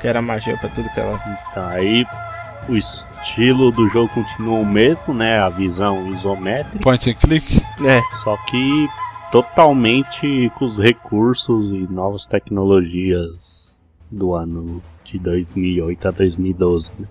Que 0.00 0.06
era 0.08 0.22
magia 0.22 0.56
pra 0.58 0.68
tudo 0.68 0.88
que 0.90 1.00
ela. 1.00 1.20
Então, 1.50 1.68
aí 1.68 2.06
o 2.68 2.76
estilo 2.76 3.72
do 3.72 3.88
jogo 3.90 4.08
continua 4.10 4.60
o 4.60 4.66
mesmo, 4.66 5.12
né? 5.12 5.40
A 5.40 5.48
visão 5.48 6.08
isométrica, 6.10 6.78
Point 6.80 7.10
and 7.10 7.14
click? 7.14 7.62
É, 7.84 8.00
só 8.22 8.36
que 8.48 8.88
totalmente 9.30 10.50
com 10.58 10.64
os 10.64 10.78
recursos 10.78 11.70
e 11.70 11.86
novas 11.92 12.24
tecnologias 12.26 13.30
do 14.10 14.34
ano 14.34 14.82
de 15.04 15.18
2008 15.18 16.08
a 16.08 16.10
2012, 16.10 16.90
né? 16.98 17.06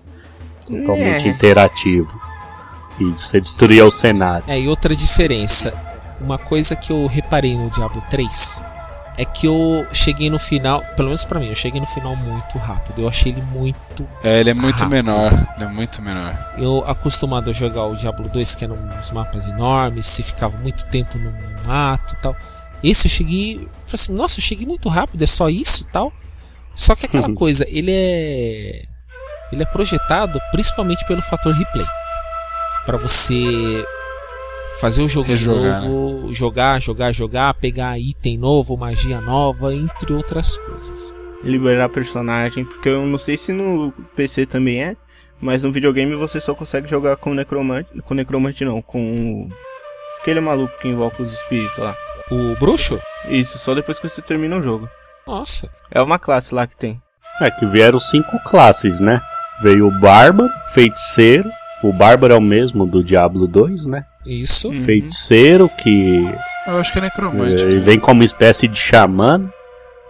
Totalmente 0.66 1.26
É. 1.26 1.30
interativo. 1.30 2.10
E 3.00 3.04
você 3.04 3.40
destruía 3.40 3.86
o 3.86 3.90
cenário. 3.90 4.50
É, 4.50 4.58
e 4.60 4.68
outra 4.68 4.94
diferença, 4.94 5.72
uma 6.20 6.36
coisa 6.38 6.74
que 6.74 6.92
eu 6.92 7.06
reparei 7.06 7.56
no 7.56 7.70
Diablo 7.70 8.02
3 8.10 8.64
é 9.18 9.24
que 9.24 9.46
eu 9.48 9.84
cheguei 9.92 10.30
no 10.30 10.38
final, 10.38 10.80
pelo 10.96 11.08
menos 11.08 11.24
pra 11.24 11.40
mim, 11.40 11.48
eu 11.48 11.54
cheguei 11.54 11.80
no 11.80 11.86
final 11.88 12.14
muito 12.14 12.56
rápido. 12.56 13.02
Eu 13.02 13.08
achei 13.08 13.32
ele 13.32 13.42
muito. 13.42 14.08
É, 14.22 14.38
ele 14.38 14.50
é 14.50 14.54
muito 14.54 14.76
Rápido. 14.78 14.90
menor. 14.90 15.32
Ele 15.56 15.64
é 15.64 15.68
muito 15.68 16.00
menor. 16.00 16.54
Eu 16.56 16.84
acostumado 16.86 17.50
a 17.50 17.52
jogar 17.52 17.84
o 17.86 17.96
Diablo 17.96 18.28
2, 18.28 18.54
que 18.54 18.64
eram 18.64 18.76
uns 18.76 19.10
mapas 19.10 19.46
enormes, 19.46 20.06
você 20.06 20.22
ficava 20.22 20.56
muito 20.58 20.86
tempo 20.86 21.18
no 21.18 21.32
mato 21.66 22.14
e 22.14 22.16
tal. 22.18 22.36
Esse 22.82 23.08
eu 23.08 23.10
cheguei. 23.10 23.56
Falei 23.56 23.94
assim, 23.94 24.14
nossa, 24.14 24.38
eu 24.38 24.44
cheguei 24.44 24.66
muito 24.66 24.88
rápido, 24.88 25.20
é 25.20 25.26
só 25.26 25.48
isso 25.48 25.86
e 25.88 25.92
tal. 25.92 26.12
Só 26.72 26.94
que 26.94 27.06
aquela 27.06 27.34
coisa, 27.34 27.66
ele 27.68 27.90
é. 27.90 28.84
Ele 29.50 29.62
é 29.62 29.66
projetado 29.66 30.38
principalmente 30.52 31.04
pelo 31.06 31.22
fator 31.22 31.52
replay. 31.52 31.86
Pra 32.86 32.96
você 32.96 33.84
fazer 34.80 35.02
o 35.02 35.08
jogo 35.08 35.28
Rejogar, 35.28 35.80
de 35.80 35.88
novo, 35.88 36.34
jogar, 36.34 36.80
jogar, 36.80 37.12
jogar, 37.12 37.54
pegar 37.54 37.98
item 37.98 38.36
novo, 38.38 38.76
magia 38.76 39.20
nova, 39.20 39.74
entre 39.74 40.12
outras 40.12 40.56
coisas. 40.58 41.16
liberar 41.42 41.88
personagem. 41.88 42.64
Porque 42.64 42.88
eu 42.88 43.04
não 43.06 43.18
sei 43.18 43.36
se 43.38 43.52
no 43.52 43.92
PC 44.16 44.46
também 44.46 44.82
é. 44.82 44.96
Mas 45.40 45.62
no 45.62 45.70
videogame 45.70 46.16
você 46.16 46.40
só 46.40 46.52
consegue 46.54 46.88
jogar 46.88 47.16
com 47.16 47.32
necromante. 47.32 47.88
Com 48.02 48.14
necromante 48.14 48.64
não, 48.64 48.82
com. 48.82 49.44
o- 49.44 49.48
Aquele 50.20 50.40
maluco 50.40 50.76
que 50.80 50.88
invoca 50.88 51.22
os 51.22 51.32
espíritos 51.32 51.78
lá. 51.78 51.96
O 52.30 52.56
bruxo? 52.58 53.00
Isso, 53.28 53.56
só 53.56 53.72
depois 53.74 53.98
que 54.00 54.08
você 54.08 54.20
termina 54.20 54.56
o 54.56 54.62
jogo. 54.62 54.88
Nossa. 55.26 55.70
É 55.92 56.02
uma 56.02 56.18
classe 56.18 56.52
lá 56.54 56.66
que 56.66 56.76
tem. 56.76 57.00
É 57.40 57.50
que 57.52 57.64
vieram 57.66 58.00
cinco 58.00 58.36
classes, 58.50 58.98
né? 59.00 59.20
Veio 59.62 59.86
o 59.86 60.00
Bárbaro, 60.00 60.50
Feiticeiro. 60.74 61.48
O 61.84 61.92
Bárbaro 61.92 62.34
é 62.34 62.36
o 62.36 62.42
mesmo 62.42 62.84
do 62.84 63.02
Diablo 63.04 63.46
2, 63.46 63.86
né? 63.86 64.04
Isso. 64.26 64.68
Uhum. 64.68 64.84
Feiticeiro, 64.84 65.68
que 65.82 66.28
Eu 66.66 66.78
acho 66.78 66.92
que 66.92 66.98
é 66.98 67.02
necromante. 67.02 67.62
Ele 67.62 67.80
vem 67.80 67.98
como 67.98 68.22
espécie 68.22 68.68
de 68.68 68.78
xamã. 68.78 69.50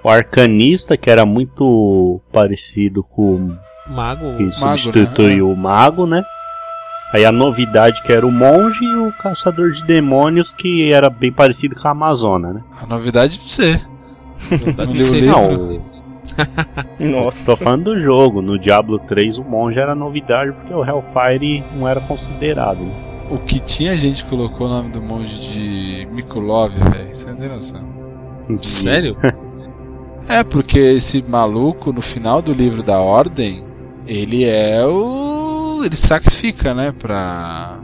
O 0.02 0.08
arcanista, 0.08 0.96
que 0.96 1.10
era 1.10 1.26
muito 1.26 2.20
parecido 2.32 3.02
com 3.02 3.56
Mago. 3.86 4.36
que 4.36 4.44
Mago, 4.60 4.78
substituiu 4.80 5.50
o 5.50 5.56
mago, 5.56 6.06
né? 6.06 6.22
Aí 7.12 7.24
a 7.24 7.32
novidade 7.32 8.00
que 8.02 8.12
era 8.12 8.26
o 8.26 8.30
monge 8.30 8.84
e 8.84 8.96
o 8.96 9.12
caçador 9.12 9.72
de 9.72 9.84
demônios, 9.86 10.52
que 10.54 10.92
era 10.92 11.08
bem 11.08 11.32
parecido 11.32 11.74
com 11.74 11.88
a 11.88 11.90
Amazona, 11.90 12.52
né? 12.52 12.62
A 12.82 12.86
novidade 12.86 13.34
é 13.34 13.38
pra 13.38 13.46
você. 13.46 13.98
Não 14.50 14.92
Não. 15.26 15.48
Nossa. 17.24 17.46
Tô 17.46 17.56
falando 17.56 17.84
do 17.84 18.00
jogo. 18.00 18.42
No 18.42 18.58
Diablo 18.58 18.98
3 19.00 19.38
o 19.38 19.44
monge 19.44 19.78
era 19.78 19.94
novidade 19.94 20.52
porque 20.52 20.72
o 20.72 20.84
Hellfire 20.84 21.64
não 21.74 21.88
era 21.88 22.00
considerado. 22.02 22.78
Né? 22.78 23.07
O 23.30 23.38
que 23.38 23.60
tinha 23.60 23.96
gente 23.96 24.24
que 24.24 24.30
colocou 24.30 24.66
o 24.66 24.70
nome 24.70 24.90
do 24.90 25.02
monge 25.02 25.38
de 25.40 26.08
Mikulov, 26.12 26.72
velho. 26.72 27.14
Você 27.14 27.30
não 27.30 27.36
tem 27.36 27.48
noção. 27.48 27.82
Sério? 28.60 29.16
É, 30.28 30.44
porque 30.44 30.78
esse 30.78 31.22
maluco, 31.26 31.90
no 31.90 32.02
final 32.02 32.42
do 32.42 32.52
livro 32.52 32.82
da 32.82 33.00
Ordem, 33.00 33.64
ele 34.06 34.44
é 34.44 34.84
o. 34.84 35.80
Ele 35.82 35.96
sacrifica, 35.96 36.74
né? 36.74 36.92
Pra. 36.92 37.78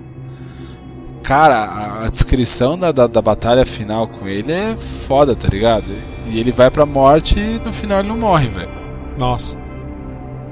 Cara, 1.23 1.55
a, 1.55 2.05
a 2.05 2.11
descrição 2.11 2.79
da, 2.79 2.93
da, 2.93 3.07
da 3.07 3.23
batalha 3.23 3.65
final 3.65 4.07
com 4.07 4.29
ele 4.29 4.53
é 4.53 4.77
foda, 4.77 5.35
tá 5.35 5.49
ligado? 5.49 5.87
E 6.27 6.39
ele 6.39 6.53
vai 6.53 6.71
pra 6.71 6.85
morte 6.85 7.39
e 7.39 7.59
no 7.61 7.73
final 7.73 8.01
ele 8.01 8.09
não 8.09 8.19
morre, 8.19 8.49
velho. 8.49 8.69
Nossa. 9.17 9.63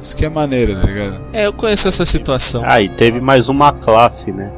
Isso 0.01 0.16
que 0.16 0.24
é 0.24 0.31
maneiro, 0.31 0.74
tá 0.81 0.86
ligado? 0.86 1.20
É, 1.32 1.47
eu 1.47 1.52
conheço 1.52 1.89
essa 1.89 2.06
situação. 2.06 2.62
Ah, 2.64 2.81
e 2.81 2.89
teve 2.89 3.20
mais 3.20 3.48
uma 3.48 3.73
classe, 3.73 4.32
né? 4.35 4.51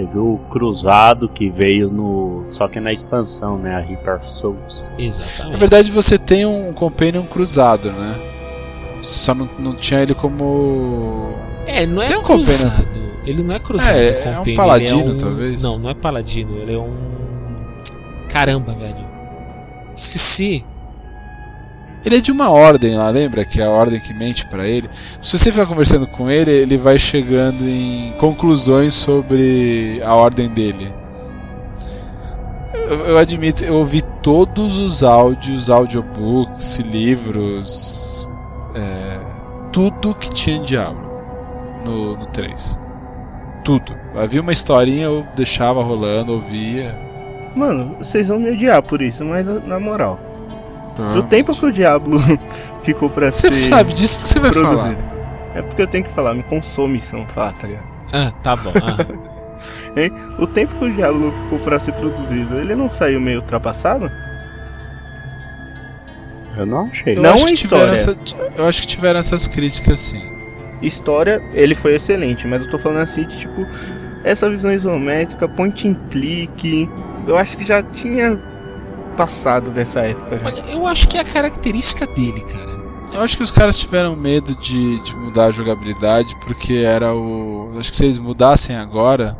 Teve 0.00 0.18
o 0.18 0.38
Cruzado 0.50 1.28
que 1.28 1.50
veio 1.50 1.90
no. 1.90 2.46
Só 2.50 2.66
que 2.68 2.80
na 2.80 2.90
expansão, 2.90 3.58
né? 3.58 3.74
A 3.76 3.80
Reaper 3.80 4.18
Souls. 4.40 4.82
Na 4.98 5.04
Exatamente. 5.04 5.58
verdade, 5.58 5.90
você 5.90 6.18
tem 6.18 6.46
um 6.46 6.72
Companion 6.72 7.24
cruzado, 7.24 7.92
né? 7.92 8.18
Você 9.02 9.18
só 9.18 9.34
não, 9.34 9.46
não 9.58 9.74
tinha 9.74 10.00
ele 10.00 10.14
como. 10.14 11.34
É, 11.66 11.84
não 11.84 12.00
é 12.00 12.06
Tem 12.06 12.16
um 12.18 12.22
cruzado. 12.22 12.86
Ele 13.26 13.42
não 13.42 13.54
é 13.54 13.58
cruzado. 13.58 13.94
É, 13.98 14.00
o 14.00 14.28
é 14.28 14.30
um 14.30 14.34
Companion, 14.36 14.56
paladino, 14.56 15.00
ele 15.00 15.10
é 15.10 15.12
um- 15.12 15.18
talvez. 15.18 15.62
Não, 15.62 15.78
não 15.78 15.90
é 15.90 15.94
paladino. 15.94 16.56
Ele 16.56 16.72
é 16.72 16.78
um. 16.78 16.96
Caramba, 18.30 18.72
velho. 18.72 19.06
Esqueci. 19.94 20.64
Ele 22.04 22.16
é 22.16 22.20
de 22.20 22.32
uma 22.32 22.50
ordem 22.50 22.96
lá, 22.96 23.10
lembra? 23.10 23.44
Que 23.44 23.60
é 23.60 23.64
a 23.64 23.70
ordem 23.70 24.00
que 24.00 24.14
mente 24.14 24.46
pra 24.46 24.66
ele. 24.66 24.88
Se 25.20 25.38
você 25.38 25.52
ficar 25.52 25.66
conversando 25.66 26.06
com 26.06 26.30
ele, 26.30 26.50
ele 26.50 26.78
vai 26.78 26.98
chegando 26.98 27.68
em 27.68 28.12
conclusões 28.18 28.94
sobre 28.94 30.00
a 30.04 30.14
ordem 30.14 30.48
dele. 30.48 30.92
Eu, 32.88 33.00
eu 33.00 33.18
admito, 33.18 33.64
eu 33.64 33.74
ouvi 33.74 34.00
todos 34.22 34.78
os 34.78 35.02
áudios, 35.02 35.68
audiobooks, 35.68 36.78
livros, 36.78 38.28
é, 38.74 39.20
tudo 39.72 40.14
que 40.14 40.30
tinha 40.30 40.56
em 40.56 40.64
Diablo 40.64 41.10
no, 41.84 42.16
no 42.16 42.26
3. 42.26 42.80
Tudo. 43.64 43.94
Havia 44.14 44.40
uma 44.40 44.52
historinha, 44.52 45.04
eu 45.04 45.26
deixava 45.36 45.82
rolando, 45.82 46.32
ouvia. 46.32 46.98
Mano, 47.54 47.96
vocês 47.98 48.28
vão 48.28 48.38
me 48.38 48.50
odiar 48.50 48.82
por 48.82 49.02
isso, 49.02 49.24
mas 49.24 49.46
na 49.66 49.78
moral. 49.78 50.18
Do 50.90 50.94
Provavelmente. 50.96 51.28
tempo 51.30 51.54
que 51.58 51.66
o 51.66 51.72
Diablo 51.72 52.20
ficou 52.82 53.08
pra 53.10 53.30
Você 53.32 53.50
ser 53.50 53.68
sabe 53.70 53.92
disso 53.92 54.18
porque 54.18 54.28
você 54.30 54.40
vai 54.40 54.50
produzido. 54.50 54.80
falar. 54.96 54.96
É 55.54 55.62
porque 55.62 55.82
eu 55.82 55.86
tenho 55.86 56.04
que 56.04 56.10
falar, 56.10 56.34
me 56.34 56.42
consome 56.42 57.00
são 57.00 57.26
fato, 57.26 57.60
tá 57.60 57.66
ligado? 57.68 57.84
Ah, 58.12 58.30
tá 58.42 58.56
bom. 58.56 58.72
Ah. 58.76 59.30
Hein? 59.96 60.10
O 60.38 60.46
tempo 60.46 60.74
que 60.76 60.84
o 60.84 60.92
Diablo 60.94 61.32
ficou 61.32 61.58
pra 61.58 61.78
ser 61.78 61.92
produzido, 61.92 62.58
ele 62.58 62.74
não 62.74 62.90
saiu 62.90 63.20
meio 63.20 63.40
ultrapassado? 63.40 64.10
Eu 66.56 66.66
não 66.66 66.86
achei. 66.86 67.16
Eu 67.16 67.22
Não 67.22 67.34
acho 67.34 67.46
tiveram 67.54 67.92
história. 67.94 68.16
essa- 68.24 68.56
eu 68.56 68.66
acho 68.68 68.80
que 68.82 68.86
tiveram 68.88 69.20
essas 69.20 69.46
críticas 69.46 70.00
sim. 70.00 70.22
História, 70.82 71.42
ele 71.52 71.74
foi 71.74 71.94
excelente, 71.94 72.46
mas 72.46 72.62
eu 72.64 72.70
tô 72.70 72.78
falando 72.78 73.00
assim 73.02 73.24
de 73.26 73.36
tipo, 73.38 73.66
essa 74.24 74.48
visão 74.48 74.72
isométrica, 74.72 75.46
point 75.48 75.86
and 75.88 75.94
click, 76.10 76.88
eu 77.26 77.36
acho 77.36 77.56
que 77.56 77.64
já 77.64 77.82
tinha 77.82 78.38
passado 79.16 79.70
dessa 79.70 80.00
época. 80.00 80.40
Olha, 80.44 80.62
eu 80.70 80.86
acho 80.86 81.08
que 81.08 81.16
é 81.18 81.20
a 81.20 81.24
característica 81.24 82.06
dele, 82.06 82.40
cara. 82.42 82.80
Eu 83.12 83.22
acho 83.22 83.36
que 83.36 83.42
os 83.42 83.50
caras 83.50 83.78
tiveram 83.78 84.14
medo 84.14 84.54
de, 84.56 85.00
de 85.00 85.16
mudar 85.16 85.46
a 85.46 85.50
jogabilidade 85.50 86.36
porque 86.44 86.74
era 86.74 87.14
o. 87.14 87.72
Acho 87.78 87.90
que 87.90 87.96
se 87.96 88.04
eles 88.04 88.18
mudassem 88.18 88.76
agora, 88.76 89.36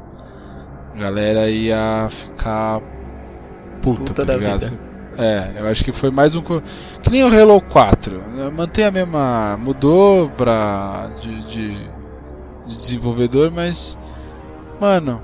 a 0.94 0.98
galera 0.98 1.48
ia 1.48 2.06
ficar 2.10 2.80
puta, 3.80 4.02
Puta 4.12 4.26
tá 4.26 4.34
ligado? 4.36 4.60
vida. 4.60 4.90
É, 5.16 5.52
eu 5.56 5.66
acho 5.66 5.84
que 5.84 5.92
foi 5.92 6.10
mais 6.10 6.34
um. 6.34 6.42
co- 6.42 6.62
Que 7.02 7.10
nem 7.10 7.22
o 7.24 7.28
Halo 7.28 7.60
4. 7.60 8.18
né? 8.32 8.50
Mantém 8.50 8.84
a 8.86 8.90
mesma. 8.90 9.56
Mudou 9.60 10.28
pra. 10.30 11.08
de, 11.20 11.42
de, 11.44 11.74
de 11.78 11.86
desenvolvedor, 12.66 13.50
mas. 13.52 13.98
Mano. 14.80 15.22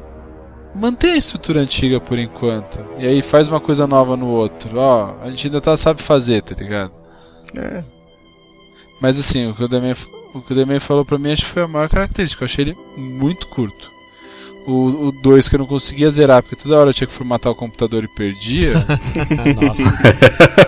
Mantém 0.76 1.14
a 1.14 1.16
estrutura 1.16 1.60
antiga 1.60 1.98
por 1.98 2.18
enquanto. 2.18 2.84
E 2.98 3.06
aí 3.06 3.22
faz 3.22 3.48
uma 3.48 3.58
coisa 3.58 3.86
nova 3.86 4.16
no 4.16 4.26
outro. 4.26 4.78
Ó, 4.78 5.14
a 5.22 5.30
gente 5.30 5.46
ainda 5.46 5.60
tá 5.60 5.76
sabe 5.76 6.02
fazer, 6.02 6.42
tá 6.42 6.54
ligado? 6.54 6.92
É. 7.54 7.82
Mas 9.00 9.18
assim, 9.18 9.48
o 9.48 9.54
que 9.54 9.64
o 9.64 9.68
Demen, 9.68 9.94
o 10.34 10.40
que 10.42 10.52
o 10.52 10.56
Demen 10.56 10.78
falou 10.78 11.04
pra 11.04 11.18
mim 11.18 11.32
acho 11.32 11.46
que 11.46 11.50
foi 11.50 11.62
a 11.62 11.68
maior 11.68 11.88
característica. 11.88 12.42
Eu 12.42 12.46
achei 12.46 12.64
ele 12.66 12.76
muito 12.96 13.48
curto. 13.48 13.90
O 14.68 15.12
2 15.22 15.48
que 15.48 15.54
eu 15.54 15.60
não 15.60 15.66
conseguia 15.66 16.10
zerar, 16.10 16.42
porque 16.42 16.56
toda 16.56 16.76
hora 16.76 16.90
eu 16.90 16.94
tinha 16.94 17.06
que 17.06 17.12
formatar 17.12 17.52
o 17.52 17.54
computador 17.54 18.02
e 18.02 18.08
perdia. 18.08 18.72
Nossa. 19.62 19.96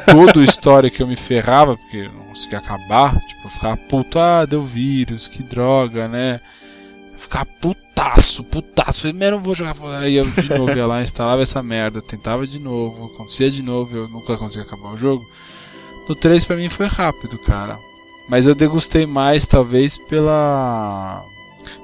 todo 0.06 0.36
o 0.36 0.44
história 0.44 0.89
que 0.89 1.02
eu 1.02 1.06
me 1.06 1.16
ferrava, 1.16 1.76
porque 1.76 1.97
eu 1.97 2.12
não 2.12 2.22
conseguia 2.26 2.59
acabar. 2.59 3.18
Tipo, 3.26 3.47
eu 3.47 3.51
ficava 3.51 3.76
puto, 3.76 4.20
ah, 4.20 4.47
deu 4.47 4.62
vírus, 4.62 5.26
que 5.26 5.43
droga, 5.43 6.06
né? 6.06 6.40
Eu 7.19 7.23
ficava 7.23 7.47
putaço, 7.61 8.45
putaço. 8.45 9.03
Falei, 9.03 9.28
eu 9.28 9.32
não 9.32 9.43
vou 9.43 9.55
jogar. 9.55 9.74
Aí 10.01 10.15
eu 10.15 10.24
de 10.24 10.49
novo 10.57 10.73
ia 10.73 10.86
lá, 10.86 11.03
instalava 11.03 11.43
essa 11.43 11.61
merda, 11.61 12.01
tentava 12.01 12.47
de 12.47 12.61
novo, 12.61 13.07
acontecia 13.07 13.51
de 13.51 13.61
novo, 13.61 13.97
eu 13.97 14.09
nunca 14.09 14.36
conseguia 14.36 14.65
acabar 14.65 14.95
o 14.95 14.97
jogo. 14.97 15.28
No 16.09 16.15
3 16.15 16.45
pra 16.45 16.57
mim 16.57 16.69
foi 16.69 16.86
rápido, 16.86 17.36
cara. 17.39 17.77
Mas 18.31 18.47
eu 18.47 18.55
degustei 18.55 19.05
mais, 19.05 19.47
talvez, 19.47 19.99
pela. 19.99 21.24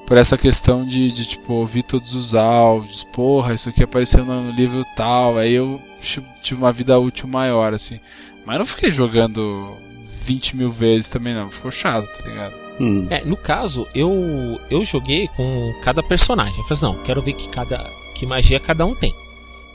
Por 0.07 0.17
essa 0.17 0.39
questão 0.39 0.87
de, 0.87 1.11
de, 1.11 1.27
tipo, 1.27 1.53
ouvir 1.53 1.83
todos 1.83 2.15
os 2.15 2.35
áudios. 2.35 3.03
Porra, 3.05 3.55
isso 3.55 3.69
aqui 3.69 3.83
apareceu 3.83 4.25
no 4.25 4.51
livro 4.53 4.85
tal. 4.95 5.37
Aí 5.37 5.53
eu 5.55 5.81
tive 6.01 6.27
tive 6.43 6.61
uma 6.61 6.73
vida 6.73 6.99
útil 6.99 7.27
maior, 7.27 7.75
assim. 7.75 7.99
Mas 8.47 8.59
não 8.59 8.67
fiquei 8.67 8.93
jogando 8.93 9.77
20 10.07 10.57
mil 10.57 10.71
vezes 10.71 11.09
também, 11.09 11.35
não. 11.35 11.51
Ficou 11.51 11.71
chato, 11.71 12.07
tá 12.07 12.29
ligado? 12.29 12.64
Hum. 12.81 13.03
É, 13.09 13.25
no 13.25 13.37
caso, 13.37 13.87
eu 13.95 14.61
eu 14.71 14.85
joguei 14.85 15.29
com 15.29 15.75
cada 15.83 16.03
personagem. 16.03 16.59
Eu 16.59 16.65
falei 16.65 16.73
assim, 16.73 16.87
não, 16.87 17.05
quero 17.05 17.23
ver 17.23 17.35
que 17.35 17.49
cada 17.49 17.79
que 18.15 18.27
magia 18.27 18.61
cada 18.61 18.85
um 18.85 18.95
tem. 18.95 19.15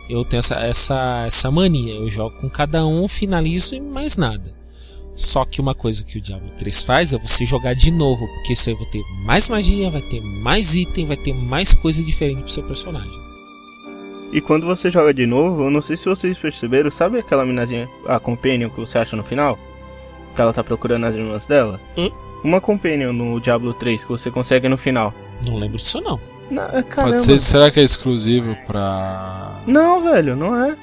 Eu 0.09 0.25
tenho 0.25 0.39
essa, 0.39 0.55
essa, 0.55 1.23
essa 1.27 1.51
mania. 1.51 1.93
Eu 1.93 2.09
jogo 2.09 2.35
com 2.37 2.49
cada 2.49 2.85
um, 2.85 3.07
finalizo 3.07 3.75
e 3.75 3.79
mais 3.79 4.17
nada. 4.17 4.57
Só 5.15 5.43
que 5.43 5.59
uma 5.59 5.75
coisa 5.75 6.03
que 6.03 6.17
o 6.17 6.21
Diablo 6.21 6.49
3 6.57 6.81
faz 6.81 7.13
é 7.13 7.17
você 7.17 7.45
jogar 7.45 7.73
de 7.73 7.91
novo, 7.91 8.25
porque 8.27 8.53
aí 8.53 8.73
vai 8.73 8.85
ter 8.85 9.03
mais 9.25 9.49
magia, 9.49 9.89
vai 9.89 10.01
ter 10.01 10.21
mais 10.21 10.75
item, 10.75 11.05
vai 11.05 11.17
ter 11.17 11.33
mais 11.33 11.73
coisa 11.73 12.01
diferente 12.01 12.41
pro 12.41 12.49
seu 12.49 12.63
personagem. 12.63 13.19
E 14.31 14.39
quando 14.39 14.65
você 14.65 14.89
joga 14.89 15.13
de 15.13 15.25
novo, 15.25 15.63
eu 15.63 15.69
não 15.69 15.81
sei 15.81 15.97
se 15.97 16.05
vocês 16.05 16.37
perceberam, 16.37 16.89
sabe 16.89 17.19
aquela 17.19 17.45
minazinha, 17.45 17.89
a 18.07 18.17
Companion 18.17 18.69
que 18.69 18.79
você 18.79 18.97
acha 18.97 19.15
no 19.15 19.23
final? 19.23 19.59
Que 20.35 20.41
ela 20.41 20.53
tá 20.53 20.63
procurando 20.63 21.05
as 21.05 21.15
irmãs 21.15 21.45
dela? 21.45 21.81
Hum? 21.97 22.09
Uma 22.43 22.61
Companion 22.61 23.13
no 23.13 23.39
Diablo 23.39 23.73
3 23.73 24.03
que 24.03 24.09
você 24.09 24.31
consegue 24.31 24.67
no 24.69 24.77
final. 24.77 25.13
Não 25.47 25.57
lembro 25.57 25.77
disso 25.77 26.01
não. 26.01 26.19
Caramba. 26.89 27.13
Pode 27.13 27.19
ser, 27.19 27.37
será 27.37 27.69
que 27.69 27.79
é 27.79 27.83
exclusivo 27.83 28.55
pra. 28.65 29.61
Não, 29.67 30.01
velho, 30.01 30.35
não 30.35 30.55
é. 30.55 30.75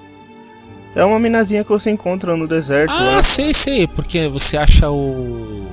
É 0.95 1.05
uma 1.05 1.19
minazinha 1.19 1.65
que 1.65 1.70
você 1.70 1.91
encontra 1.91 2.37
no 2.37 2.47
deserto. 2.47 2.93
Ah, 2.93 3.16
lá. 3.16 3.23
sei, 3.23 3.53
sei, 3.53 3.87
porque 3.87 4.28
você 4.28 4.57
acha 4.57 4.91
o 4.91 5.66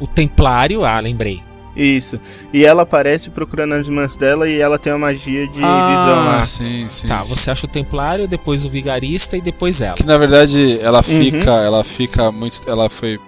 o 0.00 0.06
templário, 0.06 0.84
ah, 0.84 0.98
lembrei. 0.98 1.42
Isso. 1.76 2.18
E 2.52 2.64
ela 2.64 2.82
aparece 2.82 3.30
procurando 3.30 3.74
as 3.74 3.86
irmãs 3.86 4.16
dela 4.16 4.48
e 4.48 4.58
ela 4.58 4.78
tem 4.78 4.92
uma 4.92 4.98
magia 4.98 5.46
de 5.46 5.52
visão 5.54 5.64
ah, 5.68 6.42
sim, 6.42 6.86
sim. 6.88 7.06
tá, 7.06 7.22
sim. 7.22 7.34
você 7.34 7.50
acha 7.50 7.66
o 7.66 7.68
templário, 7.68 8.26
depois 8.26 8.64
o 8.64 8.68
vigarista 8.68 9.36
e 9.36 9.40
depois 9.40 9.80
ela. 9.80 9.94
Que 9.94 10.04
na 10.04 10.18
verdade 10.18 10.58
Uhum. 10.60 10.78
ela 10.86 11.02
fica, 11.02 11.50
ela 11.50 11.84
fica 11.84 12.32
muito, 12.32 12.68
ela 12.68 12.90
foi 12.90 13.20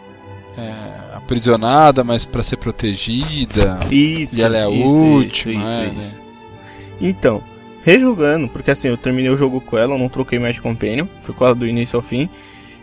é, 0.58 0.72
aprisionada, 1.32 2.04
mas 2.04 2.24
pra 2.24 2.42
ser 2.42 2.58
protegida. 2.58 3.80
Isso. 3.90 4.36
E 4.36 4.42
ela 4.42 4.56
é 4.56 4.64
a 4.64 4.70
isso, 4.70 4.86
última, 4.86 5.64
isso, 5.64 5.72
é, 5.72 5.86
isso, 5.86 5.94
né? 5.94 6.00
isso. 6.00 6.22
Então, 7.00 7.42
rejogando, 7.82 8.48
porque 8.48 8.70
assim, 8.70 8.88
eu 8.88 8.96
terminei 8.96 9.30
o 9.30 9.36
jogo 9.36 9.60
com 9.60 9.78
ela, 9.78 9.94
eu 9.94 9.98
não 9.98 10.08
troquei 10.08 10.38
mais 10.38 10.54
de 10.54 10.60
companion, 10.60 11.06
foi 11.22 11.34
quase 11.34 11.58
do 11.58 11.66
início 11.66 11.96
ao 11.96 12.02
fim. 12.02 12.28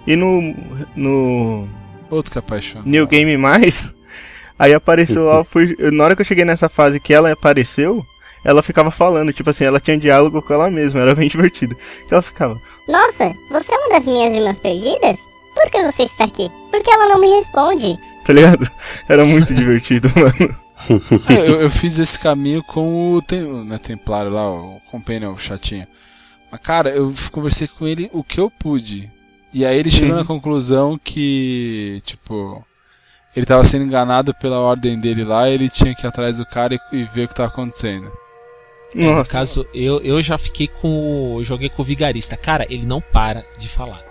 E 0.06 0.16
no. 0.16 0.56
no. 0.96 1.70
Outro 2.10 2.32
que 2.32 2.38
é 2.38 2.40
apaixona. 2.40 2.84
New 2.86 3.06
Game 3.06 3.38
Mais, 3.38 3.94
aí 4.58 4.74
apareceu 4.74 5.26
lá, 5.26 5.44
foi, 5.44 5.76
na 5.92 6.04
hora 6.04 6.16
que 6.16 6.22
eu 6.22 6.26
cheguei 6.26 6.44
nessa 6.44 6.68
fase 6.68 7.00
que 7.00 7.14
ela 7.14 7.32
apareceu, 7.32 8.04
ela 8.44 8.64
ficava 8.64 8.90
falando, 8.90 9.32
tipo 9.32 9.50
assim, 9.50 9.66
ela 9.66 9.80
tinha 9.80 9.98
diálogo 9.98 10.42
com 10.42 10.54
ela 10.54 10.72
mesma, 10.72 11.02
era 11.02 11.14
bem 11.14 11.28
divertido. 11.30 11.76
Então 12.06 12.16
ela 12.16 12.22
ficava, 12.24 12.60
Nossa, 12.88 13.32
você 13.52 13.74
é 13.74 13.78
uma 13.78 13.90
das 13.90 14.08
minhas 14.08 14.34
irmãs 14.34 14.60
perdidas? 14.60 15.20
Por 15.54 15.70
que 15.70 15.84
você 15.84 16.04
está 16.04 16.24
aqui? 16.24 16.50
Porque 16.72 16.90
ela 16.90 17.10
não 17.10 17.20
me 17.20 17.28
responde. 17.36 18.00
Tá 18.30 18.34
ligado? 18.34 18.68
Era 19.08 19.26
muito 19.26 19.56
divertido, 19.56 20.08
mano. 20.16 20.56
Ah, 21.28 21.34
eu, 21.34 21.62
eu 21.62 21.70
fiz 21.70 21.98
esse 21.98 22.20
caminho 22.20 22.62
com 22.64 23.14
o 23.16 23.22
tem, 23.24 23.42
né, 23.66 23.80
Templário 23.80 24.30
lá, 24.32 24.48
o 24.50 24.80
Companion, 24.92 25.34
o 25.34 25.38
chatinho. 25.38 25.88
Mas, 26.52 26.62
cara, 26.62 26.92
eu 26.92 27.12
conversei 27.32 27.68
com 27.68 27.88
ele 27.88 28.08
o 28.14 28.24
que 28.24 28.40
eu 28.40 28.52
pude. 28.52 29.12
E 29.52 29.66
aí 29.66 29.78
ele 29.80 29.90
chegou 29.90 30.12
Uhum. 30.14 30.20
na 30.20 30.26
conclusão 30.26 31.00
que, 31.04 32.02
tipo, 32.06 32.64
ele 33.36 33.48
tava 33.48 33.64
sendo 33.64 33.86
enganado 33.86 34.32
pela 34.36 34.60
ordem 34.60 35.00
dele 35.00 35.24
lá, 35.24 35.50
e 35.50 35.54
ele 35.56 35.70
tinha 35.70 35.96
que 35.96 36.06
ir 36.06 36.08
atrás 36.08 36.38
do 36.38 36.46
cara 36.46 36.76
e, 36.76 36.98
e 36.98 37.04
ver 37.04 37.26
o 37.26 37.28
que 37.28 37.34
tava 37.36 37.50
acontecendo. 37.50 38.12
É, 38.96 39.16
no 39.16 39.26
caso, 39.26 39.66
eu, 39.74 40.00
eu 40.02 40.22
já 40.22 40.38
fiquei 40.38 40.68
com 40.68 41.36
eu 41.40 41.44
Joguei 41.44 41.70
com 41.70 41.82
o 41.82 41.86
vigarista. 41.86 42.38
Cara, 42.38 42.66
ele 42.70 42.86
não 42.86 43.02
para 43.02 43.44
de 43.58 43.68
falar. 43.68 44.02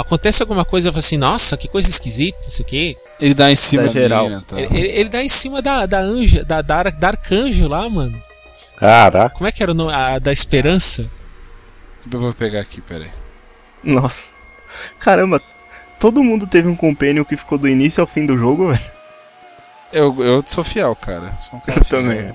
Acontece 0.00 0.42
alguma 0.42 0.64
coisa, 0.64 0.88
eu 0.88 0.92
falo 0.92 1.00
assim, 1.04 1.16
nossa, 1.16 1.56
que 1.56 1.66
coisa 1.66 1.88
esquisita, 1.88 2.38
isso 2.46 2.62
aqui. 2.62 2.96
Ele 3.20 3.34
dá 3.34 3.50
em 3.50 3.56
cima 3.56 3.82
Da 3.84 3.92
geral. 3.92 4.40
tá? 4.42 4.60
Ele, 4.60 4.78
ele- 4.78 4.88
ele 5.00 5.08
dá 5.08 5.22
em 5.22 5.28
cima 5.28 5.60
da, 5.60 5.86
da 5.86 5.98
anja, 5.98 6.44
da, 6.44 6.62
da, 6.62 6.84
da 6.84 7.08
arcanjo 7.08 7.66
lá, 7.66 7.88
mano. 7.88 8.20
Caraca. 8.76 9.34
Como 9.34 9.48
é 9.48 9.52
que 9.52 9.60
era 9.62 9.72
o 9.72 9.74
nome? 9.74 9.92
A 9.92 10.18
da 10.20 10.30
Esperança? 10.32 11.04
Eu 12.12 12.20
vou 12.20 12.32
pegar 12.32 12.60
aqui, 12.60 12.80
peraí. 12.80 13.10
Nossa. 13.82 14.30
Caramba, 15.00 15.42
todo 15.98 16.22
mundo 16.22 16.46
teve 16.46 16.68
um 16.68 16.76
companion 16.76 17.24
que 17.24 17.36
ficou 17.36 17.58
do 17.58 17.68
início 17.68 18.00
ao 18.00 18.06
fim 18.06 18.24
do 18.24 18.38
jogo, 18.38 18.68
velho. 18.68 18.90
Eu, 19.92 20.16
eu 20.22 20.42
sou 20.46 20.62
fiel, 20.62 20.94
cara. 20.94 21.36
Sou 21.38 21.58
um 21.58 21.60
cara 21.60 21.80
Eu 21.80 21.84
fiel. 21.84 22.02
também. 22.02 22.32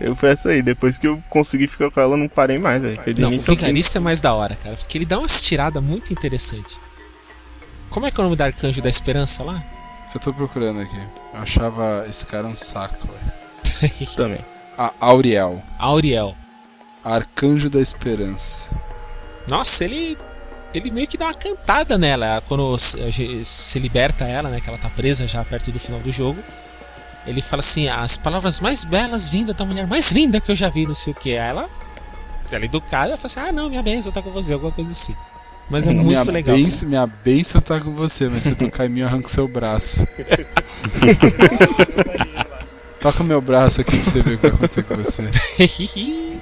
Eu 0.00 0.14
fui 0.14 0.28
essa 0.28 0.50
aí, 0.50 0.60
depois 0.60 0.98
que 0.98 1.06
eu 1.06 1.22
consegui 1.30 1.66
ficar 1.66 1.90
com 1.90 2.00
ela, 2.00 2.14
eu 2.14 2.18
não 2.18 2.28
parei 2.28 2.58
mais. 2.58 2.82
Foi 3.02 3.14
Não, 3.18 3.34
o. 3.34 3.40
Vigarista 3.40 3.98
é 3.98 4.00
mais 4.00 4.20
da 4.20 4.34
hora, 4.34 4.54
cara. 4.54 4.76
Porque 4.76 4.98
ele 4.98 5.06
dá 5.06 5.18
umas 5.18 5.40
tiradas 5.40 5.82
muito 5.82 6.12
interessantes. 6.12 6.78
Como 7.88 8.04
é 8.04 8.10
que 8.10 8.20
é 8.20 8.20
o 8.20 8.24
nome 8.24 8.36
do 8.36 8.42
Arcanjo 8.42 8.82
da 8.82 8.90
Esperança 8.90 9.42
lá? 9.42 9.64
Eu 10.14 10.20
tô 10.20 10.32
procurando 10.32 10.80
aqui. 10.80 10.98
Eu 11.32 11.40
achava 11.40 12.04
esse 12.08 12.26
cara 12.26 12.46
um 12.46 12.56
saco, 12.56 13.06
velho. 13.06 14.06
Também. 14.16 14.40
A 14.76 14.92
Auriel. 15.00 15.62
Auriel. 15.78 16.34
Arcanjo 17.02 17.70
da 17.70 17.80
Esperança. 17.80 18.70
Nossa, 19.48 19.84
ele. 19.84 20.16
Ele 20.74 20.90
meio 20.90 21.06
que 21.06 21.16
dá 21.16 21.26
uma 21.26 21.34
cantada 21.34 21.96
nela 21.96 22.42
quando 22.46 22.78
se, 22.78 23.44
se 23.44 23.78
liberta 23.78 24.26
ela, 24.26 24.50
né? 24.50 24.60
Que 24.60 24.68
ela 24.68 24.76
tá 24.76 24.90
presa 24.90 25.26
já 25.26 25.42
perto 25.42 25.70
do 25.70 25.78
final 25.78 26.00
do 26.00 26.12
jogo. 26.12 26.42
Ele 27.26 27.42
fala 27.42 27.60
assim: 27.60 27.88
as 27.88 28.16
palavras 28.16 28.60
mais 28.60 28.84
belas 28.84 29.28
vindas 29.28 29.54
da 29.54 29.64
mulher 29.64 29.86
mais 29.86 30.12
linda 30.12 30.40
que 30.40 30.50
eu 30.50 30.56
já 30.56 30.68
vi, 30.68 30.86
não 30.86 30.94
sei 30.94 31.12
o 31.12 31.16
que. 31.16 31.32
Ela, 31.32 31.68
ela 32.50 32.62
é 32.62 32.66
educada, 32.66 33.08
ela 33.08 33.16
fala 33.16 33.26
assim: 33.26 33.40
ah, 33.40 33.52
não, 33.52 33.68
minha 33.68 33.82
bênção 33.82 34.12
tá 34.12 34.22
com 34.22 34.30
você, 34.30 34.52
alguma 34.52 34.72
coisa 34.72 34.92
assim. 34.92 35.14
Mas 35.68 35.86
é 35.88 35.90
muito 35.92 36.06
minha 36.06 36.22
legal. 36.22 36.56
Benção, 36.56 36.88
minha 36.88 37.06
benção 37.06 37.60
tá 37.60 37.80
com 37.80 37.92
você, 37.92 38.28
mas 38.28 38.44
se 38.44 38.50
eu 38.50 38.56
tocar 38.56 38.86
em 38.86 38.88
mim, 38.88 39.00
eu 39.00 39.06
arranco 39.08 39.28
seu 39.28 39.48
braço. 39.48 40.06
Toca 43.00 43.24
meu 43.24 43.40
braço 43.40 43.80
aqui 43.80 43.96
pra 43.96 44.04
você 44.10 44.22
ver 44.22 44.34
o 44.34 44.38
que 44.38 44.42
vai 44.42 44.50
acontecer 44.52 44.82
com 44.84 44.94
você. 44.94 45.28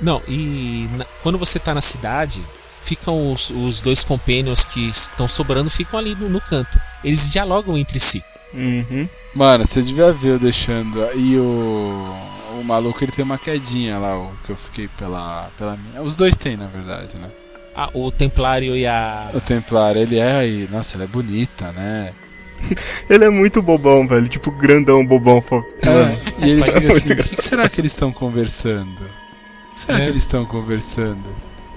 Não, 0.00 0.22
e 0.26 0.88
na- 0.96 1.04
quando 1.22 1.36
você 1.38 1.58
tá 1.58 1.74
na 1.74 1.82
cidade, 1.82 2.46
ficam 2.82 3.32
os, 3.32 3.50
os 3.50 3.80
dois 3.82 4.02
companions 4.04 4.64
que 4.64 4.88
estão 4.88 5.28
sobrando, 5.28 5.68
ficam 5.70 5.98
ali 5.98 6.14
no, 6.14 6.28
no 6.28 6.40
canto. 6.40 6.80
Eles 7.04 7.30
dialogam 7.30 7.76
entre 7.76 8.00
si. 8.00 8.22
Uhum. 8.52 9.08
Mano, 9.34 9.64
você 9.66 9.80
devia 9.82 10.12
ver 10.12 10.30
eu 10.30 10.38
deixando. 10.38 11.00
E 11.14 11.38
o. 11.38 12.14
O 12.60 12.64
maluco 12.64 13.02
ele 13.02 13.12
tem 13.12 13.24
uma 13.24 13.38
quedinha 13.38 13.96
lá, 13.98 14.18
o 14.18 14.32
que 14.44 14.50
eu 14.50 14.56
fiquei 14.56 14.88
pela. 14.88 15.50
pela 15.56 15.76
mina. 15.76 16.02
Os 16.02 16.14
dois 16.14 16.36
têm, 16.36 16.56
na 16.56 16.66
verdade, 16.66 17.16
né? 17.16 17.30
Ah, 17.74 17.88
o 17.94 18.10
Templário 18.10 18.76
e 18.76 18.86
a. 18.86 19.30
O 19.32 19.40
Templar, 19.40 19.96
ele 19.96 20.18
é 20.18 20.32
aí. 20.32 20.68
Nossa, 20.70 20.96
ela 20.96 21.04
é 21.04 21.06
bonita, 21.06 21.70
né? 21.72 22.12
Ele 23.08 23.24
é 23.24 23.30
muito 23.30 23.62
bobão, 23.62 24.06
velho. 24.06 24.28
Tipo, 24.28 24.50
grandão, 24.50 25.06
bobão. 25.06 25.42
É, 25.82 26.44
e 26.46 26.50
ele 26.50 26.60
fica 26.66 26.90
assim: 26.90 27.12
o 27.12 27.16
que, 27.16 27.36
que 27.36 27.42
será 27.42 27.66
que 27.70 27.80
eles 27.80 27.92
estão 27.92 28.12
conversando? 28.12 29.02
O 29.02 29.72
que 29.72 29.80
será 29.80 29.98
É. 29.98 30.02
que 30.02 30.08
eles 30.10 30.22
estão 30.22 30.44
conversando? 30.44 31.30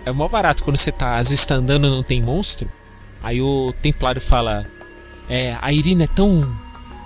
É 0.06 0.12
mó 0.12 0.28
barato 0.28 0.64
quando 0.64 0.78
você 0.78 0.92
tá, 0.92 1.16
às 1.18 1.30
vezes 1.30 1.46
tá 1.46 1.56
andando 1.56 1.88
e 1.88 1.90
não 1.90 2.04
tem 2.04 2.22
monstro. 2.22 2.70
Aí 3.22 3.42
o 3.42 3.74
Templário 3.82 4.22
fala: 4.22 4.66
É, 5.30 5.58
a 5.62 5.72
Irina 5.72 6.04
é 6.04 6.08
tão 6.08 6.56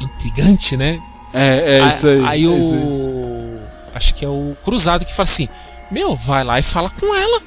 intrigante, 0.02 0.76
né? 0.76 1.02
É, 1.34 1.78
é 1.78 1.82
Aí- 1.82 1.90
isso 1.90 2.08
aí. 2.08 2.26
Aí 2.26 2.44
é 2.46 2.48
o. 2.48 2.58
isso 2.60 2.74
aí. 2.74 3.68
Acho 3.96 4.14
que 4.16 4.26
é 4.26 4.30
o 4.30 4.56
Cruzado 4.64 5.06
que 5.06 5.14
fala 5.14 5.30
assim: 5.30 5.48
Meu, 5.92 6.16
vai 6.16 6.44
lá 6.44 6.58
e 6.60 6.64
fala 6.64 6.90
com 6.90 7.14
ela. 7.16 7.42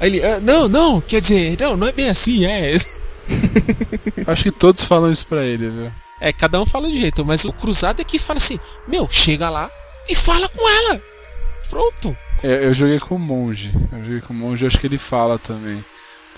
Aí 0.00 0.08
ele: 0.10 0.22
"Ah, 0.26 0.40
Não, 0.40 0.68
não, 0.68 1.00
quer 1.00 1.20
dizer, 1.20 1.56
não, 1.60 1.76
não 1.76 1.86
é 1.86 1.92
bem 1.92 2.08
assim, 2.10 2.44
é. 2.44 2.76
Acho 4.26 4.44
que 4.44 4.50
todos 4.50 4.84
falam 4.84 5.10
isso 5.10 5.26
pra 5.26 5.42
ele, 5.44 5.70
viu? 5.70 5.92
É, 6.20 6.32
cada 6.32 6.60
um 6.60 6.66
fala 6.66 6.88
de 6.90 6.98
jeito, 6.98 7.24
mas 7.24 7.44
o 7.44 7.52
Cruzado 7.52 8.00
é 8.00 8.04
que 8.04 8.18
fala 8.18 8.38
assim: 8.38 8.58
Meu, 8.86 9.08
chega 9.08 9.48
lá 9.48 9.70
e 10.08 10.14
fala 10.14 10.48
com 10.50 10.68
ela. 10.68 11.00
Pronto. 11.68 12.16
Eu, 12.42 12.50
eu 12.50 12.74
joguei 12.74 12.98
com 12.98 13.16
o 13.16 13.18
monge. 13.18 13.72
Eu 13.92 14.02
joguei 14.04 14.20
com 14.20 14.32
o 14.32 14.36
monge, 14.36 14.66
acho 14.66 14.78
que 14.78 14.86
ele 14.86 14.98
fala 14.98 15.38
também. 15.38 15.84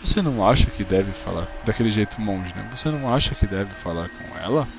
Você 0.03 0.23
não 0.23 0.47
acha 0.49 0.67
que 0.71 0.85
deve 0.85 1.11
falar 1.13 1.49
daquele 1.65 1.91
jeito 1.91 2.21
monge, 2.21 2.55
né? 2.55 2.69
Você 2.75 2.89
não 2.89 3.13
acha 3.13 3.35
que 3.35 3.47
deve 3.47 3.73
falar 3.75 4.09
com 4.09 4.39
ela? 4.39 4.67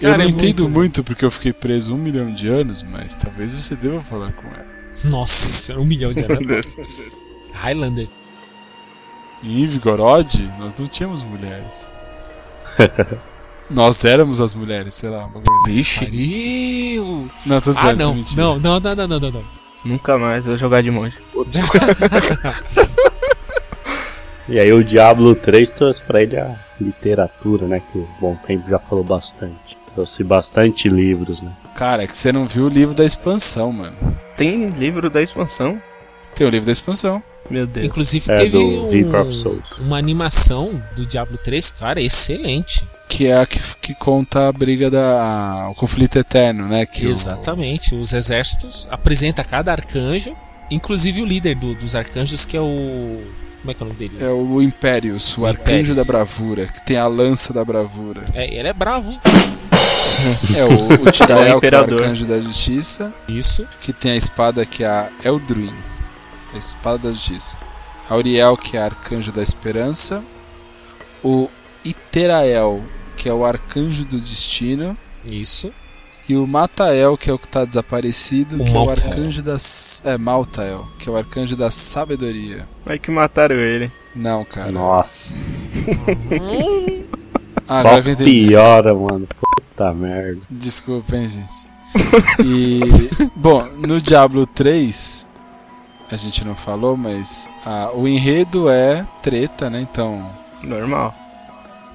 eu 0.00 0.10
Cara, 0.10 0.18
não 0.18 0.24
é 0.24 0.28
entendo 0.28 0.62
muito- 0.64 0.74
muito 0.74 1.04
porque 1.04 1.24
eu 1.24 1.30
fiquei 1.30 1.52
preso 1.52 1.94
um 1.94 1.98
milhão 1.98 2.32
de 2.32 2.48
anos, 2.48 2.82
mas 2.82 3.14
talvez 3.14 3.52
você 3.52 3.76
deva 3.76 4.02
falar 4.02 4.32
com 4.32 4.46
ela. 4.48 4.66
Nossa 5.04 5.52
senhora, 5.52 5.82
um 5.82 5.86
milhão 5.86 6.12
de 6.12 6.24
anos. 6.24 6.76
Highlander. 7.54 8.08
Em 9.42 9.58
Ivgorod, 9.58 10.42
nós 10.58 10.74
não 10.76 10.88
tínhamos 10.88 11.22
mulheres. 11.22 11.94
nós 13.74 14.04
éramos 14.04 14.40
as 14.40 14.54
mulheres, 14.54 14.94
sei 14.94 15.10
lá, 15.10 15.26
uma 15.26 15.40
coisa 15.40 15.50
assim. 15.62 15.72
Vixe, 15.74 15.98
Pariu! 16.00 17.30
Não, 17.46 17.60
tô 17.60 17.70
Ah, 17.78 17.92
não, 17.94 18.14
mentira. 18.14 18.42
não, 18.42 18.58
não, 18.58 18.80
não, 18.80 18.94
não, 18.96 19.06
não, 19.08 19.20
não, 19.20 19.30
não. 19.30 19.44
nunca 19.84 20.16
mais 20.18 20.44
eu 20.44 20.50
vou 20.52 20.58
jogar 20.58 20.82
de 20.82 20.90
monge. 20.90 21.18
E 24.46 24.58
aí 24.60 24.70
o 24.74 24.84
Diablo 24.84 25.34
3 25.34 25.70
trouxe 25.70 26.02
pra 26.02 26.20
ele 26.20 26.36
a 26.38 26.54
literatura, 26.78 27.66
né? 27.66 27.80
Que 27.90 27.98
o 27.98 28.06
Bom 28.20 28.36
Tempo 28.46 28.68
já 28.68 28.78
falou 28.78 29.02
bastante. 29.02 29.54
Trouxe 29.94 30.22
bastante 30.22 30.86
livros, 30.88 31.40
né? 31.40 31.50
Cara, 31.74 32.04
é 32.04 32.06
que 32.06 32.12
você 32.14 32.30
não 32.30 32.44
viu 32.46 32.66
o 32.66 32.68
livro 32.68 32.94
da 32.94 33.04
expansão, 33.06 33.72
mano. 33.72 33.96
Tem 34.36 34.68
livro 34.68 35.08
da 35.08 35.22
expansão? 35.22 35.80
Tem 36.34 36.46
o 36.46 36.50
livro 36.50 36.66
da 36.66 36.72
expansão. 36.72 37.22
Meu 37.48 37.66
Deus. 37.66 37.86
Inclusive 37.86 38.30
É, 38.32 38.36
teve 38.36 38.58
um, 38.58 39.62
uma 39.78 39.96
animação 39.96 40.82
do 40.94 41.06
Diablo 41.06 41.38
3, 41.38 41.72
cara, 41.72 42.00
excelente. 42.02 42.86
Que 43.16 43.26
é 43.28 43.38
a 43.38 43.46
que, 43.46 43.60
que 43.80 43.94
conta 43.94 44.48
a 44.48 44.52
briga 44.52 44.90
da. 44.90 45.22
a- 45.22 45.70
o 45.70 45.74
conflito 45.74 46.18
eterno, 46.18 46.66
né? 46.66 46.84
Que 46.84 47.06
o- 47.06 47.10
Exatamente. 47.10 47.94
Os 47.94 48.12
exércitos 48.12 48.88
apresenta 48.90 49.44
cada 49.44 49.70
arcanjo, 49.70 50.34
inclusive 50.70 51.22
o 51.22 51.24
líder 51.24 51.54
do- 51.54 51.74
dos 51.74 51.94
arcanjos, 51.94 52.44
que 52.44 52.56
é 52.56 52.60
o. 52.60 53.22
Como 53.60 53.70
é 53.70 53.74
que 53.74 53.82
é 53.82 53.86
o 53.86 53.88
nome 53.88 53.98
dele? 53.98 54.16
É 54.20 54.28
o 54.28 54.60
Impérios, 54.60 55.38
o 55.38 55.46
arcanjo 55.46 55.94
da 55.94 56.04
bravura, 56.04 56.66
que 56.66 56.84
tem 56.84 56.96
a 56.98 57.06
lança 57.06 57.52
da 57.52 57.64
bravura. 57.64 58.20
É, 58.34 58.52
ele 58.52 58.68
é 58.68 58.72
bravo, 58.72 59.12
hein? 59.12 59.20
É 60.56 60.64
o, 60.64 61.02
o 61.08 61.10
Tirael, 61.10 61.60
que 61.60 61.66
é 61.66 61.70
o 61.72 61.76
arcanjo 61.76 62.24
da 62.26 62.40
justiça, 62.40 63.12
Isso. 63.28 63.66
que 63.80 63.92
tem 63.92 64.12
a 64.12 64.16
espada 64.16 64.64
que 64.64 64.84
é 64.84 64.86
a 64.86 65.10
Eldruin, 65.24 65.74
a 66.54 66.56
espada 66.56 66.98
da 67.08 67.12
justiça. 67.12 67.58
Auriel, 68.08 68.56
que 68.56 68.76
é 68.76 68.82
arcanjo 68.82 69.32
da 69.32 69.42
esperança. 69.42 70.22
O 71.22 71.48
Iterael, 71.84 72.82
que 73.16 73.28
é 73.28 73.32
o 73.34 73.44
arcanjo 73.44 74.04
do 74.04 74.18
destino. 74.18 74.96
Isso. 75.26 75.72
E 76.28 76.36
o 76.36 76.46
Matael, 76.46 77.18
que 77.18 77.28
é 77.28 77.32
o 77.34 77.38
que 77.38 77.46
tá 77.46 77.66
desaparecido, 77.66 78.56
O 78.60 78.64
que 78.64 78.70
é 78.70 78.72
o 78.72 78.86
Maltael. 78.86 79.06
arcanjo 79.08 79.42
da. 79.42 79.56
É, 80.04 80.16
Maltael, 80.18 80.86
que 80.98 81.08
é 81.08 81.12
o 81.12 81.16
arcanjo 81.16 81.54
da 81.56 81.70
sabedoria. 81.70 82.66
Vai 82.84 82.98
que 82.98 83.10
mataram 83.10 83.56
ele. 83.56 83.92
Não, 84.16 84.44
cara. 84.44 84.70
Nossa, 84.72 85.10
Ah, 87.68 87.80
agora 87.80 88.02
que 88.02 88.02
só 88.02 88.08
eu 88.08 88.12
entendi. 88.14 88.46
piora, 88.48 88.94
mano. 88.94 89.26
Puta 89.40 89.94
merda. 89.94 90.40
Desculpa, 90.50 91.16
hein, 91.16 91.28
gente. 91.28 91.52
E. 92.44 92.80
Bom, 93.36 93.64
no 93.78 94.00
Diablo 94.00 94.46
3, 94.46 95.28
a 96.10 96.16
gente 96.16 96.44
não 96.44 96.54
falou, 96.54 96.96
mas 96.96 97.48
ah, 97.64 97.90
o 97.94 98.06
enredo 98.06 98.68
é 98.68 99.06
treta, 99.22 99.70
né? 99.70 99.80
Então, 99.80 100.28
Normal. 100.62 101.14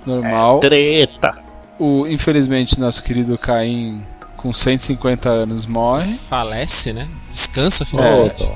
Normal. 0.06 0.60
Treta. 0.60 1.38
O, 1.78 2.06
infelizmente, 2.08 2.80
nosso 2.80 3.02
querido 3.04 3.38
Caim, 3.38 4.06
com 4.36 4.52
150 4.52 5.30
anos, 5.30 5.66
morre. 5.66 6.12
Falece, 6.14 6.94
né? 6.94 7.08
Descansa 7.30 7.84
É, 7.84 7.86
finalmente. 7.86 8.50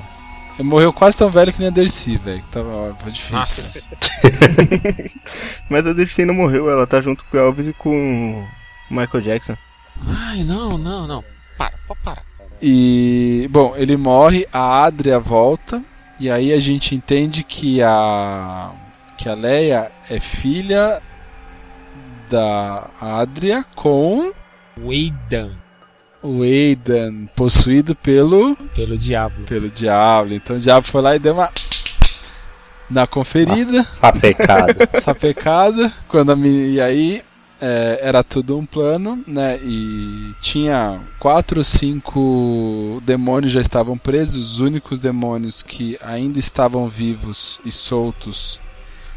Ele 0.60 0.68
morreu 0.68 0.94
quase 0.94 1.18
tão 1.18 1.30
velho 1.30 1.52
que 1.52 1.60
nem 1.60 1.70
a 1.70 1.72
Dercy, 1.72 2.18
velho. 2.18 2.44
Tava 2.52 2.96
foi 3.00 3.12
difícil. 3.12 3.90
Mas 5.70 5.88
a 5.88 5.94
Destiny 5.94 6.28
não 6.28 6.34
morreu, 6.36 6.70
ela 6.70 6.86
tá 6.86 7.02
junto 7.02 7.24
com 7.26 7.38
o 7.38 7.40
Elvis 7.40 7.68
e 7.68 7.74
com 7.74 8.46
o 8.90 8.94
Michael 8.94 9.24
Jackson. 9.24 9.58
Ai, 10.08 10.44
não, 10.44 10.78
não, 10.78 11.08
não. 11.08 11.24
Para, 11.58 11.74
pode 11.88 12.00
parar. 12.02 12.24
E, 12.62 13.48
bom, 13.52 13.74
ele 13.76 13.98
morre, 13.98 14.48
a 14.54 14.84
Adria 14.84 15.20
volta, 15.20 15.84
e 16.20 16.30
aí 16.30 16.54
a 16.54 16.60
gente 16.60 16.96
entende 16.96 17.44
que 17.44 17.82
a 17.82 18.72
que 19.18 19.30
a 19.30 19.36
Leia 19.36 19.92
é 20.10 20.20
filha 20.20 21.02
da 22.34 22.90
Adria 23.00 23.64
com 23.76 24.32
o 26.24 26.42
Aidan, 26.42 27.28
possuído 27.36 27.96
pelo 27.96 28.56
pelo 28.76 28.98
diabo. 28.98 29.44
pelo 29.44 29.70
diabo. 29.70 30.34
Então 30.34 30.56
o 30.56 30.60
diabo 30.60 30.88
foi 30.88 31.02
lá 31.02 31.16
e 31.16 31.20
deu 31.20 31.34
uma 31.36 31.52
na 32.90 33.06
conferida, 33.06 33.84
Sapecada. 33.84 34.90
sapecada, 35.00 35.92
quando 36.08 36.32
a 36.32 36.36
meni- 36.36 36.74
e 36.74 36.82
aí 36.82 37.24
é, 37.62 38.00
era 38.02 38.24
tudo 38.24 38.58
um 38.58 38.66
plano, 38.66 39.24
né? 39.28 39.58
E 39.64 40.34
tinha 40.42 41.00
quatro 41.20 41.60
ou 41.60 41.64
cinco 41.64 43.00
demônios 43.06 43.52
já 43.54 43.62
estavam 43.62 43.98
presos. 43.98 44.54
Os 44.54 44.60
únicos 44.60 44.98
demônios 45.00 45.62
que 45.62 45.98
ainda 46.02 46.40
estavam 46.40 46.90
vivos 46.90 47.60
e 47.64 47.72
soltos 47.72 48.60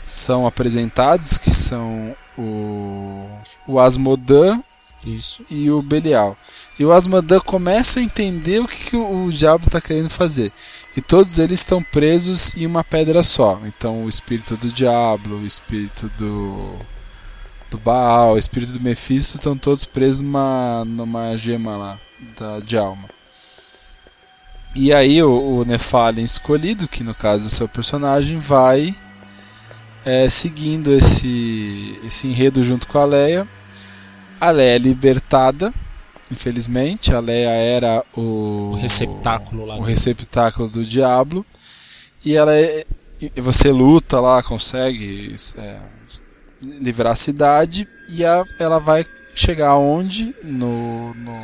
são 0.06 0.47
apresentados, 0.47 1.36
que 1.38 1.51
são 1.51 2.14
o 2.38 3.26
o 3.66 3.80
Asmodan 3.80 4.62
Isso. 5.04 5.44
e 5.50 5.70
o 5.70 5.82
Belial. 5.82 6.36
E 6.78 6.84
o 6.84 6.92
Asmodan 6.92 7.40
começa 7.40 8.00
a 8.00 8.02
entender 8.02 8.60
o 8.60 8.68
que, 8.68 8.90
que 8.90 8.96
o, 8.96 9.24
o 9.24 9.30
diabo 9.30 9.66
está 9.66 9.80
querendo 9.80 10.10
fazer. 10.10 10.52
E 10.96 11.00
todos 11.00 11.38
eles 11.38 11.60
estão 11.60 11.82
presos 11.82 12.54
em 12.54 12.66
uma 12.66 12.84
pedra 12.84 13.22
só. 13.22 13.60
Então 13.64 14.04
o 14.04 14.08
espírito 14.08 14.56
do 14.56 14.70
diabo, 14.72 15.36
o 15.36 15.46
espírito 15.46 16.10
do 16.18 16.78
do 17.70 17.78
Baal, 17.78 18.34
o 18.34 18.38
espírito 18.38 18.72
do 18.72 18.80
Mephisto 18.80 19.36
estão 19.36 19.56
todos 19.58 19.84
presos 19.84 20.22
numa 20.22 20.84
numa 20.84 21.36
gema 21.36 21.76
lá 21.76 21.98
da 22.38 22.60
de 22.60 22.76
alma. 22.76 23.08
E 24.74 24.92
aí 24.92 25.22
o, 25.22 25.64
o 25.64 25.64
escolhido, 26.18 26.86
que 26.86 27.02
no 27.02 27.14
caso 27.14 27.46
é 27.46 27.50
seu 27.50 27.66
personagem, 27.66 28.36
vai 28.36 28.94
é, 30.07 30.28
seguindo 30.28 30.93
esse, 30.93 31.99
esse 32.05 32.28
enredo 32.28 32.62
junto 32.62 32.87
com 32.87 32.97
a 32.99 33.05
Leia. 33.05 33.47
A 34.41 34.51
Leia 34.53 34.77
é 34.77 34.78
libertada, 34.78 35.74
infelizmente. 36.31 37.12
A 37.12 37.19
Leia 37.19 37.49
era 37.51 38.05
o, 38.16 38.70
O 38.73 38.74
receptáculo 38.74 39.66
lá. 39.66 39.74
o 39.77 39.83
receptáculo 39.83 40.69
do 40.69 40.85
diabo. 40.85 41.45
E 42.24 42.37
ela 42.37 42.55
é, 42.55 42.87
e 43.20 43.41
você 43.41 43.70
luta 43.73 44.20
lá, 44.20 44.43
consegue 44.43 45.35
é, 45.59 45.77
livrar 46.62 47.12
a 47.12 47.16
cidade. 47.16 47.89
E 48.09 48.24
a, 48.24 48.45
ela 48.61 48.78
vai 48.78 49.05
chegar 49.35 49.74
onde? 49.77 50.35
No. 50.45 51.12
no, 51.15 51.41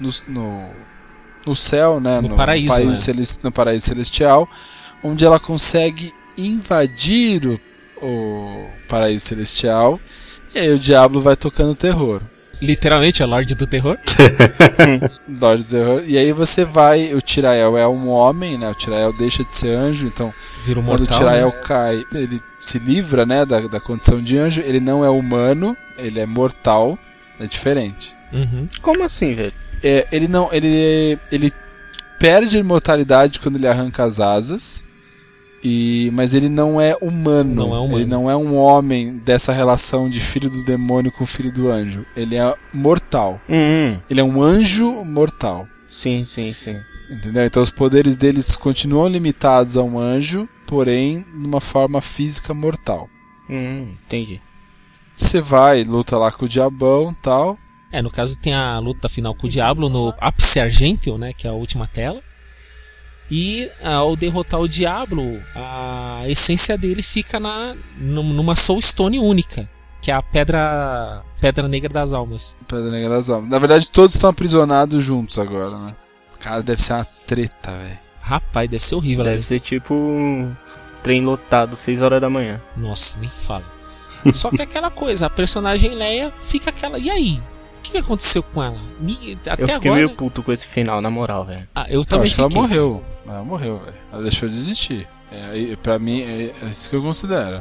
no, 0.00 0.10
no, 0.28 0.70
no 1.44 1.56
céu, 1.56 1.98
né? 2.00 2.20
No 2.20 2.36
paraíso, 2.36 2.74
país 2.76 2.88
né? 2.88 2.94
celes- 2.94 3.40
no 3.42 3.50
paraíso 3.50 3.86
celestial. 3.88 4.48
Onde 5.02 5.24
ela 5.24 5.40
consegue 5.40 6.12
invadir 6.36 7.46
o, 7.46 7.58
o 8.04 8.68
paraíso 8.88 9.26
celestial. 9.26 10.00
E 10.54 10.58
aí 10.58 10.70
o 10.70 10.78
diabo 10.78 11.20
vai 11.20 11.36
tocando 11.36 11.74
terror. 11.74 12.22
Literalmente, 12.62 13.22
é 13.22 13.26
Lorde 13.26 13.54
do 13.54 13.66
Terror. 13.66 13.98
Lorde 15.40 15.64
do 15.64 15.70
terror. 15.70 16.02
E 16.06 16.16
aí 16.16 16.32
você 16.32 16.64
vai. 16.64 17.12
O 17.14 17.20
Tirael 17.20 17.76
é 17.76 17.86
um 17.86 18.08
homem, 18.08 18.56
né? 18.56 18.68
O 18.68 18.74
Tirael 18.74 19.12
deixa 19.12 19.44
de 19.44 19.52
ser 19.52 19.76
anjo, 19.76 20.06
então 20.06 20.32
Vira 20.62 20.80
um 20.80 20.84
quando 20.84 21.00
mortal. 21.00 21.16
o 21.16 21.20
Tirael 21.20 21.48
né? 21.48 21.60
cai, 21.64 22.04
ele 22.14 22.40
se 22.60 22.78
livra, 22.78 23.26
né, 23.26 23.44
da, 23.44 23.60
da 23.60 23.80
condição 23.80 24.22
de 24.22 24.38
anjo. 24.38 24.62
Ele 24.64 24.80
não 24.80 25.04
é 25.04 25.10
humano, 25.10 25.76
ele 25.98 26.20
é 26.20 26.26
mortal, 26.26 26.98
é 27.40 27.46
diferente. 27.46 28.14
Uhum. 28.32 28.68
Como 28.80 29.02
assim, 29.02 29.34
velho? 29.34 29.52
É, 29.82 30.06
ele 30.10 30.28
não, 30.28 30.48
ele 30.52 31.18
ele 31.30 31.52
perde 32.18 32.56
a 32.56 32.60
imortalidade 32.60 33.40
quando 33.40 33.56
ele 33.56 33.68
arranca 33.68 34.04
as 34.04 34.20
asas. 34.20 34.84
E, 35.66 36.10
mas 36.12 36.34
ele 36.34 36.50
não 36.50 36.78
é 36.78 36.94
humano. 37.00 37.54
Não 37.54 37.74
é 37.74 37.78
humano. 37.78 37.98
Ele 37.98 38.04
não 38.04 38.30
é 38.30 38.36
um 38.36 38.54
homem 38.54 39.16
dessa 39.18 39.50
relação 39.50 40.10
de 40.10 40.20
filho 40.20 40.50
do 40.50 40.62
demônio 40.64 41.10
com 41.10 41.24
filho 41.24 41.50
do 41.50 41.70
anjo. 41.70 42.04
Ele 42.14 42.36
é 42.36 42.54
mortal. 42.72 43.40
Hum, 43.48 43.96
Ele 44.10 44.20
é 44.20 44.24
um 44.24 44.42
anjo 44.42 45.04
mortal. 45.04 45.66
sim, 45.90 46.24
sim, 46.26 46.52
sim. 46.52 46.76
Entendeu? 47.10 47.44
Então 47.44 47.62
os 47.62 47.70
poderes 47.70 48.16
deles 48.16 48.56
continuam 48.56 49.08
limitados 49.08 49.76
a 49.76 49.82
um 49.82 49.98
anjo, 49.98 50.48
porém 50.66 51.24
numa 51.34 51.60
forma 51.60 52.00
física 52.00 52.52
mortal. 52.54 53.08
Hum, 53.48 53.88
entendi. 54.06 54.40
Você 55.16 55.40
vai, 55.40 55.84
luta 55.84 56.18
lá 56.18 56.32
com 56.32 56.44
o 56.44 56.48
diabão 56.48 57.14
tal. 57.22 57.56
É, 57.92 58.02
no 58.02 58.10
caso 58.10 58.38
tem 58.40 58.52
a 58.54 58.78
luta 58.80 59.08
final 59.08 59.34
com 59.34 59.46
o 59.46 59.50
Diablo 59.50 59.88
no 59.88 60.12
Ápice 60.20 60.58
Argenteo, 60.58 61.16
né? 61.16 61.32
Que 61.32 61.46
é 61.46 61.50
a 61.50 61.54
última 61.54 61.86
tela. 61.86 62.20
E 63.30 63.70
ao 63.82 64.14
derrotar 64.14 64.60
o 64.60 64.68
Diablo, 64.68 65.40
a 65.54 66.22
essência 66.26 66.76
dele 66.76 67.02
fica 67.02 67.40
na, 67.40 67.74
num- 67.96 68.32
numa 68.32 68.54
Soul 68.54 68.80
Stone 68.82 69.18
única, 69.18 69.68
que 70.02 70.10
é 70.10 70.14
a 70.14 70.22
pedra, 70.22 71.22
pedra 71.40 71.66
negra 71.66 71.88
das 71.88 72.12
almas. 72.12 72.56
Pedra 72.68 72.90
Negra 72.90 73.08
das 73.10 73.30
Almas. 73.30 73.50
Na 73.50 73.58
verdade, 73.58 73.90
todos 73.90 74.14
estão 74.14 74.30
aprisionados 74.30 75.02
juntos 75.02 75.38
agora, 75.38 75.76
né? 75.78 75.96
Cara, 76.38 76.62
deve 76.62 76.82
ser 76.82 76.92
uma 76.92 77.04
treta, 77.26 77.72
velho. 77.72 77.98
Rapaz, 78.22 78.68
deve 78.68 78.82
ser 78.84 78.94
horrível. 78.94 79.24
Deve 79.24 79.36
né? 79.36 79.42
ser 79.42 79.60
tipo 79.60 79.94
um 79.94 80.54
trem 81.02 81.22
lotado, 81.24 81.76
6 81.76 82.02
horas 82.02 82.20
da 82.20 82.28
manhã. 82.28 82.60
Nossa, 82.76 83.18
nem 83.20 83.28
fala. 83.28 83.64
Só 84.32 84.50
que 84.50 84.60
é 84.60 84.64
aquela 84.64 84.90
coisa, 84.90 85.26
a 85.26 85.30
personagem 85.30 85.94
Leia 85.94 86.30
fica 86.30 86.70
aquela. 86.70 86.98
E 86.98 87.10
aí? 87.10 87.42
O 87.94 87.96
que 87.96 88.04
aconteceu 88.04 88.42
com 88.42 88.60
ela? 88.60 88.76
Até 89.46 89.62
eu 89.62 89.68
fiquei 89.68 89.74
agora. 89.74 89.94
meio 89.94 90.10
puto 90.10 90.42
com 90.42 90.50
esse 90.50 90.66
final, 90.66 91.00
na 91.00 91.08
moral, 91.08 91.44
velho. 91.44 91.68
Ah, 91.72 91.86
eu 91.88 92.00
Eu 92.00 92.04
também 92.04 92.24
acho 92.24 92.34
que 92.34 92.40
ela 92.40 92.50
fiquei. 92.50 92.62
morreu. 92.62 93.04
Ela 93.24 93.44
morreu, 93.44 93.78
velho. 93.78 93.96
Ela 94.12 94.22
deixou 94.22 94.48
de 94.48 94.54
existir. 94.56 95.06
É, 95.30 95.76
pra 95.80 95.96
mim, 95.96 96.20
é, 96.22 96.52
é 96.60 96.66
isso 96.66 96.90
que 96.90 96.96
eu 96.96 97.02
considero. 97.02 97.60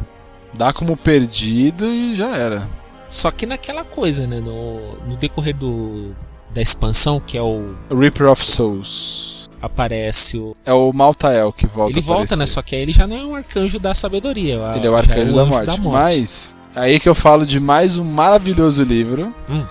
Dá 0.55 0.73
como 0.73 0.97
perdido 0.97 1.85
e 1.85 2.15
já 2.15 2.35
era. 2.35 2.67
Só 3.11 3.29
que 3.29 3.45
naquela 3.45 3.83
coisa, 3.83 4.25
né? 4.25 4.39
No, 4.39 4.95
no 5.07 5.15
decorrer 5.17 5.55
do, 5.55 6.15
da 6.51 6.63
expansão, 6.63 7.19
que 7.19 7.37
é 7.37 7.41
o. 7.43 7.75
Reaper 7.95 8.27
of 8.27 8.43
Souls. 8.43 9.47
Aparece 9.61 10.39
o. 10.39 10.53
É 10.65 10.73
o 10.73 10.91
Maltael 10.91 11.53
que 11.53 11.67
volta 11.67 11.91
ele 11.91 11.99
a 11.99 12.03
volta, 12.03 12.35
né? 12.35 12.47
Só 12.47 12.63
que 12.63 12.75
aí 12.75 12.81
ele 12.81 12.91
já 12.91 13.05
não 13.05 13.15
é 13.15 13.23
um 13.23 13.35
arcanjo 13.35 13.77
da 13.77 13.93
sabedoria. 13.93 14.55
Ele 14.75 14.87
é 14.87 14.89
o 14.89 14.93
já 14.93 14.97
arcanjo 14.97 15.35
da, 15.35 15.43
anjo 15.43 15.51
morte. 15.51 15.81
Mas, 15.81 16.55
aí 16.73 16.99
que 16.99 17.07
eu 17.07 17.13
falo 17.13 17.45
de 17.45 17.59
mais 17.59 17.97
um 17.97 18.03
maravilhoso 18.03 18.81
livro: 18.81 19.31
Hum. 19.47 19.63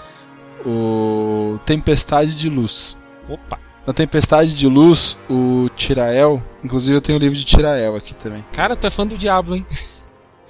O 0.67 1.59
Tempestade 1.65 2.35
de 2.35 2.49
Luz. 2.49 2.97
Opa! 3.29 3.59
Na 3.87 3.93
Tempestade 3.93 4.55
de 4.55 4.69
Luz, 4.69 5.19
o 5.29 5.69
Tirael. 5.75 6.43
Inclusive, 6.63 6.97
eu 6.97 7.01
tenho 7.01 7.19
o 7.19 7.21
livro 7.21 7.37
de 7.37 7.45
Tirael 7.45 7.97
aqui 7.97 8.15
também. 8.15 8.45
Cara, 8.53 8.77
tu 8.77 8.87
é 8.87 8.91
fã 8.91 9.07
do 9.07 9.19
diabo, 9.19 9.57
hein? 9.57 9.67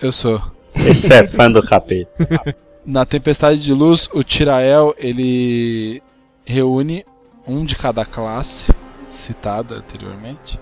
Eu 0.01 0.13
sou. 0.13 0.41
Esse 0.75 1.13
é 1.13 1.27
fã 1.29 1.51
do 1.51 1.63
capeta. 1.63 2.57
Na 2.85 3.05
Tempestade 3.07 3.61
de 3.61 3.73
Luz, 3.73 4.09
o 4.13 4.23
Tirael 4.23 4.95
ele 4.99 6.03
reúne 6.45 7.05
um 7.47 7.65
de 7.65 7.77
cada 7.77 8.05
classe 8.05 8.73
citada 9.07 9.77
anteriormente 9.77 10.59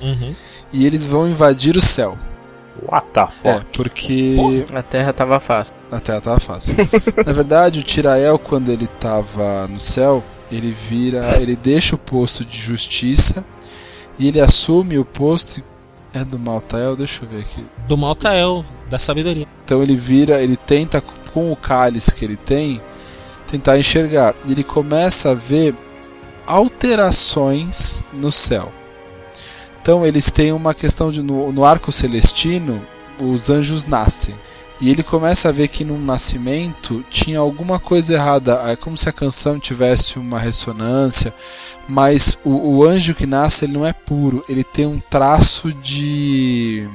Uhum. 0.00 0.34
e 0.72 0.84
eles 0.86 1.06
vão 1.06 1.28
invadir 1.28 1.76
o 1.76 1.80
céu. 1.80 2.16
What 2.90 3.06
the 3.14 3.26
fuck? 3.26 3.48
É, 3.48 3.60
porque 3.74 4.64
A 4.74 4.82
terra 4.82 5.12
tava 5.12 5.38
fácil. 5.40 5.74
na 5.90 6.00
Terra 6.00 6.20
tava 6.20 6.40
fácil. 6.40 6.74
Na 7.24 7.32
verdade, 7.32 7.80
o 7.80 7.82
Tirael 7.82 8.38
quando 8.38 8.70
ele 8.70 8.86
tava 8.86 9.66
no 9.68 9.78
céu, 9.78 10.22
ele 10.50 10.72
vira, 10.72 11.40
ele 11.40 11.54
deixa 11.56 11.94
o 11.94 11.98
posto 11.98 12.44
de 12.44 12.56
justiça 12.56 13.44
e 14.18 14.28
ele 14.28 14.40
assume 14.40 14.98
o 14.98 15.04
posto 15.04 15.62
é 16.14 16.24
do 16.24 16.38
Maltael, 16.38 16.94
deixa 16.94 17.24
eu 17.24 17.28
ver 17.28 17.40
aqui. 17.40 17.64
Do 17.88 17.96
Maltael, 17.96 18.62
da 18.90 18.98
sabedoria. 18.98 19.46
Então 19.64 19.82
ele 19.82 19.96
vira, 19.96 20.42
ele 20.42 20.56
tenta 20.56 21.02
com 21.32 21.50
o 21.50 21.56
cálice 21.56 22.14
que 22.14 22.24
ele 22.24 22.36
tem 22.36 22.82
tentar 23.46 23.78
enxergar. 23.78 24.34
E 24.46 24.52
ele 24.52 24.64
começa 24.64 25.30
a 25.30 25.34
ver 25.34 25.74
alterações 26.46 28.04
no 28.12 28.30
céu. 28.32 28.72
Então 29.82 30.06
eles 30.06 30.30
têm 30.30 30.52
uma 30.52 30.72
questão 30.72 31.10
de 31.10 31.20
no, 31.22 31.50
no 31.50 31.64
arco 31.64 31.90
celestino, 31.90 32.86
os 33.20 33.50
anjos 33.50 33.84
nascem. 33.84 34.36
E 34.80 34.90
ele 34.90 35.02
começa 35.02 35.48
a 35.48 35.52
ver 35.52 35.68
que 35.68 35.84
no 35.84 35.98
nascimento 35.98 37.04
tinha 37.10 37.38
alguma 37.38 37.78
coisa 37.78 38.14
errada, 38.14 38.62
é 38.64 38.76
como 38.76 38.96
se 38.96 39.08
a 39.08 39.12
canção 39.12 39.58
tivesse 39.58 40.18
uma 40.18 40.38
ressonância, 40.38 41.34
mas 41.88 42.38
o, 42.44 42.78
o 42.78 42.84
anjo 42.84 43.14
que 43.14 43.26
nasce 43.26 43.64
ele 43.64 43.74
não 43.74 43.86
é 43.86 43.92
puro, 43.92 44.44
ele 44.48 44.64
tem 44.64 44.86
um 44.86 44.98
traço 44.98 45.72
de 45.72 46.88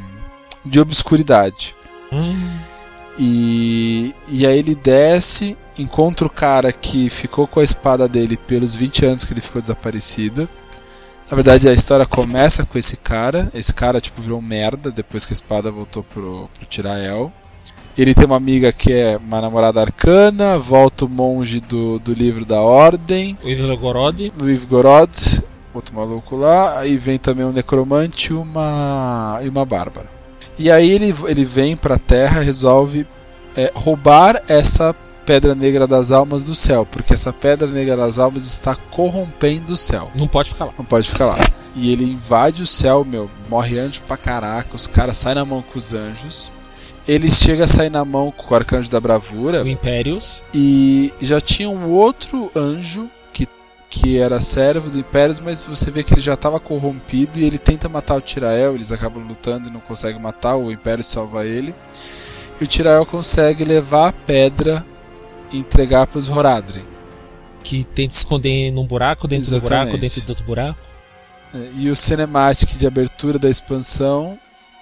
de 0.65 0.79
obscuridade. 0.79 1.75
Hum, 2.11 2.59
E, 3.19 4.13
e 4.27 4.45
aí 4.45 4.59
ele 4.59 4.75
desce, 4.75 5.57
encontra 5.77 6.27
o 6.27 6.29
cara 6.29 6.71
que 6.71 7.09
ficou 7.09 7.47
com 7.47 7.59
a 7.59 7.63
espada 7.63 8.07
dele 8.07 8.37
pelos 8.37 8.75
20 8.75 9.05
anos 9.05 9.25
que 9.25 9.33
ele 9.33 9.41
ficou 9.41 9.61
desaparecido. 9.61 10.47
Na 11.29 11.35
verdade, 11.35 11.67
a 11.67 11.73
história 11.73 12.05
começa 12.05 12.65
com 12.65 12.77
esse 12.77 12.95
cara. 12.95 13.49
Esse 13.53 13.73
cara, 13.73 13.99
tipo, 13.99 14.21
virou 14.21 14.41
merda 14.41 14.89
depois 14.89 15.25
que 15.25 15.33
a 15.33 15.35
espada 15.35 15.69
voltou 15.69 16.03
pro, 16.03 16.49
pro 16.53 16.65
Tirael. 16.65 17.31
Ele 17.97 18.13
tem 18.13 18.25
uma 18.25 18.37
amiga 18.37 18.71
que 18.71 18.93
é 18.93 19.17
uma 19.17 19.41
namorada 19.41 19.81
arcana, 19.81 20.57
volta 20.57 21.05
o 21.05 21.09
monge 21.09 21.59
do, 21.59 21.97
do 21.97 22.13
livro 22.13 22.45
da 22.45 22.61
Ordem, 22.61 23.37
o 23.43 23.49
Ivegorod. 23.49 24.31
o 24.39 24.47
Ivgorod, 24.47 25.43
outro 25.73 25.95
maluco 25.95 26.35
lá. 26.35 26.79
Aí 26.79 26.95
vem 26.95 27.17
também 27.17 27.43
um 27.43 27.51
necromante 27.51 28.31
e 28.31 28.35
uma, 28.35 29.39
e 29.41 29.49
uma 29.49 29.65
bárbara. 29.65 30.07
E 30.59 30.69
aí 30.71 30.89
ele, 30.91 31.13
ele 31.27 31.43
vem 31.43 31.75
pra 31.75 31.97
terra 31.97 32.41
e 32.41 32.45
resolve 32.45 33.07
é, 33.55 33.71
roubar 33.75 34.43
essa 34.47 34.95
pedra 35.27 35.53
negra 35.53 35.85
das 35.85 36.13
almas 36.13 36.41
do 36.41 36.55
céu, 36.55 36.85
porque 36.85 37.13
essa 37.13 37.33
pedra 37.33 37.67
negra 37.67 37.97
das 37.97 38.17
almas 38.17 38.45
está 38.45 38.73
corrompendo 38.75 39.73
o 39.73 39.77
céu. 39.77 40.09
Não 40.17 40.25
pode 40.25 40.49
ficar 40.49 40.65
lá. 40.65 40.73
Não 40.77 40.85
pode 40.85 41.09
ficar 41.09 41.25
lá. 41.25 41.37
E 41.75 41.91
ele 41.91 42.05
invade 42.05 42.63
o 42.63 42.65
céu, 42.65 43.03
meu, 43.03 43.29
morre 43.49 43.77
anjo 43.77 44.01
pra 44.07 44.15
caraca, 44.15 44.73
os 44.73 44.87
caras 44.87 45.17
saem 45.17 45.35
na 45.35 45.43
mão 45.43 45.61
com 45.61 45.77
os 45.77 45.93
anjos. 45.93 46.49
Ele 47.05 47.29
chega 47.29 47.65
a 47.65 47.67
sair 47.67 47.89
na 47.89 48.05
mão 48.05 48.31
com 48.31 48.53
o 48.53 48.55
arcanjo 48.55 48.89
da 48.89 49.01
bravura. 49.01 49.63
O 49.63 49.67
Impérios. 49.67 50.45
E 50.53 51.13
já 51.21 51.41
tinha 51.41 51.69
um 51.69 51.89
outro 51.89 52.49
anjo 52.55 53.09
que, 53.33 53.47
que 53.89 54.17
era 54.17 54.39
servo 54.39 54.89
do 54.89 54.97
Impérios, 54.97 55.41
mas 55.41 55.65
você 55.65 55.91
vê 55.91 56.03
que 56.03 56.13
ele 56.13 56.21
já 56.21 56.35
estava 56.35 56.57
corrompido 56.57 57.37
e 57.37 57.43
ele 57.43 57.57
tenta 57.57 57.89
matar 57.89 58.15
o 58.15 58.21
Tirael, 58.21 58.75
eles 58.75 58.93
acabam 58.93 59.25
lutando 59.27 59.67
e 59.67 59.73
não 59.73 59.81
conseguem 59.81 60.21
matar, 60.21 60.55
o 60.55 60.71
Império 60.71 61.03
salva 61.03 61.45
ele. 61.45 61.75
E 62.59 62.63
o 62.63 62.67
Tirael 62.67 63.05
consegue 63.05 63.65
levar 63.65 64.07
a 64.07 64.13
pedra 64.13 64.85
entregar 65.51 66.07
pros 66.07 66.29
Horadrim. 66.29 66.85
Que 67.63 67.83
tenta 67.83 68.13
esconder 68.13 68.71
num 68.71 68.85
buraco, 68.85 69.27
dentro 69.27 69.49
do 69.49 69.61
buraco, 69.61 69.83
Exatamente. 69.83 70.01
dentro 70.01 70.21
do 70.25 70.29
outro 70.29 70.45
buraco. 70.45 70.79
É, 71.53 71.69
E 71.75 71.89
o 71.89 71.95
cinematic 71.95 72.77
de 72.77 72.87
abertura 72.87 73.37
da 73.37 73.49
expansão 73.49 74.37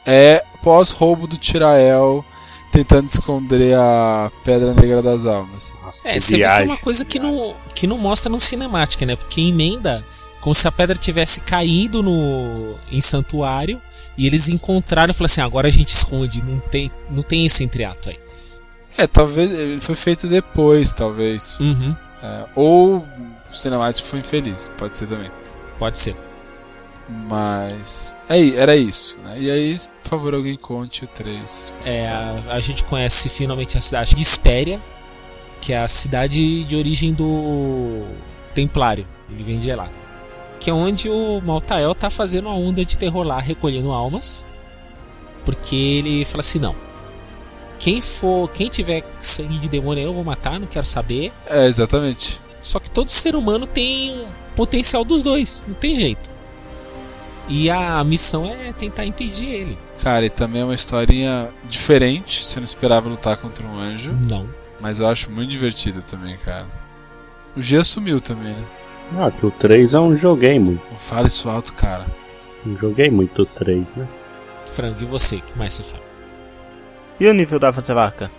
é 0.05 0.43
pós-roubo 0.61 1.27
do 1.27 1.37
Tirael 1.37 2.23
tentando 2.71 3.07
esconder 3.07 3.73
a 3.73 4.29
Pedra 4.43 4.73
Negra 4.73 5.01
das 5.01 5.25
Almas. 5.25 5.73
É, 6.03 6.19
você 6.19 6.37
vê 6.37 6.43
que 6.43 6.61
é 6.61 6.63
uma 6.63 6.77
coisa 6.77 7.05
que 7.05 7.17
não, 7.17 7.55
que 7.73 7.87
não 7.87 7.97
mostra 7.97 8.29
no 8.29 8.39
cinemática, 8.39 9.05
né? 9.05 9.15
Porque 9.15 9.39
emenda 9.39 10.05
como 10.41 10.53
se 10.53 10.67
a 10.67 10.71
pedra 10.71 10.95
tivesse 10.95 11.39
caído 11.41 12.03
no 12.03 12.75
em 12.91 13.01
santuário 13.01 13.81
e 14.17 14.27
eles 14.27 14.49
encontraram 14.49 15.11
e 15.11 15.13
falaram 15.13 15.31
assim: 15.31 15.41
agora 15.41 15.67
a 15.67 15.71
gente 15.71 15.87
esconde, 15.87 16.43
não 16.43 16.59
tem, 16.59 16.91
não 17.09 17.23
tem 17.23 17.45
esse 17.45 17.63
entreato 17.63 18.09
aí. 18.09 18.17
É, 18.97 19.07
talvez 19.07 19.51
ele 19.51 19.81
foi 19.81 19.95
feito 19.95 20.27
depois, 20.27 20.93
talvez. 20.93 21.57
Uhum. 21.59 21.95
É, 22.21 22.45
ou 22.55 23.07
o 23.49 23.53
cinemático 23.53 24.07
foi 24.07 24.19
infeliz, 24.19 24.71
pode 24.77 24.97
ser 24.97 25.07
também. 25.07 25.31
Pode 25.77 25.97
ser. 25.97 26.15
Mas. 27.07 28.15
É, 28.27 28.49
era 28.55 28.75
isso, 28.75 29.17
né? 29.23 29.39
E 29.39 29.49
aí, 29.49 29.75
por 30.03 30.09
favor, 30.09 30.33
alguém 30.33 30.57
conte 30.57 31.03
o 31.05 31.07
3. 31.07 31.73
É, 31.85 32.07
a, 32.07 32.53
a 32.53 32.59
gente 32.59 32.83
conhece 32.83 33.29
finalmente 33.29 33.77
a 33.77 33.81
cidade 33.81 34.15
de 34.15 34.21
Espéria, 34.21 34.81
que 35.61 35.73
é 35.73 35.79
a 35.79 35.87
cidade 35.87 36.63
de 36.63 36.75
origem 36.75 37.13
do 37.13 38.05
Templário. 38.53 39.05
Ele 39.31 39.43
vem 39.43 39.59
de 39.59 39.73
lá. 39.73 39.89
Que 40.59 40.69
é 40.69 40.73
onde 40.73 41.09
o 41.09 41.41
Maltael 41.41 41.93
tá 41.93 42.09
fazendo 42.09 42.49
a 42.49 42.53
onda 42.53 42.83
de 42.83 42.97
terror 42.97 43.25
lá, 43.25 43.39
recolhendo 43.39 43.91
almas. 43.91 44.47
Porque 45.43 45.75
ele 45.75 46.25
fala 46.25 46.39
assim: 46.39 46.59
não. 46.59 46.75
Quem 47.85 48.01
for, 48.01 48.49
quem 48.49 48.67
tiver 48.67 49.03
sangue 49.19 49.59
de 49.59 49.69
demônio 49.69 50.05
eu 50.05 50.11
vou 50.11 50.23
matar, 50.23 50.59
não 50.59 50.65
quero 50.65 50.87
saber. 50.87 51.31
É, 51.45 51.67
exatamente. 51.67 52.39
Só 52.59 52.79
que 52.79 52.89
todo 52.89 53.11
ser 53.11 53.35
humano 53.35 53.67
tem 53.67 54.11
um 54.11 54.27
potencial 54.55 55.05
dos 55.05 55.21
dois, 55.21 55.63
não 55.67 55.75
tem 55.75 55.95
jeito. 55.95 56.27
E 57.47 57.69
a 57.69 58.03
missão 58.03 58.43
é 58.47 58.73
tentar 58.73 59.05
impedir 59.05 59.49
ele. 59.49 59.77
Cara, 60.01 60.25
e 60.25 60.31
também 60.31 60.63
é 60.63 60.65
uma 60.65 60.73
historinha 60.73 61.53
diferente. 61.69 62.43
Você 62.43 62.59
não 62.59 62.63
esperava 62.63 63.07
lutar 63.07 63.37
contra 63.37 63.63
um 63.67 63.77
anjo. 63.77 64.17
Não. 64.27 64.47
Mas 64.79 64.99
eu 64.99 65.07
acho 65.07 65.29
muito 65.29 65.51
divertida 65.51 66.01
também, 66.01 66.37
cara. 66.37 66.65
O 67.55 67.61
G 67.61 67.83
sumiu 67.83 68.19
também, 68.19 68.53
né? 68.53 68.65
Ah, 69.15 69.29
que 69.29 69.45
o 69.45 69.51
3 69.51 69.93
eu 69.93 70.09
não 70.09 70.17
joguei 70.17 70.57
muito. 70.57 70.81
Não 70.89 70.97
fala 70.97 71.27
isso 71.27 71.47
alto, 71.47 71.71
cara. 71.73 72.07
Não 72.65 72.75
joguei 72.79 73.11
muito 73.11 73.43
o 73.43 73.45
3, 73.45 73.97
né? 73.97 74.07
Frango, 74.65 75.03
e 75.03 75.05
você? 75.05 75.35
O 75.35 75.41
que 75.43 75.55
mais 75.55 75.75
você 75.75 75.83
fala? 75.83 76.04
E 77.19 77.27
o 77.27 77.33
nível 77.33 77.59
das 77.59 77.75
vacas? 77.75 78.29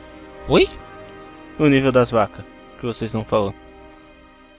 Oi? 0.49 0.69
O 1.59 1.67
nível 1.67 1.91
das 1.91 2.11
vacas, 2.11 2.45
que 2.79 2.87
vocês 2.87 3.13
não 3.13 3.25
falou. 3.25 3.55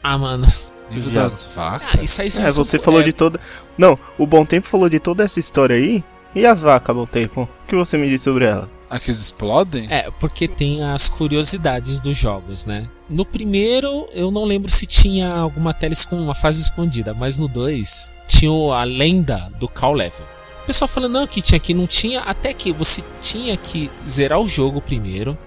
Ah, 0.04 0.18
mano. 0.18 0.46
Nível 0.90 1.12
Já. 1.12 1.24
das 1.24 1.54
vacas? 1.56 1.90
Ah, 2.00 2.02
isso 2.04 2.22
aí 2.22 2.30
já 2.30 2.44
É, 2.48 2.50
você 2.50 2.80
falou 2.80 3.02
é, 3.02 3.04
de 3.04 3.14
toda. 3.14 3.40
Não, 3.78 4.00
o 4.18 4.26
Bom 4.26 4.46
Tempo 4.46 4.68
falou 4.68 4.90
de 4.90 5.00
toda 5.00 5.24
essa 5.24 5.40
história 5.40 5.76
aí. 5.76 6.04
E 6.34 6.46
as 6.46 6.62
vacas, 6.62 6.96
Bom 6.96 7.06
Tempo? 7.06 7.42
O 7.42 7.68
que 7.68 7.76
você 7.76 7.98
me 7.98 8.10
disse 8.10 8.24
sobre 8.26 8.46
ela? 8.46 8.70
Aqui 8.90 9.08
eles 9.10 9.20
explodem? 9.22 9.86
É, 9.92 10.10
porque 10.20 10.48
tem 10.48 10.82
as 10.84 11.10
curiosidades 11.10 12.00
dos 12.00 12.16
jogos, 12.16 12.66
né? 12.66 12.88
No 13.10 13.26
primeiro, 13.26 14.08
eu 14.14 14.32
não 14.32 14.46
lembro 14.46 14.72
se 14.72 14.86
tinha 14.86 15.30
alguma 15.36 15.74
tela 15.74 15.94
com 16.10 16.16
uma 16.16 16.34
fase 16.34 16.62
escondida, 16.62 17.14
mas 17.14 17.38
no 17.38 17.50
2 17.50 18.14
tinha 18.26 18.50
o- 18.52 18.72
a 18.72 18.86
lenda 18.86 19.52
do 19.60 19.68
call 19.68 19.92
level. 19.94 20.26
O 20.68 20.74
pessoal 20.76 20.90
falando 20.90 21.14
não, 21.14 21.26
que 21.26 21.42
tinha 21.42 21.62
que 21.62 21.74
não 21.74 21.88
tinha, 21.88 22.20
até 22.24 22.54
que 22.54 22.74
você 22.74 23.02
tinha 23.22 23.56
que 23.56 23.90
zerar 24.06 24.38
o 24.38 24.50
jogo 24.50 24.82
primeiro, 24.82 25.38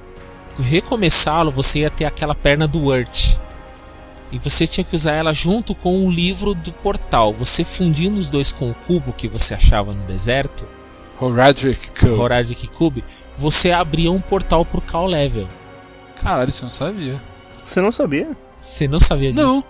recomeçá-lo, 0.59 1.51
você 1.51 1.81
ia 1.81 1.91
ter 1.91 2.07
aquela 2.07 2.35
perna 2.35 2.67
do 2.67 2.87
Urt. 2.87 3.37
E 4.33 4.39
você 4.39 4.67
tinha 4.67 4.83
que 4.83 4.97
usar 4.97 5.13
ela 5.13 5.35
junto 5.35 5.75
com 5.75 6.07
o 6.07 6.11
livro 6.11 6.55
do 6.55 6.73
portal. 6.73 7.35
Você 7.35 7.65
fundindo 7.65 8.17
os 8.17 8.31
dois 8.31 8.51
com 8.51 8.71
o 8.71 8.75
cubo 8.75 9.13
que 9.13 9.29
você 9.29 9.53
achava 9.53 9.93
no 9.93 10.05
deserto, 10.05 10.67
Horadric 11.21 11.91
Cube. 12.01 12.13
Horadic 12.15 12.67
Cube, 12.69 13.05
você 13.37 13.73
abria 13.73 14.11
um 14.11 14.23
portal 14.23 14.65
pro 14.65 14.81
call 14.81 15.05
level. 15.05 15.47
Caralho, 16.17 16.49
isso 16.49 16.63
eu 16.63 16.69
não 16.69 16.73
sabia. 16.73 17.23
Você 17.67 17.81
não 17.83 17.93
sabia? 17.93 18.31
Você 18.59 18.89
não 18.89 18.99
sabia 18.99 19.33
disso? 19.33 19.47
Não. 19.47 19.65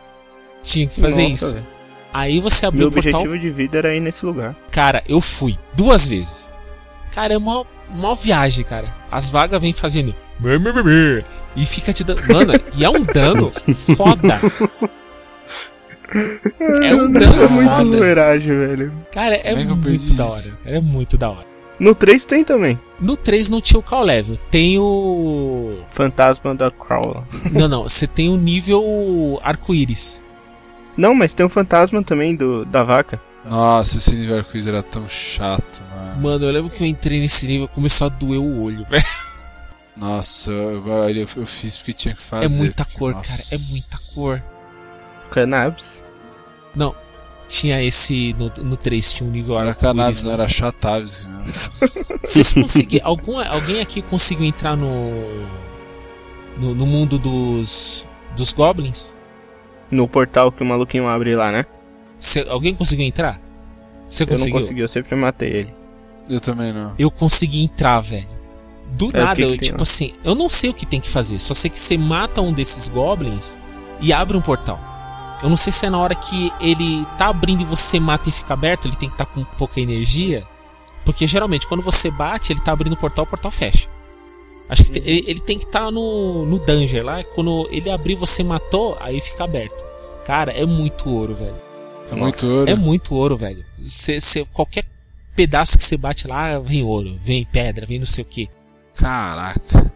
Tinha 0.62 0.86
que 0.86 1.00
fazer 1.00 1.22
Nossa, 1.22 1.34
isso. 1.34 1.54
velho. 1.54 1.79
Aí 2.12 2.40
você 2.40 2.66
abriu 2.66 2.80
Meu 2.80 2.88
o 2.88 2.92
portal. 2.92 3.20
objetivo 3.20 3.38
de 3.38 3.50
vida 3.50 3.78
era 3.78 3.94
ir 3.94 4.00
nesse 4.00 4.24
lugar. 4.26 4.56
Cara, 4.70 5.02
eu 5.08 5.20
fui 5.20 5.56
duas 5.74 6.08
vezes. 6.08 6.52
Cara, 7.14 7.34
é 7.34 7.38
uma, 7.38 7.64
uma 7.88 8.14
viagem, 8.14 8.64
cara. 8.64 8.86
As 9.10 9.30
vagas 9.30 9.60
vêm 9.60 9.72
fazendo. 9.72 10.14
E 11.56 11.66
fica 11.66 11.92
te 11.92 12.02
dando. 12.04 12.20
Mano, 12.32 12.52
e 12.76 12.84
é 12.84 12.88
um 12.90 13.02
dano 13.02 13.52
foda. 13.96 14.40
É 16.82 16.94
um 16.94 17.12
dano 17.12 17.42
É 17.44 17.48
muito 17.48 17.68
foda. 17.70 17.96
zoeiragem, 17.98 18.58
velho. 18.58 18.92
Cara, 19.12 19.36
é 19.36 19.52
é 19.52 19.64
muito 19.64 20.14
da 20.14 20.26
hora. 20.26 20.42
Cara, 20.64 20.76
é 20.76 20.80
muito 20.80 21.16
da 21.18 21.30
hora. 21.30 21.50
No 21.78 21.94
3 21.94 22.24
tem 22.26 22.44
também. 22.44 22.78
No 23.00 23.16
3 23.16 23.48
não 23.48 23.60
tinha 23.60 23.78
o 23.80 23.82
call 23.82 24.02
level. 24.02 24.36
Tem 24.50 24.78
o. 24.78 25.78
Fantasma 25.90 26.54
da 26.54 26.70
Crawl. 26.70 27.24
Não, 27.52 27.68
não. 27.68 27.82
Você 27.84 28.06
tem 28.06 28.28
o 28.28 28.36
nível 28.36 29.38
arco-íris. 29.42 30.26
Não, 31.00 31.14
mas 31.14 31.32
tem 31.32 31.46
o 31.46 31.48
fantasma 31.48 32.02
também 32.02 32.36
do, 32.36 32.66
da 32.66 32.84
vaca. 32.84 33.18
Nossa, 33.42 33.96
esse 33.96 34.14
nível 34.14 34.36
arco-íris 34.36 34.66
era 34.66 34.82
tão 34.82 35.08
chato, 35.08 35.82
mano. 35.90 36.20
Mano, 36.20 36.44
eu 36.44 36.50
lembro 36.52 36.70
que 36.70 36.82
eu 36.82 36.86
entrei 36.86 37.18
nesse 37.20 37.46
nível 37.46 37.64
e 37.64 37.74
começou 37.74 38.06
a 38.06 38.10
doer 38.10 38.38
o 38.38 38.60
olho, 38.62 38.84
velho. 38.86 39.02
Nossa, 39.96 40.50
eu, 40.50 40.86
eu, 40.86 41.26
eu 41.36 41.46
fiz 41.46 41.78
porque 41.78 41.94
tinha 41.94 42.14
que 42.14 42.22
fazer. 42.22 42.44
É 42.44 42.48
muita 42.50 42.84
porque, 42.84 42.98
cor, 42.98 43.14
nossa. 43.14 43.28
cara. 43.32 43.62
É 43.62 43.70
muita 43.70 43.96
cor. 44.14 44.42
Cannabis. 45.30 46.04
Não. 46.74 46.94
Tinha 47.48 47.82
esse. 47.82 48.34
No, 48.34 48.52
no 48.62 48.76
3 48.76 49.14
tinha 49.14 49.28
um 49.28 49.32
nível 49.32 49.58
Era 49.58 49.70
arco-íris. 49.70 49.96
cannabis, 49.96 50.22
não 50.22 50.30
né? 50.30 50.34
era 50.34 50.46
mesmo. 50.46 51.30
Nossa. 51.46 51.86
Vocês 52.22 52.52
conseguiram. 52.52 53.06
algum, 53.06 53.38
alguém 53.40 53.80
aqui 53.80 54.02
conseguiu 54.02 54.44
entrar 54.44 54.76
no. 54.76 55.10
No, 56.58 56.74
no 56.74 56.86
mundo 56.86 57.18
dos. 57.18 58.06
Dos 58.36 58.52
goblins? 58.52 59.16
No 59.90 60.06
portal 60.08 60.52
que 60.52 60.62
o 60.62 60.66
maluquinho 60.66 61.06
abre 61.08 61.34
lá, 61.34 61.50
né? 61.50 61.64
Cê- 62.18 62.46
alguém 62.48 62.74
conseguiu 62.74 63.06
entrar? 63.06 63.40
Você 64.08 64.22
Eu 64.22 64.26
não 64.26 64.32
conseguiu? 64.34 64.60
consegui, 64.60 64.80
eu 64.80 64.88
sempre 64.88 65.14
matei 65.16 65.48
ele. 65.50 65.74
eu 66.28 66.40
também 66.40 66.72
não. 66.72 66.94
Eu 66.98 67.10
consegui 67.10 67.62
entrar, 67.64 68.00
velho. 68.00 68.26
Do 68.92 69.06
É, 69.06 69.20
o 69.20 69.24
nada, 69.24 69.36
que 69.36 69.42
que 69.42 69.44
eu, 69.44 69.50
tem 69.50 69.58
tipo 69.58 69.78
lá? 69.78 69.82
assim, 69.82 70.14
eu 70.24 70.34
não 70.34 70.48
sei 70.48 70.70
o 70.70 70.74
que 70.74 70.84
tem 70.86 71.00
que 71.00 71.08
fazer. 71.08 71.38
Só 71.40 71.54
sei 71.54 71.70
que 71.70 71.78
você 71.78 71.96
mata 71.96 72.40
um 72.40 72.52
desses 72.52 72.88
goblins 72.88 73.56
e 74.00 74.12
abre 74.12 74.36
um 74.36 74.40
portal. 74.40 74.78
Eu 75.42 75.48
não 75.48 75.56
sei 75.56 75.72
se 75.72 75.86
é 75.86 75.90
na 75.90 75.98
hora 75.98 76.14
que 76.14 76.52
ele 76.60 77.06
tá 77.16 77.28
abrindo 77.28 77.62
e 77.62 77.64
você 77.64 77.98
mata 77.98 78.28
e 78.28 78.32
fica 78.32 78.52
aberto, 78.52 78.86
ele 78.86 78.96
tem 78.96 79.08
que 79.08 79.14
estar 79.14 79.26
com 79.26 79.42
pouca 79.44 79.80
energia. 79.80 80.44
Porque 81.04 81.26
geralmente 81.26 81.66
quando 81.66 81.82
você 81.82 82.10
bate, 82.10 82.52
ele 82.52 82.60
tá 82.60 82.72
abrindo 82.72 82.92
o 82.92 82.96
portal, 82.96 83.24
o 83.24 83.28
portal 83.28 83.50
fecha. 83.50 83.88
Acho 84.70 84.84
que 84.84 84.98
ele, 85.00 85.24
ele 85.26 85.40
tem 85.40 85.58
que 85.58 85.64
estar 85.66 85.90
no, 85.90 86.46
no 86.46 86.58
danger 86.58 87.04
lá. 87.04 87.22
Quando 87.24 87.68
ele 87.70 87.90
abrir 87.90 88.14
você 88.14 88.42
matou, 88.42 88.96
aí 89.00 89.20
fica 89.20 89.44
aberto. 89.44 89.84
Cara, 90.24 90.52
é 90.52 90.64
muito 90.64 91.10
ouro, 91.10 91.34
velho. 91.34 91.56
É 92.10 92.14
muito 92.14 92.46
ouro. 92.46 92.70
É 92.70 92.74
muito 92.74 93.14
ouro, 93.14 93.36
velho. 93.36 93.64
Cê, 93.74 94.20
cê- 94.20 94.44
qualquer 94.52 94.84
pedaço 95.36 95.76
que 95.76 95.84
você 95.84 95.96
bate 95.96 96.26
lá, 96.28 96.58
vem 96.58 96.82
ouro, 96.84 97.18
vem 97.22 97.44
pedra, 97.44 97.84
vem 97.84 97.98
não 97.98 98.06
sei 98.06 98.22
o 98.22 98.26
que. 98.26 98.48
Caraca. 98.94 99.92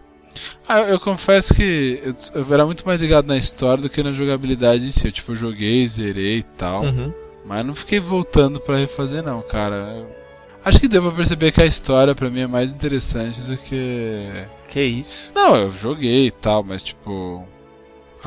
Ah, 0.67 0.81
eu, 0.81 0.89
eu 0.89 1.01
confesso 1.01 1.55
que 1.55 2.01
eu, 2.03 2.41
eu 2.43 2.55
era 2.55 2.67
muito 2.67 2.85
mais 2.87 3.01
ligado 3.01 3.27
na 3.27 3.37
história 3.37 3.83
do 3.83 3.89
que 3.89 4.03
na 4.03 4.13
jogabilidade 4.13 4.87
em 4.87 4.91
si. 4.91 5.07
Eu, 5.07 5.13
tipo, 5.13 5.33
eu 5.33 5.37
joguei, 5.37 5.87
zerei 5.87 6.39
e 6.39 6.43
tal. 6.43 6.83
Uhum. 6.85 7.13
Mas 7.45 7.65
não 7.65 7.75
fiquei 7.75 8.01
voltando 8.01 8.59
pra 8.61 8.77
refazer, 8.79 9.23
não, 9.23 9.43
cara. 9.43 9.77
Eu- 9.99 10.11
acho 10.65 10.81
que 10.81 10.89
deu 10.89 11.03
pra 11.03 11.11
perceber 11.13 11.53
que 11.53 11.61
a 11.61 11.67
história 11.67 12.15
pra 12.15 12.31
mim 12.31 12.41
é 12.41 12.47
mais 12.47 12.73
interessante 12.73 13.43
do 13.43 13.57
que. 13.57 14.49
Que 14.69 14.83
isso? 14.83 15.31
Não, 15.35 15.55
eu 15.57 15.71
joguei 15.71 16.27
e 16.27 16.31
tal, 16.31 16.63
mas 16.65 16.83
tipo. 16.83 17.45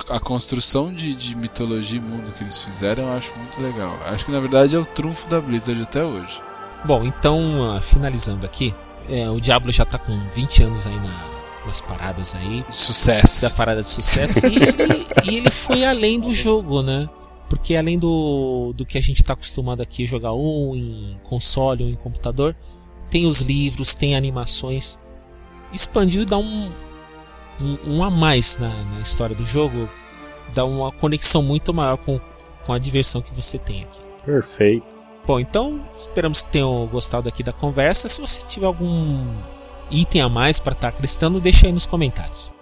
A, 0.09 0.17
a 0.17 0.19
construção 0.19 0.93
de, 0.93 1.15
de 1.15 1.35
mitologia 1.35 1.97
e 1.97 2.01
mundo 2.01 2.31
que 2.31 2.43
eles 2.43 2.63
fizeram 2.63 3.03
eu 3.05 3.13
acho 3.13 3.33
muito 3.35 3.59
legal. 3.61 3.97
Acho 4.05 4.25
que 4.25 4.31
na 4.31 4.39
verdade 4.39 4.75
é 4.75 4.79
o 4.79 4.85
trunfo 4.85 5.27
da 5.27 5.41
Blizzard 5.41 5.81
até 5.81 6.03
hoje. 6.03 6.39
Bom, 6.85 7.03
então, 7.03 7.71
ah, 7.71 7.81
finalizando 7.81 8.45
aqui, 8.45 8.75
é, 9.09 9.27
o 9.29 9.39
Diablo 9.41 9.71
já 9.71 9.83
tá 9.85 9.97
com 9.97 10.15
20 10.29 10.63
anos 10.63 10.85
aí 10.85 10.95
na- 10.99 11.37
nas 11.65 11.81
paradas 11.81 12.35
aí, 12.35 12.63
Sucesso. 12.71 13.41
da 13.41 13.49
parada 13.49 13.81
de 13.81 13.89
sucesso, 13.89 14.47
e 14.47 14.55
ele, 14.55 15.07
e 15.31 15.35
ele 15.37 15.49
foi 15.51 15.83
além 15.83 16.17
do 16.19 16.31
jogo, 16.31 16.81
né? 16.83 17.09
Porque 17.49 17.75
além 17.75 17.97
do, 17.97 18.71
do 18.75 18.85
que 18.85 18.97
a 18.97 19.01
gente 19.01 19.21
tá 19.23 19.33
acostumado 19.33 19.81
aqui 19.81 20.03
a 20.03 20.07
jogar 20.07 20.31
ou 20.31 20.75
em 20.77 21.17
console 21.23 21.83
ou 21.83 21.89
em 21.89 21.93
computador, 21.95 22.55
tem 23.09 23.25
os 23.25 23.41
livros, 23.41 23.95
tem 23.95 24.15
animações 24.15 24.99
expandiu 25.81 26.21
e 26.21 26.25
dá 26.25 26.37
um, 26.37 26.71
um, 27.61 27.77
um 27.85 28.03
a 28.03 28.09
mais 28.09 28.57
na, 28.57 28.69
na, 28.69 28.99
história 28.99 29.35
do 29.35 29.45
jogo, 29.45 29.89
dá 30.53 30.65
uma 30.65 30.91
conexão 30.91 31.41
muito 31.41 31.73
maior 31.73 31.97
com, 31.97 32.19
com 32.65 32.73
a 32.73 32.79
diversão 32.79 33.21
que 33.21 33.33
você 33.33 33.57
tem 33.57 33.83
aqui. 33.83 34.01
Perfeito. 34.25 34.85
Bom, 35.25 35.39
então 35.39 35.81
esperamos 35.95 36.41
que 36.41 36.49
tenham 36.49 36.87
gostado 36.87 37.27
aqui 37.27 37.43
da 37.43 37.51
conversa. 37.51 38.07
Se 38.07 38.21
você 38.21 38.47
tiver 38.47 38.65
algum 38.65 39.35
item 39.91 40.21
a 40.21 40.29
mais 40.29 40.59
para 40.59 40.73
estar 40.73 40.91
tá 40.91 40.97
cristando, 40.97 41.39
deixa 41.39 41.65
aí 41.65 41.71
nos 41.71 41.85
comentários. 41.85 42.53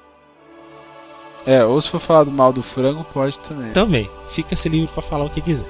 É, 1.45 1.63
ou 1.63 1.79
se 1.79 1.89
for 1.89 1.99
falar 1.99 2.23
do 2.23 2.31
mal 2.31 2.51
do 2.51 2.63
frango, 2.63 3.03
pode 3.03 3.39
também. 3.39 3.71
Também. 3.71 4.09
Fica-se 4.25 4.67
livre 4.67 4.91
para 4.91 5.03
falar 5.03 5.25
o 5.25 5.29
que 5.29 5.41
quiser. 5.41 5.69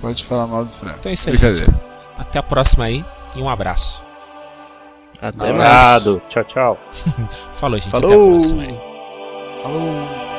Pode 0.00 0.22
falar 0.24 0.46
mal 0.46 0.66
do 0.66 0.72
frango. 0.72 0.98
Então 0.98 1.10
é 1.10 1.14
isso 1.14 1.30
aí. 1.30 1.36
Até 2.18 2.38
a 2.38 2.42
próxima 2.42 2.84
aí 2.84 3.04
e 3.34 3.40
um 3.40 3.48
abraço. 3.48 4.03
Até 5.24 5.52
mais. 5.54 6.04
Tchau, 6.28 6.44
tchau. 6.44 6.78
Falou, 7.54 7.78
gente. 7.78 7.90
Falou. 7.90 8.10
Até 8.10 8.14
a 8.14 8.26
próxima. 8.28 8.64
Falou. 9.62 10.33